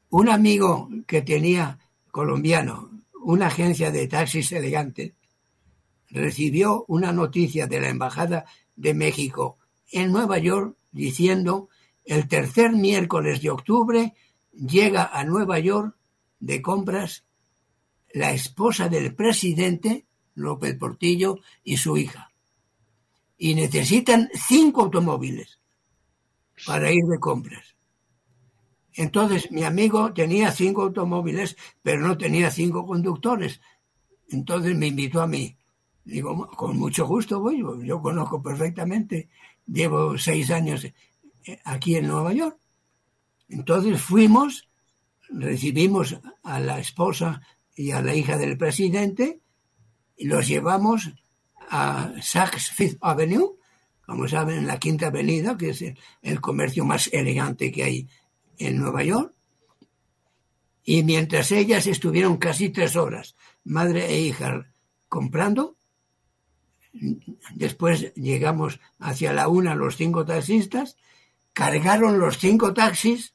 Un 0.08 0.28
amigo 0.28 0.88
que 1.06 1.20
tenía 1.20 1.80
colombiano, 2.12 2.90
una 3.20 3.48
agencia 3.48 3.90
de 3.90 4.06
taxis 4.06 4.52
elegante, 4.52 5.16
recibió 6.10 6.84
una 6.86 7.10
noticia 7.12 7.66
de 7.66 7.80
la 7.80 7.88
Embajada 7.88 8.44
de 8.76 8.94
México 8.94 9.58
en 9.90 10.12
Nueva 10.12 10.38
York 10.38 10.76
diciendo 10.92 11.68
el 12.04 12.28
tercer 12.28 12.70
miércoles 12.70 13.42
de 13.42 13.50
octubre 13.50 14.14
llega 14.52 15.10
a 15.12 15.24
Nueva 15.24 15.58
York 15.58 15.96
de 16.44 16.60
compras 16.60 17.24
la 18.12 18.32
esposa 18.32 18.88
del 18.88 19.14
presidente, 19.14 20.06
López 20.34 20.76
Portillo, 20.76 21.38
y 21.64 21.78
su 21.78 21.96
hija. 21.96 22.30
Y 23.38 23.54
necesitan 23.54 24.30
cinco 24.34 24.82
automóviles 24.82 25.58
para 26.66 26.92
ir 26.92 27.04
de 27.04 27.18
compras. 27.18 27.74
Entonces 28.92 29.50
mi 29.50 29.64
amigo 29.64 30.12
tenía 30.12 30.52
cinco 30.52 30.82
automóviles, 30.82 31.56
pero 31.82 32.00
no 32.00 32.16
tenía 32.16 32.50
cinco 32.50 32.86
conductores. 32.86 33.60
Entonces 34.28 34.76
me 34.76 34.88
invitó 34.88 35.20
a 35.20 35.26
mí. 35.26 35.56
Digo, 36.04 36.46
con 36.48 36.78
mucho 36.78 37.06
gusto 37.06 37.40
voy, 37.40 37.64
yo 37.84 38.00
conozco 38.02 38.42
perfectamente, 38.42 39.30
llevo 39.66 40.18
seis 40.18 40.50
años 40.50 40.84
eh, 40.84 40.94
aquí 41.64 41.96
en 41.96 42.06
Nueva 42.06 42.34
York. 42.34 42.58
Entonces 43.48 44.00
fuimos, 44.00 44.68
recibimos 45.38 46.16
a 46.42 46.60
la 46.60 46.78
esposa 46.78 47.42
y 47.74 47.90
a 47.90 48.02
la 48.02 48.14
hija 48.14 48.38
del 48.38 48.56
presidente 48.56 49.40
y 50.16 50.26
los 50.26 50.46
llevamos 50.46 51.12
a 51.68 52.12
Saks 52.22 52.70
Fifth 52.70 52.98
Avenue, 53.00 53.56
como 54.06 54.28
saben, 54.28 54.58
en 54.58 54.66
la 54.66 54.78
Quinta 54.78 55.08
Avenida, 55.08 55.56
que 55.56 55.70
es 55.70 55.84
el, 56.22 56.40
comercio 56.40 56.84
más 56.84 57.08
elegante 57.12 57.72
que 57.72 57.84
hay 57.84 58.08
en 58.58 58.78
Nueva 58.78 59.02
York. 59.02 59.34
Y 60.84 61.02
mientras 61.02 61.50
ellas 61.50 61.86
estuvieron 61.86 62.36
casi 62.36 62.68
tres 62.68 62.94
horas, 62.94 63.34
madre 63.64 64.06
e 64.06 64.20
hija, 64.20 64.66
comprando, 65.08 65.76
después 67.54 68.12
llegamos 68.14 68.78
hacia 68.98 69.32
la 69.32 69.48
una 69.48 69.74
los 69.74 69.96
cinco 69.96 70.26
taxistas, 70.26 70.96
cargaron 71.54 72.18
los 72.18 72.38
cinco 72.38 72.74
taxis 72.74 73.33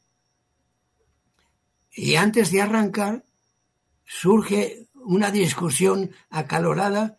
y 1.92 2.16
antes 2.16 2.52
de 2.52 2.62
arrancar 2.62 3.24
surge 4.06 4.88
una 4.94 5.32
discusión 5.32 6.12
acalorada 6.30 7.18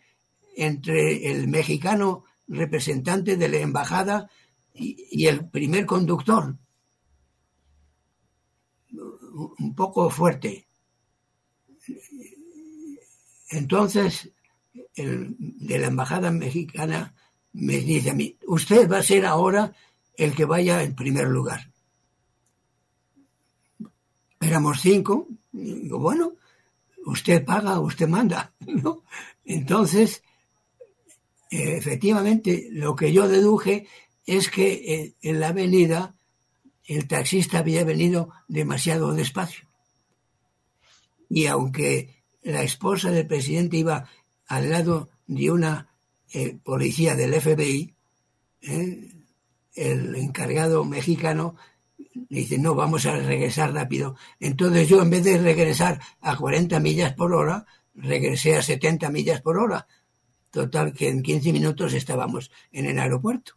entre 0.56 1.30
el 1.30 1.48
mexicano 1.48 2.24
representante 2.48 3.36
de 3.36 3.48
la 3.48 3.58
embajada 3.58 4.30
y, 4.74 5.26
el 5.26 5.48
primer 5.48 5.86
conductor. 5.86 6.56
Un 9.58 9.74
poco 9.74 10.10
fuerte. 10.10 10.66
Entonces, 13.50 14.30
el, 14.94 15.36
de 15.38 15.78
la 15.78 15.86
embajada 15.88 16.30
mexicana 16.30 17.14
me 17.52 17.78
dice 17.78 18.10
a 18.10 18.14
mí, 18.14 18.36
usted 18.46 18.90
va 18.90 18.98
a 18.98 19.02
ser 19.02 19.26
ahora 19.26 19.72
el 20.16 20.34
que 20.34 20.44
vaya 20.44 20.82
en 20.82 20.94
primer 20.94 21.28
lugar. 21.28 21.69
Éramos 24.40 24.80
cinco, 24.80 25.28
digo, 25.52 25.98
bueno, 25.98 26.32
usted 27.06 27.44
paga, 27.44 27.78
usted 27.78 28.08
manda, 28.08 28.52
¿no? 28.66 29.04
Entonces, 29.44 30.22
efectivamente, 31.50 32.68
lo 32.72 32.96
que 32.96 33.12
yo 33.12 33.28
deduje 33.28 33.86
es 34.26 34.50
que 34.50 34.72
eh, 34.72 35.14
en 35.22 35.40
la 35.40 35.48
avenida 35.48 36.14
el 36.84 37.06
taxista 37.06 37.58
había 37.58 37.84
venido 37.84 38.30
demasiado 38.48 39.12
despacio. 39.12 39.68
Y 41.28 41.46
aunque 41.46 42.22
la 42.42 42.62
esposa 42.62 43.10
del 43.10 43.26
presidente 43.26 43.76
iba 43.76 44.08
al 44.46 44.70
lado 44.70 45.10
de 45.26 45.50
una 45.50 45.94
eh, 46.32 46.58
policía 46.64 47.14
del 47.14 47.40
FBI, 47.40 47.94
eh, 48.62 49.14
el 49.74 50.14
encargado 50.16 50.84
mexicano 50.84 51.56
dice, 52.14 52.58
no, 52.58 52.74
vamos 52.74 53.06
a 53.06 53.16
regresar 53.16 53.72
rápido. 53.72 54.16
Entonces 54.38 54.88
yo 54.88 55.02
en 55.02 55.10
vez 55.10 55.24
de 55.24 55.38
regresar 55.38 56.00
a 56.20 56.36
40 56.36 56.80
millas 56.80 57.14
por 57.14 57.32
hora, 57.34 57.66
regresé 57.94 58.56
a 58.56 58.62
70 58.62 59.10
millas 59.10 59.40
por 59.40 59.58
hora. 59.58 59.86
Total 60.50 60.92
que 60.92 61.08
en 61.08 61.22
15 61.22 61.52
minutos 61.52 61.92
estábamos 61.92 62.50
en 62.72 62.86
el 62.86 62.98
aeropuerto. 62.98 63.54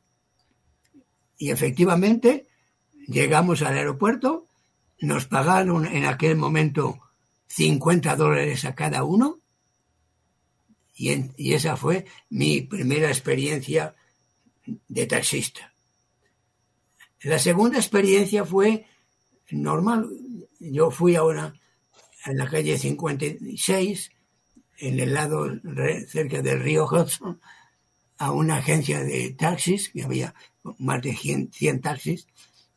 Y 1.38 1.50
efectivamente 1.50 2.46
llegamos 3.08 3.62
al 3.62 3.78
aeropuerto, 3.78 4.46
nos 5.00 5.26
pagaron 5.26 5.86
en 5.86 6.06
aquel 6.06 6.38
momento 6.38 7.00
50 7.48 8.16
dólares 8.16 8.66
a 8.66 8.76
cada 8.76 9.04
uno 9.04 9.40
y, 10.96 11.12
y, 11.38 11.54
esa 11.54 11.76
fue 11.76 12.06
mi 12.30 12.62
primera 12.62 13.08
experiencia 13.08 13.96
de 14.88 15.08
taxista. 15.08 15.73
La 17.24 17.40
segunda 17.40 17.78
experiencia 17.78 18.44
fue 18.44 18.86
normal. 19.52 20.10
Yo 20.60 20.92
fui 20.92 21.16
ahora 21.16 21.54
en 22.26 22.38
la 22.38 22.50
calle 22.50 22.78
56, 22.78 24.12
en 24.80 25.00
el 25.00 25.14
lado 25.14 25.50
cerca 26.08 26.42
del 26.42 26.62
río 26.62 26.86
Hudson, 26.86 27.40
a 28.18 28.32
una 28.32 28.58
agencia 28.58 29.02
de 29.02 29.32
taxis, 29.32 29.90
que 29.90 30.04
había 30.04 30.34
más 30.80 31.02
de 31.02 31.16
100, 31.16 31.52
100 31.52 31.82
taxis, 31.82 32.28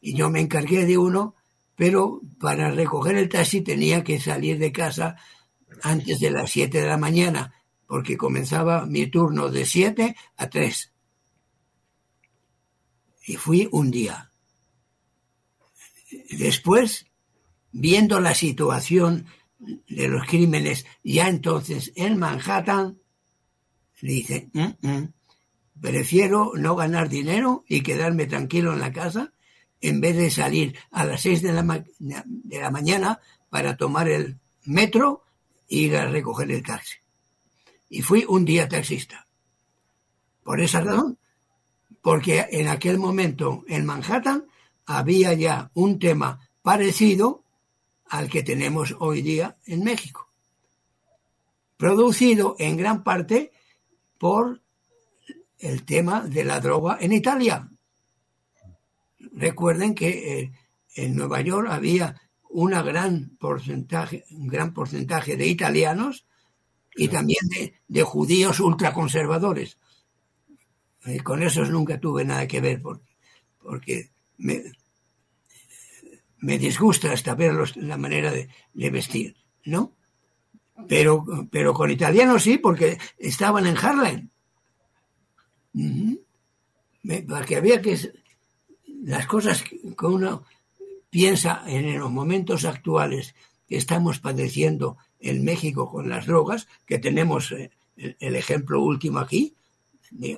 y 0.01 0.15
yo 0.15 0.31
me 0.31 0.41
encargué 0.41 0.87
de 0.87 0.99
uno, 0.99 1.35
pero 1.75 2.21
para 2.41 2.71
recoger 2.71 3.17
el 3.17 3.29
taxi 3.29 3.61
tenía 3.61 4.03
que 4.05 4.21
salir 4.21 4.59
de 4.59 4.73
casa 4.73 5.17
antes 5.83 6.21
de 6.21 6.31
las 6.31 6.51
7 6.51 6.81
de 6.81 6.87
la 6.87 6.97
mañana, 6.97 7.55
porque 7.87 8.17
comenzaba 8.17 8.87
mi 8.87 9.09
turno 9.09 9.49
de 9.49 9.67
7 9.67 10.17
a 10.37 10.49
3. 10.49 10.93
Y 13.27 13.37
fui 13.37 13.69
un 13.73 13.91
día. 13.91 14.26
Después, 16.31 17.07
viendo 17.73 18.21
la 18.21 18.35
situación 18.35 19.27
de 19.59 20.09
los 20.09 20.27
crímenes 20.27 20.87
ya 21.03 21.29
entonces 21.29 21.93
en 21.97 22.19
Manhattan, 22.19 22.99
dice, 24.01 24.49
"Mm, 24.53 24.87
mm, 24.87 25.13
prefiero 25.81 26.53
no 26.55 26.77
ganar 26.77 27.09
dinero 27.09 27.65
y 27.69 27.83
quedarme 27.83 28.27
tranquilo 28.27 28.73
en 28.73 28.81
la 28.81 28.93
casa 28.93 29.33
en 29.81 30.01
vez 30.01 30.17
de 30.17 30.31
salir 30.31 30.77
a 30.91 31.05
las 31.05 31.23
seis 31.23 31.43
de 31.43 31.53
la, 31.53 31.85
de 31.99 32.61
la 32.61 32.71
mañana 32.71 33.21
para 33.51 33.77
tomar 33.77 34.09
el 34.09 34.39
metro 34.65 35.23
e 35.69 35.77
ir 35.77 35.97
a 35.97 36.07
recoger 36.07 36.51
el 36.51 36.63
taxi. 36.63 36.97
Y 37.89 38.03
fui 38.03 38.25
un 38.29 38.45
día 38.45 38.69
taxista. 38.69 39.27
Por 40.43 40.61
esa 40.61 40.81
razón, 40.81 41.19
porque 42.03 42.47
en 42.51 42.69
aquel 42.69 42.99
momento 42.99 43.65
en 43.69 43.85
Manhattan 43.85 44.45
había 44.87 45.35
ya 45.35 45.71
un 45.75 45.99
tema 45.99 46.49
parecido 46.63 47.45
al 48.09 48.31
que 48.31 48.43
tenemos 48.43 48.95
hoy 48.99 49.21
día 49.23 49.57
en 49.67 49.83
México, 49.83 50.31
producido 51.77 52.55
en 52.59 52.77
gran 52.77 53.03
parte 53.03 53.53
por 54.19 54.63
el 55.59 55.85
tema 55.85 56.23
de 56.23 56.45
la 56.45 56.61
droga 56.61 56.99
en 57.01 57.13
Italia. 57.13 57.69
Recuerden 59.33 59.95
que 59.95 60.41
eh, 60.41 60.53
en 60.95 61.17
Nueva 61.17 61.41
York 61.41 61.69
había 61.71 62.21
una 62.49 62.83
gran 62.83 63.37
porcentaje, 63.39 64.25
un 64.31 64.47
gran 64.47 64.73
porcentaje 64.73 65.37
de 65.37 65.47
italianos 65.47 66.27
y 66.95 67.09
también 67.09 67.47
de, 67.49 67.75
de 67.87 68.03
judíos 68.03 68.61
ultraconservadores. 68.61 69.79
Eh, 71.05 71.21
con 71.23 71.43
esos 71.43 71.71
nunca 71.71 72.01
tuve 72.01 72.25
nada 72.25 72.47
que 72.47 72.61
ver 72.61 72.81
porque, 72.81 73.17
porque 73.59 74.11
me, 74.39 74.63
me 76.39 76.59
disgusta 76.59 77.13
hasta 77.13 77.35
verlos 77.35 77.77
la 77.77 77.97
manera 77.97 78.31
de, 78.31 78.49
de 78.75 78.91
vestir, 78.91 79.37
¿no? 79.65 79.93
Pero, 80.89 81.25
pero 81.51 81.73
con 81.73 81.91
italianos 81.91 82.43
sí, 82.43 82.59
porque 82.59 82.99
estaban 83.19 83.67
en 83.67 83.77
Harlem. 83.79 84.29
Me- 85.73 87.23
Porque 87.23 87.57
había 87.57 87.81
que 87.81 87.97
las 89.03 89.27
cosas 89.27 89.63
que 89.63 89.79
uno 90.07 90.45
piensa 91.11 91.63
en 91.67 91.99
los 91.99 92.11
momentos 92.11 92.65
actuales 92.65 93.35
que 93.69 93.77
estamos 93.77 94.19
padeciendo 94.21 94.97
en 95.21 95.45
México 95.45 95.91
con 95.91 96.09
las 96.09 96.27
drogas, 96.27 96.67
que 96.87 96.99
tenemos 96.99 97.53
eh, 97.53 97.71
el, 97.97 98.37
ejemplo 98.37 98.81
último 98.83 99.19
aquí, 99.19 99.55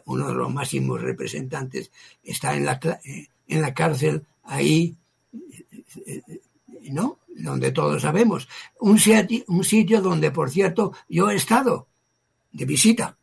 uno 0.06 0.28
de 0.28 0.34
los 0.34 0.52
máximos 0.52 1.00
representantes 1.02 1.90
está 2.22 2.54
en 2.56 2.64
la, 2.64 2.80
eh, 3.04 3.26
en 3.48 3.62
la 3.62 3.74
cárcel 3.74 4.24
ahí, 4.44 4.96
eh, 6.06 6.22
eh, 6.28 6.40
¿no? 6.92 7.18
Donde 7.36 7.72
todos 7.72 8.02
sabemos. 8.02 8.48
Un 8.80 8.98
sitio, 8.98 10.00
donde, 10.00 10.30
por 10.30 10.50
cierto, 10.50 10.92
yo 11.08 11.30
he 11.30 11.36
estado 11.36 11.88
de 12.52 12.64
visita. 12.64 13.16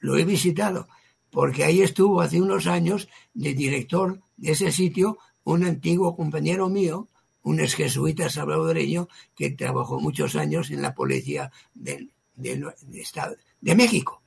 Lo 0.00 0.16
he 0.16 0.24
visitado 0.24 0.88
porque 1.30 1.64
ahí 1.64 1.82
estuvo 1.82 2.20
hace 2.20 2.40
unos 2.40 2.66
años 2.66 3.08
de 3.34 3.54
director 3.54 4.20
de 4.36 4.52
ese 4.52 4.72
sitio 4.72 5.18
un 5.44 5.64
antiguo 5.64 6.14
compañero 6.16 6.68
mío, 6.68 7.08
un 7.42 7.60
ex 7.60 7.74
jesuita 7.74 8.28
salvadoreño 8.28 9.08
que 9.34 9.50
trabajó 9.50 9.98
muchos 10.00 10.36
años 10.36 10.70
en 10.70 10.82
la 10.82 10.94
policía 10.94 11.50
de, 11.74 12.08
Estado- 12.94 13.36
de 13.60 13.74
México. 13.74 14.22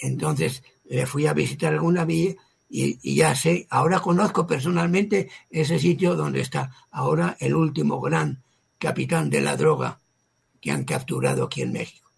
Entonces 0.00 0.62
le 0.84 1.06
fui 1.06 1.26
a 1.26 1.32
visitar 1.32 1.72
alguna 1.72 2.04
y, 2.68 2.98
y 3.02 3.16
ya 3.16 3.34
sé, 3.34 3.66
ahora 3.70 4.00
conozco 4.00 4.46
personalmente 4.46 5.30
ese 5.50 5.78
sitio 5.78 6.14
donde 6.14 6.40
está 6.40 6.70
ahora 6.90 7.36
el 7.40 7.54
último 7.54 8.00
gran 8.00 8.42
capitán 8.78 9.30
de 9.30 9.40
la 9.40 9.56
droga 9.56 10.00
que 10.60 10.70
han 10.70 10.84
capturado 10.84 11.44
aquí 11.44 11.62
en 11.62 11.72
México. 11.72 12.10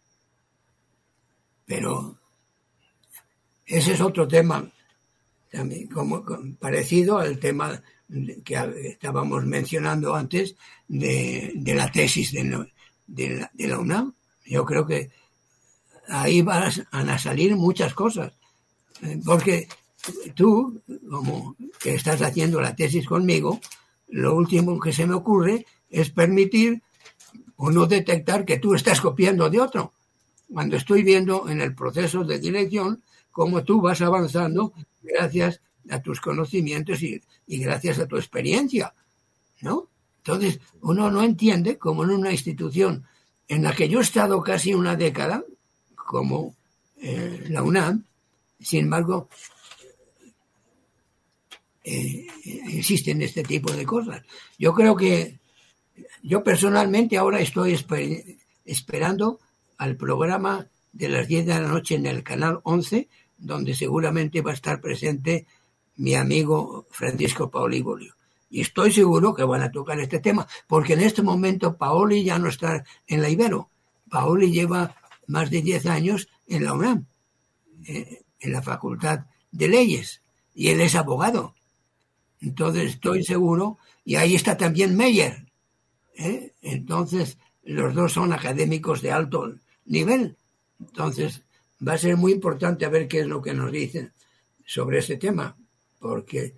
Pero 1.67 2.19
ese 3.67 3.93
es 3.93 4.01
otro 4.01 4.27
tema 4.27 4.69
también 5.51 5.89
como, 5.89 6.25
parecido 6.59 7.19
al 7.19 7.39
tema 7.39 7.81
que 8.45 8.89
estábamos 8.91 9.45
mencionando 9.45 10.15
antes 10.15 10.57
de, 10.89 11.53
la 11.65 11.91
tesis 11.91 12.33
de, 12.33 12.67
de 13.07 13.31
la, 13.31 13.51
de 13.53 13.69
la 13.69 13.79
UNAM. 13.79 14.15
Yo 14.47 14.65
creo 14.65 14.87
que 14.87 15.11
ahí 16.09 16.43
van 16.43 16.71
a 16.91 17.19
salir 17.19 17.55
muchas 17.57 17.95
cosas. 17.95 18.33
Eh, 19.03 19.21
Porque 19.25 19.69
tú, 20.35 20.81
como 21.09 21.57
que 21.79 21.95
estás 21.95 22.23
haciendo 22.23 22.61
la 22.61 22.75
tesis 22.75 23.07
conmigo, 23.07 23.61
lo 24.09 24.35
último 24.35 24.79
que 24.81 24.93
se 24.93 25.07
me 25.07 25.15
ocurre 25.15 25.67
es 25.89 26.11
permitir 26.11 26.83
o 27.57 27.71
no 27.71 27.87
detectar 27.87 28.45
que 28.45 28.59
tú 28.59 28.75
estás 28.75 29.01
copiando 29.01 29.51
de 29.51 29.61
otro. 29.61 29.93
Cuando 30.53 30.77
estoy 30.77 31.03
viendo 31.03 31.49
en 31.49 31.61
el 31.61 31.75
proceso 31.75 32.25
de 32.25 32.39
dirección 32.39 33.03
cómo 33.31 33.63
tú 33.63 33.81
vas 33.81 34.01
avanzando 34.01 34.73
gracias 35.03 35.61
a 35.91 36.01
tus 36.01 36.21
conocimientos 36.21 37.03
y, 37.03 37.23
gracias 37.47 37.99
a 37.99 38.07
tu 38.07 38.17
experiencia, 38.17 38.95
¿no? 39.61 39.89
Entonces, 40.19 40.61
uno 40.83 41.11
no 41.11 41.23
entiende 41.23 41.79
cómo 41.79 42.05
en 42.05 42.11
una 42.11 42.33
institución 42.33 43.05
en 43.49 43.63
la 43.63 43.75
que 43.75 43.89
yo 43.89 43.99
he 43.99 44.03
estado 44.03 44.43
casi 44.43 44.75
una 44.75 44.97
década, 44.97 45.43
como 45.95 46.55
eh, 46.97 47.47
la 47.49 47.63
UNAM, 47.63 48.05
sin 48.61 48.81
embargo, 48.81 49.29
eh, 51.85 52.27
existen 52.73 53.23
este 53.23 53.43
tipo 53.43 53.73
de 53.73 53.85
cosas. 53.87 54.23
Yo 54.59 54.75
creo 54.75 54.97
que 54.97 55.39
yo 56.23 56.43
personalmente 56.45 57.17
ahora 57.17 57.41
estoy 57.41 57.73
esper- 57.75 58.39
esperando 58.65 59.41
al 59.79 59.97
programa 59.97 60.67
de 60.93 61.09
las 61.09 61.27
10 61.29 61.47
de 61.47 61.55
la 61.61 61.69
noche 61.69 61.95
en 61.95 62.07
el 62.07 62.23
canal 62.23 62.61
11, 62.65 63.09
donde 63.39 63.75
seguramente 63.75 64.43
va 64.43 64.51
a 64.51 64.55
estar 64.55 64.81
presente 64.81 65.47
mi 65.97 66.15
amigo 66.15 66.87
Francisco 66.91 67.51
Paoli 67.51 67.81
Bolio. 67.83 68.15
Y 68.51 68.63
estoy 68.63 68.93
seguro 68.93 69.33
que 69.35 69.45
van 69.45 69.63
a 69.63 69.71
tocar 69.71 70.01
este 70.01 70.19
tema, 70.19 70.47
porque 70.67 70.95
en 70.95 71.01
este 71.01 71.23
momento 71.23 71.77
Paoli 71.77 72.25
ya 72.25 72.39
no 72.39 72.49
está 72.49 72.85
en 73.07 73.23
la 73.23 73.29
Ibero. 73.29 73.71
Paoli 74.11 74.51
lleva 74.51 74.97
más 75.29 75.51
de 75.51 75.63
10 75.63 75.87
años 75.87 76.29
en 76.49 76.65
la 76.65 76.73
UNAM, 76.75 77.07
eh, 77.87 78.23
en 78.41 78.53
la 78.53 78.61
Facultad 78.63 79.21
de 79.53 79.69
Leyes, 79.69 80.21
y 80.55 80.69
él 80.69 80.81
es 80.81 80.97
abogado. 80.97 81.55
Entonces 82.41 82.95
estoy 82.95 83.23
seguro, 83.23 83.79
y 84.05 84.17
ahí 84.17 84.35
está 84.35 84.57
también 84.57 84.97
Meyer. 84.97 85.47
¿eh? 86.17 86.55
Entonces, 86.63 87.39
los 87.65 87.95
dos 87.95 88.13
son 88.13 88.33
académicos 88.33 89.03
de 89.03 89.13
alto 89.13 89.55
nivel. 89.85 90.37
Entonces, 90.79 91.43
va 91.87 91.95
a 91.95 91.99
ser 91.99 92.17
muy 92.17 92.33
importante 92.33 92.85
a 92.85 92.89
ver 92.89 93.09
qué 93.09 93.21
es 93.21 93.27
lo 93.27 93.43
que 93.43 93.55
nos 93.55 93.71
dicen 93.71 94.13
sobre 94.65 94.99
este 94.99 95.17
tema, 95.17 95.57
porque 95.99 96.55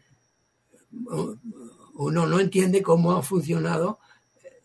uno 1.95 2.27
no 2.27 2.41
entiende 2.41 2.83
cómo 2.83 3.13
ha 3.13 3.23
funcionado 3.23 3.99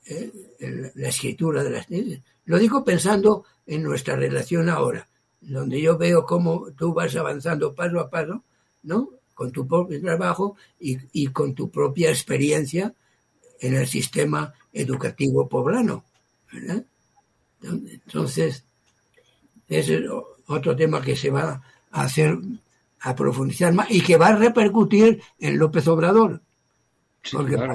eh, 0.06 0.92
la 0.96 1.10
escritura 1.10 1.64
de 1.64 1.70
las 1.70 1.90
leyes. 1.90 2.22
Lo 2.46 2.58
digo 2.60 2.84
pensando 2.84 3.46
en 3.66 3.84
nuestra 3.84 4.16
relación 4.16 4.70
ahora, 4.70 5.10
donde 5.42 5.82
yo 5.82 5.98
veo 5.98 6.26
cómo 6.26 6.72
tú 6.78 6.94
vas 6.94 7.16
avanzando 7.16 7.74
paso 7.74 8.00
a 8.00 8.10
paso, 8.10 8.44
¿no? 8.84 9.17
Con 9.38 9.52
tu 9.52 9.68
propio 9.68 10.02
trabajo 10.02 10.58
y, 10.80 10.98
y 11.14 11.28
con 11.28 11.54
tu 11.54 11.70
propia 11.70 12.10
experiencia 12.10 12.92
en 13.60 13.76
el 13.76 13.86
sistema 13.86 14.52
educativo 14.74 15.48
poblano, 15.48 16.04
¿verdad? 16.52 16.84
Entonces, 17.62 18.64
ese 19.68 19.96
es 19.98 20.04
otro 20.48 20.76
tema 20.76 21.02
que 21.02 21.16
se 21.16 21.30
va 21.30 21.62
a 21.92 22.02
hacer, 22.02 22.38
a 23.02 23.16
profundizar 23.16 23.74
más 23.74 23.92
y 23.92 24.02
que 24.02 24.18
va 24.18 24.30
a 24.30 24.36
repercutir 24.36 25.22
en 25.40 25.60
López 25.60 25.88
Obrador. 25.88 26.42
Sí, 27.24 27.36
Porque 27.36 27.56
claro. 27.56 27.74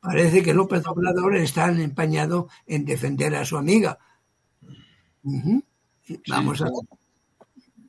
parece 0.00 0.42
que 0.42 0.54
López 0.54 0.86
Obrador 0.86 1.36
está 1.36 1.68
empeñado 1.68 2.48
en 2.66 2.84
defender 2.86 3.34
a 3.34 3.44
su 3.44 3.56
amiga. 3.58 3.98
Vamos 6.28 6.62
a 6.62 6.68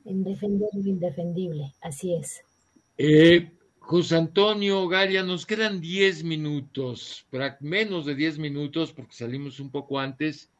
En 0.06 0.24
defender 0.24 0.68
lo 0.72 0.88
indefendible, 0.88 1.74
así 1.80 2.14
es. 2.14 2.45
Eh, 2.98 3.52
José 3.78 4.16
Antonio 4.16 4.88
Garia, 4.88 5.22
nos 5.22 5.46
quedan 5.46 5.80
10 5.80 6.24
minutos, 6.24 7.26
menos 7.60 8.04
de 8.06 8.14
10 8.14 8.38
minutos 8.38 8.92
porque 8.92 9.12
salimos 9.14 9.60
un 9.60 9.70
poco 9.70 9.98
antes. 9.98 10.50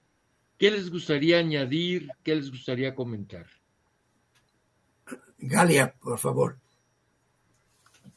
¿Qué 0.59 0.71
les 0.71 0.91
gustaría 0.91 1.39
añadir? 1.39 2.09
¿Qué 2.23 2.35
les 2.35 2.51
gustaría 2.51 2.95
comentar? 2.95 3.47
Galia, 5.39 5.95
por 6.01 6.19
favor. 6.19 6.59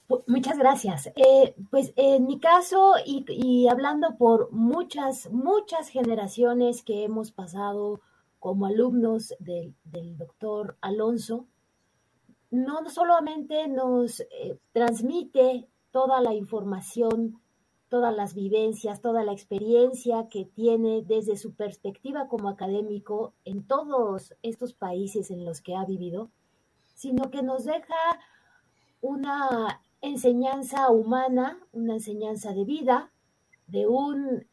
Pu- 0.07 0.23
Muchas 0.27 0.57
gracias. 0.57 1.07
Eh, 1.15 1.53
pues 1.69 1.91
en 1.95 2.25
mi 2.27 2.39
caso, 2.39 2.93
y, 3.05 3.25
y 3.29 3.67
hablando 3.67 4.15
por 4.17 4.51
muchas, 4.51 5.29
muchas 5.31 5.89
generaciones 5.89 6.81
que 6.83 7.03
hemos 7.03 7.31
pasado 7.31 7.99
como 8.39 8.65
alumnos 8.67 9.33
del, 9.39 9.73
del 9.83 10.17
doctor 10.17 10.77
Alonso, 10.81 11.45
no 12.51 12.89
solamente 12.89 13.67
nos 13.67 14.21
eh, 14.21 14.57
transmite 14.73 15.67
toda 15.91 16.21
la 16.21 16.33
información 16.33 17.39
todas 17.89 18.15
las 18.15 18.35
vivencias, 18.35 19.01
toda 19.01 19.23
la 19.23 19.33
experiencia 19.33 20.29
que 20.29 20.45
tiene 20.45 21.03
desde 21.03 21.35
su 21.35 21.53
perspectiva 21.55 22.27
como 22.27 22.47
académico 22.47 23.33
en 23.45 23.63
todos 23.63 24.35
estos 24.43 24.73
países 24.73 25.31
en 25.31 25.43
los 25.43 25.61
que 25.61 25.75
ha 25.75 25.85
vivido, 25.85 26.29
sino 26.93 27.31
que 27.31 27.41
nos 27.41 27.65
deja 27.65 27.95
una 29.01 29.81
enseñanza 30.01 30.89
humana, 30.91 31.59
una 31.71 31.95
enseñanza 31.95 32.53
de 32.53 32.63
vida, 32.63 33.11
de 33.67 33.87
un 33.87 34.45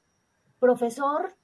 profesor 0.58 1.36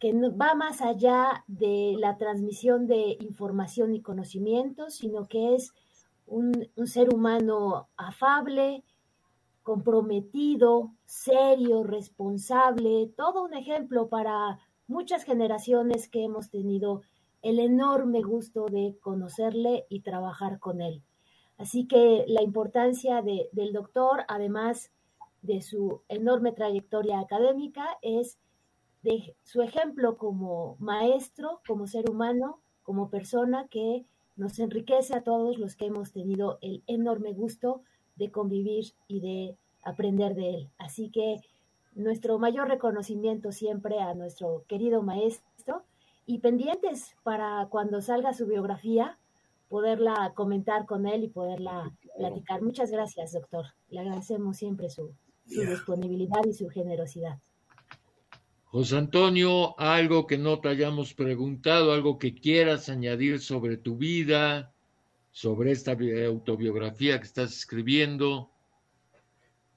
que 0.00 0.12
va 0.12 0.54
más 0.54 0.82
allá 0.82 1.44
de 1.46 1.94
la 1.98 2.18
transmisión 2.18 2.86
de 2.86 3.16
información 3.20 3.94
y 3.94 4.02
conocimientos, 4.02 4.96
sino 4.96 5.26
que 5.26 5.54
es 5.54 5.72
un, 6.26 6.68
ser 6.86 7.12
humano 7.12 7.88
afable, 7.96 8.84
comprometido, 9.62 10.92
serio, 11.04 11.82
responsable, 11.82 13.12
todo 13.16 13.44
un 13.44 13.54
ejemplo 13.54 14.08
para 14.08 14.58
muchas 14.86 15.24
generaciones 15.24 16.08
que 16.08 16.24
hemos 16.24 16.50
tenido 16.50 17.02
el 17.42 17.58
enorme 17.58 18.22
gusto 18.22 18.66
de 18.66 18.96
conocerle 19.00 19.86
y 19.88 20.00
trabajar 20.00 20.58
con 20.58 20.80
él. 20.80 21.02
Así 21.58 21.86
que 21.86 22.24
la 22.28 22.42
importancia 22.42 23.22
de, 23.22 23.48
del 23.52 23.72
doctor, 23.72 24.24
además 24.28 24.90
de 25.42 25.62
su 25.62 26.02
enorme 26.08 26.52
trayectoria 26.52 27.20
académica, 27.20 27.98
es 28.02 28.38
de 29.02 29.36
su 29.44 29.62
ejemplo 29.62 30.16
como 30.16 30.76
maestro, 30.78 31.60
como 31.66 31.86
ser 31.86 32.10
humano, 32.10 32.60
como 32.82 33.10
persona 33.10 33.68
que 33.68 34.04
nos 34.36 34.58
enriquece 34.58 35.14
a 35.14 35.22
todos 35.22 35.58
los 35.58 35.76
que 35.76 35.86
hemos 35.86 36.12
tenido 36.12 36.58
el 36.60 36.82
enorme 36.86 37.32
gusto 37.32 37.82
de 38.16 38.30
convivir 38.30 38.92
y 39.08 39.20
de 39.20 39.56
aprender 39.82 40.34
de 40.34 40.50
él. 40.50 40.70
Así 40.78 41.10
que 41.10 41.40
nuestro 41.94 42.38
mayor 42.38 42.68
reconocimiento 42.68 43.52
siempre 43.52 44.00
a 44.00 44.14
nuestro 44.14 44.64
querido 44.68 45.02
maestro 45.02 45.82
y 46.26 46.38
pendientes 46.38 47.16
para 47.22 47.68
cuando 47.70 48.02
salga 48.02 48.34
su 48.34 48.46
biografía, 48.46 49.18
poderla 49.68 50.32
comentar 50.34 50.86
con 50.86 51.06
él 51.06 51.24
y 51.24 51.28
poderla 51.28 51.92
platicar. 52.16 52.62
Muchas 52.62 52.90
gracias, 52.90 53.32
doctor. 53.32 53.66
Le 53.88 54.00
agradecemos 54.00 54.56
siempre 54.56 54.90
su, 54.90 55.14
su 55.46 55.62
yeah. 55.62 55.70
disponibilidad 55.70 56.44
y 56.44 56.52
su 56.52 56.68
generosidad. 56.68 57.38
José 58.76 58.98
Antonio, 58.98 59.74
algo 59.80 60.26
que 60.26 60.36
no 60.36 60.60
te 60.60 60.68
hayamos 60.68 61.14
preguntado, 61.14 61.94
algo 61.94 62.18
que 62.18 62.34
quieras 62.34 62.90
añadir 62.90 63.40
sobre 63.40 63.78
tu 63.78 63.96
vida, 63.96 64.74
sobre 65.32 65.72
esta 65.72 65.92
autobiografía 65.92 67.18
que 67.18 67.24
estás 67.24 67.56
escribiendo. 67.56 68.50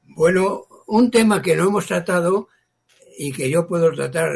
Bueno, 0.03 0.65
un 0.87 1.09
tema 1.11 1.41
que 1.41 1.55
no 1.55 1.69
hemos 1.69 1.85
tratado 1.85 2.49
y 3.17 3.31
que 3.31 3.49
yo 3.49 3.69
puedo 3.69 3.89
tratar 3.93 4.31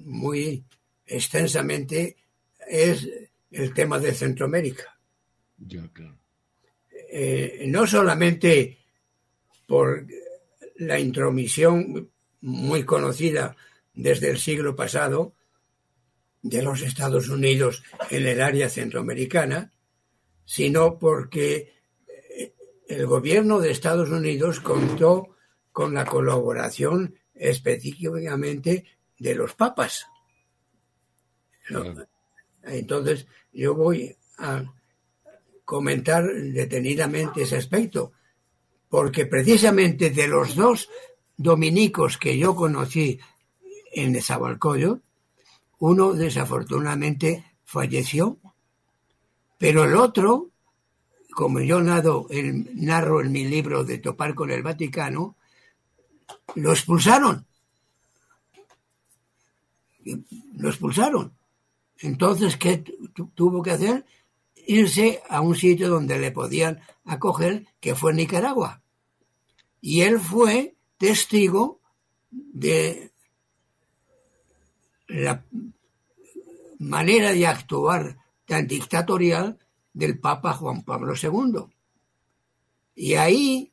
muy 0.00 0.64
extensamente 1.04 2.16
es 2.66 3.06
el 3.50 3.74
tema 3.74 3.98
de 3.98 4.14
Centroamérica. 4.14 4.98
Ya, 5.58 5.86
claro. 5.92 6.16
Eh, 7.12 7.66
no 7.68 7.86
solamente 7.86 8.78
por 9.66 10.06
la 10.76 10.98
intromisión 10.98 12.08
muy 12.40 12.82
conocida 12.82 13.54
desde 13.96 14.30
el 14.30 14.38
siglo 14.38 14.76
pasado 14.76 15.34
de 16.42 16.62
los 16.62 16.82
Estados 16.82 17.28
Unidos 17.28 17.82
en 18.10 18.26
el 18.26 18.40
área 18.40 18.68
centroamericana, 18.68 19.72
sino 20.44 20.98
porque 20.98 21.74
el 22.88 23.06
gobierno 23.06 23.58
de 23.58 23.72
Estados 23.72 24.10
Unidos 24.10 24.60
contó 24.60 25.36
con 25.72 25.92
la 25.94 26.04
colaboración 26.04 27.18
específicamente 27.34 28.84
de 29.18 29.34
los 29.34 29.54
papas. 29.54 30.06
Entonces, 32.62 33.26
yo 33.52 33.74
voy 33.74 34.16
a 34.38 34.64
comentar 35.64 36.24
detenidamente 36.32 37.42
ese 37.42 37.56
aspecto, 37.56 38.12
porque 38.88 39.26
precisamente 39.26 40.10
de 40.10 40.28
los 40.28 40.54
dos 40.54 40.88
dominicos 41.36 42.18
que 42.18 42.38
yo 42.38 42.54
conocí 42.54 43.18
en 43.96 44.12
Nezahualcóyotl, 44.12 45.00
uno 45.78 46.12
desafortunadamente 46.12 47.44
falleció, 47.64 48.38
pero 49.58 49.84
el 49.84 49.96
otro, 49.96 50.50
como 51.34 51.60
yo 51.60 51.80
narro, 51.80 52.26
el, 52.30 52.68
narro 52.74 53.22
en 53.22 53.32
mi 53.32 53.46
libro 53.46 53.84
de 53.84 53.98
Topar 53.98 54.34
con 54.34 54.50
el 54.50 54.62
Vaticano, 54.62 55.36
lo 56.54 56.72
expulsaron. 56.72 57.46
Lo 60.04 60.68
expulsaron. 60.68 61.32
Entonces, 61.98 62.58
¿qué 62.58 62.84
tuvo 63.34 63.62
que 63.62 63.70
hacer? 63.70 64.04
Irse 64.66 65.22
a 65.28 65.40
un 65.40 65.56
sitio 65.56 65.88
donde 65.88 66.18
le 66.18 66.32
podían 66.32 66.80
acoger, 67.06 67.66
que 67.80 67.94
fue 67.94 68.12
Nicaragua. 68.12 68.82
Y 69.80 70.02
él 70.02 70.20
fue 70.20 70.76
testigo 70.98 71.80
de 72.30 73.12
la 75.08 75.44
manera 76.78 77.32
de 77.32 77.46
actuar 77.46 78.18
tan 78.44 78.66
dictatorial 78.66 79.58
del 79.92 80.18
Papa 80.18 80.52
Juan 80.52 80.82
Pablo 80.82 81.14
II. 81.20 81.66
Y 82.94 83.14
ahí 83.14 83.72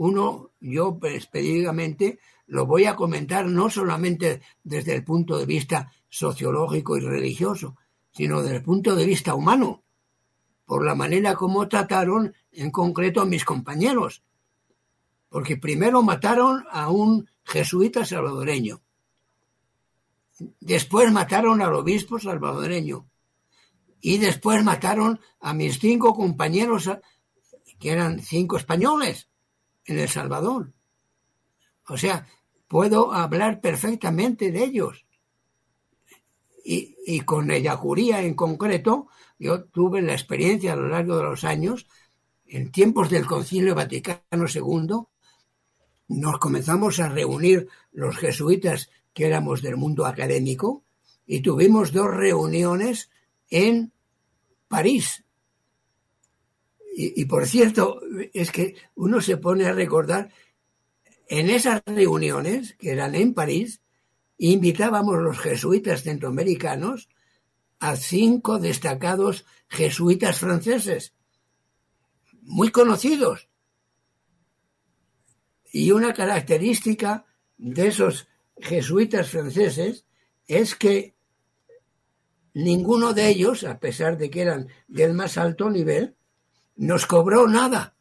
uno, 0.00 0.52
yo 0.60 0.98
específicamente, 1.02 2.20
lo 2.46 2.64
voy 2.64 2.86
a 2.86 2.96
comentar 2.96 3.44
no 3.44 3.68
solamente 3.68 4.40
desde 4.64 4.94
el 4.94 5.04
punto 5.04 5.36
de 5.36 5.44
vista 5.44 5.92
sociológico 6.08 6.96
y 6.96 7.00
religioso, 7.00 7.76
sino 8.10 8.40
desde 8.40 8.56
el 8.56 8.62
punto 8.62 8.96
de 8.96 9.04
vista 9.04 9.34
humano, 9.34 9.82
por 10.64 10.86
la 10.86 10.94
manera 10.94 11.34
como 11.34 11.68
trataron 11.68 12.34
en 12.50 12.70
concreto 12.70 13.20
a 13.20 13.26
mis 13.26 13.44
compañeros. 13.44 14.22
Porque 15.28 15.58
primero 15.58 16.02
mataron 16.02 16.64
a 16.70 16.88
un 16.88 17.28
jesuita 17.44 18.06
salvadoreño, 18.06 18.80
después 20.60 21.10
mataron 21.12 21.62
al 21.62 21.74
obispo 21.74 22.18
salvadoreño 22.18 23.06
y 24.00 24.18
después 24.18 24.64
mataron 24.64 25.20
a 25.40 25.52
mis 25.52 25.78
cinco 25.78 26.14
compañeros, 26.14 26.90
que 27.78 27.90
eran 27.90 28.20
cinco 28.20 28.56
españoles, 28.56 29.28
en 29.84 29.98
El 29.98 30.08
Salvador. 30.08 30.72
O 31.88 31.96
sea, 31.96 32.26
puedo 32.68 33.12
hablar 33.12 33.60
perfectamente 33.60 34.50
de 34.52 34.64
ellos. 34.64 35.06
Y, 36.64 36.96
y 37.06 37.20
con 37.20 37.50
Ellacuría 37.50 38.22
en 38.22 38.34
concreto, 38.34 39.08
yo 39.38 39.64
tuve 39.64 40.02
la 40.02 40.12
experiencia 40.12 40.72
a 40.72 40.76
lo 40.76 40.88
largo 40.88 41.16
de 41.16 41.24
los 41.24 41.44
años, 41.44 41.86
en 42.46 42.70
tiempos 42.70 43.10
del 43.10 43.26
Concilio 43.26 43.74
Vaticano 43.74 44.46
II, 44.52 45.06
nos 46.08 46.38
comenzamos 46.38 46.98
a 46.98 47.08
reunir 47.08 47.68
los 47.92 48.16
jesuitas 48.16 48.90
que 49.20 49.26
éramos 49.26 49.60
del 49.60 49.76
mundo 49.76 50.06
académico 50.06 50.82
y 51.26 51.42
tuvimos 51.42 51.92
dos 51.92 52.06
reuniones 52.06 53.10
en 53.50 53.92
París. 54.66 55.26
Y, 56.96 57.20
y, 57.20 57.26
por 57.26 57.46
cierto, 57.46 58.00
es 58.32 58.50
que 58.50 58.76
uno 58.94 59.20
se 59.20 59.36
pone 59.36 59.66
a 59.66 59.74
recordar, 59.74 60.32
en 61.28 61.50
esas 61.50 61.82
reuniones, 61.84 62.76
que 62.78 62.92
eran 62.92 63.14
en 63.14 63.34
París, 63.34 63.82
invitábamos 64.38 65.18
los 65.18 65.38
jesuitas 65.38 66.02
centroamericanos 66.02 67.10
a 67.78 67.96
cinco 67.96 68.58
destacados 68.58 69.44
jesuitas 69.68 70.38
franceses, 70.38 71.12
muy 72.40 72.70
conocidos. 72.70 73.50
Y 75.70 75.90
una 75.90 76.14
característica 76.14 77.26
de 77.58 77.88
esos 77.88 78.29
jesuitas 78.60 79.28
franceses 79.28 80.04
es 80.46 80.74
que 80.74 81.14
ninguno 82.54 83.12
de 83.12 83.28
ellos, 83.28 83.64
a 83.64 83.78
pesar 83.78 84.18
de 84.18 84.30
que 84.30 84.42
eran 84.42 84.68
del 84.88 85.14
más 85.14 85.38
alto 85.38 85.70
nivel, 85.70 86.16
nos 86.76 87.06
cobró 87.06 87.46
nada 87.46 87.94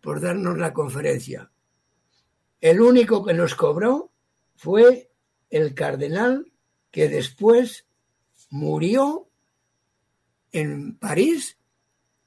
por 0.00 0.20
darnos 0.20 0.58
la 0.58 0.72
conferencia. 0.72 1.50
El 2.60 2.80
único 2.80 3.24
que 3.24 3.34
nos 3.34 3.54
cobró 3.54 4.10
fue 4.56 5.10
el 5.50 5.74
cardenal 5.74 6.52
que 6.90 7.08
después 7.08 7.86
murió 8.50 9.28
en 10.52 10.96
París 10.96 11.58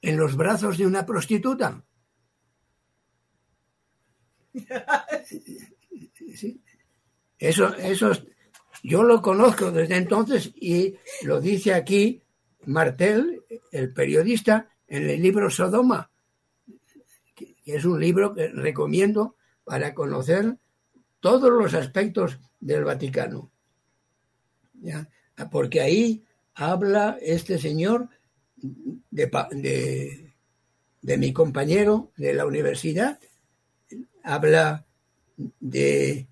en 0.00 0.16
los 0.16 0.36
brazos 0.36 0.78
de 0.78 0.86
una 0.86 1.06
prostituta. 1.06 1.84
Sí. 6.34 6.62
Eso, 7.42 7.74
eso, 7.74 8.12
yo 8.84 9.02
lo 9.02 9.20
conozco 9.20 9.72
desde 9.72 9.96
entonces 9.96 10.52
y 10.54 10.94
lo 11.24 11.40
dice 11.40 11.74
aquí 11.74 12.22
Martel, 12.66 13.42
el 13.72 13.92
periodista, 13.92 14.68
en 14.86 15.10
el 15.10 15.20
libro 15.20 15.50
Sodoma, 15.50 16.08
que 17.34 17.56
es 17.64 17.84
un 17.84 17.98
libro 17.98 18.32
que 18.32 18.46
recomiendo 18.46 19.34
para 19.64 19.92
conocer 19.92 20.56
todos 21.18 21.50
los 21.50 21.74
aspectos 21.74 22.38
del 22.60 22.84
Vaticano. 22.84 23.50
Porque 25.50 25.80
ahí 25.80 26.24
habla 26.54 27.18
este 27.20 27.58
señor 27.58 28.08
de, 28.54 30.32
de, 31.00 31.16
mi 31.18 31.32
compañero 31.32 32.12
de 32.16 32.34
la 32.34 32.46
universidad, 32.46 33.18
habla 34.22 34.86
de, 35.58 36.28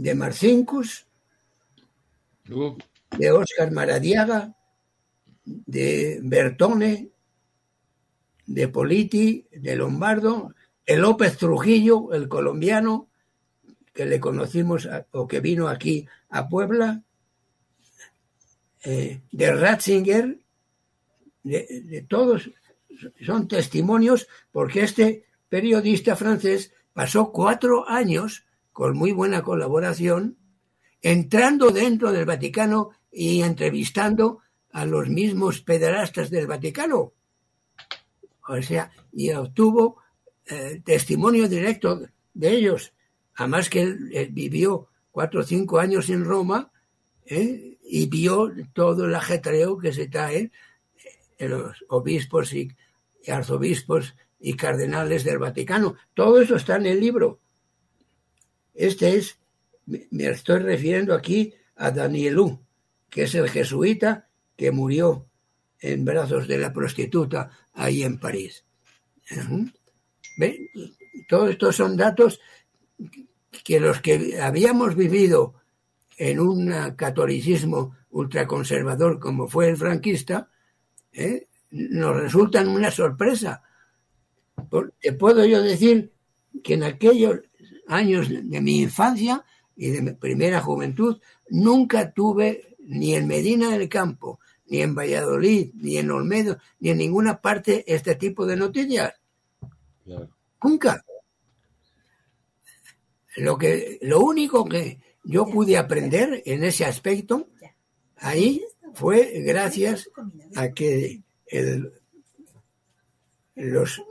de 0.00 0.14
Marcincus, 0.14 1.06
de 3.18 3.30
Oscar 3.32 3.70
Maradiaga, 3.70 4.56
de 5.44 6.20
Bertone, 6.22 7.10
de 8.46 8.68
Politi, 8.68 9.46
de 9.52 9.76
Lombardo, 9.76 10.54
el 10.86 11.02
López 11.02 11.36
Trujillo, 11.36 12.14
el 12.14 12.28
colombiano, 12.28 13.10
que 13.92 14.06
le 14.06 14.20
conocimos 14.20 14.88
o 15.10 15.28
que 15.28 15.40
vino 15.40 15.68
aquí 15.68 16.08
a 16.30 16.48
Puebla, 16.48 17.02
eh, 18.82 19.20
de 19.30 19.52
Ratzinger, 19.52 20.38
de, 21.42 22.06
todos, 22.08 22.50
son 23.20 23.48
testimonios 23.48 24.28
porque 24.50 24.82
este 24.82 25.26
periodista 25.50 26.16
francés 26.16 26.72
pasó 26.94 27.32
cuatro 27.32 27.86
años 27.86 28.46
con 28.72 28.96
muy 28.96 29.12
buena 29.12 29.42
colaboración 29.42 30.36
entrando 31.02 31.70
dentro 31.70 32.12
del 32.12 32.26
Vaticano 32.26 32.90
y 33.10 33.42
entrevistando 33.42 34.40
a 34.72 34.84
los 34.84 35.08
mismos 35.08 35.60
pederastas 35.60 36.30
del 36.30 36.46
Vaticano. 36.46 37.12
O 38.48 38.62
sea, 38.62 38.90
y 39.12 39.30
obtuvo 39.32 39.96
eh, 40.46 40.82
testimonio 40.84 41.48
directo 41.48 42.00
de 42.34 42.50
ellos. 42.50 42.92
Además 43.36 43.70
que 43.70 43.82
él, 43.82 44.30
vivió 44.32 44.88
cuatro 45.10 45.40
o 45.40 45.44
cinco 45.44 45.78
años 45.78 46.10
en 46.10 46.24
Roma 46.24 46.70
¿eh? 47.26 47.78
y 47.82 48.06
vio 48.06 48.52
todo 48.72 49.06
el 49.06 49.14
ajetreo 49.14 49.78
que 49.78 49.92
se 49.92 50.08
trae 50.08 50.50
en 51.38 51.50
los 51.50 51.84
obispos 51.88 52.52
y, 52.52 52.70
arzobispos 53.28 54.14
y 54.38 54.54
cardenales 54.54 55.24
del 55.24 55.38
Vaticano. 55.38 55.96
Todo 56.14 56.40
eso 56.40 56.56
está 56.56 56.76
en 56.76 56.86
el 56.86 57.00
libro. 57.00 57.40
Este 58.80 59.14
es, 59.14 59.36
me 59.84 60.30
estoy 60.30 60.60
refiriendo 60.60 61.14
aquí 61.14 61.52
a 61.76 61.90
Danielú, 61.90 62.64
que 63.10 63.24
es 63.24 63.34
el 63.34 63.50
jesuita 63.50 64.26
que 64.56 64.70
murió 64.70 65.26
en 65.80 66.02
brazos 66.06 66.48
de 66.48 66.56
la 66.56 66.72
prostituta 66.72 67.50
ahí 67.74 68.02
en 68.02 68.18
París. 68.18 68.64
Todos 71.28 71.50
estos 71.50 71.76
son 71.76 71.94
datos 71.94 72.40
que 73.64 73.80
los 73.80 74.00
que 74.00 74.40
habíamos 74.40 74.96
vivido 74.96 75.56
en 76.16 76.40
un 76.40 76.72
catolicismo 76.96 77.96
ultraconservador 78.12 79.20
como 79.20 79.46
fue 79.46 79.68
el 79.68 79.76
franquista, 79.76 80.48
¿eh? 81.12 81.48
nos 81.70 82.16
resultan 82.16 82.66
una 82.68 82.90
sorpresa. 82.90 83.62
Te 85.00 85.12
puedo 85.12 85.44
yo 85.44 85.60
decir 85.60 86.14
que 86.64 86.74
en 86.74 86.84
aquellos 86.84 87.40
años 87.90 88.28
de 88.28 88.60
mi 88.60 88.80
infancia 88.80 89.44
y 89.76 89.90
de 89.90 90.02
mi 90.02 90.12
primera 90.12 90.60
juventud 90.60 91.20
nunca 91.48 92.12
tuve 92.12 92.76
ni 92.78 93.14
en 93.14 93.26
Medina 93.26 93.70
del 93.70 93.88
Campo, 93.88 94.40
ni 94.66 94.80
en 94.80 94.94
Valladolid, 94.94 95.72
ni 95.74 95.98
en 95.98 96.10
Olmedo, 96.10 96.58
ni 96.78 96.90
en 96.90 96.98
ninguna 96.98 97.40
parte 97.40 97.84
este 97.92 98.14
tipo 98.14 98.46
de 98.46 98.56
noticias. 98.56 99.14
Nunca. 100.62 101.04
Lo, 103.36 103.58
que, 103.58 103.98
lo 104.02 104.20
único 104.20 104.64
que 104.64 105.00
yo 105.24 105.46
pude 105.46 105.76
aprender 105.76 106.42
en 106.46 106.64
ese 106.64 106.84
aspecto 106.84 107.48
ahí 108.16 108.62
fue 108.94 109.42
gracias 109.44 110.10
a 110.56 110.70
que 110.70 111.22
los 113.54 114.02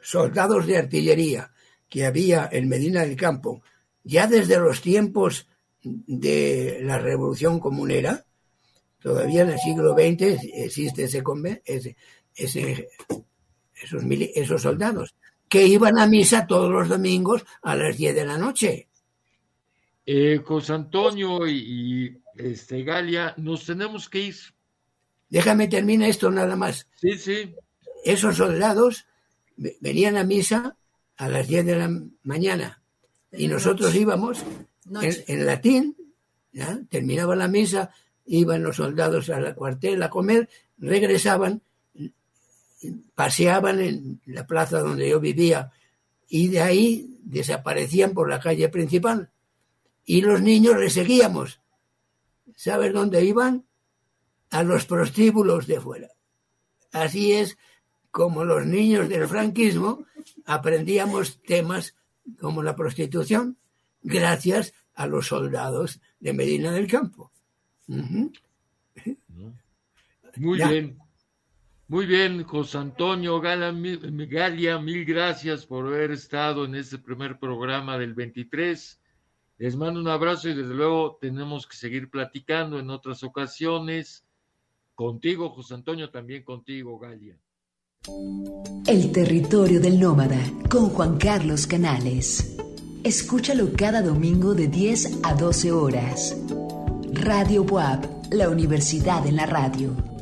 soldados 0.00 0.66
de 0.66 0.76
artillería 0.76 1.53
que 1.88 2.06
había 2.06 2.48
en 2.50 2.68
Medina 2.68 3.02
del 3.02 3.16
Campo, 3.16 3.62
ya 4.02 4.26
desde 4.26 4.58
los 4.58 4.80
tiempos 4.80 5.48
de 5.82 6.80
la 6.82 6.98
Revolución 6.98 7.60
Comunera, 7.60 8.24
todavía 9.00 9.42
en 9.42 9.50
el 9.50 9.58
siglo 9.58 9.92
XX 9.92 10.40
existe 10.54 11.04
ese, 11.04 11.22
ese, 12.34 12.88
esos, 13.74 14.02
esos 14.34 14.62
soldados 14.62 15.14
que 15.48 15.66
iban 15.66 15.98
a 15.98 16.06
misa 16.06 16.46
todos 16.46 16.70
los 16.70 16.88
domingos 16.88 17.44
a 17.62 17.76
las 17.76 17.96
10 17.96 18.14
de 18.14 18.26
la 18.26 18.38
noche. 18.38 18.88
Eh, 20.06 20.40
José 20.44 20.72
Antonio 20.72 21.46
y, 21.46 22.20
este, 22.36 22.82
Galia, 22.82 23.34
nos 23.36 23.64
tenemos 23.64 24.08
que 24.08 24.20
ir. 24.20 24.34
Déjame 25.28 25.68
terminar 25.68 26.08
esto 26.08 26.30
nada 26.30 26.56
más. 26.56 26.88
Sí, 26.96 27.16
sí. 27.16 27.54
Esos 28.04 28.36
soldados 28.36 29.06
venían 29.56 30.16
a 30.16 30.24
misa 30.24 30.76
a 31.16 31.28
las 31.28 31.46
10 31.46 31.66
de 31.66 31.76
la 31.76 31.90
mañana 32.22 32.82
y 33.32 33.48
nosotros 33.48 33.94
íbamos 33.94 34.44
en, 35.02 35.46
latín, 35.46 35.96
terminaba 36.88 37.36
la 37.36 37.48
misa, 37.48 37.90
iban 38.26 38.62
los 38.62 38.76
soldados 38.76 39.30
a 39.30 39.40
la 39.40 39.54
cuartel 39.54 40.02
a 40.02 40.10
comer, 40.10 40.48
regresaban, 40.78 41.62
paseaban 43.14 43.80
en 43.80 44.20
la 44.26 44.46
plaza 44.46 44.80
donde 44.80 45.08
yo 45.08 45.20
vivía 45.20 45.72
y 46.28 46.48
de 46.48 46.60
ahí 46.60 47.18
desaparecían 47.22 48.12
por 48.12 48.28
la 48.28 48.40
calle 48.40 48.68
principal 48.68 49.30
y 50.04 50.20
los 50.20 50.40
niños 50.40 50.76
le 50.78 50.90
seguíamos. 50.90 51.60
¿Sabes 52.56 52.92
dónde 52.92 53.24
iban? 53.24 53.64
A 54.50 54.62
los 54.62 54.86
prostíbulos 54.86 55.66
de 55.66 55.80
fuera. 55.80 56.08
Así 56.92 57.32
es 57.32 57.58
como 58.10 58.44
los 58.44 58.64
niños 58.64 59.08
del 59.08 59.26
franquismo 59.26 60.06
aprendíamos 60.44 61.42
temas 61.42 61.94
como 62.40 62.62
la 62.62 62.76
prostitución 62.76 63.58
gracias 64.02 64.74
a 64.94 65.06
los 65.06 65.26
soldados 65.26 66.00
de 66.20 66.32
Medina 66.32 66.72
del 66.72 66.86
Campo. 66.86 67.32
Muy 70.36 70.58
bien. 70.58 70.98
Muy 71.86 72.06
bien, 72.06 72.44
José 72.44 72.78
Antonio 72.78 73.40
Galia, 73.40 73.70
mil 73.70 75.04
gracias 75.04 75.66
por 75.66 75.86
haber 75.86 76.12
estado 76.12 76.64
en 76.64 76.76
este 76.76 76.96
primer 76.96 77.38
programa 77.38 77.98
del 77.98 78.14
23. 78.14 79.00
Les 79.58 79.76
mando 79.76 80.00
un 80.00 80.08
abrazo 80.08 80.48
y 80.48 80.54
desde 80.54 80.72
luego 80.74 81.18
tenemos 81.20 81.66
que 81.66 81.76
seguir 81.76 82.08
platicando 82.08 82.78
en 82.78 82.88
otras 82.88 83.22
ocasiones. 83.22 84.24
Contigo, 84.94 85.50
José 85.50 85.74
Antonio, 85.74 86.10
también 86.10 86.42
contigo, 86.42 86.98
Galia. 86.98 87.38
El 88.06 89.12
territorio 89.12 89.80
del 89.80 89.98
nómada 89.98 90.38
con 90.68 90.90
Juan 90.90 91.16
Carlos 91.16 91.66
Canales. 91.66 92.54
Escúchalo 93.02 93.72
cada 93.72 94.02
domingo 94.02 94.54
de 94.54 94.68
10 94.68 95.20
a 95.22 95.34
12 95.34 95.72
horas. 95.72 96.36
Radio 97.12 97.64
Boab, 97.64 98.06
la 98.30 98.50
universidad 98.50 99.26
en 99.26 99.36
la 99.36 99.46
radio. 99.46 100.13